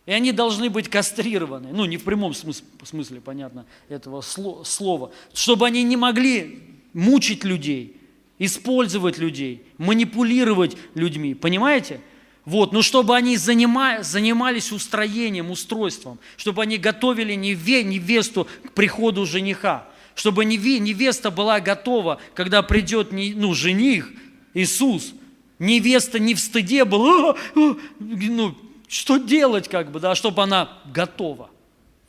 И 0.05 0.11
они 0.11 0.31
должны 0.31 0.69
быть 0.69 0.89
кастрированы, 0.89 1.69
ну 1.71 1.85
не 1.85 1.97
в 1.97 2.03
прямом 2.03 2.33
смысле, 2.33 2.65
смысле 2.83 3.21
понятно, 3.21 3.65
этого 3.87 4.21
слова, 4.21 5.11
чтобы 5.33 5.67
они 5.67 5.83
не 5.83 5.95
могли 5.95 6.59
мучить 6.93 7.43
людей, 7.43 7.97
использовать 8.39 9.19
людей, 9.19 9.63
манипулировать 9.77 10.75
людьми, 10.95 11.35
понимаете? 11.35 12.01
Вот, 12.45 12.73
но 12.73 12.81
чтобы 12.81 13.15
они 13.15 13.37
занима, 13.37 14.01
занимались 14.01 14.71
устроением, 14.71 15.51
устройством, 15.51 16.17
чтобы 16.37 16.63
они 16.63 16.79
готовили 16.79 17.35
неве, 17.35 17.83
невесту 17.83 18.47
к 18.65 18.71
приходу 18.71 19.27
жениха, 19.27 19.87
чтобы 20.15 20.43
невеста 20.45 21.29
была 21.29 21.59
готова, 21.59 22.19
когда 22.33 22.63
придет 22.63 23.11
ну, 23.11 23.53
жених, 23.53 24.11
Иисус, 24.55 25.13
невеста 25.59 26.17
не 26.17 26.33
в 26.33 26.39
стыде 26.39 26.83
была, 26.83 27.35
ну, 27.53 28.57
что 28.91 29.15
делать, 29.15 29.69
как 29.69 29.89
бы, 29.89 30.01
да, 30.01 30.15
чтобы 30.15 30.43
она 30.43 30.67
готова, 30.85 31.49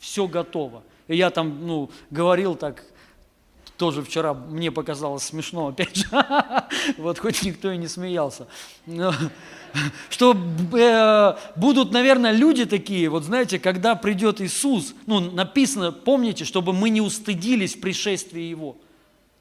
все 0.00 0.26
готово. 0.26 0.82
И 1.06 1.16
я 1.16 1.30
там, 1.30 1.64
ну, 1.64 1.90
говорил 2.10 2.56
так, 2.56 2.82
тоже 3.76 4.02
вчера 4.02 4.34
мне 4.34 4.72
показалось 4.72 5.22
смешно, 5.22 5.68
опять 5.68 5.94
же, 5.94 6.06
вот 6.98 7.20
хоть 7.20 7.44
никто 7.44 7.70
и 7.70 7.76
не 7.76 7.86
смеялся. 7.86 8.48
Но, 8.86 9.14
что 10.10 10.36
э, 10.72 11.36
будут, 11.54 11.92
наверное, 11.92 12.32
люди 12.32 12.64
такие, 12.64 13.08
вот 13.08 13.22
знаете, 13.22 13.60
когда 13.60 13.94
придет 13.94 14.40
Иисус, 14.40 14.96
ну, 15.06 15.20
написано, 15.20 15.92
помните, 15.92 16.44
чтобы 16.44 16.72
мы 16.72 16.90
не 16.90 17.00
устыдились 17.00 17.76
в 17.76 17.80
пришествии 17.80 18.42
Его. 18.42 18.76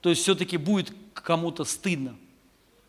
То 0.02 0.10
есть 0.10 0.22
все-таки 0.22 0.58
будет 0.58 0.94
кому-то 1.16 1.64
стыдно. 1.64 2.16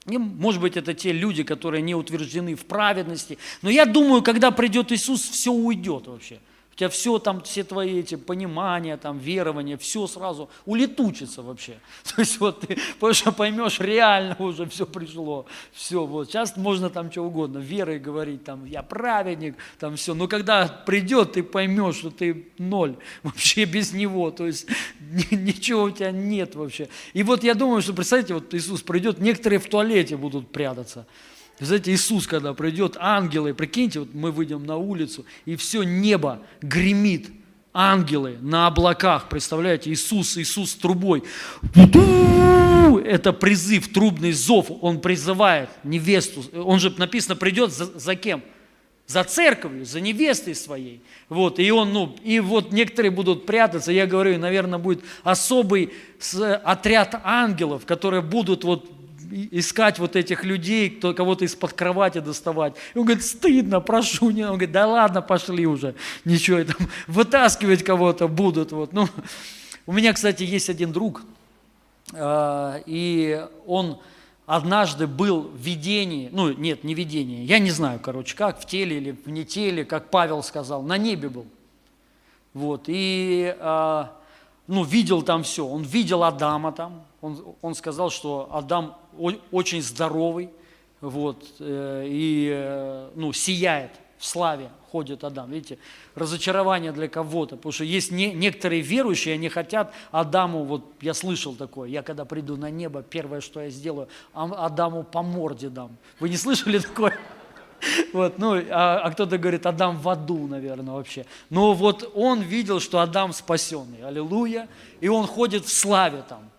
И, 0.07 0.19
может 0.19 0.61
быть, 0.61 0.77
это 0.77 0.95
те 0.95 1.12
люди, 1.12 1.45
которые 1.45 1.83
не 1.83 1.95
утверждены 1.95 2.55
в 2.55 2.65
праведности. 2.65 3.39
Но 3.62 3.70
я 3.70 3.85
думаю, 3.85 4.23
когда 4.23 4.51
придет 4.51 4.91
Иисус, 4.91 5.23
все 5.23 5.53
уйдет 5.53 6.09
вообще. 6.09 6.41
У 6.73 6.74
тебя 6.74 6.89
все 6.89 7.19
там, 7.19 7.43
все 7.43 7.65
твои 7.65 8.01
эти 8.01 8.15
понимания, 8.15 8.97
там, 8.97 9.19
верования, 9.19 9.77
все 9.77 10.07
сразу 10.07 10.49
улетучится 10.65 11.43
вообще. 11.43 11.78
То 12.05 12.23
есть 12.23 12.40
вот 12.40 12.61
ты 12.61 12.78
потому 12.99 13.36
поймешь, 13.36 13.78
реально 13.78 14.36
уже 14.39 14.66
все 14.66 14.86
пришло. 14.86 15.44
Все, 15.73 16.07
вот. 16.07 16.28
Сейчас 16.28 16.57
можно 16.57 16.89
там 16.89 17.12
что 17.12 17.23
угодно, 17.23 17.59
верой 17.59 17.99
говорить, 17.99 18.44
там, 18.44 18.65
я 18.65 18.82
праведник, 18.82 19.57
там 19.78 19.97
все. 19.97 20.15
Но 20.15 20.28
когда 20.28 20.66
придет, 20.66 21.32
ты 21.32 21.43
поймешь, 21.43 21.97
что 21.97 22.11
ты 22.11 22.49
ноль 22.57 22.97
вообще 23.23 23.66
без 23.66 23.93
него. 23.93 24.31
То 24.31 24.47
есть 24.47 24.66
ничего 25.31 25.85
у 25.85 25.90
тебя 25.90 26.11
нет 26.11 26.55
вообще. 26.55 26.89
И 27.12 27.23
вот 27.23 27.44
я 27.44 27.55
думаю, 27.55 27.82
что, 27.82 27.93
представьте, 27.93 28.35
вот 28.35 28.55
Иисус 28.55 28.82
придет, 28.82 29.19
некоторые 29.19 29.59
в 29.59 29.69
туалете 29.69 30.16
будут 30.16 30.51
прятаться. 30.51 31.07
Знаете, 31.64 31.93
Иисус, 31.93 32.26
когда 32.26 32.55
придет, 32.55 32.97
ангелы, 32.98 33.55
прикиньте, 33.55 34.01
вот 34.01 34.14
мы 34.14 34.32
выйдем 34.32 34.66
на 34.66 34.76
улицу, 34.76 35.24
и 35.44 35.55
все 35.55 35.84
небо 35.84 36.40
гремит, 36.60 37.30
ангелы 37.72 38.36
на 38.40 38.66
облаках, 38.66 39.28
представляете, 39.28 39.90
Иисус, 39.93 40.36
Иисус 40.36 40.72
с 40.72 40.74
трубой. 40.74 41.22
Это 43.05 43.32
призыв, 43.32 43.93
трубный 43.93 44.32
зов, 44.32 44.66
он 44.80 45.01
призывает 45.01 45.70
невесту, 45.84 46.44
он 46.52 46.80
же 46.80 46.93
написано, 46.98 47.36
придет 47.36 47.72
за, 47.72 47.86
за 47.98 48.16
кем? 48.16 48.43
За 49.06 49.24
церковью, 49.24 49.84
за 49.84 50.01
невестой 50.01 50.55
своей. 50.55 51.01
Вот, 51.28 51.59
и 51.59 51.70
он, 51.70 51.93
ну, 51.93 52.16
и 52.24 52.40
вот 52.40 52.72
некоторые 52.72 53.10
будут 53.10 53.47
прятаться, 53.47 53.93
я 53.93 54.06
говорю, 54.06 54.39
наверное, 54.39 54.78
будет 54.78 55.05
особый 55.22 55.93
отряд 56.64 57.20
ангелов, 57.22 57.86
которые 57.86 58.22
будут 58.22 58.64
вот 58.64 58.90
искать 59.50 59.98
вот 59.98 60.16
этих 60.16 60.44
людей, 60.44 60.90
кто, 60.90 61.14
кого-то 61.14 61.44
из-под 61.44 61.72
кровати 61.72 62.18
доставать. 62.18 62.74
И 62.94 62.98
он 62.98 63.04
говорит, 63.04 63.24
стыдно, 63.24 63.80
прошу. 63.80 64.30
Не. 64.30 64.44
Он 64.44 64.52
говорит, 64.52 64.72
да 64.72 64.86
ладно, 64.86 65.22
пошли 65.22 65.66
уже. 65.66 65.94
Ничего, 66.24 66.64
там, 66.64 66.88
вытаскивать 67.06 67.82
кого-то 67.82 68.28
будут. 68.28 68.72
Вот. 68.72 68.92
Ну, 68.92 69.09
у 69.86 69.92
меня, 69.92 70.12
кстати, 70.12 70.42
есть 70.42 70.68
один 70.68 70.92
друг, 70.92 71.22
э, 72.12 72.82
и 72.86 73.44
он 73.66 74.00
однажды 74.46 75.06
был 75.06 75.42
в 75.42 75.56
видении, 75.56 76.28
ну 76.32 76.52
нет, 76.52 76.84
не 76.84 76.94
видение, 76.94 77.44
я 77.44 77.59
не 77.59 77.70
знаю, 77.70 78.00
короче, 78.00 78.36
как, 78.36 78.60
в 78.60 78.66
теле 78.66 78.98
или 78.98 79.12
в 79.12 79.28
не 79.30 79.44
теле, 79.44 79.84
как 79.84 80.10
Павел 80.10 80.42
сказал, 80.42 80.82
на 80.82 80.98
небе 80.98 81.28
был. 81.28 81.46
Вот, 82.52 82.84
и 82.86 83.56
э, 83.59 84.04
ну, 84.66 84.84
видел 84.84 85.22
там 85.22 85.42
все. 85.42 85.66
Он 85.66 85.82
видел 85.82 86.22
Адама 86.22 86.72
там, 86.72 87.04
он, 87.20 87.56
он 87.62 87.74
сказал, 87.74 88.10
что 88.10 88.48
Адам 88.52 88.96
очень 89.51 89.82
здоровый, 89.82 90.51
вот, 91.01 91.44
э, 91.59 92.05
и 92.06 92.51
э, 92.52 93.10
ну, 93.14 93.32
сияет 93.32 93.90
в 94.18 94.26
славе 94.26 94.70
ходит 94.93 95.24
Адам. 95.24 95.51
Видите, 95.51 95.78
разочарование 96.14 96.93
для 96.93 97.09
кого-то, 97.09 97.56
потому 97.56 97.72
что 97.72 97.82
есть 97.82 98.12
не, 98.12 98.32
некоторые 98.34 98.82
верующие, 98.82 99.34
они 99.34 99.48
хотят 99.48 99.94
Адаму, 100.10 100.64
вот 100.64 100.84
я 101.01 101.14
слышал 101.14 101.55
такое, 101.55 101.89
я 101.89 102.02
когда 102.02 102.26
приду 102.26 102.56
на 102.56 102.70
небо, 102.70 103.02
первое, 103.02 103.40
что 103.40 103.62
я 103.62 103.70
сделаю, 103.70 104.09
Адаму 104.34 105.02
по 105.02 105.22
морде 105.22 105.70
дам. 105.70 105.97
Вы 106.20 106.28
не 106.28 106.36
слышали 106.36 106.78
такое? 106.78 107.18
Вот, 108.12 108.39
ну, 108.39 108.55
а, 108.70 109.01
а 109.02 109.10
кто-то 109.10 109.39
говорит, 109.39 109.66
Адам 109.66 109.98
в 109.98 110.09
аду, 110.09 110.47
наверное, 110.47 110.94
вообще. 110.94 111.26
Но 111.51 111.74
вот 111.74 112.12
он 112.14 112.40
видел, 112.40 112.78
что 112.78 113.01
Адам 113.01 113.32
спасенный, 113.32 114.05
аллилуйя, 114.05 114.68
и 115.01 115.09
он 115.09 115.26
ходит 115.26 115.64
в 115.64 115.72
славе 115.72 116.22
там. 116.28 116.52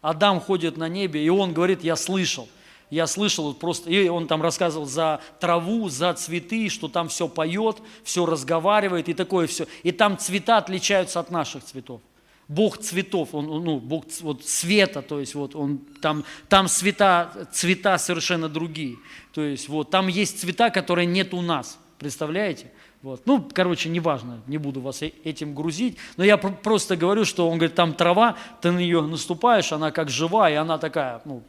Адам 0.00 0.40
ходит 0.40 0.76
на 0.76 0.88
небе, 0.88 1.24
и 1.24 1.28
он 1.28 1.52
говорит, 1.52 1.84
я 1.84 1.96
слышал. 1.96 2.48
Я 2.90 3.06
слышал 3.06 3.54
просто, 3.54 3.88
и 3.88 4.08
он 4.08 4.26
там 4.26 4.42
рассказывал 4.42 4.84
за 4.84 5.20
траву, 5.38 5.88
за 5.88 6.12
цветы, 6.14 6.68
что 6.68 6.88
там 6.88 7.08
все 7.08 7.28
поет, 7.28 7.76
все 8.02 8.26
разговаривает 8.26 9.08
и 9.08 9.14
такое 9.14 9.46
все. 9.46 9.66
И 9.84 9.92
там 9.92 10.18
цвета 10.18 10.58
отличаются 10.58 11.20
от 11.20 11.30
наших 11.30 11.62
цветов. 11.62 12.00
Бог 12.48 12.78
цветов, 12.78 13.28
он, 13.32 13.46
ну, 13.46 13.78
Бог 13.78 14.06
вот, 14.22 14.44
света, 14.44 15.02
то 15.02 15.20
есть 15.20 15.36
вот 15.36 15.54
он, 15.54 15.78
там, 16.02 16.24
там 16.48 16.66
цвета, 16.66 17.48
цвета 17.52 17.96
совершенно 17.96 18.48
другие. 18.48 18.96
То 19.32 19.42
есть 19.42 19.68
вот 19.68 19.90
там 19.90 20.08
есть 20.08 20.40
цвета, 20.40 20.70
которые 20.70 21.06
нет 21.06 21.32
у 21.32 21.42
нас, 21.42 21.78
представляете? 21.96 22.72
Вот. 23.02 23.22
Ну, 23.24 23.48
короче, 23.54 23.88
неважно, 23.88 24.40
не 24.46 24.58
буду 24.58 24.80
вас 24.80 25.02
э, 25.02 25.12
этим 25.24 25.54
грузить, 25.54 25.96
но 26.18 26.24
я 26.24 26.36
просто 26.36 26.96
говорю, 26.96 27.24
что 27.24 27.48
он 27.48 27.56
говорит, 27.56 27.74
там 27.74 27.94
трава, 27.94 28.36
ты 28.60 28.70
на 28.70 28.78
нее 28.78 29.00
наступаешь, 29.00 29.72
она 29.72 29.90
как 29.90 30.10
живая, 30.10 30.52
и 30.52 30.56
она 30.56 30.76
такая, 30.76 31.22
ну, 31.24 31.42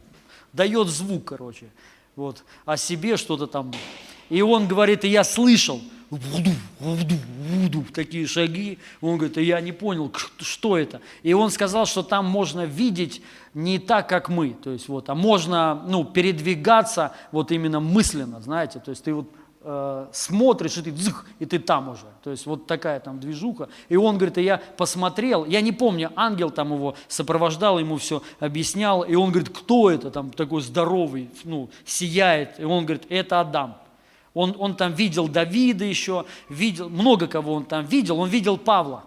дает 0.54 0.88
звук, 0.88 1.26
короче, 1.26 1.66
вот, 2.16 2.42
о 2.64 2.78
себе 2.78 3.18
что-то 3.18 3.46
там. 3.46 3.70
И 4.30 4.40
он 4.40 4.66
говорит, 4.66 5.04
и 5.04 5.08
я 5.08 5.24
слышал, 5.24 5.82
вуду, 6.08 6.50
вуду, 6.78 7.14
вуду, 7.38 7.84
такие 7.92 8.26
шаги. 8.26 8.78
Он 9.02 9.18
говорит, 9.18 9.36
я 9.36 9.60
не 9.60 9.72
понял, 9.72 10.10
что 10.38 10.78
это. 10.78 11.02
И 11.22 11.34
он 11.34 11.50
сказал, 11.50 11.84
что 11.84 12.02
там 12.02 12.24
можно 12.24 12.64
видеть 12.64 13.22
не 13.52 13.78
так, 13.78 14.08
как 14.08 14.30
мы, 14.30 14.54
то 14.54 14.70
есть 14.70 14.88
вот, 14.88 15.10
а 15.10 15.14
можно, 15.14 15.82
ну, 15.86 16.04
передвигаться 16.04 17.12
вот 17.30 17.52
именно 17.52 17.80
мысленно, 17.80 18.40
знаете, 18.40 18.78
то 18.78 18.90
есть 18.90 19.04
ты 19.04 19.12
вот 19.12 19.28
э, 19.64 20.06
смотришь, 20.12 20.76
и 20.76 20.82
ты, 20.82 20.90
дзых, 20.90 21.26
и 21.38 21.46
ты 21.46 21.58
там 21.58 21.88
уже. 21.88 22.06
То 22.22 22.30
есть 22.30 22.46
вот 22.46 22.66
такая 22.66 23.00
там 23.00 23.20
движуха. 23.20 23.68
И 23.88 23.96
он 23.96 24.16
говорит, 24.16 24.38
и 24.38 24.42
я 24.42 24.58
посмотрел, 24.76 25.44
я 25.44 25.60
не 25.60 25.72
помню, 25.72 26.12
ангел 26.16 26.50
там 26.50 26.72
его 26.72 26.94
сопровождал, 27.08 27.78
ему 27.78 27.96
все 27.96 28.22
объяснял, 28.40 29.02
и 29.02 29.14
он 29.14 29.30
говорит, 29.30 29.50
кто 29.50 29.90
это 29.90 30.10
там 30.10 30.30
такой 30.30 30.62
здоровый, 30.62 31.30
ну, 31.44 31.70
сияет. 31.84 32.58
И 32.58 32.64
он 32.64 32.84
говорит, 32.84 33.06
это 33.08 33.40
Адам. 33.40 33.78
Он, 34.34 34.54
он 34.58 34.76
там 34.76 34.94
видел 34.94 35.28
Давида 35.28 35.84
еще, 35.84 36.24
видел, 36.48 36.88
много 36.88 37.26
кого 37.26 37.54
он 37.54 37.64
там 37.64 37.84
видел, 37.84 38.18
он 38.18 38.28
видел 38.28 38.56
Павла. 38.56 39.04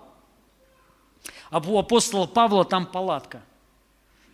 А 1.50 1.60
у 1.60 1.78
апостола 1.78 2.28
Павла 2.28 2.66
там 2.66 2.86
палатка 2.86 3.42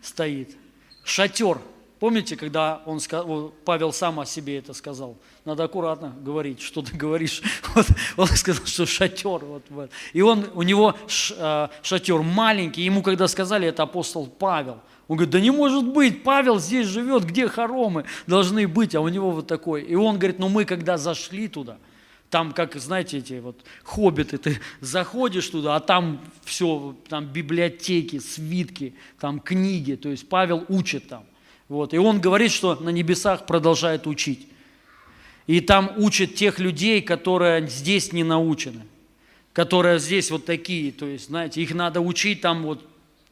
стоит, 0.02 0.56
шатер– 1.04 1.60
Помните, 2.02 2.36
когда 2.36 2.82
он, 2.88 3.00
Павел 3.64 3.94
сам 3.94 4.20
о 4.20 4.26
себе 4.26 4.58
это 4.58 4.74
сказал? 4.74 5.18
Надо 5.46 5.66
аккуратно 5.66 6.16
говорить, 6.20 6.60
что 6.60 6.82
ты 6.82 6.98
говоришь. 6.98 7.44
Вот, 7.76 7.86
он 8.18 8.28
сказал, 8.28 8.66
что 8.66 8.88
шатер. 8.88 9.46
Вот, 9.46 9.64
вот. 9.70 9.92
И 10.12 10.22
он, 10.24 10.48
у 10.56 10.64
него 10.64 10.96
а, 11.38 11.70
шатер 11.84 12.24
маленький. 12.24 12.82
Ему 12.82 13.04
когда 13.04 13.28
сказали, 13.28 13.68
это 13.68 13.84
апостол 13.84 14.26
Павел. 14.26 14.80
Он 15.08 15.18
говорит, 15.18 15.30
да 15.30 15.40
не 15.40 15.52
может 15.52 15.88
быть, 15.90 16.24
Павел 16.24 16.60
здесь 16.60 16.88
живет, 16.88 17.24
где 17.24 17.48
хоромы 17.48 18.06
должны 18.26 18.68
быть, 18.68 18.96
а 18.96 19.02
у 19.02 19.08
него 19.08 19.30
вот 19.30 19.46
такой. 19.46 19.84
И 19.84 19.94
он 19.94 20.18
говорит, 20.18 20.40
ну 20.40 20.50
мы 20.50 20.66
когда 20.66 20.98
зашли 20.98 21.48
туда, 21.48 21.78
там, 22.32 22.52
как, 22.52 22.78
знаете, 22.78 23.20
эти 23.20 23.40
вот 23.40 23.64
хоббиты, 23.84 24.40
ты 24.40 24.60
заходишь 24.80 25.48
туда, 25.48 25.76
а 25.76 25.80
там 25.80 26.20
все, 26.46 26.96
там 27.08 27.28
библиотеки, 27.28 28.18
свитки, 28.18 28.96
там 29.20 29.40
книги, 29.40 29.94
то 29.94 30.10
есть 30.10 30.28
Павел 30.28 30.66
учит 30.68 31.08
там. 31.08 31.26
Вот. 31.72 31.94
И 31.94 31.98
он 31.98 32.20
говорит, 32.20 32.52
что 32.52 32.76
на 32.76 32.90
небесах 32.90 33.46
продолжает 33.46 34.06
учить. 34.06 34.46
И 35.48 35.62
там 35.62 35.94
учат 35.96 36.36
тех 36.36 36.60
людей, 36.60 37.02
которые 37.02 37.66
здесь 37.70 38.12
не 38.12 38.26
научены, 38.26 38.82
которые 39.54 39.98
здесь 39.98 40.32
вот 40.32 40.44
такие, 40.44 40.92
то 40.92 41.06
есть, 41.06 41.28
знаете, 41.28 41.62
их 41.62 41.74
надо 41.74 42.02
учить 42.02 42.42
там 42.42 42.64
вот, 42.64 42.86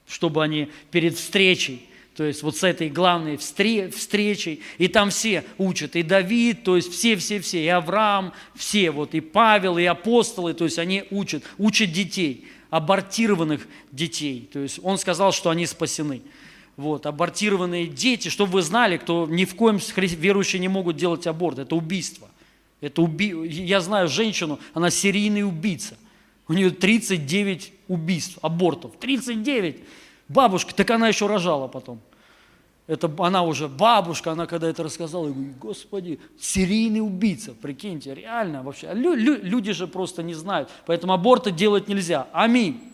чтобы 0.08 0.42
они 0.42 0.70
перед 0.90 1.18
встречей, 1.18 1.86
то 2.16 2.24
есть 2.24 2.42
вот 2.42 2.56
с 2.56 2.64
этой 2.64 2.90
главной 2.90 3.36
встречей, 3.36 4.62
и 4.78 4.88
там 4.88 5.10
все 5.10 5.44
учат, 5.58 5.98
и 5.98 6.02
Давид, 6.02 6.64
то 6.64 6.78
есть 6.78 6.94
все-все-все, 6.94 7.62
и 7.62 7.68
Авраам, 7.68 8.32
все, 8.56 8.92
вот 8.92 9.16
и 9.16 9.20
Павел, 9.20 9.78
и 9.78 9.84
апостолы, 9.84 10.54
то 10.54 10.64
есть 10.64 10.80
они 10.80 11.04
учат, 11.10 11.44
учат 11.58 11.92
детей, 11.92 12.48
абортированных 12.70 13.68
детей, 13.92 14.50
то 14.54 14.60
есть 14.60 14.80
он 14.82 14.98
сказал, 14.98 15.34
что 15.34 15.50
они 15.50 15.66
спасены 15.66 16.22
вот, 16.80 17.06
абортированные 17.06 17.88
дети, 17.88 18.30
чтобы 18.30 18.54
вы 18.54 18.62
знали, 18.62 18.98
кто 18.98 19.28
ни 19.28 19.44
в 19.44 19.56
коем 19.56 19.80
верующие 19.98 20.60
не 20.60 20.70
могут 20.70 20.96
делать 20.96 21.28
аборт, 21.28 21.60
это 21.60 21.76
убийство. 21.76 22.30
Это 22.80 23.02
уби... 23.02 23.34
Я 23.48 23.82
знаю 23.82 24.08
женщину, 24.08 24.60
она 24.74 24.90
серийный 24.90 25.44
убийца. 25.44 25.98
У 26.48 26.54
нее 26.54 26.70
39 26.70 27.74
убийств, 27.90 28.40
абортов. 28.42 28.94
39! 28.98 29.82
Бабушка, 30.30 30.74
так 30.74 30.90
она 30.92 31.10
еще 31.10 31.28
рожала 31.28 31.68
потом. 31.68 32.00
Это 32.88 33.12
она 33.20 33.44
уже 33.44 33.68
бабушка, 33.68 34.32
она 34.32 34.48
когда 34.48 34.68
это 34.70 34.82
рассказала, 34.82 35.28
я 35.28 35.34
говорю, 35.34 35.54
господи, 35.60 36.20
серийный 36.40 37.02
убийца, 37.02 37.54
прикиньте, 37.54 38.16
реально 38.16 38.64
вообще. 38.64 38.92
Лю, 38.94 39.14
лю, 39.14 39.38
люди 39.44 39.74
же 39.74 39.86
просто 39.86 40.24
не 40.24 40.34
знают, 40.34 40.70
поэтому 40.86 41.14
аборты 41.14 41.52
делать 41.52 41.88
нельзя. 41.88 42.28
Аминь. 42.32 42.89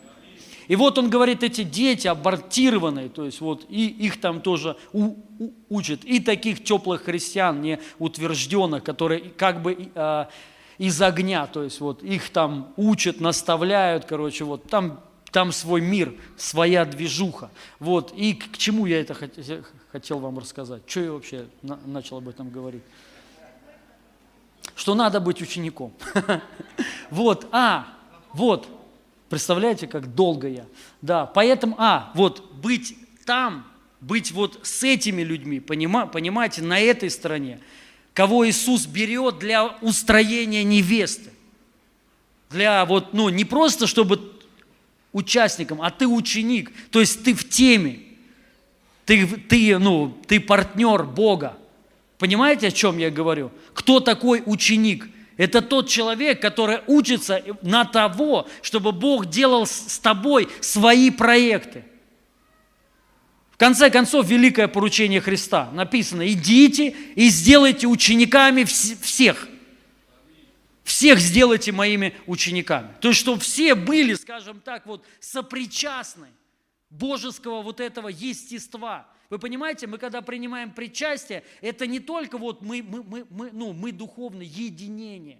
И 0.68 0.76
вот 0.76 0.98
он 0.98 1.10
говорит, 1.10 1.44
эти 1.44 1.64
дети 1.64 2.08
абортированные, 2.08 3.10
то 3.10 3.26
есть 3.26 3.42
вот 3.42 3.66
и 3.70 3.88
их 3.88 4.20
там 4.20 4.42
тоже 4.42 4.78
у, 4.94 5.16
у, 5.40 5.54
учат, 5.70 6.04
и 6.04 6.20
таких 6.20 6.64
теплых 6.64 7.04
христиан, 7.04 7.62
не 7.62 7.80
утвержденных, 8.00 8.84
которые 8.84 9.22
как 9.22 9.62
бы 9.62 9.90
э, 9.94 10.26
из 10.78 11.02
огня, 11.02 11.48
то 11.48 11.64
есть 11.64 11.80
вот 11.80 12.04
их 12.04 12.30
там 12.30 12.74
учат, 12.78 13.20
наставляют, 13.20 14.06
короче, 14.06 14.44
вот 14.44 14.68
там, 14.68 15.00
там 15.32 15.52
свой 15.52 15.82
мир, 15.82 16.14
своя 16.38 16.86
движуха. 16.86 17.50
Вот, 17.80 18.14
и 18.16 18.34
к, 18.34 18.52
к 18.54 18.58
чему 18.58 18.86
я 18.86 19.02
это 19.02 19.14
хотел, 19.14 19.64
хотел 19.92 20.20
вам 20.20 20.40
рассказать? 20.40 20.82
Что 20.88 21.00
я 21.00 21.12
вообще 21.12 21.46
на, 21.62 21.78
начал 21.86 22.18
об 22.18 22.28
этом 22.28 22.50
говорить? 22.50 22.84
Что 24.76 24.96
надо 24.96 25.20
быть 25.20 25.42
учеником. 25.42 25.94
Вот, 27.12 27.48
а, 27.52 27.88
вот, 28.34 28.68
Представляете, 29.30 29.88
как 29.88 30.14
долго 30.14 30.48
я? 30.48 30.66
Да, 31.02 31.26
поэтому, 31.26 31.76
а, 31.80 32.12
вот 32.14 32.54
быть 32.54 32.96
там, 33.26 33.66
быть 34.02 34.32
вот 34.32 34.60
с 34.64 34.84
этими 34.84 35.24
людьми, 35.24 35.60
понима, 35.60 36.06
понимаете, 36.06 36.62
на 36.62 36.80
этой 36.80 37.10
стороне, 37.10 37.60
кого 38.14 38.48
Иисус 38.48 38.86
берет 38.86 39.40
для 39.40 39.66
устроения 39.82 40.64
невесты. 40.64 41.32
Для 42.52 42.86
вот, 42.86 43.14
ну, 43.14 43.30
не 43.30 43.46
просто, 43.46 43.88
чтобы 43.88 44.32
участником, 45.12 45.82
а 45.82 45.90
ты 45.90 46.08
ученик, 46.08 46.72
то 46.92 47.00
есть 47.00 47.24
ты 47.24 47.34
в 47.34 47.50
теме, 47.50 48.00
ты, 49.06 49.26
ты, 49.26 49.80
ну, 49.80 50.16
ты 50.28 50.40
партнер 50.40 51.04
Бога. 51.04 51.58
Понимаете, 52.18 52.68
о 52.68 52.72
чем 52.72 52.98
я 52.98 53.10
говорю? 53.10 53.52
Кто 53.74 54.00
такой 54.00 54.44
ученик? 54.46 55.08
Это 55.38 55.62
тот 55.62 55.90
человек, 55.90 56.42
который 56.42 56.82
учится 56.88 57.44
на 57.62 57.84
того, 57.84 58.48
чтобы 58.62 58.92
Бог 58.92 59.26
делал 59.26 59.66
с 59.66 60.00
тобой 60.00 60.48
свои 60.62 61.10
проекты. 61.12 61.84
В 63.52 63.58
конце 63.58 63.90
концов, 63.90 64.28
великое 64.28 64.68
поручение 64.68 65.22
Христа 65.22 65.70
написано, 65.72 66.28
идите 66.32 66.96
и 67.16 67.30
сделайте 67.30 67.88
учениками 67.88 68.64
всех. 68.64 69.48
Всех 70.84 71.20
сделайте 71.20 71.72
моими 71.72 72.14
учениками. 72.28 72.90
То 73.02 73.10
есть, 73.10 73.20
чтобы 73.20 73.40
все 73.42 73.76
были, 73.76 74.14
скажем 74.14 74.62
так, 74.62 74.86
вот 74.86 75.04
сопричастны 75.20 76.28
божеского 76.90 77.62
вот 77.62 77.80
этого 77.80 78.08
естества– 78.08 79.08
вы 79.30 79.40
понимаете, 79.40 79.88
мы 79.88 79.98
когда 79.98 80.22
принимаем 80.22 80.72
причастие, 80.72 81.44
это 81.62 81.88
не 81.88 82.00
только 82.00 82.38
вот 82.38 82.62
мы, 82.62 82.84
мы, 82.84 83.04
мы, 83.04 83.28
мы, 83.30 83.52
ну, 83.52 83.74
мы 83.74 83.92
духовное 83.92 84.46
единение. 84.46 85.40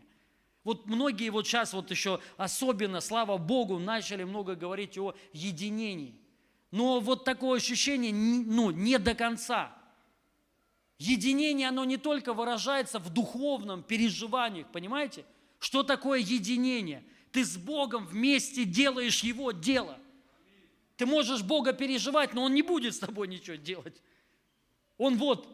Вот 0.64 0.88
многие 0.88 1.30
вот 1.30 1.46
сейчас 1.46 1.74
вот 1.74 1.92
еще 1.92 2.20
особенно, 2.38 3.00
слава 3.00 3.38
Богу, 3.38 3.78
начали 3.78 4.24
много 4.24 4.56
говорить 4.56 4.98
о 4.98 5.14
единении. 5.32 6.16
Но 6.72 7.00
вот 7.00 7.24
такое 7.24 7.58
ощущение 7.58 8.12
ну, 8.12 8.72
не 8.72 8.98
до 8.98 9.14
конца. 9.14 9.72
Единение, 10.98 11.68
оно 11.68 11.86
не 11.86 11.98
только 11.98 12.34
выражается 12.34 13.00
в 13.00 13.10
духовном 13.12 13.84
переживании, 13.84 14.66
понимаете? 14.72 15.26
Что 15.60 15.84
такое 15.84 16.20
единение? 16.20 17.04
Ты 17.32 17.46
с 17.46 17.58
Богом 17.58 18.08
вместе 18.08 18.66
делаешь 18.66 19.22
Его 19.22 19.52
дело. 19.52 20.00
Ты 20.98 21.06
можешь 21.06 21.44
Бога 21.44 21.74
переживать, 21.74 22.34
но 22.34 22.44
Он 22.44 22.54
не 22.54 22.62
будет 22.62 22.96
с 22.96 23.00
тобой 23.00 23.28
ничего 23.28 23.58
делать. 23.58 24.02
Он 24.98 25.18
вот 25.18 25.48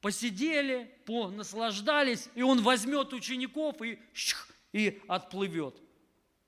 посидели, 0.00 0.90
наслаждались, 1.06 2.28
и 2.34 2.42
Он 2.42 2.62
возьмет 2.62 3.12
учеников 3.12 3.80
и, 3.82 3.98
и 4.72 5.00
отплывет. 5.06 5.80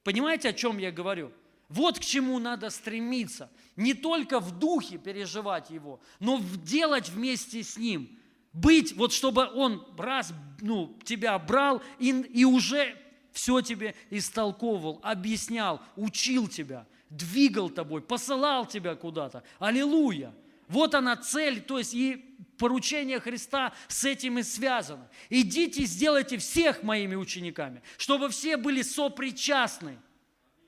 Понимаете, 0.02 0.48
о 0.48 0.52
чем 0.52 0.78
я 0.78 0.90
говорю? 0.90 1.32
Вот 1.68 1.98
к 1.98 2.02
чему 2.02 2.38
надо 2.38 2.70
стремиться. 2.70 3.50
Не 3.76 3.94
только 3.94 4.40
в 4.40 4.58
духе 4.58 4.98
переживать 4.98 5.70
его, 5.70 6.00
но 6.20 6.40
делать 6.64 7.08
вместе 7.08 7.62
с 7.62 7.76
ним. 7.76 8.18
Быть, 8.52 8.96
вот 8.96 9.12
чтобы 9.12 9.48
он 9.52 9.86
раз 9.98 10.32
ну, 10.60 10.98
тебя 11.04 11.38
брал 11.38 11.82
и, 11.98 12.10
и 12.10 12.44
уже 12.44 12.96
все 13.32 13.60
тебе 13.60 13.94
истолковывал, 14.10 15.00
объяснял, 15.02 15.82
учил 15.96 16.48
тебя 16.48 16.86
двигал 17.10 17.70
тобой, 17.70 18.02
посылал 18.02 18.66
тебя 18.66 18.94
куда-то. 18.94 19.42
Аллилуйя! 19.58 20.34
Вот 20.68 20.94
она 20.94 21.16
цель, 21.16 21.60
то 21.60 21.78
есть 21.78 21.94
и 21.94 22.36
поручение 22.58 23.20
Христа 23.20 23.72
с 23.88 24.04
этим 24.04 24.38
и 24.38 24.42
связано. 24.42 25.08
Идите, 25.30 25.84
сделайте 25.84 26.38
всех 26.38 26.82
моими 26.82 27.14
учениками, 27.14 27.82
чтобы 27.98 28.28
все 28.30 28.56
были 28.56 28.82
сопричастны 28.82 29.98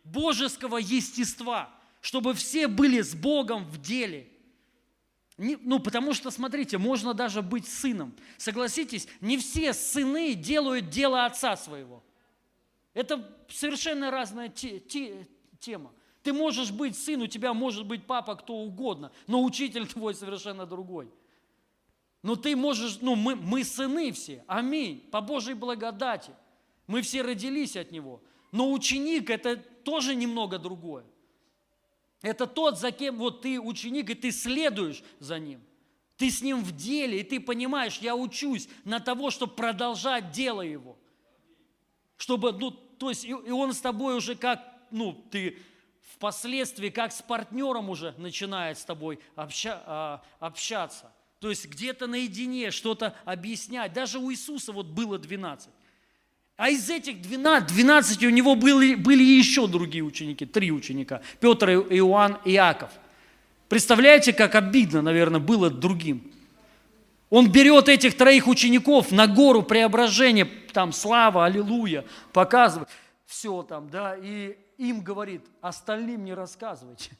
божеского 0.05 0.77
естества, 0.79 1.71
чтобы 2.01 2.35
все 2.35 2.69
были 2.69 3.01
с 3.01 3.15
Богом 3.15 3.65
в 3.65 3.81
деле. 3.81 4.29
Не, 5.37 5.57
ну, 5.57 5.79
потому 5.79 6.15
что, 6.15 6.31
смотрите, 6.31 6.79
можно 6.79 7.15
даже 7.15 7.43
быть 7.43 7.69
сыном. 7.69 8.15
Согласитесь, 8.37 9.07
не 9.21 9.39
все 9.39 9.73
сыны 9.73 10.35
делают 10.35 10.91
дело 10.91 11.25
отца 11.25 11.57
своего. 11.57 12.05
Это 12.93 13.37
совершенно 13.49 14.11
разная 14.11 14.49
те, 14.49 14.81
те, 14.81 15.29
тема. 15.61 15.93
Ты 16.29 16.35
можешь 16.35 16.71
быть 16.71 16.95
сын, 16.95 17.23
у 17.23 17.27
тебя 17.27 17.55
может 17.55 17.87
быть 17.87 18.05
папа 18.05 18.37
кто 18.37 18.57
угодно, 18.57 19.11
но 19.27 19.43
учитель 19.43 19.87
твой 19.95 20.15
совершенно 20.15 20.67
другой. 20.67 21.11
Но 22.23 22.37
ты 22.37 22.55
можешь, 22.55 22.99
ну 23.01 23.17
мы, 23.17 23.35
мы 23.35 23.65
сыны 23.65 24.13
все, 24.13 24.45
аминь, 24.47 25.09
по 25.11 25.23
Божьей 25.23 25.55
благодати. 25.55 26.33
Мы 26.87 27.01
все 27.01 27.23
родились 27.23 27.77
от 27.77 27.93
Него. 27.93 28.21
Но 28.53 28.71
ученик– 28.71 29.31
это 29.31 29.57
тоже 29.57 30.15
немного 30.15 30.59
другое. 30.59 31.07
Это 32.21 32.47
тот, 32.47 32.79
за 32.79 32.93
кем 32.93 33.17
вот 33.17 33.41
ты 33.41 33.59
ученик, 33.59 34.11
и 34.11 34.15
ты 34.15 34.31
следуешь 34.31 35.03
за 35.21 35.39
ним. 35.39 35.63
Ты 36.19 36.31
с 36.31 36.43
ним 36.43 36.63
в 36.63 36.77
деле, 36.77 37.21
и 37.21 37.25
ты 37.25 37.41
понимаешь, 37.41 38.01
я 38.01 38.15
учусь 38.15 38.69
на 38.85 39.01
того, 39.01 39.31
чтобы 39.31 39.55
продолжать 39.55 40.31
дело 40.31 40.61
его. 40.61 40.99
Чтобы, 42.19 42.53
ну, 42.53 42.71
то 42.71 43.09
есть, 43.09 43.25
и, 43.25 43.29
и 43.31 43.51
он 43.51 43.73
с 43.73 43.81
тобой 43.81 44.15
уже 44.15 44.35
как, 44.35 44.63
ну, 44.91 45.15
ты 45.31 45.57
впоследствии 46.15 46.89
как 46.89 47.13
с 47.13 47.23
партнером 47.23 47.91
уже 47.91 48.15
начинает 48.19 48.79
с 48.79 48.85
тобой 48.85 49.19
обща, 49.37 49.83
а, 49.87 50.23
общаться. 50.41 51.13
То 51.41 51.51
есть 51.51 51.67
где-то 51.67 52.07
наедине 52.07 52.71
что-то 52.71 53.15
объяснять. 53.25 53.93
Даже 53.93 54.19
у 54.19 54.31
Иисуса 54.33 54.73
вот 54.73 54.87
было 54.87 55.19
12. 55.19 55.69
А 56.57 56.71
из 56.71 56.91
этих 56.91 57.23
12, 57.23 57.69
12 57.69 58.25
у 58.25 58.31
него 58.31 58.57
были, 58.57 58.97
были 58.97 59.23
еще 59.23 59.69
другие 59.69 60.03
ученики, 60.03 60.45
три 60.45 60.73
ученика. 60.73 61.23
Петр, 61.39 61.71
Иоанн 61.71 62.39
и 62.45 62.55
Иаков. 62.55 62.91
Представляете, 63.69 64.33
как 64.33 64.57
обидно, 64.57 65.01
наверное, 65.03 65.41
было 65.41 65.71
другим. 65.71 66.33
Он 67.31 67.53
берет 67.53 67.89
этих 67.89 68.17
троих 68.17 68.49
учеников 68.49 69.13
на 69.13 69.27
гору 69.27 69.63
преображения, 69.63 70.49
там 70.73 70.93
слава, 70.93 71.45
аллилуйя, 71.45 72.05
показывает 72.33 72.89
все 73.27 73.63
там, 73.63 73.91
да, 73.91 74.17
и 74.17 74.57
им 74.79 75.03
говорит, 75.03 75.45
остальным 75.61 76.25
не 76.25 76.33
рассказывайте. 76.33 77.11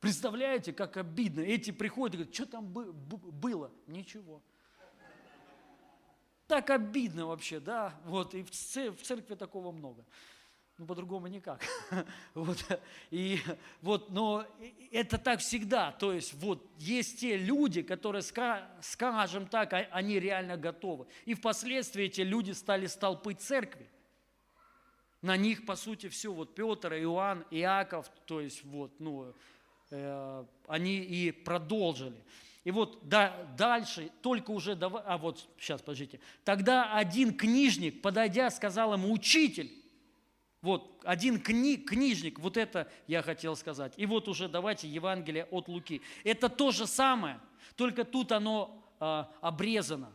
Представляете, 0.00 0.74
как 0.74 0.98
обидно. 0.98 1.40
Эти 1.40 1.70
приходят 1.70 2.14
и 2.14 2.18
говорят, 2.18 2.34
что 2.34 2.46
там 2.46 2.66
было? 2.66 3.72
Ничего 3.86 4.42
так 6.46 6.70
обидно 6.70 7.26
вообще, 7.26 7.58
да, 7.58 7.94
вот, 8.04 8.34
и 8.34 8.42
в 8.42 8.50
церкви 8.50 9.34
такого 9.34 9.72
много. 9.72 10.04
Ну, 10.76 10.86
по-другому 10.86 11.28
никак. 11.28 11.62
Вот, 12.34 12.58
и 13.10 13.38
вот, 13.80 14.10
но 14.10 14.44
это 14.90 15.18
так 15.18 15.38
всегда. 15.38 15.92
То 15.92 16.12
есть 16.12 16.34
вот 16.34 16.64
есть 16.78 17.20
те 17.20 17.36
люди, 17.36 17.82
которые, 17.82 18.22
скажем 18.22 19.46
так, 19.46 19.72
а, 19.72 19.86
они 19.92 20.18
реально 20.18 20.56
готовы. 20.56 21.06
И 21.26 21.34
впоследствии 21.34 22.06
эти 22.06 22.22
люди 22.22 22.50
стали 22.50 22.86
столпы 22.86 23.34
церкви. 23.34 23.88
На 25.24 25.38
них, 25.38 25.64
по 25.64 25.74
сути, 25.74 26.10
все, 26.10 26.30
вот 26.30 26.54
Петр, 26.54 26.92
Иоанн, 26.92 27.46
Иаков, 27.50 28.10
то 28.26 28.42
есть 28.42 28.62
вот, 28.62 28.92
ну, 28.98 29.32
э, 29.90 30.44
они 30.68 30.98
и 30.98 31.32
продолжили. 31.32 32.22
И 32.62 32.70
вот 32.70 32.98
да, 33.08 33.34
дальше, 33.56 34.10
только 34.20 34.50
уже, 34.50 34.72
а 34.72 35.16
вот 35.16 35.48
сейчас, 35.58 35.80
подождите. 35.80 36.20
Тогда 36.44 36.92
один 36.94 37.34
книжник, 37.34 38.02
подойдя, 38.02 38.50
сказал 38.50 38.92
ему, 38.92 39.10
учитель, 39.14 39.72
вот, 40.60 41.00
один 41.04 41.40
кни, 41.40 41.78
книжник, 41.78 42.38
вот 42.38 42.58
это 42.58 42.92
я 43.06 43.22
хотел 43.22 43.56
сказать. 43.56 43.94
И 43.96 44.04
вот 44.04 44.28
уже 44.28 44.46
давайте 44.46 44.88
Евангелие 44.88 45.46
от 45.46 45.68
Луки. 45.68 46.02
Это 46.24 46.50
то 46.50 46.70
же 46.70 46.86
самое, 46.86 47.40
только 47.76 48.04
тут 48.04 48.30
оно 48.30 48.84
а, 49.00 49.32
обрезано. 49.40 50.12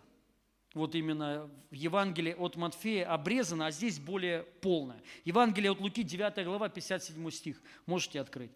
Вот 0.73 0.93
именно 0.93 1.49
в 1.71 1.73
Евангелии 1.73 2.33
от 2.33 2.55
Матфея 2.55 3.11
обрезано, 3.11 3.67
а 3.67 3.71
здесь 3.71 3.99
более 3.99 4.43
полное. 4.61 5.01
Евангелие 5.25 5.71
от 5.71 5.79
Луки, 5.79 6.03
9 6.03 6.45
глава, 6.45 6.69
57 6.69 7.31
стих. 7.31 7.61
Можете 7.87 8.21
открыть. 8.21 8.51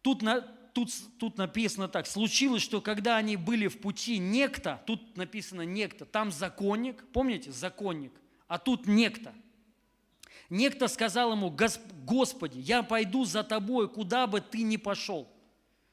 Тут, 0.00 0.22
на, 0.22 0.40
тут, 0.40 0.90
тут 1.18 1.36
написано 1.36 1.88
так. 1.88 2.06
Случилось, 2.06 2.62
что 2.62 2.80
когда 2.80 3.16
они 3.16 3.36
были 3.36 3.66
в 3.66 3.80
пути, 3.80 4.18
некто, 4.18 4.82
тут 4.86 5.16
написано 5.16 5.62
некто, 5.62 6.06
там 6.06 6.30
законник, 6.32 7.04
помните, 7.12 7.52
законник, 7.52 8.12
а 8.48 8.58
тут 8.58 8.86
некто. 8.86 9.34
Некто 10.48 10.88
сказал 10.88 11.32
ему, 11.32 11.50
Господи, 11.50 12.60
я 12.60 12.82
пойду 12.82 13.24
за 13.24 13.42
тобой, 13.42 13.88
куда 13.88 14.26
бы 14.26 14.40
ты 14.40 14.62
ни 14.62 14.76
пошел. 14.76 15.28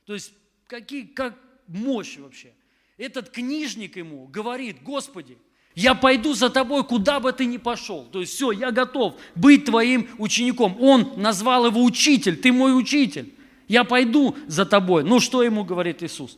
То 0.06 0.14
есть, 0.14 0.32
какие, 0.68 1.06
как 1.06 1.38
мощь 1.68 2.18
вообще. 2.18 2.54
Этот 2.98 3.30
книжник 3.30 3.98
ему 3.98 4.28
говорит, 4.28 4.84
Господи, 4.84 5.38
я 5.76 5.96
пойду 5.96 6.34
за 6.34 6.50
тобой, 6.50 6.84
куда 6.84 7.20
бы 7.20 7.34
ты 7.34 7.46
ни 7.46 7.58
пошел. 7.58 8.06
То 8.12 8.22
есть 8.22 8.34
все, 8.34 8.52
я 8.52 8.72
готов 8.72 9.16
быть 9.36 9.66
твоим 9.66 10.08
учеником. 10.20 10.78
Он 10.80 11.14
назвал 11.18 11.66
его 11.66 11.84
учитель, 11.84 12.38
ты 12.38 12.52
мой 12.52 12.78
учитель. 12.78 13.34
Я 13.68 13.84
пойду 13.84 14.36
за 14.48 14.66
тобой. 14.66 15.04
Ну, 15.04 15.20
что 15.20 15.42
ему 15.42 15.64
говорит 15.64 16.04
Иисус? 16.04 16.38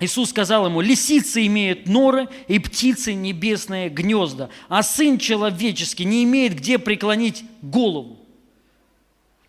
Иисус 0.00 0.30
сказал 0.30 0.66
ему, 0.66 0.80
лисицы 0.80 1.46
имеют 1.46 1.86
норы 1.86 2.28
и 2.46 2.58
птицы 2.58 3.14
небесные 3.14 3.88
гнезда, 3.88 4.50
а 4.68 4.82
сын 4.82 5.18
человеческий 5.18 6.04
не 6.04 6.24
имеет 6.24 6.54
где 6.54 6.78
преклонить 6.78 7.44
голову. 7.62 8.18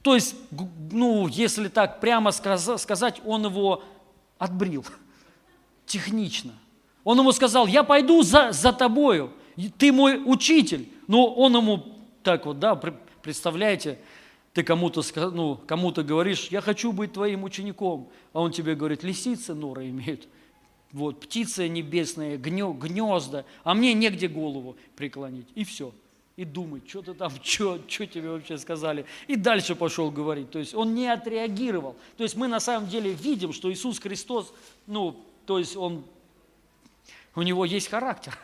То 0.01 0.13
есть, 0.13 0.35
ну, 0.91 1.27
если 1.27 1.67
так 1.67 1.99
прямо 1.99 2.31
сказать, 2.31 3.21
он 3.25 3.45
его 3.45 3.83
отбрил 4.37 4.85
технично. 5.85 6.53
Он 7.03 7.19
ему 7.19 7.31
сказал, 7.31 7.67
я 7.67 7.83
пойду 7.83 8.23
за, 8.23 8.51
за 8.51 8.73
тобою, 8.73 9.31
ты 9.77 9.91
мой 9.91 10.21
учитель. 10.25 10.89
Но 11.07 11.33
он 11.33 11.55
ему 11.55 11.85
так 12.23 12.45
вот, 12.45 12.59
да, 12.59 12.75
представляете, 13.21 13.99
ты 14.53 14.63
кому-то 14.63 15.03
ну, 15.31 15.59
кому 15.67 15.91
говоришь, 15.91 16.47
я 16.47 16.61
хочу 16.61 16.91
быть 16.91 17.13
твоим 17.13 17.43
учеником, 17.43 18.09
а 18.33 18.41
он 18.41 18.51
тебе 18.51 18.73
говорит, 18.75 19.03
лисицы 19.03 19.53
норы 19.53 19.89
имеют, 19.89 20.27
вот, 20.91 21.19
птицы 21.19 21.67
небесные, 21.67 22.37
гнезда, 22.37 23.45
а 23.63 23.73
мне 23.73 23.93
негде 23.93 24.27
голову 24.27 24.77
преклонить. 24.95 25.47
И 25.53 25.65
все. 25.65 25.93
И 26.37 26.43
думать, 26.43 26.87
что 26.87 27.01
ты 27.01 27.13
там, 27.13 27.31
что 27.43 27.77
тебе 27.77 28.29
вообще 28.29 28.57
сказали. 28.57 29.05
И 29.27 29.35
дальше 29.35 29.75
пошел 29.75 30.09
говорить. 30.09 30.51
То 30.51 30.59
есть 30.59 30.73
он 30.73 30.95
не 30.95 31.07
отреагировал. 31.07 31.95
То 32.17 32.23
есть 32.23 32.35
мы 32.35 32.47
на 32.47 32.59
самом 32.59 32.89
деле 32.89 33.11
видим, 33.11 33.53
что 33.53 33.71
Иисус 33.71 33.99
Христос, 33.99 34.53
ну, 34.87 35.21
то 35.45 35.59
есть 35.59 35.75
он, 35.75 36.05
у 37.35 37.41
него 37.41 37.65
есть 37.65 37.89
характер. 37.89 38.37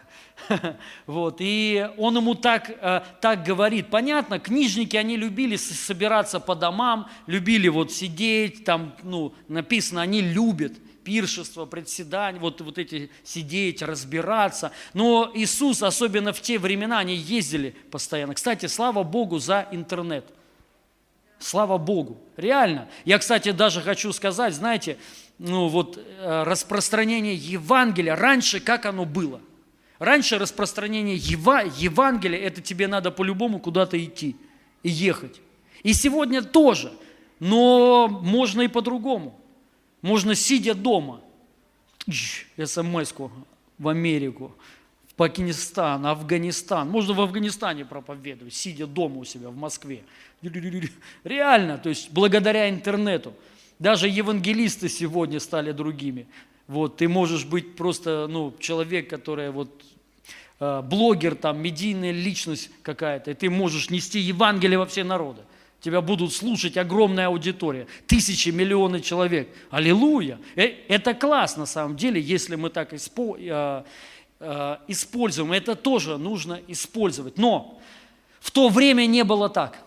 Вот, 1.05 1.37
и 1.39 1.87
он 1.97 2.17
ему 2.17 2.35
так, 2.35 2.69
э, 2.69 3.01
так 3.21 3.43
говорит. 3.43 3.89
Понятно, 3.89 4.39
книжники, 4.39 4.97
они 4.97 5.15
любили 5.15 5.55
собираться 5.55 6.39
по 6.39 6.55
домам, 6.55 7.09
любили 7.27 7.67
вот 7.67 7.91
сидеть, 7.91 8.65
там, 8.65 8.95
ну, 9.03 9.33
написано, 9.47 10.01
они 10.01 10.21
любят 10.21 10.73
пиршество, 11.03 11.65
председание, 11.65 12.39
вот, 12.41 12.61
вот 12.61 12.77
эти 12.77 13.11
сидеть, 13.23 13.81
разбираться. 13.81 14.71
Но 14.93 15.31
Иисус, 15.33 15.83
особенно 15.83 16.33
в 16.33 16.41
те 16.41 16.59
времена, 16.59 16.99
они 16.99 17.15
ездили 17.15 17.75
постоянно. 17.91 18.33
Кстати, 18.33 18.67
слава 18.67 19.03
Богу 19.03 19.39
за 19.39 19.67
интернет. 19.71 20.25
Слава 21.39 21.77
Богу. 21.77 22.21
Реально. 22.37 22.87
Я, 23.03 23.17
кстати, 23.17 23.51
даже 23.51 23.81
хочу 23.81 24.13
сказать, 24.13 24.53
знаете, 24.53 24.97
ну 25.41 25.67
вот 25.67 25.97
э, 25.97 26.43
распространение 26.43 27.35
Евангелия 27.35 28.15
раньше, 28.15 28.59
как 28.59 28.85
оно 28.85 29.05
было– 29.05 29.41
Раньше 30.01 30.39
распространение 30.39 31.15
Ева, 31.15 31.61
Евангелия, 31.77 32.39
это 32.39 32.59
тебе 32.59 32.87
надо 32.87 33.11
по-любому 33.11 33.59
куда-то 33.59 34.03
идти 34.03 34.35
и 34.81 34.89
ехать. 34.89 35.39
И 35.83 35.93
сегодня 35.93 36.41
тоже, 36.41 36.91
но 37.39 38.07
можно 38.07 38.61
и 38.63 38.67
по-другому. 38.67 39.39
Можно 40.01 40.33
сидя 40.33 40.73
дома, 40.73 41.21
смс 42.09 43.13
в 43.77 43.87
Америку, 43.87 44.55
в 45.07 45.13
Пакистан, 45.13 46.03
Афганистан. 46.07 46.89
Можно 46.89 47.13
в 47.13 47.21
Афганистане 47.21 47.85
проповедовать, 47.85 48.55
сидя 48.55 48.87
дома 48.87 49.17
у 49.17 49.23
себя 49.23 49.49
в 49.51 49.55
Москве. 49.55 50.01
Реально, 51.23 51.77
то 51.77 51.89
есть 51.89 52.09
благодаря 52.09 52.71
интернету. 52.71 53.35
Даже 53.81 54.07
евангелисты 54.07 54.87
сегодня 54.87 55.41
стали 55.41 55.73
другими. 55.73 56.27
Вот, 56.67 56.95
ты 56.95 57.09
можешь 57.09 57.43
быть 57.43 57.75
просто 57.75 58.27
ну, 58.29 58.53
человек, 58.59 59.09
который 59.09 59.51
вот 59.51 59.83
Э, 60.63 60.83
блогер, 60.83 61.33
там, 61.33 61.59
медийная 61.59 62.11
личность 62.11 62.69
какая-то, 62.83 63.31
и 63.31 63.33
ты 63.33 63.49
можешь 63.49 63.89
нести 63.89 64.19
Евангелие 64.19 64.77
во 64.77 64.85
все 64.85 65.03
народы. 65.03 65.41
Тебя 65.79 66.01
будут 66.01 66.33
слушать 66.33 66.77
огромная 66.77 67.25
аудитория, 67.29 67.87
тысячи, 68.05 68.49
миллионы 68.49 69.01
человек. 69.01 69.49
Аллилуйя! 69.71 70.37
Э, 70.55 70.67
это 70.87 71.15
класс 71.15 71.57
на 71.57 71.65
самом 71.65 71.95
деле, 71.95 72.21
если 72.21 72.53
мы 72.53 72.69
так 72.69 72.93
э, 72.93 73.83
используем. 74.87 75.51
Это 75.51 75.73
тоже 75.73 76.19
нужно 76.19 76.59
использовать. 76.67 77.39
Но 77.39 77.81
в 78.39 78.51
то 78.51 78.69
время 78.69 79.07
не 79.07 79.23
было 79.23 79.49
так. 79.49 79.79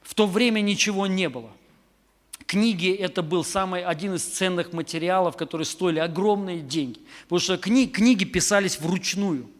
В 0.00 0.14
то 0.14 0.28
время 0.28 0.60
ничего 0.60 1.08
не 1.08 1.28
было. 1.28 1.50
Книги 2.54 2.94
это 2.94 3.22
был 3.24 3.42
самый 3.42 3.84
один 3.84 4.14
из 4.14 4.22
ценных 4.22 4.72
материалов, 4.72 5.36
которые 5.36 5.66
стоили 5.66 5.98
огромные 5.98 6.60
деньги. 6.60 7.00
Потому 7.24 7.40
что 7.40 7.58
кни, 7.58 7.88
книги 7.88 8.24
писались 8.24 8.78
вручную. 8.78 9.50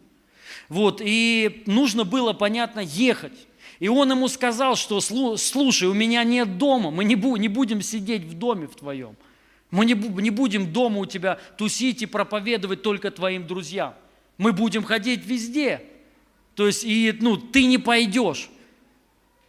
Вот, 0.69 1.03
и 1.05 1.65
нужно 1.66 2.05
было, 2.05 2.35
понятно, 2.35 2.79
ехать. 2.79 3.49
И 3.81 3.89
он 3.89 4.12
ему 4.12 4.29
сказал, 4.29 4.77
что 4.77 5.01
слушай, 5.01 5.89
у 5.89 5.93
меня 5.93 6.23
нет 6.23 6.57
дома, 6.57 6.93
мы 6.93 7.05
не, 7.05 7.16
бу, 7.16 7.35
не 7.35 7.49
будем 7.49 7.83
сидеть 7.83 8.23
в 8.23 8.39
доме 8.39 8.69
в 8.69 8.77
твоем. 8.77 9.16
Мы 9.73 9.87
не, 9.87 9.95
не 9.95 10.31
будем 10.31 10.73
дома 10.73 11.01
у 11.01 11.07
тебя 11.07 11.41
тусить 11.59 12.03
и 12.03 12.07
проповедовать 12.07 12.83
только 12.83 13.11
твоим 13.11 13.45
друзьям. 13.45 13.95
Мы 14.39 14.53
будем 14.53 14.85
ходить 14.85 15.27
везде. 15.27 15.83
То 16.55 16.69
есть, 16.69 16.85
и, 16.85 17.12
ну, 17.21 17.37
ты 17.39 17.65
не 17.65 17.79
пойдешь. 17.79 18.51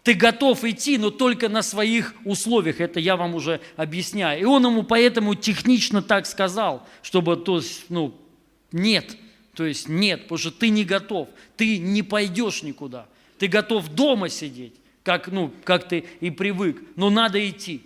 Ты 0.06 0.14
готов 0.14 0.64
идти, 0.64 1.00
но 1.00 1.10
только 1.10 1.50
на 1.50 1.64
своих 1.64 2.14
условиях. 2.26 2.80
Это 2.80 3.00
я 3.00 3.18
вам 3.18 3.34
уже 3.34 3.60
объясняю. 3.76 4.40
И 4.40 4.44
он 4.46 4.64
ему 4.64 4.84
поэтому 4.84 5.34
технично 5.34 6.04
так 6.04 6.28
сказал, 6.28 6.88
чтобы, 7.02 7.36
то 7.38 7.58
есть, 7.58 7.86
ну, 7.90 8.14
нет. 8.72 9.18
То 9.56 9.66
есть 9.66 9.90
нет, 9.90 10.22
потому 10.22 10.38
что 10.38 10.52
ты 10.52 10.70
не 10.70 10.86
готов. 10.86 11.28
Ты 11.58 11.80
не 11.80 12.04
пойдешь 12.04 12.62
никуда. 12.62 13.08
Ты 13.40 13.48
готов 13.48 13.90
дома 13.90 14.30
сидеть, 14.30 14.76
как, 15.02 15.30
ну, 15.30 15.52
как 15.64 15.90
ты 15.90 16.06
и 16.20 16.30
привык, 16.30 16.84
но 16.96 17.10
надо 17.10 17.50
идти. 17.50 17.82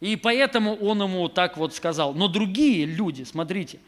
И 0.00 0.16
поэтому 0.16 0.74
он 0.74 1.00
ему 1.02 1.28
так 1.28 1.56
вот 1.56 1.72
сказал. 1.72 2.14
Но 2.14 2.26
другие 2.26 2.84
люди, 2.84 3.22
смотрите, 3.22 3.78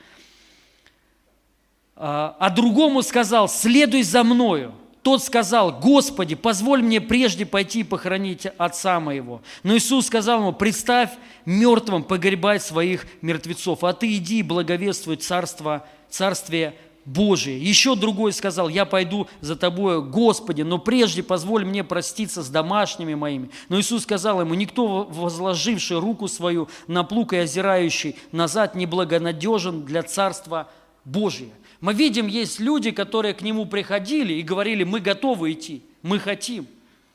а, 1.97 2.36
а 2.38 2.48
другому 2.51 3.02
сказал, 3.02 3.48
следуй 3.48 4.05
за 4.05 4.22
мною. 4.22 4.72
Тот 5.07 5.23
сказал, 5.23 5.70
Господи, 5.70 6.35
позволь 6.35 6.83
мне 6.83 7.01
прежде 7.01 7.47
пойти 7.47 7.85
похоронить 7.85 8.47
отца 8.59 8.99
моего. 8.99 9.41
Но 9.62 9.77
Иисус 9.77 10.07
сказал 10.07 10.41
ему, 10.41 10.53
представь 10.53 11.11
мертвым 11.45 12.03
погребать 12.03 12.65
своих 12.65 13.07
мертвецов, 13.23 13.85
а 13.85 13.93
ты 13.93 14.16
иди 14.16 14.41
и 14.41 14.43
благовествуй 14.43 15.15
царство, 15.15 15.87
царствие 16.11 16.74
Божие. 17.05 17.57
Еще 17.57 17.95
другой 17.95 18.33
сказал, 18.33 18.69
я 18.69 18.85
пойду 18.85 19.28
за 19.41 19.55
тобою, 19.55 20.03
Господи, 20.03 20.62
но 20.62 20.78
прежде 20.78 21.23
позволь 21.23 21.65
мне 21.65 21.85
проститься 21.85 22.43
с 22.43 22.49
домашними 22.49 23.15
моими. 23.15 23.51
Но 23.69 23.78
Иисус 23.78 24.03
сказал 24.03 24.41
ему, 24.41 24.55
никто, 24.55 25.05
возложивший 25.05 26.01
руку 26.01 26.27
свою 26.27 26.69
на 26.89 27.05
плуг 27.05 27.33
и 27.33 27.37
озирающий 27.37 28.16
назад, 28.33 28.74
не 28.74 28.87
благонадежен 28.87 29.85
для 29.85 30.03
Царства 30.03 30.69
Божия. 31.05 31.51
Мы 31.87 31.95
видим, 31.95 32.27
есть 32.27 32.59
люди, 32.59 32.91
которые 32.91 33.33
к 33.33 33.43
Нему 33.43 33.65
приходили 33.65 34.33
и 34.33 34.43
говорили, 34.43 34.83
мы 34.83 34.99
готовы 34.99 35.53
идти, 35.53 35.85
мы 36.03 36.19
хотим. 36.19 36.67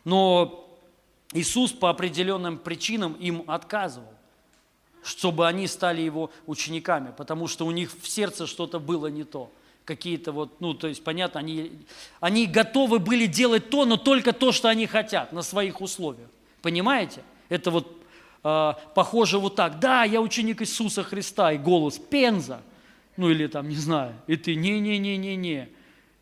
Но 0.06 0.65
Иисус 1.34 1.73
по 1.73 1.89
определенным 1.89 2.57
причинам 2.57 3.11
им 3.15 3.43
отказывал, 3.48 4.14
чтобы 5.03 5.45
они 5.45 5.68
стали 5.68 5.99
Его 5.99 6.31
учениками, 6.48 7.14
потому 7.18 7.49
что 7.49 7.65
у 7.65 7.72
них 7.72 7.91
в 8.02 8.07
сердце 8.07 8.48
что-то 8.48 8.80
было 8.80 9.07
не 9.07 9.26
то– 9.26 9.52
какие-то 9.84 10.31
вот, 10.31 10.61
ну, 10.61 10.73
то 10.73 10.88
есть, 10.88 11.03
понятно, 11.03 11.41
они, 11.41 11.72
они 12.22 12.45
готовы 12.45 12.99
были 12.99 13.26
делать 13.26 13.69
то, 13.69 13.84
но 13.84 13.98
только 13.98 14.31
то, 14.31 14.53
что 14.53 14.69
они 14.69 14.85
хотят, 14.88 15.34
на 15.34 15.41
своих 15.41 15.81
условиях. 15.81 16.30
Понимаете? 16.61 17.23
Это 17.49 17.72
вот 17.72 17.91
э, 18.45 18.73
похоже 18.95 19.38
вот 19.38 19.56
так. 19.56 19.80
Да, 19.80 20.06
я 20.06 20.22
ученик 20.22 20.61
Иисуса 20.61 21.03
Христа, 21.03 21.52
и 21.52 21.57
голос 21.57 21.98
Пенза. 21.98 22.61
Ну, 23.17 23.29
или 23.29 23.47
там, 23.47 23.69
не 23.69 23.75
знаю. 23.75 24.15
И 24.27 24.35
ты, 24.35 24.55
не-не-не-не-не. 24.55 25.69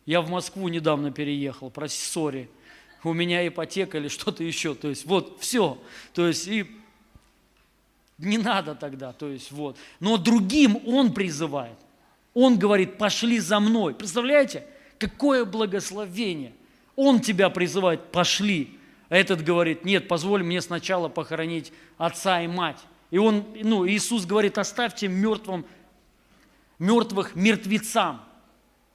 Я 0.06 0.20
в 0.20 0.30
Москву 0.30 0.68
недавно 0.68 1.12
переехал, 1.12 1.70
проси, 1.70 2.04
сори. 2.04 2.50
У 3.04 3.12
меня 3.12 3.46
ипотека 3.46 3.98
или 3.98 4.08
что-то 4.08 4.44
еще. 4.44 4.74
То 4.74 4.88
есть, 4.88 5.06
вот, 5.06 5.38
все. 5.40 5.80
То 6.12 6.26
есть, 6.26 6.48
и 6.48 6.66
не 8.18 8.38
надо 8.38 8.74
тогда, 8.74 9.12
то 9.12 9.28
есть, 9.28 9.50
вот. 9.50 9.76
Но 10.00 10.16
другим 10.16 10.78
он 10.86 11.14
призывает. 11.14 11.78
Он 12.34 12.58
говорит, 12.58 12.98
пошли 12.98 13.38
за 13.38 13.60
мной. 13.60 13.94
Представляете, 13.94 14.66
какое 14.98 15.44
благословение. 15.44 16.52
Он 16.96 17.20
тебя 17.20 17.48
призывает, 17.48 18.12
пошли. 18.12 18.78
А 19.08 19.16
этот 19.16 19.42
говорит, 19.42 19.84
нет, 19.84 20.06
позволь 20.06 20.42
мне 20.42 20.60
сначала 20.60 21.08
похоронить 21.08 21.72
отца 21.98 22.42
и 22.42 22.46
мать. 22.46 22.78
И 23.10 23.18
он, 23.18 23.44
ну, 23.62 23.88
Иисус 23.88 24.26
говорит, 24.26 24.58
оставьте 24.58 25.08
мертвым, 25.08 25.64
мертвых 26.80 27.36
мертвецам. 27.36 28.22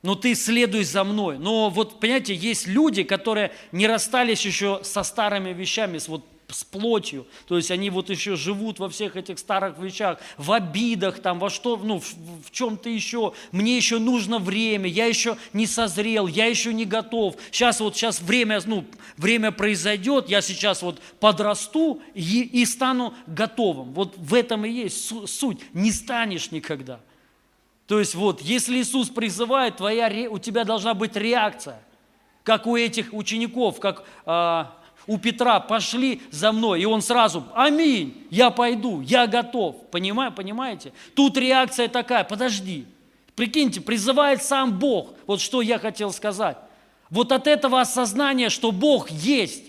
Но 0.02 0.14
ты 0.14 0.36
следуй 0.36 0.84
за 0.84 1.04
мной. 1.04 1.40
Но 1.40 1.70
вот, 1.70 2.00
понимаете, 2.00 2.36
есть 2.36 2.68
люди, 2.68 3.04
которые 3.04 3.52
не 3.72 3.88
расстались 3.88 4.46
еще 4.46 4.82
со 4.84 5.04
старыми 5.04 5.54
вещами, 5.54 5.98
с 5.98 6.08
вот 6.08 6.26
с 6.48 6.64
плотью, 6.64 7.26
то 7.48 7.58
есть 7.58 7.72
они 7.72 7.90
вот 7.90 8.10
еще 8.10 8.36
живут 8.36 8.80
во 8.80 8.90
всех 8.90 9.16
этих 9.16 9.40
старых 9.40 9.78
вещах, 9.80 10.20
в 10.38 10.52
обидах, 10.52 11.20
там, 11.20 11.40
во 11.40 11.50
что, 11.50 11.78
ну, 11.78 12.00
в, 12.00 12.14
в 12.46 12.52
чем-то 12.52 12.90
еще, 12.90 13.34
мне 13.52 13.76
еще 13.76 13.98
нужно 14.00 14.40
время, 14.40 14.88
я 14.88 15.06
еще 15.06 15.38
не 15.54 15.66
созрел, 15.66 16.28
я 16.28 16.46
еще 16.46 16.74
не 16.74 16.86
готов, 16.86 17.36
сейчас 17.52 17.80
вот 17.80 17.96
сейчас 17.96 18.22
время, 18.22 18.62
ну, 18.66 18.86
время 19.18 19.52
произойдет, 19.52 20.30
я 20.30 20.42
сейчас 20.42 20.82
вот 20.82 21.02
подрасту 21.20 22.02
и, 22.14 22.42
и 22.42 22.66
стану 22.66 23.14
готовым. 23.28 23.94
Вот 23.94 24.16
в 24.18 24.34
этом 24.34 24.66
и 24.66 24.70
есть 24.70 25.12
суть, 25.28 25.60
не 25.74 25.92
станешь 25.92 26.52
никогда. 26.52 27.00
То 27.88 28.00
есть 28.00 28.16
вот, 28.16 28.42
если 28.42 28.80
Иисус 28.80 29.10
призывает, 29.10 29.78
твоя, 29.78 30.30
у 30.30 30.40
тебя 30.40 30.64
должна 30.64 30.94
быть 30.94 31.16
реакция, 31.16 31.80
как 32.44 32.66
у 32.66 32.76
этих 32.76 33.14
учеников, 33.14 33.80
как 33.80 34.06
а, 34.26 34.76
у 35.06 35.18
Петра, 35.18 35.60
пошли 35.60 36.22
за 36.32 36.52
мной. 36.52 36.82
И 36.82 36.86
он 36.86 37.02
сразу, 37.02 37.44
аминь, 37.54 38.26
я 38.32 38.50
пойду, 38.50 39.02
я 39.02 39.28
готов. 39.28 39.76
Понимаю, 39.92 40.32
понимаете? 40.32 40.94
Тут 41.16 41.38
реакция 41.38 41.88
такая, 41.88 42.24
подожди. 42.24 42.86
Прикиньте, 43.36 43.82
призывает 43.82 44.42
сам 44.42 44.80
Бог. 44.80 45.10
Вот 45.28 45.42
что 45.42 45.62
я 45.62 45.78
хотел 45.78 46.12
сказать. 46.12 46.58
Вот 47.12 47.32
от 47.32 47.46
этого 47.46 47.82
осознания, 47.82 48.50
что 48.50 48.72
Бог 48.72 49.12
есть. 49.12 49.64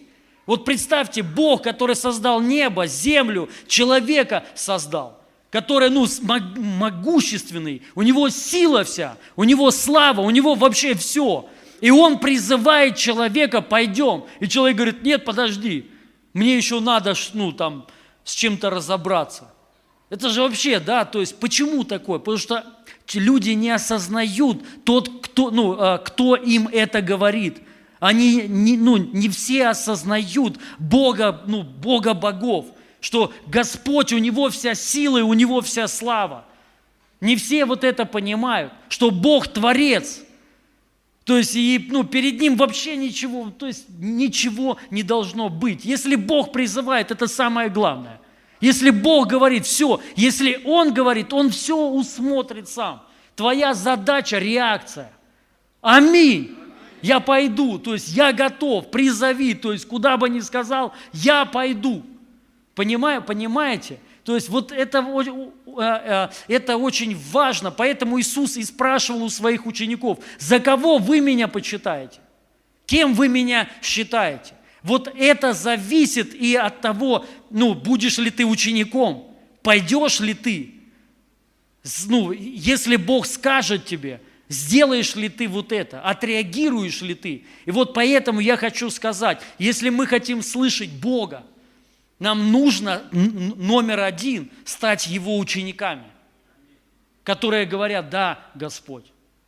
Вот 0.46 0.64
представьте, 0.64 1.22
Бог, 1.22 1.62
который 1.62 1.96
создал 1.96 2.40
небо, 2.40 2.86
землю, 2.86 3.50
человека 3.66 4.44
создал 4.54 5.15
который, 5.56 5.88
ну, 5.88 6.06
могущественный, 6.20 7.80
у 7.94 8.02
него 8.02 8.28
сила 8.28 8.84
вся, 8.84 9.16
у 9.36 9.44
него 9.44 9.70
слава, 9.70 10.20
у 10.20 10.28
него 10.28 10.54
вообще 10.54 10.94
все. 10.94 11.48
И 11.80 11.90
он 11.90 12.18
призывает 12.18 12.96
человека, 12.96 13.62
пойдем. 13.62 14.24
И 14.38 14.48
человек 14.48 14.76
говорит, 14.76 15.02
нет, 15.02 15.24
подожди, 15.24 15.90
мне 16.34 16.58
еще 16.58 16.78
надо, 16.80 17.14
ну, 17.32 17.52
там, 17.52 17.86
с 18.22 18.34
чем-то 18.34 18.68
разобраться. 18.68 19.50
Это 20.10 20.28
же 20.28 20.42
вообще, 20.42 20.78
да, 20.78 21.06
то 21.06 21.20
есть 21.20 21.40
почему 21.40 21.84
такое? 21.84 22.18
Потому 22.18 22.36
что 22.36 22.62
люди 23.14 23.52
не 23.52 23.70
осознают 23.70 24.62
тот, 24.84 25.08
кто, 25.24 25.50
ну, 25.50 25.74
а, 25.78 25.96
кто 25.96 26.36
им 26.36 26.68
это 26.70 27.00
говорит. 27.00 27.62
Они 27.98 28.42
не, 28.46 28.76
ну, 28.76 28.98
не 28.98 29.30
все 29.30 29.68
осознают 29.68 30.58
Бога, 30.78 31.40
ну, 31.46 31.62
Бога 31.62 32.12
богов, 32.12 32.66
что 33.06 33.32
Господь, 33.46 34.12
у 34.12 34.18
Него 34.18 34.50
вся 34.50 34.74
сила 34.74 35.18
и 35.18 35.22
у 35.22 35.32
Него 35.32 35.60
вся 35.60 35.86
слава. 35.86 36.44
Не 37.20 37.36
все 37.36 37.64
вот 37.64 37.84
это 37.84 38.04
понимают, 38.04 38.72
что 38.88 39.12
Бог 39.12 39.46
Творец– 39.46 40.22
то 41.24 41.36
есть 41.36 41.56
и, 41.56 41.84
ну, 41.90 42.04
перед 42.04 42.40
ним 42.40 42.54
вообще 42.54 42.94
ничего, 42.96 43.50
то 43.50 43.66
есть 43.66 43.86
ничего 43.98 44.78
не 44.92 45.02
должно 45.02 45.48
быть. 45.48 45.84
Если 45.84 46.14
Бог 46.14 46.52
призывает, 46.52 47.10
это 47.10 47.26
самое 47.26 47.68
главное. 47.68 48.20
Если 48.60 48.90
Бог 48.90 49.26
говорит 49.26 49.66
все, 49.66 50.00
если 50.14 50.62
Он 50.64 50.94
говорит, 50.94 51.32
Он 51.32 51.50
все 51.50 51.76
усмотрит 51.76 52.68
сам. 52.68 53.02
Твоя 53.34 53.74
задача– 53.74 54.38
реакция. 54.38 55.10
Аминь. 55.80 56.56
Я 57.02 57.18
пойду, 57.18 57.80
то 57.80 57.94
есть 57.94 58.08
я 58.10 58.32
готов, 58.32 58.92
призови, 58.92 59.54
то 59.54 59.72
есть 59.72 59.88
куда 59.88 60.16
бы 60.16 60.28
ни 60.28 60.38
сказал, 60.38 60.92
я 61.12 61.44
пойду. 61.44 62.04
Понимаю, 62.76 63.22
понимаете? 63.22 63.98
То 64.22 64.34
есть 64.34 64.50
вот 64.50 64.70
это, 64.70 64.98
э, 64.98 65.80
э, 65.80 66.28
это 66.46 66.76
очень 66.76 67.18
важно. 67.32 67.70
Поэтому 67.70 68.20
Иисус 68.20 68.58
и 68.58 68.62
спрашивал 68.64 69.24
у 69.24 69.30
своих 69.30 69.64
учеников, 69.64 70.18
за 70.38 70.60
кого 70.60 70.98
вы 70.98 71.20
меня 71.20 71.48
почитаете? 71.48 72.20
Кем 72.84 73.14
вы 73.14 73.28
меня 73.28 73.66
считаете? 73.82 74.52
Вот 74.82 75.10
это 75.16 75.54
зависит 75.54 76.34
и 76.34 76.54
от 76.54 76.82
того, 76.82 77.24
ну, 77.50 77.74
будешь 77.74 78.18
ли 78.18 78.30
ты 78.30 78.44
учеником, 78.44 79.34
пойдешь 79.62 80.20
ли 80.20 80.34
ты. 80.34 80.74
Ну, 82.06 82.30
если 82.30 82.96
Бог 82.96 83.26
скажет 83.26 83.86
тебе, 83.86 84.20
сделаешь 84.50 85.16
ли 85.16 85.30
ты 85.30 85.48
вот 85.48 85.72
это, 85.72 86.02
отреагируешь 86.02 87.00
ли 87.00 87.14
ты. 87.14 87.44
И 87.64 87.70
вот 87.70 87.94
поэтому 87.94 88.40
я 88.40 88.58
хочу 88.58 88.90
сказать, 88.90 89.40
если 89.58 89.88
мы 89.88 90.06
хотим 90.06 90.42
слышать 90.42 90.90
Бога, 90.90 91.42
нам 92.18 92.50
нужно 92.50 93.02
номер 93.12 94.00
один 94.00 94.50
стать 94.64 95.06
Его 95.06 95.38
учениками, 95.38 96.04
которые 97.22 97.66
говорят, 97.66 98.08
да, 98.08 98.38
Господь, 98.54 99.04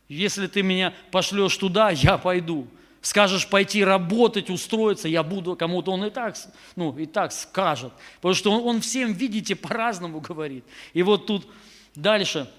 если 0.07 0.47
ты 0.47 0.63
меня 0.63 0.93
пошлешь 1.11 1.55
туда, 1.57 1.89
я 1.91 2.17
пойду. 2.17 2.67
Скажешь 3.01 3.47
пойти 3.47 3.83
работать, 3.83 4.49
устроиться, 4.49 5.07
я 5.07 5.23
буду, 5.23 5.55
кому-то 5.55 5.91
он 5.91 6.03
и 6.03 6.09
так, 6.09 6.35
ну, 6.75 6.97
и 6.97 7.05
так 7.05 7.31
скажет. 7.31 7.93
Потому 8.15 8.33
что 8.33 8.51
он, 8.51 8.67
он 8.67 8.81
всем, 8.81 9.13
видите, 9.13 9.55
по-разному 9.55 10.19
говорит. 10.19 10.65
И 10.93 11.01
вот 11.01 11.25
тут 11.25 11.47
дальше. 11.95 12.51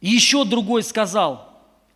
Еще 0.00 0.44
другой 0.44 0.84
сказал, 0.84 1.47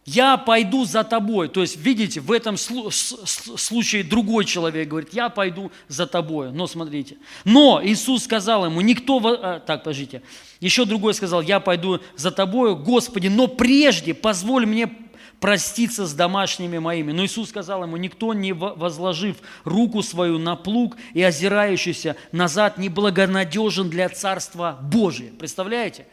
я 0.05 0.37
пойду 0.37 0.85
за 0.85 1.05
тобой. 1.05 1.49
То 1.49 1.61
есть, 1.61 1.77
видите, 1.77 2.21
в 2.21 2.33
этом 2.33 2.57
случае 2.57 4.03
другой 4.03 4.45
человек 4.45 4.89
говорит, 4.89 5.15
я 5.15 5.29
пойду 5.29 5.71
за 5.87 6.07
тобой. 6.07 6.51
Но 6.51 6.67
смотрите. 6.67 7.19
Но 7.45 7.81
Иисус 7.83 8.25
сказал 8.25 8.65
ему, 8.65 8.81
никто... 8.81 9.21
А, 9.25 9.61
так, 9.61 9.85
подождите. 9.85 10.23
Еще 10.61 10.87
другой 10.87 11.15
сказал, 11.15 11.41
я 11.41 11.61
пойду 11.61 12.01
за 12.17 12.33
тобой, 12.33 12.75
Господи, 12.75 13.29
но 13.29 13.47
прежде 13.47 14.13
позволь 14.13 14.67
мне 14.67 14.93
проститься 15.39 16.05
с 16.05 16.15
домашними 16.15 16.79
моими. 16.79 17.13
Но 17.13 17.25
Иисус 17.25 17.51
сказал 17.51 17.85
ему, 17.85 17.97
никто, 17.97 18.35
не 18.35 18.53
возложив 18.53 19.37
руку 19.63 20.03
свою 20.03 20.39
на 20.39 20.57
плуг 20.57 20.97
и 21.15 21.23
озирающийся 21.23 22.17
назад, 22.33 22.77
не 22.77 22.89
благонадежен 22.89 23.89
для 23.89 24.09
Царства 24.09 24.79
Божия. 24.83 25.31
Представляете? 25.39 26.09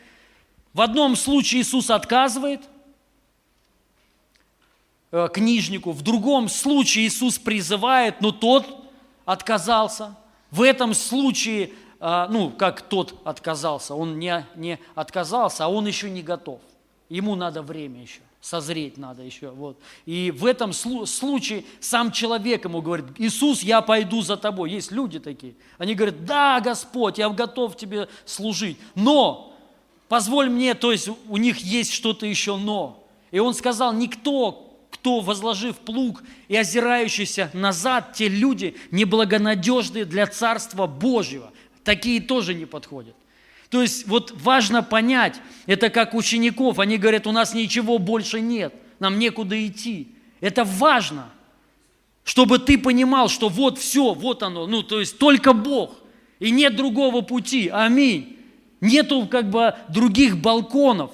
В 0.74 0.82
одном 0.82 1.16
случае 1.16 1.62
Иисус 1.62 1.90
отказывает– 1.90 2.62
книжнику. 5.12 5.92
В 5.92 6.02
другом 6.02 6.50
случае 6.50 7.08
Иисус 7.08 7.40
призывает, 7.40 8.22
но 8.22 8.32
тот 8.32 8.66
отказался. 9.26 10.16
В 10.52 10.62
этом 10.62 10.94
случае, 10.94 11.72
э, 12.00 12.28
ну, 12.30 12.50
как 12.50 12.82
тот 12.82 13.16
отказался, 13.24 13.96
он 13.96 14.18
не, 14.20 14.46
не 14.56 14.80
отказался, 14.96 15.66
а 15.66 15.68
он 15.68 15.88
еще 15.88 16.10
не 16.10 16.22
готов. 16.22 16.60
Ему 17.10 17.36
надо 17.36 17.64
время 17.64 18.02
еще, 18.02 18.22
созреть 18.40 18.98
надо 18.98 19.24
еще. 19.24 19.50
Вот. 19.50 19.80
И 20.06 20.32
в 20.32 20.46
этом 20.46 20.74
случае 20.74 21.66
сам 21.80 22.12
человек 22.12 22.66
ему 22.66 22.82
говорит, 22.82 23.06
Иисус, 23.18 23.62
я 23.64 23.82
пойду 23.82 24.22
за 24.22 24.38
тобой. 24.38 24.72
Есть 24.72 24.92
люди 24.92 25.20
такие. 25.20 25.56
Они 25.80 25.96
говорят, 25.96 26.26
да, 26.26 26.60
Господь, 26.60 27.18
я 27.18 27.30
готов 27.30 27.76
тебе 27.76 28.08
служить. 28.26 28.78
Но, 28.94 29.56
позволь 30.08 30.50
мне, 30.50 30.76
то 30.76 30.92
есть 30.92 31.10
у 31.28 31.38
них 31.38 31.58
есть 31.58 31.94
что-то 31.94 32.28
еще 32.28 32.58
но. 32.58 33.04
И 33.32 33.40
он 33.40 33.54
сказал, 33.56 33.94
никто, 33.94 34.69
кто, 35.00 35.22
возложив 35.22 35.78
плуг 35.78 36.24
и 36.50 36.58
озирающийся 36.58 37.50
назад, 37.54 38.14
те 38.14 38.28
люди 38.28 38.76
неблагонадежные 38.92 40.04
для 40.04 40.28
Царства 40.28 40.88
Божьего. 40.88 41.54
Такие 41.86 42.20
тоже 42.20 42.54
не 42.54 42.66
подходят. 42.66 43.16
То 43.70 43.82
есть 43.82 44.08
вот 44.08 44.34
важно 44.36 44.84
понять, 44.84 45.40
это 45.68 45.90
как 45.90 46.14
учеников, 46.14 46.80
они 46.80 46.98
говорят, 46.98 47.28
у 47.28 47.32
нас 47.32 47.54
ничего 47.54 47.98
больше 47.98 48.42
нет, 48.42 48.74
нам 49.00 49.20
некуда 49.20 49.66
идти. 49.66 50.10
Это 50.42 50.66
важно, 50.66 51.30
чтобы 52.26 52.60
ты 52.60 52.78
понимал, 52.78 53.30
что 53.30 53.48
вот 53.48 53.78
все, 53.78 54.14
вот 54.14 54.44
оно, 54.44 54.68
ну 54.68 54.84
то 54.84 55.00
есть 55.00 55.18
только 55.18 55.54
Бог, 55.54 55.96
и 56.40 56.52
нет 56.52 56.76
другого 56.76 57.22
пути, 57.22 57.70
аминь. 57.70 58.38
Нету 58.82 59.28
как 59.28 59.50
бы 59.50 59.76
других 59.90 60.38
балконов. 60.38 61.12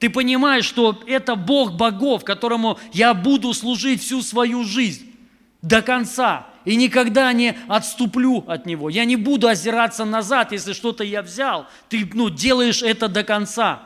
Ты 0.00 0.08
понимаешь, 0.08 0.64
что 0.64 0.98
это 1.06 1.36
Бог 1.36 1.74
богов, 1.74 2.24
которому 2.24 2.78
я 2.92 3.12
буду 3.12 3.52
служить 3.52 4.00
всю 4.00 4.22
свою 4.22 4.64
жизнь 4.64 5.14
до 5.60 5.82
конца. 5.82 6.46
И 6.64 6.74
никогда 6.76 7.30
не 7.34 7.54
отступлю 7.68 8.42
от 8.46 8.64
Него. 8.64 8.88
Я 8.88 9.04
не 9.04 9.16
буду 9.16 9.46
озираться 9.46 10.06
назад, 10.06 10.52
если 10.52 10.72
что-то 10.72 11.04
я 11.04 11.20
взял. 11.20 11.66
Ты 11.90 12.08
ну, 12.14 12.30
делаешь 12.30 12.82
это 12.82 13.08
до 13.08 13.24
конца. 13.24 13.82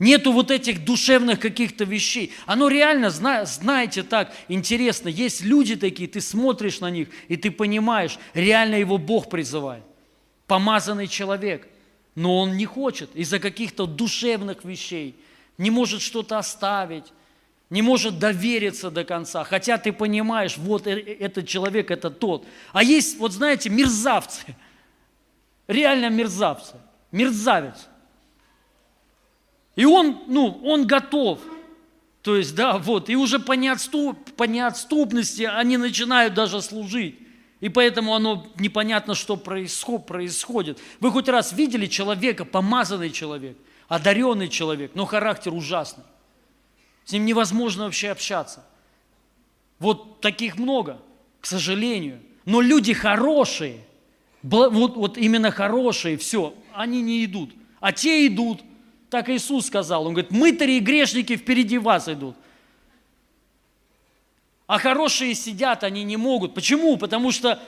Нету 0.00 0.32
вот 0.32 0.50
этих 0.50 0.84
душевных 0.84 1.38
каких-то 1.38 1.84
вещей. 1.84 2.32
Оно 2.44 2.66
реально, 2.66 3.10
знаете, 3.10 4.02
так 4.02 4.32
интересно. 4.48 5.08
Есть 5.08 5.42
люди 5.42 5.76
такие, 5.76 6.08
ты 6.08 6.20
смотришь 6.20 6.80
на 6.80 6.90
них, 6.90 7.06
и 7.28 7.36
ты 7.36 7.52
понимаешь, 7.52 8.18
реально 8.34 8.76
его 8.76 8.98
Бог 8.98 9.30
призывает. 9.30 9.84
Помазанный 10.48 11.06
человек. 11.06 11.68
Но 12.16 12.40
он 12.40 12.56
не 12.56 12.66
хочет 12.66 13.14
из-за 13.14 13.38
каких-то 13.38 13.86
душевных 13.86 14.64
вещей– 14.64 15.14
не 15.58 15.70
может 15.70 16.02
что-то 16.02 16.38
оставить, 16.38 17.12
не 17.70 17.80
может 17.80 18.18
довериться 18.18 18.90
до 18.90 19.04
конца, 19.04 19.44
хотя 19.44 19.78
ты 19.78 19.92
понимаешь, 19.92 20.58
вот 20.58 20.86
э, 20.86 20.92
э, 20.92 21.16
этот 21.20 21.48
человек, 21.48 21.90
это 21.90 22.10
тот. 22.10 22.44
А 22.72 22.82
есть, 22.82 23.18
вот 23.18 23.32
знаете, 23.32 23.70
мерзавцы, 23.70 24.56
реально 25.66 26.10
мерзавцы, 26.10 26.74
мерзавец. 27.10 27.88
И 29.74 29.86
он, 29.86 30.24
ну, 30.26 30.60
он 30.64 30.86
готов. 30.86 31.40
То 32.20 32.36
есть, 32.36 32.54
да, 32.54 32.76
вот, 32.76 33.08
и 33.08 33.16
уже 33.16 33.38
по, 33.38 33.52
неотступ, 33.52 34.32
по 34.36 34.44
неотступности 34.44 35.42
они 35.42 35.78
начинают 35.78 36.34
даже 36.34 36.60
служить. 36.60 37.18
И 37.60 37.68
поэтому 37.68 38.14
оно 38.14 38.46
непонятно, 38.56 39.14
что 39.14 39.36
происходит. 39.36 40.78
Вы 41.00 41.10
хоть 41.10 41.28
раз 41.28 41.52
видели 41.52 41.86
человека, 41.86 42.44
помазанный 42.44 43.10
человек– 43.10 43.56
одаренный 43.92 44.48
человек, 44.48 44.92
но 44.94 45.04
характер 45.04 45.52
ужасный. 45.52 46.04
С 47.04 47.12
ним 47.12 47.26
невозможно 47.26 47.84
вообще 47.84 48.08
общаться. 48.08 48.64
Вот 49.78 50.22
таких 50.22 50.56
много, 50.56 50.98
к 51.42 51.46
сожалению. 51.46 52.22
Но 52.46 52.62
люди 52.62 52.94
хорошие, 52.94 53.80
вот, 54.42 54.96
вот 54.96 55.18
именно 55.18 55.50
хорошие, 55.50 56.16
все, 56.16 56.54
они 56.72 57.02
не 57.02 57.22
идут. 57.26 57.52
А 57.80 57.92
те 57.92 58.26
идут. 58.26 58.62
Так 59.10 59.28
Иисус 59.28 59.66
сказал. 59.66 60.06
Он 60.06 60.14
говорит, 60.14 60.30
мытари 60.30 60.78
и 60.78 60.80
грешники 60.80 61.36
впереди 61.36 61.76
вас 61.76 62.08
идут. 62.08 62.34
А 64.66 64.78
хорошие 64.78 65.34
сидят, 65.34 65.84
они 65.84 66.02
не 66.02 66.16
могут. 66.16 66.54
Почему? 66.54 66.96
Потому 66.96 67.30
что 67.30 67.62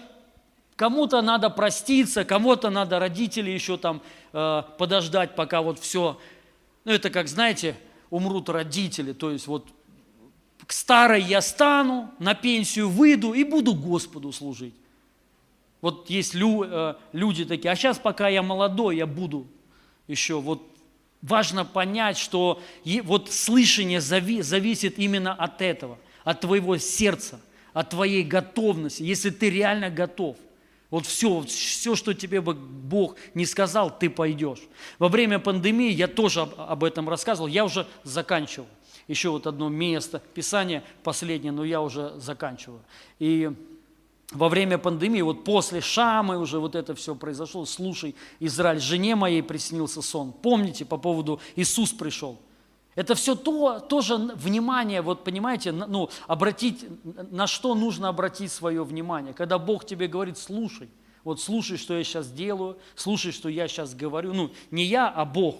Кому-то 0.76 1.22
надо 1.22 1.50
проститься, 1.50 2.24
кому-то 2.24 2.68
надо 2.68 2.98
родители 2.98 3.50
еще 3.50 3.76
там 3.76 4.02
э, 4.32 4.62
подождать, 4.76 5.36
пока 5.36 5.62
вот 5.62 5.78
все. 5.78 6.18
Ну, 6.84 6.92
это 6.92 7.10
как, 7.10 7.28
знаете, 7.28 7.76
умрут 8.10 8.48
родители, 8.48 9.12
то 9.12 9.30
есть 9.30 9.46
вот 9.46 9.68
к 10.66 10.72
старой 10.72 11.22
я 11.22 11.40
стану, 11.42 12.10
на 12.18 12.34
пенсию 12.34 12.88
выйду 12.88 13.34
и 13.34 13.44
буду 13.44 13.74
Господу 13.74 14.32
служить. 14.32 14.74
Вот 15.80 16.10
есть 16.10 16.34
лю, 16.34 16.64
э, 16.64 16.94
люди 17.12 17.44
такие, 17.44 17.70
а 17.70 17.76
сейчас 17.76 17.98
пока 17.98 18.26
я 18.26 18.42
молодой, 18.42 18.96
я 18.96 19.06
буду 19.06 19.46
еще. 20.08 20.40
Вот 20.40 20.60
важно 21.22 21.64
понять, 21.64 22.18
что 22.18 22.60
вот 23.04 23.30
слышание 23.30 24.00
зави, 24.00 24.42
зависит 24.42 24.98
именно 24.98 25.34
от 25.34 25.62
этого, 25.62 26.00
от 26.24 26.40
твоего 26.40 26.78
сердца, 26.78 27.40
от 27.72 27.90
твоей 27.90 28.24
готовности, 28.24 29.04
если 29.04 29.30
ты 29.30 29.50
реально 29.50 29.88
готов– 29.88 30.36
вот 30.90 31.06
все, 31.06 31.42
все, 31.42 31.96
что 31.96 32.14
тебе 32.14 32.40
бы 32.40 32.54
Бог 32.54 33.16
не 33.34 33.46
сказал, 33.46 33.96
ты 33.96 34.08
пойдешь. 34.10 34.60
Во 34.98 35.08
время 35.08 35.38
пандемии 35.38 35.90
я 35.90 36.08
тоже 36.08 36.42
об 36.42 36.84
этом 36.84 37.08
рассказывал, 37.08 37.48
я 37.48 37.64
уже 37.64 37.86
заканчивал. 38.04 38.68
Еще 39.08 39.30
вот 39.30 39.46
одно 39.46 39.68
место, 39.68 40.22
Писание 40.34 40.82
последнее, 41.02 41.52
но 41.52 41.64
я 41.64 41.82
уже 41.82 42.14
заканчиваю. 42.16 42.80
И 43.18 43.50
во 44.30 44.48
время 44.48 44.78
пандемии, 44.78 45.20
вот 45.20 45.44
после 45.44 45.80
Шамы 45.80 46.38
уже 46.38 46.58
вот 46.58 46.74
это 46.74 46.94
все 46.94 47.14
произошло, 47.14 47.66
слушай, 47.66 48.14
Израиль, 48.40 48.80
жене 48.80 49.14
моей 49.14 49.42
приснился 49.42 50.00
сон. 50.00 50.32
Помните 50.32 50.84
по 50.84 50.96
поводу 50.96 51.40
Иисус 51.56 51.92
пришел– 51.92 52.38
это 52.94 53.14
все 53.14 53.34
то, 53.34 53.80
тоже 53.80 54.16
внимание, 54.16 55.02
вот 55.02 55.24
понимаете, 55.24 55.72
ну, 55.72 56.10
обратить, 56.26 56.84
на 57.30 57.46
что 57.46 57.74
нужно 57.74 58.08
обратить 58.08 58.52
свое 58.52 58.84
внимание. 58.84 59.34
Когда 59.34 59.58
Бог 59.58 59.84
тебе 59.84 60.06
говорит, 60.06 60.38
слушай, 60.38 60.88
вот 61.24 61.40
слушай, 61.40 61.76
что 61.76 61.96
я 61.96 62.04
сейчас 62.04 62.30
делаю, 62.30 62.76
слушай, 62.94 63.32
что 63.32 63.48
я 63.48 63.66
сейчас 63.66 63.94
говорю. 63.94 64.34
Ну, 64.34 64.50
не 64.70 64.84
я, 64.84 65.08
а 65.08 65.24
Бог. 65.24 65.56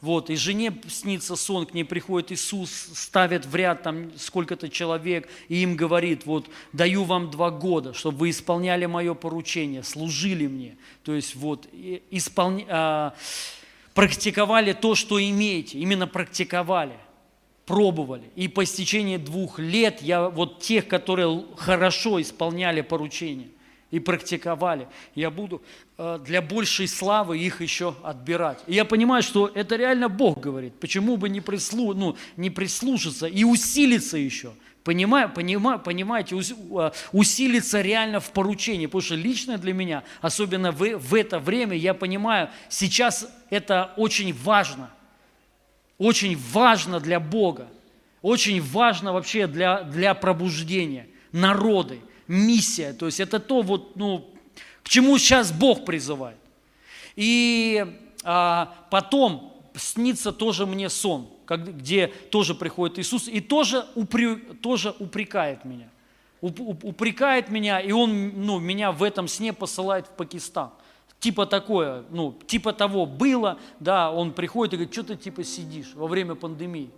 Вот, 0.00 0.30
и 0.30 0.36
жене 0.36 0.76
снится 0.88 1.36
сон, 1.36 1.64
к 1.64 1.74
ней 1.74 1.84
приходит 1.84 2.32
Иисус, 2.32 2.70
ставит 2.70 3.46
в 3.46 3.54
ряд 3.54 3.84
там 3.84 4.10
сколько-то 4.18 4.68
человек, 4.68 5.28
и 5.46 5.62
им 5.62 5.76
говорит, 5.76 6.26
вот, 6.26 6.46
даю 6.72 7.04
вам 7.04 7.30
два 7.30 7.52
года, 7.52 7.94
чтобы 7.94 8.18
вы 8.18 8.30
исполняли 8.30 8.86
мое 8.86 9.14
поручение, 9.14 9.84
служили 9.84 10.48
мне. 10.48 10.76
То 11.04 11.14
есть, 11.14 11.36
вот, 11.36 11.68
исполня... 12.10 13.14
Практиковали 13.94 14.72
то, 14.72 14.94
что 14.94 15.22
имеете, 15.22 15.78
именно 15.78 16.06
практиковали, 16.06 16.96
пробовали. 17.66 18.24
И 18.36 18.48
по 18.48 18.64
истечении 18.64 19.18
двух 19.18 19.58
лет 19.58 20.00
я 20.02 20.28
вот 20.28 20.60
тех, 20.60 20.88
которые 20.88 21.44
хорошо 21.56 22.20
исполняли 22.20 22.80
поручения 22.80 23.48
и 23.90 24.00
практиковали, 24.00 24.88
я 25.14 25.30
буду 25.30 25.60
э, 25.98 26.18
для 26.24 26.40
большей 26.40 26.88
славы 26.88 27.38
их 27.38 27.60
еще 27.60 27.94
отбирать. 28.02 28.58
И 28.66 28.74
я 28.74 28.86
понимаю, 28.86 29.22
что 29.22 29.50
это 29.54 29.76
реально 29.76 30.08
Бог 30.08 30.40
говорит. 30.40 30.72
Почему 30.80 31.18
бы 31.18 31.28
не, 31.28 31.42
прислу, 31.42 31.92
ну, 31.92 32.16
не 32.38 32.48
прислушаться 32.48 33.26
и 33.26 33.44
усилиться 33.44 34.16
еще– 34.16 34.52
Понимаю, 34.84 35.30
понимаю, 35.30 35.78
понимаете, 35.78 36.36
а, 36.74 36.92
усилиться 37.12 37.80
реально 37.80 38.18
в 38.18 38.30
поручении, 38.30 38.86
потому 38.86 39.02
что 39.02 39.14
лично 39.14 39.56
для 39.58 39.72
меня, 39.72 40.02
особенно 40.20 40.72
в, 40.72 40.98
в 40.98 41.14
это 41.14 41.38
время, 41.38 41.76
я 41.76 41.94
понимаю, 41.94 42.50
сейчас 42.68 43.28
это 43.50 43.92
очень 43.96 44.34
важно, 44.34 44.90
очень 45.98 46.36
важно 46.52 46.98
для 46.98 47.20
Бога. 47.20 47.68
Очень 48.22 48.62
важно 48.62 49.12
вообще 49.12 49.48
для, 49.48 49.82
для 49.82 50.14
пробуждения. 50.14 51.08
Народы, 51.32 52.00
миссия. 52.28 52.92
То 52.92 53.06
есть 53.06 53.18
это 53.18 53.40
то, 53.40 53.62
вот, 53.62 53.96
ну, 53.96 54.30
к 54.82 54.88
чему 54.88 55.18
сейчас 55.18 55.50
Бог 55.50 55.84
призывает. 55.84 56.38
И 57.16 57.84
а, 58.22 58.72
потом 58.90 59.60
снится 59.74 60.32
тоже 60.32 60.66
мне 60.66 60.88
сон, 60.88 61.28
где 61.46 62.08
тоже 62.08 62.54
приходит 62.54 62.98
Иисус 62.98 63.28
и 63.28 63.40
тоже, 63.40 63.86
упрю, 63.94 64.38
тоже 64.60 64.94
упрекает 64.98 65.64
меня. 65.64 65.88
Уп, 66.40 66.60
упрекает 66.84 67.50
меня, 67.50 67.80
и 67.80 67.92
он 67.92 68.44
ну, 68.44 68.58
меня 68.58 68.90
в 68.90 69.02
этом 69.02 69.28
сне 69.28 69.52
посылает 69.52 70.06
в 70.06 70.10
Пакистан. 70.10 70.70
Типа 71.20 71.46
такое, 71.46 72.04
ну, 72.10 72.36
типа 72.48 72.72
того 72.72 73.06
было, 73.06 73.58
да, 73.78 74.10
он 74.10 74.32
приходит 74.32 74.74
и 74.74 74.76
говорит, 74.76 74.92
что 74.92 75.04
ты 75.04 75.16
типа 75.16 75.44
сидишь 75.44 75.94
во 75.94 76.08
время 76.08 76.34
пандемии. 76.34 76.90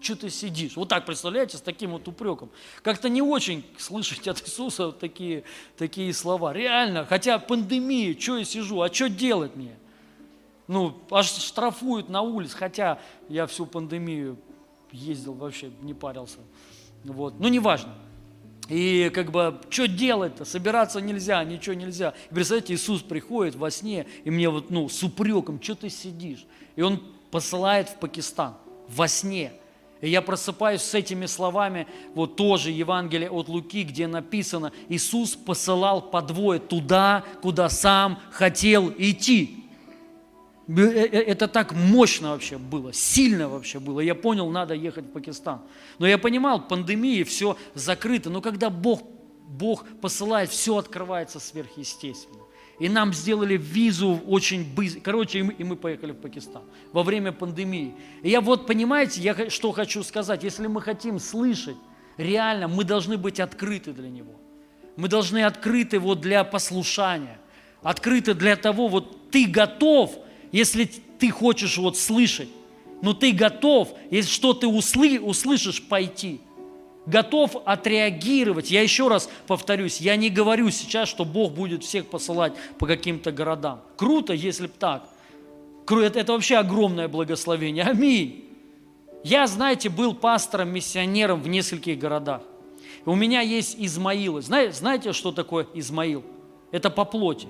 Что 0.00 0.16
ты 0.16 0.30
сидишь? 0.30 0.76
Вот 0.76 0.88
так, 0.88 1.06
представляете, 1.06 1.56
с 1.56 1.60
таким 1.60 1.92
вот 1.92 2.06
упреком. 2.08 2.50
Как-то 2.82 3.08
не 3.08 3.22
очень 3.22 3.64
слышать 3.78 4.26
от 4.28 4.42
Иисуса 4.42 4.86
вот 4.86 4.98
такие, 4.98 5.44
такие 5.76 6.12
слова. 6.12 6.52
Реально, 6.52 7.06
хотя 7.06 7.38
пандемия, 7.38 8.18
что 8.18 8.38
я 8.38 8.44
сижу, 8.44 8.82
а 8.82 8.92
что 8.92 9.08
делать 9.08 9.56
мне? 9.56 9.76
Ну, 10.68 10.94
аж 11.10 11.26
штрафуют 11.26 12.08
на 12.10 12.20
улице, 12.20 12.56
хотя 12.56 12.98
я 13.28 13.46
всю 13.46 13.66
пандемию 13.66 14.36
ездил, 14.92 15.32
вообще 15.32 15.70
не 15.80 15.94
парился. 15.94 16.38
Вот, 17.04 17.40
ну, 17.40 17.48
неважно. 17.48 17.94
И 18.68 19.10
как 19.14 19.30
бы, 19.30 19.58
что 19.70 19.88
делать-то? 19.88 20.44
Собираться 20.44 21.00
нельзя, 21.00 21.42
ничего 21.42 21.74
нельзя. 21.74 22.12
И 22.30 22.34
представляете, 22.34 22.74
Иисус 22.74 23.00
приходит 23.00 23.54
во 23.54 23.70
сне, 23.70 24.06
и 24.24 24.30
мне 24.30 24.50
вот, 24.50 24.70
ну, 24.70 24.90
с 24.90 25.02
упреком, 25.02 25.60
что 25.62 25.74
ты 25.74 25.88
сидишь? 25.88 26.46
И 26.76 26.82
Он 26.82 27.02
посылает 27.30 27.88
в 27.88 27.96
Пакистан 27.96 28.54
во 28.88 29.08
сне. 29.08 29.52
И 30.02 30.10
я 30.10 30.20
просыпаюсь 30.20 30.82
с 30.82 30.94
этими 30.94 31.24
словами, 31.24 31.86
вот 32.14 32.36
тоже 32.36 32.70
Евангелие 32.70 33.30
от 33.30 33.48
Луки, 33.48 33.82
где 33.82 34.06
написано, 34.06 34.72
Иисус 34.88 35.34
посылал 35.34 36.02
по 36.02 36.20
двое 36.20 36.60
туда, 36.60 37.24
куда 37.40 37.70
сам 37.70 38.20
хотел 38.30 38.92
идти. 38.96 39.57
Э, 40.68 40.82
э, 40.82 41.22
это 41.22 41.48
так 41.48 41.72
мощно 41.72 42.32
вообще 42.32 42.58
было, 42.58 42.92
сильно 42.92 43.48
вообще 43.48 43.80
было. 43.80 44.00
Я 44.00 44.14
понял, 44.14 44.50
надо 44.50 44.74
ехать 44.74 45.06
в 45.06 45.12
Пакистан. 45.12 45.62
Но 45.98 46.06
я 46.06 46.18
понимал, 46.18 46.68
пандемия, 46.68 47.24
все 47.24 47.56
закрыто. 47.74 48.28
Но 48.28 48.42
когда 48.42 48.68
Бог, 48.68 49.02
Бог 49.48 49.86
посылает, 50.02 50.50
все 50.50 50.76
открывается 50.76 51.40
сверхъестественно. 51.40 52.42
И 52.78 52.88
нам 52.88 53.12
сделали 53.12 53.56
визу 53.56 54.20
очень 54.26 54.62
быстро. 54.74 55.00
Короче, 55.00 55.40
и 55.40 55.64
мы, 55.64 55.74
поехали 55.74 56.12
в 56.12 56.16
Пакистан 56.16 56.62
во 56.92 57.02
время 57.02 57.32
пандемии. 57.32 57.94
И 58.22 58.30
я 58.30 58.40
вот, 58.40 58.66
понимаете, 58.66 59.20
я 59.20 59.50
что 59.50 59.72
хочу 59.72 60.02
сказать. 60.02 60.44
Если 60.44 60.66
мы 60.66 60.82
хотим 60.82 61.18
слышать, 61.18 61.76
реально, 62.18 62.68
мы 62.68 62.84
должны 62.84 63.16
быть 63.16 63.40
открыты 63.40 63.92
для 63.92 64.10
Него. 64.10 64.34
Мы 64.96 65.08
должны 65.08 65.44
открыты 65.44 65.98
вот 65.98 66.20
для 66.20 66.44
послушания. 66.44 67.40
Открыты 67.82 68.34
для 68.34 68.54
того, 68.54 68.88
вот 68.88 69.30
ты 69.30 69.46
готов– 69.46 70.14
если 70.52 70.90
ты 71.18 71.30
хочешь 71.30 71.78
вот 71.78 71.96
слышать, 71.96 72.48
но 73.02 73.12
ты 73.14 73.32
готов, 73.32 73.94
если 74.10 74.30
что 74.30 74.54
ты 74.54 74.66
услы, 74.66 75.20
услышишь, 75.20 75.82
пойти. 75.82 76.40
Готов 77.06 77.56
отреагировать. 77.64 78.70
Я 78.70 78.82
еще 78.82 79.08
раз 79.08 79.30
повторюсь, 79.46 80.00
я 80.00 80.16
не 80.16 80.28
говорю 80.28 80.70
сейчас, 80.70 81.08
что 81.08 81.24
Бог 81.24 81.52
будет 81.52 81.82
всех 81.82 82.06
посылать 82.06 82.52
по 82.78 82.86
каким-то 82.86 83.32
городам. 83.32 83.80
Круто, 83.96 84.34
если 84.34 84.66
бы 84.66 84.72
так. 84.78 85.08
Это, 85.88 86.18
это 86.18 86.32
вообще 86.32 86.56
огромное 86.56 87.08
благословение. 87.08 87.84
Аминь. 87.84 88.44
Я, 89.24 89.46
знаете, 89.46 89.88
был 89.88 90.14
пастором, 90.14 90.68
миссионером 90.68 91.40
в 91.40 91.48
нескольких 91.48 91.98
городах. 91.98 92.42
у 93.06 93.14
меня 93.14 93.40
есть 93.40 93.76
Измаилы. 93.78 94.42
Знаете, 94.42 94.74
знаете, 94.74 95.12
что 95.12 95.32
такое 95.32 95.66
Измаил? 95.74 96.24
Это 96.72 96.90
по 96.90 97.04
плоти. 97.04 97.48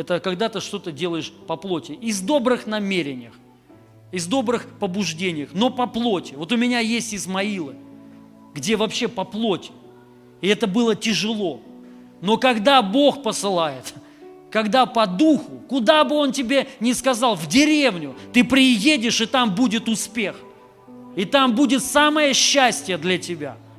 Это 0.00 0.18
когда 0.18 0.48
ты 0.48 0.60
что-то 0.60 0.92
делаешь 0.92 1.30
по 1.46 1.56
плоти. 1.56 1.92
Из 1.92 2.22
добрых 2.22 2.66
намерениях, 2.66 3.34
из 4.12 4.26
добрых 4.26 4.66
побуждениях, 4.78 5.50
но 5.52 5.68
по 5.68 5.86
плоти. 5.86 6.32
Вот 6.32 6.52
у 6.52 6.56
меня 6.56 6.78
есть 6.80 7.14
Измаилы, 7.14 7.74
где 8.54 8.76
вообще 8.76 9.08
по 9.08 9.24
плоти. 9.24 9.72
И 10.40 10.48
это 10.48 10.66
было 10.66 10.96
тяжело. 10.96 11.60
Но 12.22 12.38
когда 12.38 12.80
Бог 12.80 13.22
посылает, 13.22 13.92
когда 14.50 14.86
по 14.86 15.06
духу, 15.06 15.60
куда 15.68 16.02
бы 16.04 16.16
Он 16.16 16.32
тебе 16.32 16.66
ни 16.80 16.92
сказал, 16.92 17.36
в 17.36 17.46
деревню, 17.46 18.14
ты 18.32 18.42
приедешь, 18.42 19.20
и 19.20 19.26
там 19.26 19.54
будет 19.54 19.86
успех. 19.86 20.34
И 21.14 21.26
там 21.26 21.54
будет 21.54 21.84
самое 21.84 22.32
счастье 22.32 22.96
для 22.96 23.18
тебя– 23.18 23.58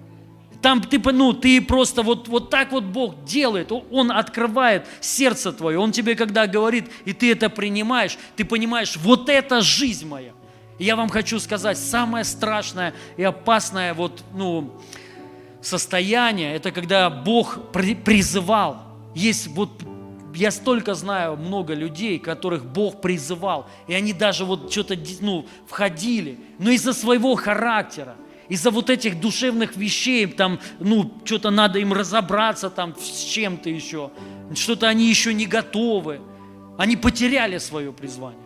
там 0.61 0.81
ты, 0.81 0.99
ну, 1.11 1.33
ты 1.33 1.61
просто 1.61 2.03
вот, 2.03 2.27
вот 2.27 2.49
так 2.49 2.71
вот 2.71 2.83
Бог 2.83 3.23
делает. 3.23 3.71
Он 3.71 4.11
открывает 4.11 4.85
сердце 4.99 5.51
твое. 5.51 5.79
Он 5.79 5.91
тебе 5.91 6.15
когда 6.15 6.47
говорит, 6.47 6.89
и 7.05 7.13
ты 7.13 7.31
это 7.31 7.49
принимаешь, 7.49 8.17
ты 8.35 8.45
понимаешь, 8.45 8.95
вот 8.97 9.29
это 9.29 9.61
жизнь 9.61 10.07
моя. 10.07 10.33
И 10.77 10.85
я 10.85 10.95
вам 10.95 11.09
хочу 11.09 11.39
сказать, 11.39 11.77
самое 11.77 12.23
страшное 12.23 12.93
и 13.17 13.23
опасное 13.23 13.93
вот, 13.93 14.23
ну, 14.33 14.79
состояние, 15.61 16.55
это 16.55 16.71
когда 16.71 17.09
Бог 17.09 17.71
призывал. 17.71 18.81
Есть 19.13 19.47
вот 19.47 19.69
я 20.33 20.51
столько 20.51 20.93
знаю 20.93 21.35
много 21.37 21.73
людей, 21.73 22.19
которых 22.19 22.65
Бог 22.65 23.01
призывал, 23.01 23.67
и 23.87 23.93
они 23.93 24.13
даже 24.13 24.45
вот 24.45 24.71
что-то 24.71 24.97
ну, 25.19 25.45
входили, 25.67 26.39
но 26.57 26.71
из-за 26.71 26.93
своего 26.93 27.35
характера, 27.35 28.15
из-за 28.51 28.69
вот 28.69 28.89
этих 28.89 29.21
душевных 29.21 29.77
вещей, 29.77 30.27
там, 30.27 30.59
ну, 30.81 31.09
что-то 31.23 31.51
надо 31.51 31.79
им 31.79 31.93
разобраться 31.93 32.69
там 32.69 32.93
с 32.99 33.23
чем-то 33.23 33.69
еще, 33.69 34.11
что-то 34.55 34.89
они 34.89 35.07
еще 35.07 35.33
не 35.33 35.45
готовы. 35.45 36.19
Они 36.77 36.97
потеряли 36.97 37.59
свое 37.59 37.93
призвание. 37.93 38.41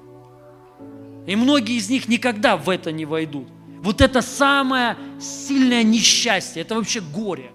И 1.26 1.36
многие 1.36 1.78
из 1.78 1.90
них 1.90 2.08
никогда 2.08 2.56
в 2.56 2.70
это 2.70 2.92
не 2.92 3.06
войдут. 3.06 3.48
Вот 3.82 4.00
это 4.00 4.22
самое 4.22 4.96
сильное 5.20 5.82
несчастье, 5.82 6.62
это 6.62 6.76
вообще 6.76 7.02
горе. 7.02 7.52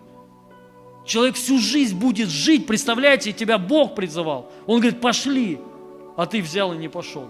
Человек 1.06 1.36
всю 1.36 1.58
жизнь 1.58 1.96
будет 1.96 2.30
жить, 2.30 2.66
представляете, 2.66 3.32
тебя 3.32 3.58
Бог 3.58 3.94
призывал. 3.94 4.50
Он 4.66 4.80
говорит, 4.80 5.00
пошли, 5.00 5.60
а 6.16 6.26
ты 6.26 6.42
взял 6.42 6.74
и 6.74 6.78
не 6.78 6.88
пошел. 6.88 7.28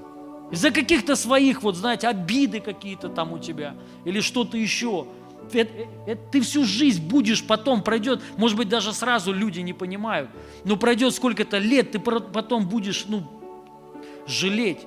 Из-за 0.51 0.71
каких-то 0.71 1.17
своих, 1.17 1.63
вот 1.63 1.77
знаете, 1.77 2.09
обиды 2.09 2.61
какие-то 2.61 3.09
там 3.09 3.33
у 3.33 3.39
тебя 3.39 3.77
или 4.05 4.21
что-то 4.21 4.57
еще. 4.57 5.07
Это, 5.53 5.73
это, 6.07 6.21
ты 6.31 6.41
всю 6.41 6.65
жизнь 6.65 7.03
будешь 7.03 7.45
потом, 7.45 7.83
пройдет, 7.83 8.23
может 8.37 8.57
быть, 8.57 8.69
даже 8.69 8.93
сразу 8.93 9.33
люди 9.33 9.61
не 9.61 9.73
понимают, 9.73 10.31
но 10.65 10.77
пройдет 10.77 11.15
сколько-то 11.15 11.59
лет, 11.59 11.93
ты 11.93 11.99
потом 11.99 12.69
будешь, 12.69 13.07
ну, 13.09 13.25
жалеть. 14.27 14.81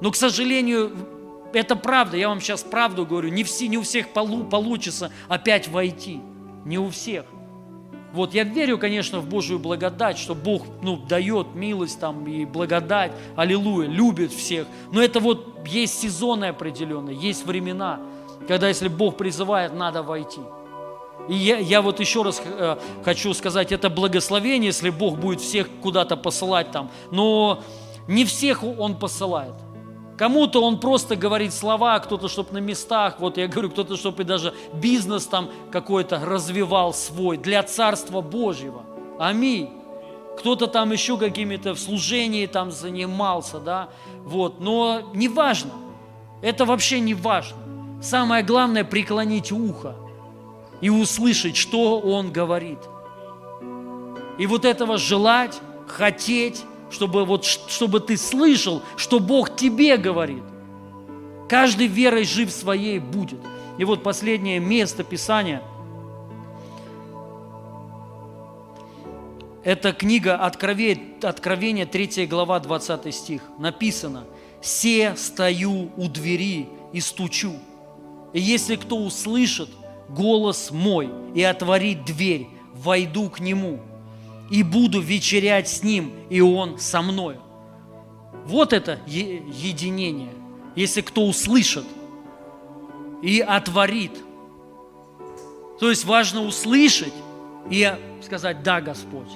Но, 0.00 0.10
к 0.10 0.16
сожалению, 0.16 0.92
это 1.52 1.76
правда, 1.76 2.16
я 2.16 2.28
вам 2.28 2.40
сейчас 2.40 2.62
правду 2.62 3.06
говорю, 3.06 3.30
не, 3.30 3.42
все, 3.44 3.68
не 3.68 3.78
у 3.78 3.82
всех 3.82 4.12
полу, 4.12 4.44
получится 4.44 5.12
опять 5.28 5.68
войти, 5.68 6.20
не 6.64 6.78
у 6.78 6.90
всех. 6.90 7.24
Вот 8.16 8.32
я 8.32 8.44
верю, 8.44 8.78
конечно, 8.78 9.20
в 9.20 9.28
Божию 9.28 9.58
благодать, 9.58 10.16
что 10.16 10.34
Бог 10.34 10.62
ну, 10.80 10.96
дает 10.96 11.54
милость 11.54 12.00
там 12.00 12.26
и 12.26 12.46
благодать, 12.46 13.12
аллилуйя, 13.36 13.86
любит 13.88 14.32
всех. 14.32 14.66
Но 14.90 15.02
это 15.02 15.20
вот 15.20 15.66
есть 15.66 16.00
сезоны 16.00 16.46
определенные, 16.46 17.14
есть 17.14 17.44
времена, 17.44 18.00
когда 18.48 18.68
если 18.68 18.88
Бог 18.88 19.18
призывает, 19.18 19.74
надо 19.74 20.02
войти. 20.02 20.40
И 21.28 21.34
я, 21.34 21.58
я 21.58 21.82
вот 21.82 22.00
еще 22.00 22.22
раз 22.22 22.40
э, 22.42 22.78
хочу 23.04 23.34
сказать, 23.34 23.70
это 23.70 23.90
благословение, 23.90 24.68
если 24.68 24.88
Бог 24.88 25.18
будет 25.18 25.42
всех 25.42 25.68
куда-то 25.82 26.16
посылать 26.16 26.70
там, 26.70 26.90
но 27.10 27.62
не 28.08 28.24
всех 28.24 28.64
Он 28.64 28.96
посылает. 28.96 29.52
Кому-то 30.16 30.62
он 30.62 30.80
просто 30.80 31.14
говорит 31.14 31.52
слова, 31.52 31.98
кто-то, 32.00 32.28
чтобы 32.28 32.54
на 32.54 32.58
местах, 32.58 33.16
вот 33.18 33.36
я 33.36 33.48
говорю, 33.48 33.70
кто-то, 33.70 33.96
чтобы 33.96 34.24
даже 34.24 34.54
бизнес 34.72 35.26
там 35.26 35.50
какой-то 35.70 36.20
развивал 36.24 36.94
свой 36.94 37.36
для 37.36 37.62
Царства 37.62 38.22
Божьего. 38.22 38.82
Аминь. 39.18 39.70
Кто-то 40.38 40.66
там 40.66 40.92
еще 40.92 41.18
какими-то 41.18 41.74
в 41.74 41.78
служении 41.78 42.46
там 42.46 42.70
занимался, 42.70 43.58
да, 43.58 43.88
вот, 44.24 44.60
но 44.60 45.10
не 45.14 45.28
важно. 45.28 45.72
Это 46.42 46.64
вообще 46.64 47.00
не 47.00 47.14
важно. 47.14 47.56
Самое 48.02 48.42
главное 48.42 48.84
преклонить 48.84 49.52
ухо 49.52 49.96
и 50.80 50.90
услышать, 50.90 51.56
что 51.56 51.98
он 51.98 52.32
говорит. 52.32 52.78
И 54.38 54.46
вот 54.46 54.64
этого 54.66 54.98
желать, 54.98 55.58
хотеть, 55.86 56.64
чтобы, 56.90 57.24
вот, 57.24 57.44
чтобы 57.44 58.00
ты 58.00 58.16
слышал, 58.16 58.82
что 58.96 59.20
Бог 59.20 59.56
тебе 59.56 59.96
говорит. 59.96 60.42
Каждый 61.48 61.86
верой 61.86 62.24
жив 62.24 62.50
своей 62.50 62.98
будет. 62.98 63.40
И 63.78 63.84
вот 63.84 64.02
последнее 64.02 64.58
место 64.58 65.04
Писания. 65.04 65.62
Это 69.64 69.92
книга 69.92 70.36
Откровения, 70.36 71.16
Откровение 71.22 71.86
3 71.86 72.26
глава, 72.26 72.60
20 72.60 73.14
стих. 73.14 73.42
Написано, 73.58 74.24
«Се 74.60 75.14
стою 75.16 75.90
у 75.96 76.08
двери 76.08 76.68
и 76.92 77.00
стучу. 77.00 77.54
И 78.32 78.40
если 78.40 78.76
кто 78.76 78.96
услышит 78.96 79.68
голос 80.08 80.70
мой 80.70 81.10
и 81.34 81.42
отворит 81.42 82.04
дверь, 82.04 82.48
войду 82.74 83.28
к 83.28 83.40
нему 83.40 83.80
и 84.50 84.62
буду 84.62 85.00
вечерять 85.00 85.68
с 85.68 85.82
ним, 85.82 86.12
и 86.30 86.40
он 86.40 86.78
со 86.78 87.02
мною. 87.02 87.40
Вот 88.44 88.72
это 88.72 89.00
единение. 89.06 90.32
Если 90.74 91.00
кто 91.00 91.26
услышит 91.26 91.84
и 93.22 93.40
отворит. 93.40 94.12
То 95.80 95.90
есть 95.90 96.04
важно 96.04 96.42
услышать 96.42 97.12
и 97.70 97.92
сказать, 98.22 98.62
да, 98.62 98.80
Господь. 98.80 99.30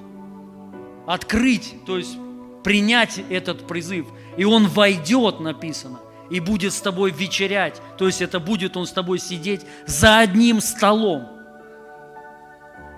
Открыть, 1.07 1.75
то 1.87 1.99
есть 1.99 2.17
принять 2.63 3.21
этот 3.31 3.67
призыв. 3.67 4.07
И 4.37 4.45
он 4.45 4.69
войдет, 4.69 5.41
написано, 5.41 5.99
и 6.31 6.39
будет 6.41 6.73
с 6.73 6.81
тобой 6.81 7.11
вечерять. 7.11 7.81
То 7.99 8.07
есть 8.07 8.23
это 8.23 8.39
будет 8.39 8.77
он 8.77 8.87
с 8.87 8.93
тобой 8.93 9.19
сидеть 9.19 9.63
за 9.87 10.19
одним 10.19 10.61
столом. 10.61 11.27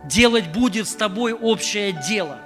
Делать 0.05 0.53
будет 0.53 0.89
с 0.89 0.95
тобой 0.95 1.33
общее 1.33 1.93
дело. 1.93 2.39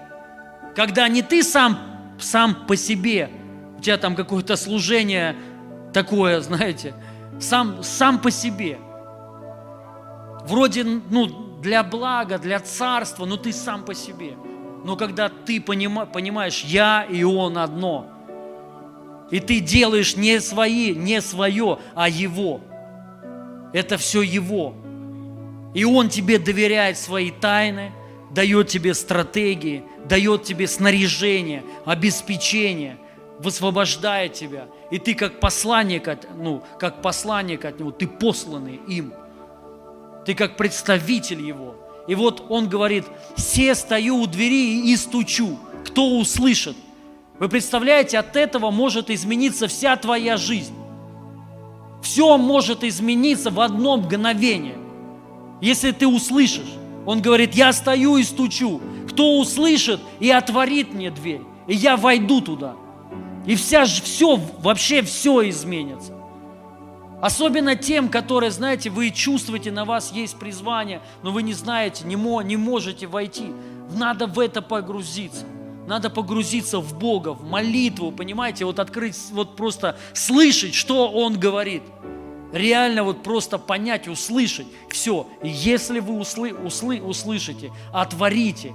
Когда 0.75 1.09
не 1.09 1.23
ты 1.23 1.43
сам, 1.43 1.79
сам 2.19 2.67
по 2.67 2.77
себе, 2.77 3.31
у 3.79 3.81
тебя 3.81 3.97
там 3.97 4.15
какое-то 4.15 4.57
служение 4.57 5.37
такое, 5.93 6.41
знаете, 6.43 6.95
сам, 7.41 7.83
сам 7.83 8.19
по 8.19 8.31
себе. 8.31 8.79
Вроде, 10.47 10.85
ну, 10.85 11.61
для 11.61 11.83
блага, 11.83 12.39
для 12.39 12.61
царства, 12.61 13.25
но 13.25 13.37
ты 13.37 13.53
сам 13.53 13.85
по 13.85 13.95
себе. 13.95 14.35
Но 14.85 14.97
когда 14.97 15.29
ты 15.29 15.61
понима, 15.61 16.07
понимаешь, 16.07 16.63
я 16.63 17.05
и 17.05 17.25
он 17.25 17.59
одно, 17.59 18.07
и 19.31 19.41
ты 19.41 19.59
делаешь 19.59 20.17
не 20.17 20.41
свои, 20.41 20.95
не 20.95 21.21
свое, 21.21 21.79
а 21.95 22.09
его, 22.09 22.61
это 23.73 23.97
все 23.97 24.23
его. 24.23 24.75
И 25.77 25.85
он 25.85 26.09
тебе 26.09 26.39
доверяет 26.39 26.97
свои 26.97 27.31
тайны, 27.31 27.93
дает 28.31 28.69
тебе 28.69 28.95
стратегии, 28.95 29.85
дает 30.07 30.43
тебе 30.43 30.67
снаряжение, 30.69 31.65
обеспечение, 31.85 32.97
высвобождает 33.41 34.33
тебя. 34.33 34.69
И 34.91 34.99
ты 34.99 35.15
как 35.15 35.39
посланник, 35.39 36.09
от, 36.09 36.35
ну, 36.35 36.63
как 36.79 37.03
посланник 37.03 37.67
от 37.67 37.79
него, 37.79 37.91
ты 37.91 38.09
посланный 38.09 38.81
им. 38.89 39.13
Ты 40.25 40.33
как 40.33 40.57
представитель 40.57 41.43
его. 41.43 41.75
И 42.09 42.15
вот 42.15 42.47
он 42.49 42.71
говорит, 42.71 43.05
все 43.37 43.75
стою 43.75 44.17
у 44.23 44.27
двери 44.27 44.91
и 44.91 44.97
стучу. 44.97 45.59
Кто 45.85 46.17
услышит? 46.17 46.77
Вы 47.39 47.51
представляете, 47.51 48.19
от 48.19 48.35
этого 48.35 48.71
может 48.71 49.11
измениться 49.11 49.69
вся 49.69 49.95
твоя 49.97 50.39
жизнь. 50.39 50.75
Все 52.03 52.39
может 52.39 52.83
измениться 52.83 53.51
в 53.51 53.61
одно 53.61 53.99
мгновение, 53.99 54.86
если 55.61 55.93
ты 55.93 56.07
услышишь. 56.07 56.75
Он 57.05 57.23
говорит, 57.23 57.55
я 57.55 57.73
стою 57.73 58.17
и 58.17 58.25
стучу. 58.25 58.81
Кто 59.09 59.39
услышит 59.39 60.01
и 60.19 60.31
отворит 60.31 60.93
мне 60.93 61.11
дверь, 61.11 61.43
и 61.67 61.75
я 61.75 61.97
войду 61.97 62.41
туда. 62.41 62.75
И 63.47 63.55
вся, 63.55 63.85
все, 63.85 64.37
вообще 64.59 65.03
все 65.03 65.49
изменится. 65.49 66.13
Особенно 67.23 67.77
тем, 67.77 68.09
которые, 68.09 68.51
знаете, 68.51 68.91
вы 68.91 69.11
чувствуете, 69.11 69.71
на 69.71 69.85
вас 69.85 70.13
есть 70.13 70.37
призвание, 70.39 71.01
но 71.23 71.31
вы 71.31 71.43
не 71.43 71.55
знаете, 71.55 72.05
не, 72.05 72.17
мо, 72.17 72.43
не 72.43 72.57
можете 72.57 73.07
войти. 73.07 73.47
Надо 73.95 74.27
в 74.27 74.39
это 74.39 74.61
погрузиться. 74.61 75.47
Надо 75.87 76.11
погрузиться 76.11 76.81
в 76.81 76.99
Бога, 76.99 77.33
в 77.33 77.45
молитву, 77.45 78.11
понимаете, 78.11 78.65
вот 78.65 78.81
открыть, 78.81 79.17
вот 79.31 79.55
просто 79.55 79.97
слышать, 80.13 80.75
что 80.75 81.09
Он 81.09 81.39
говорит. 81.39 81.85
Реально 82.53 83.03
вот 83.03 83.23
просто 83.23 83.59
понять, 83.59 84.09
услышать. 84.09 84.67
Все. 84.89 85.27
Если 85.43 86.01
вы 86.01 86.19
услы, 86.19 86.55
услы, 86.55 87.01
услышите, 87.01 87.73
отворите, 87.93 88.73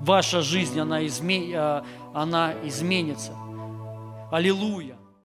ваша 0.00 0.42
жизнь, 0.42 0.78
она, 0.78 1.04
изме, 1.06 1.56
она 2.14 2.54
изменится. 2.64 3.32
Аллилуйя. 4.30 4.99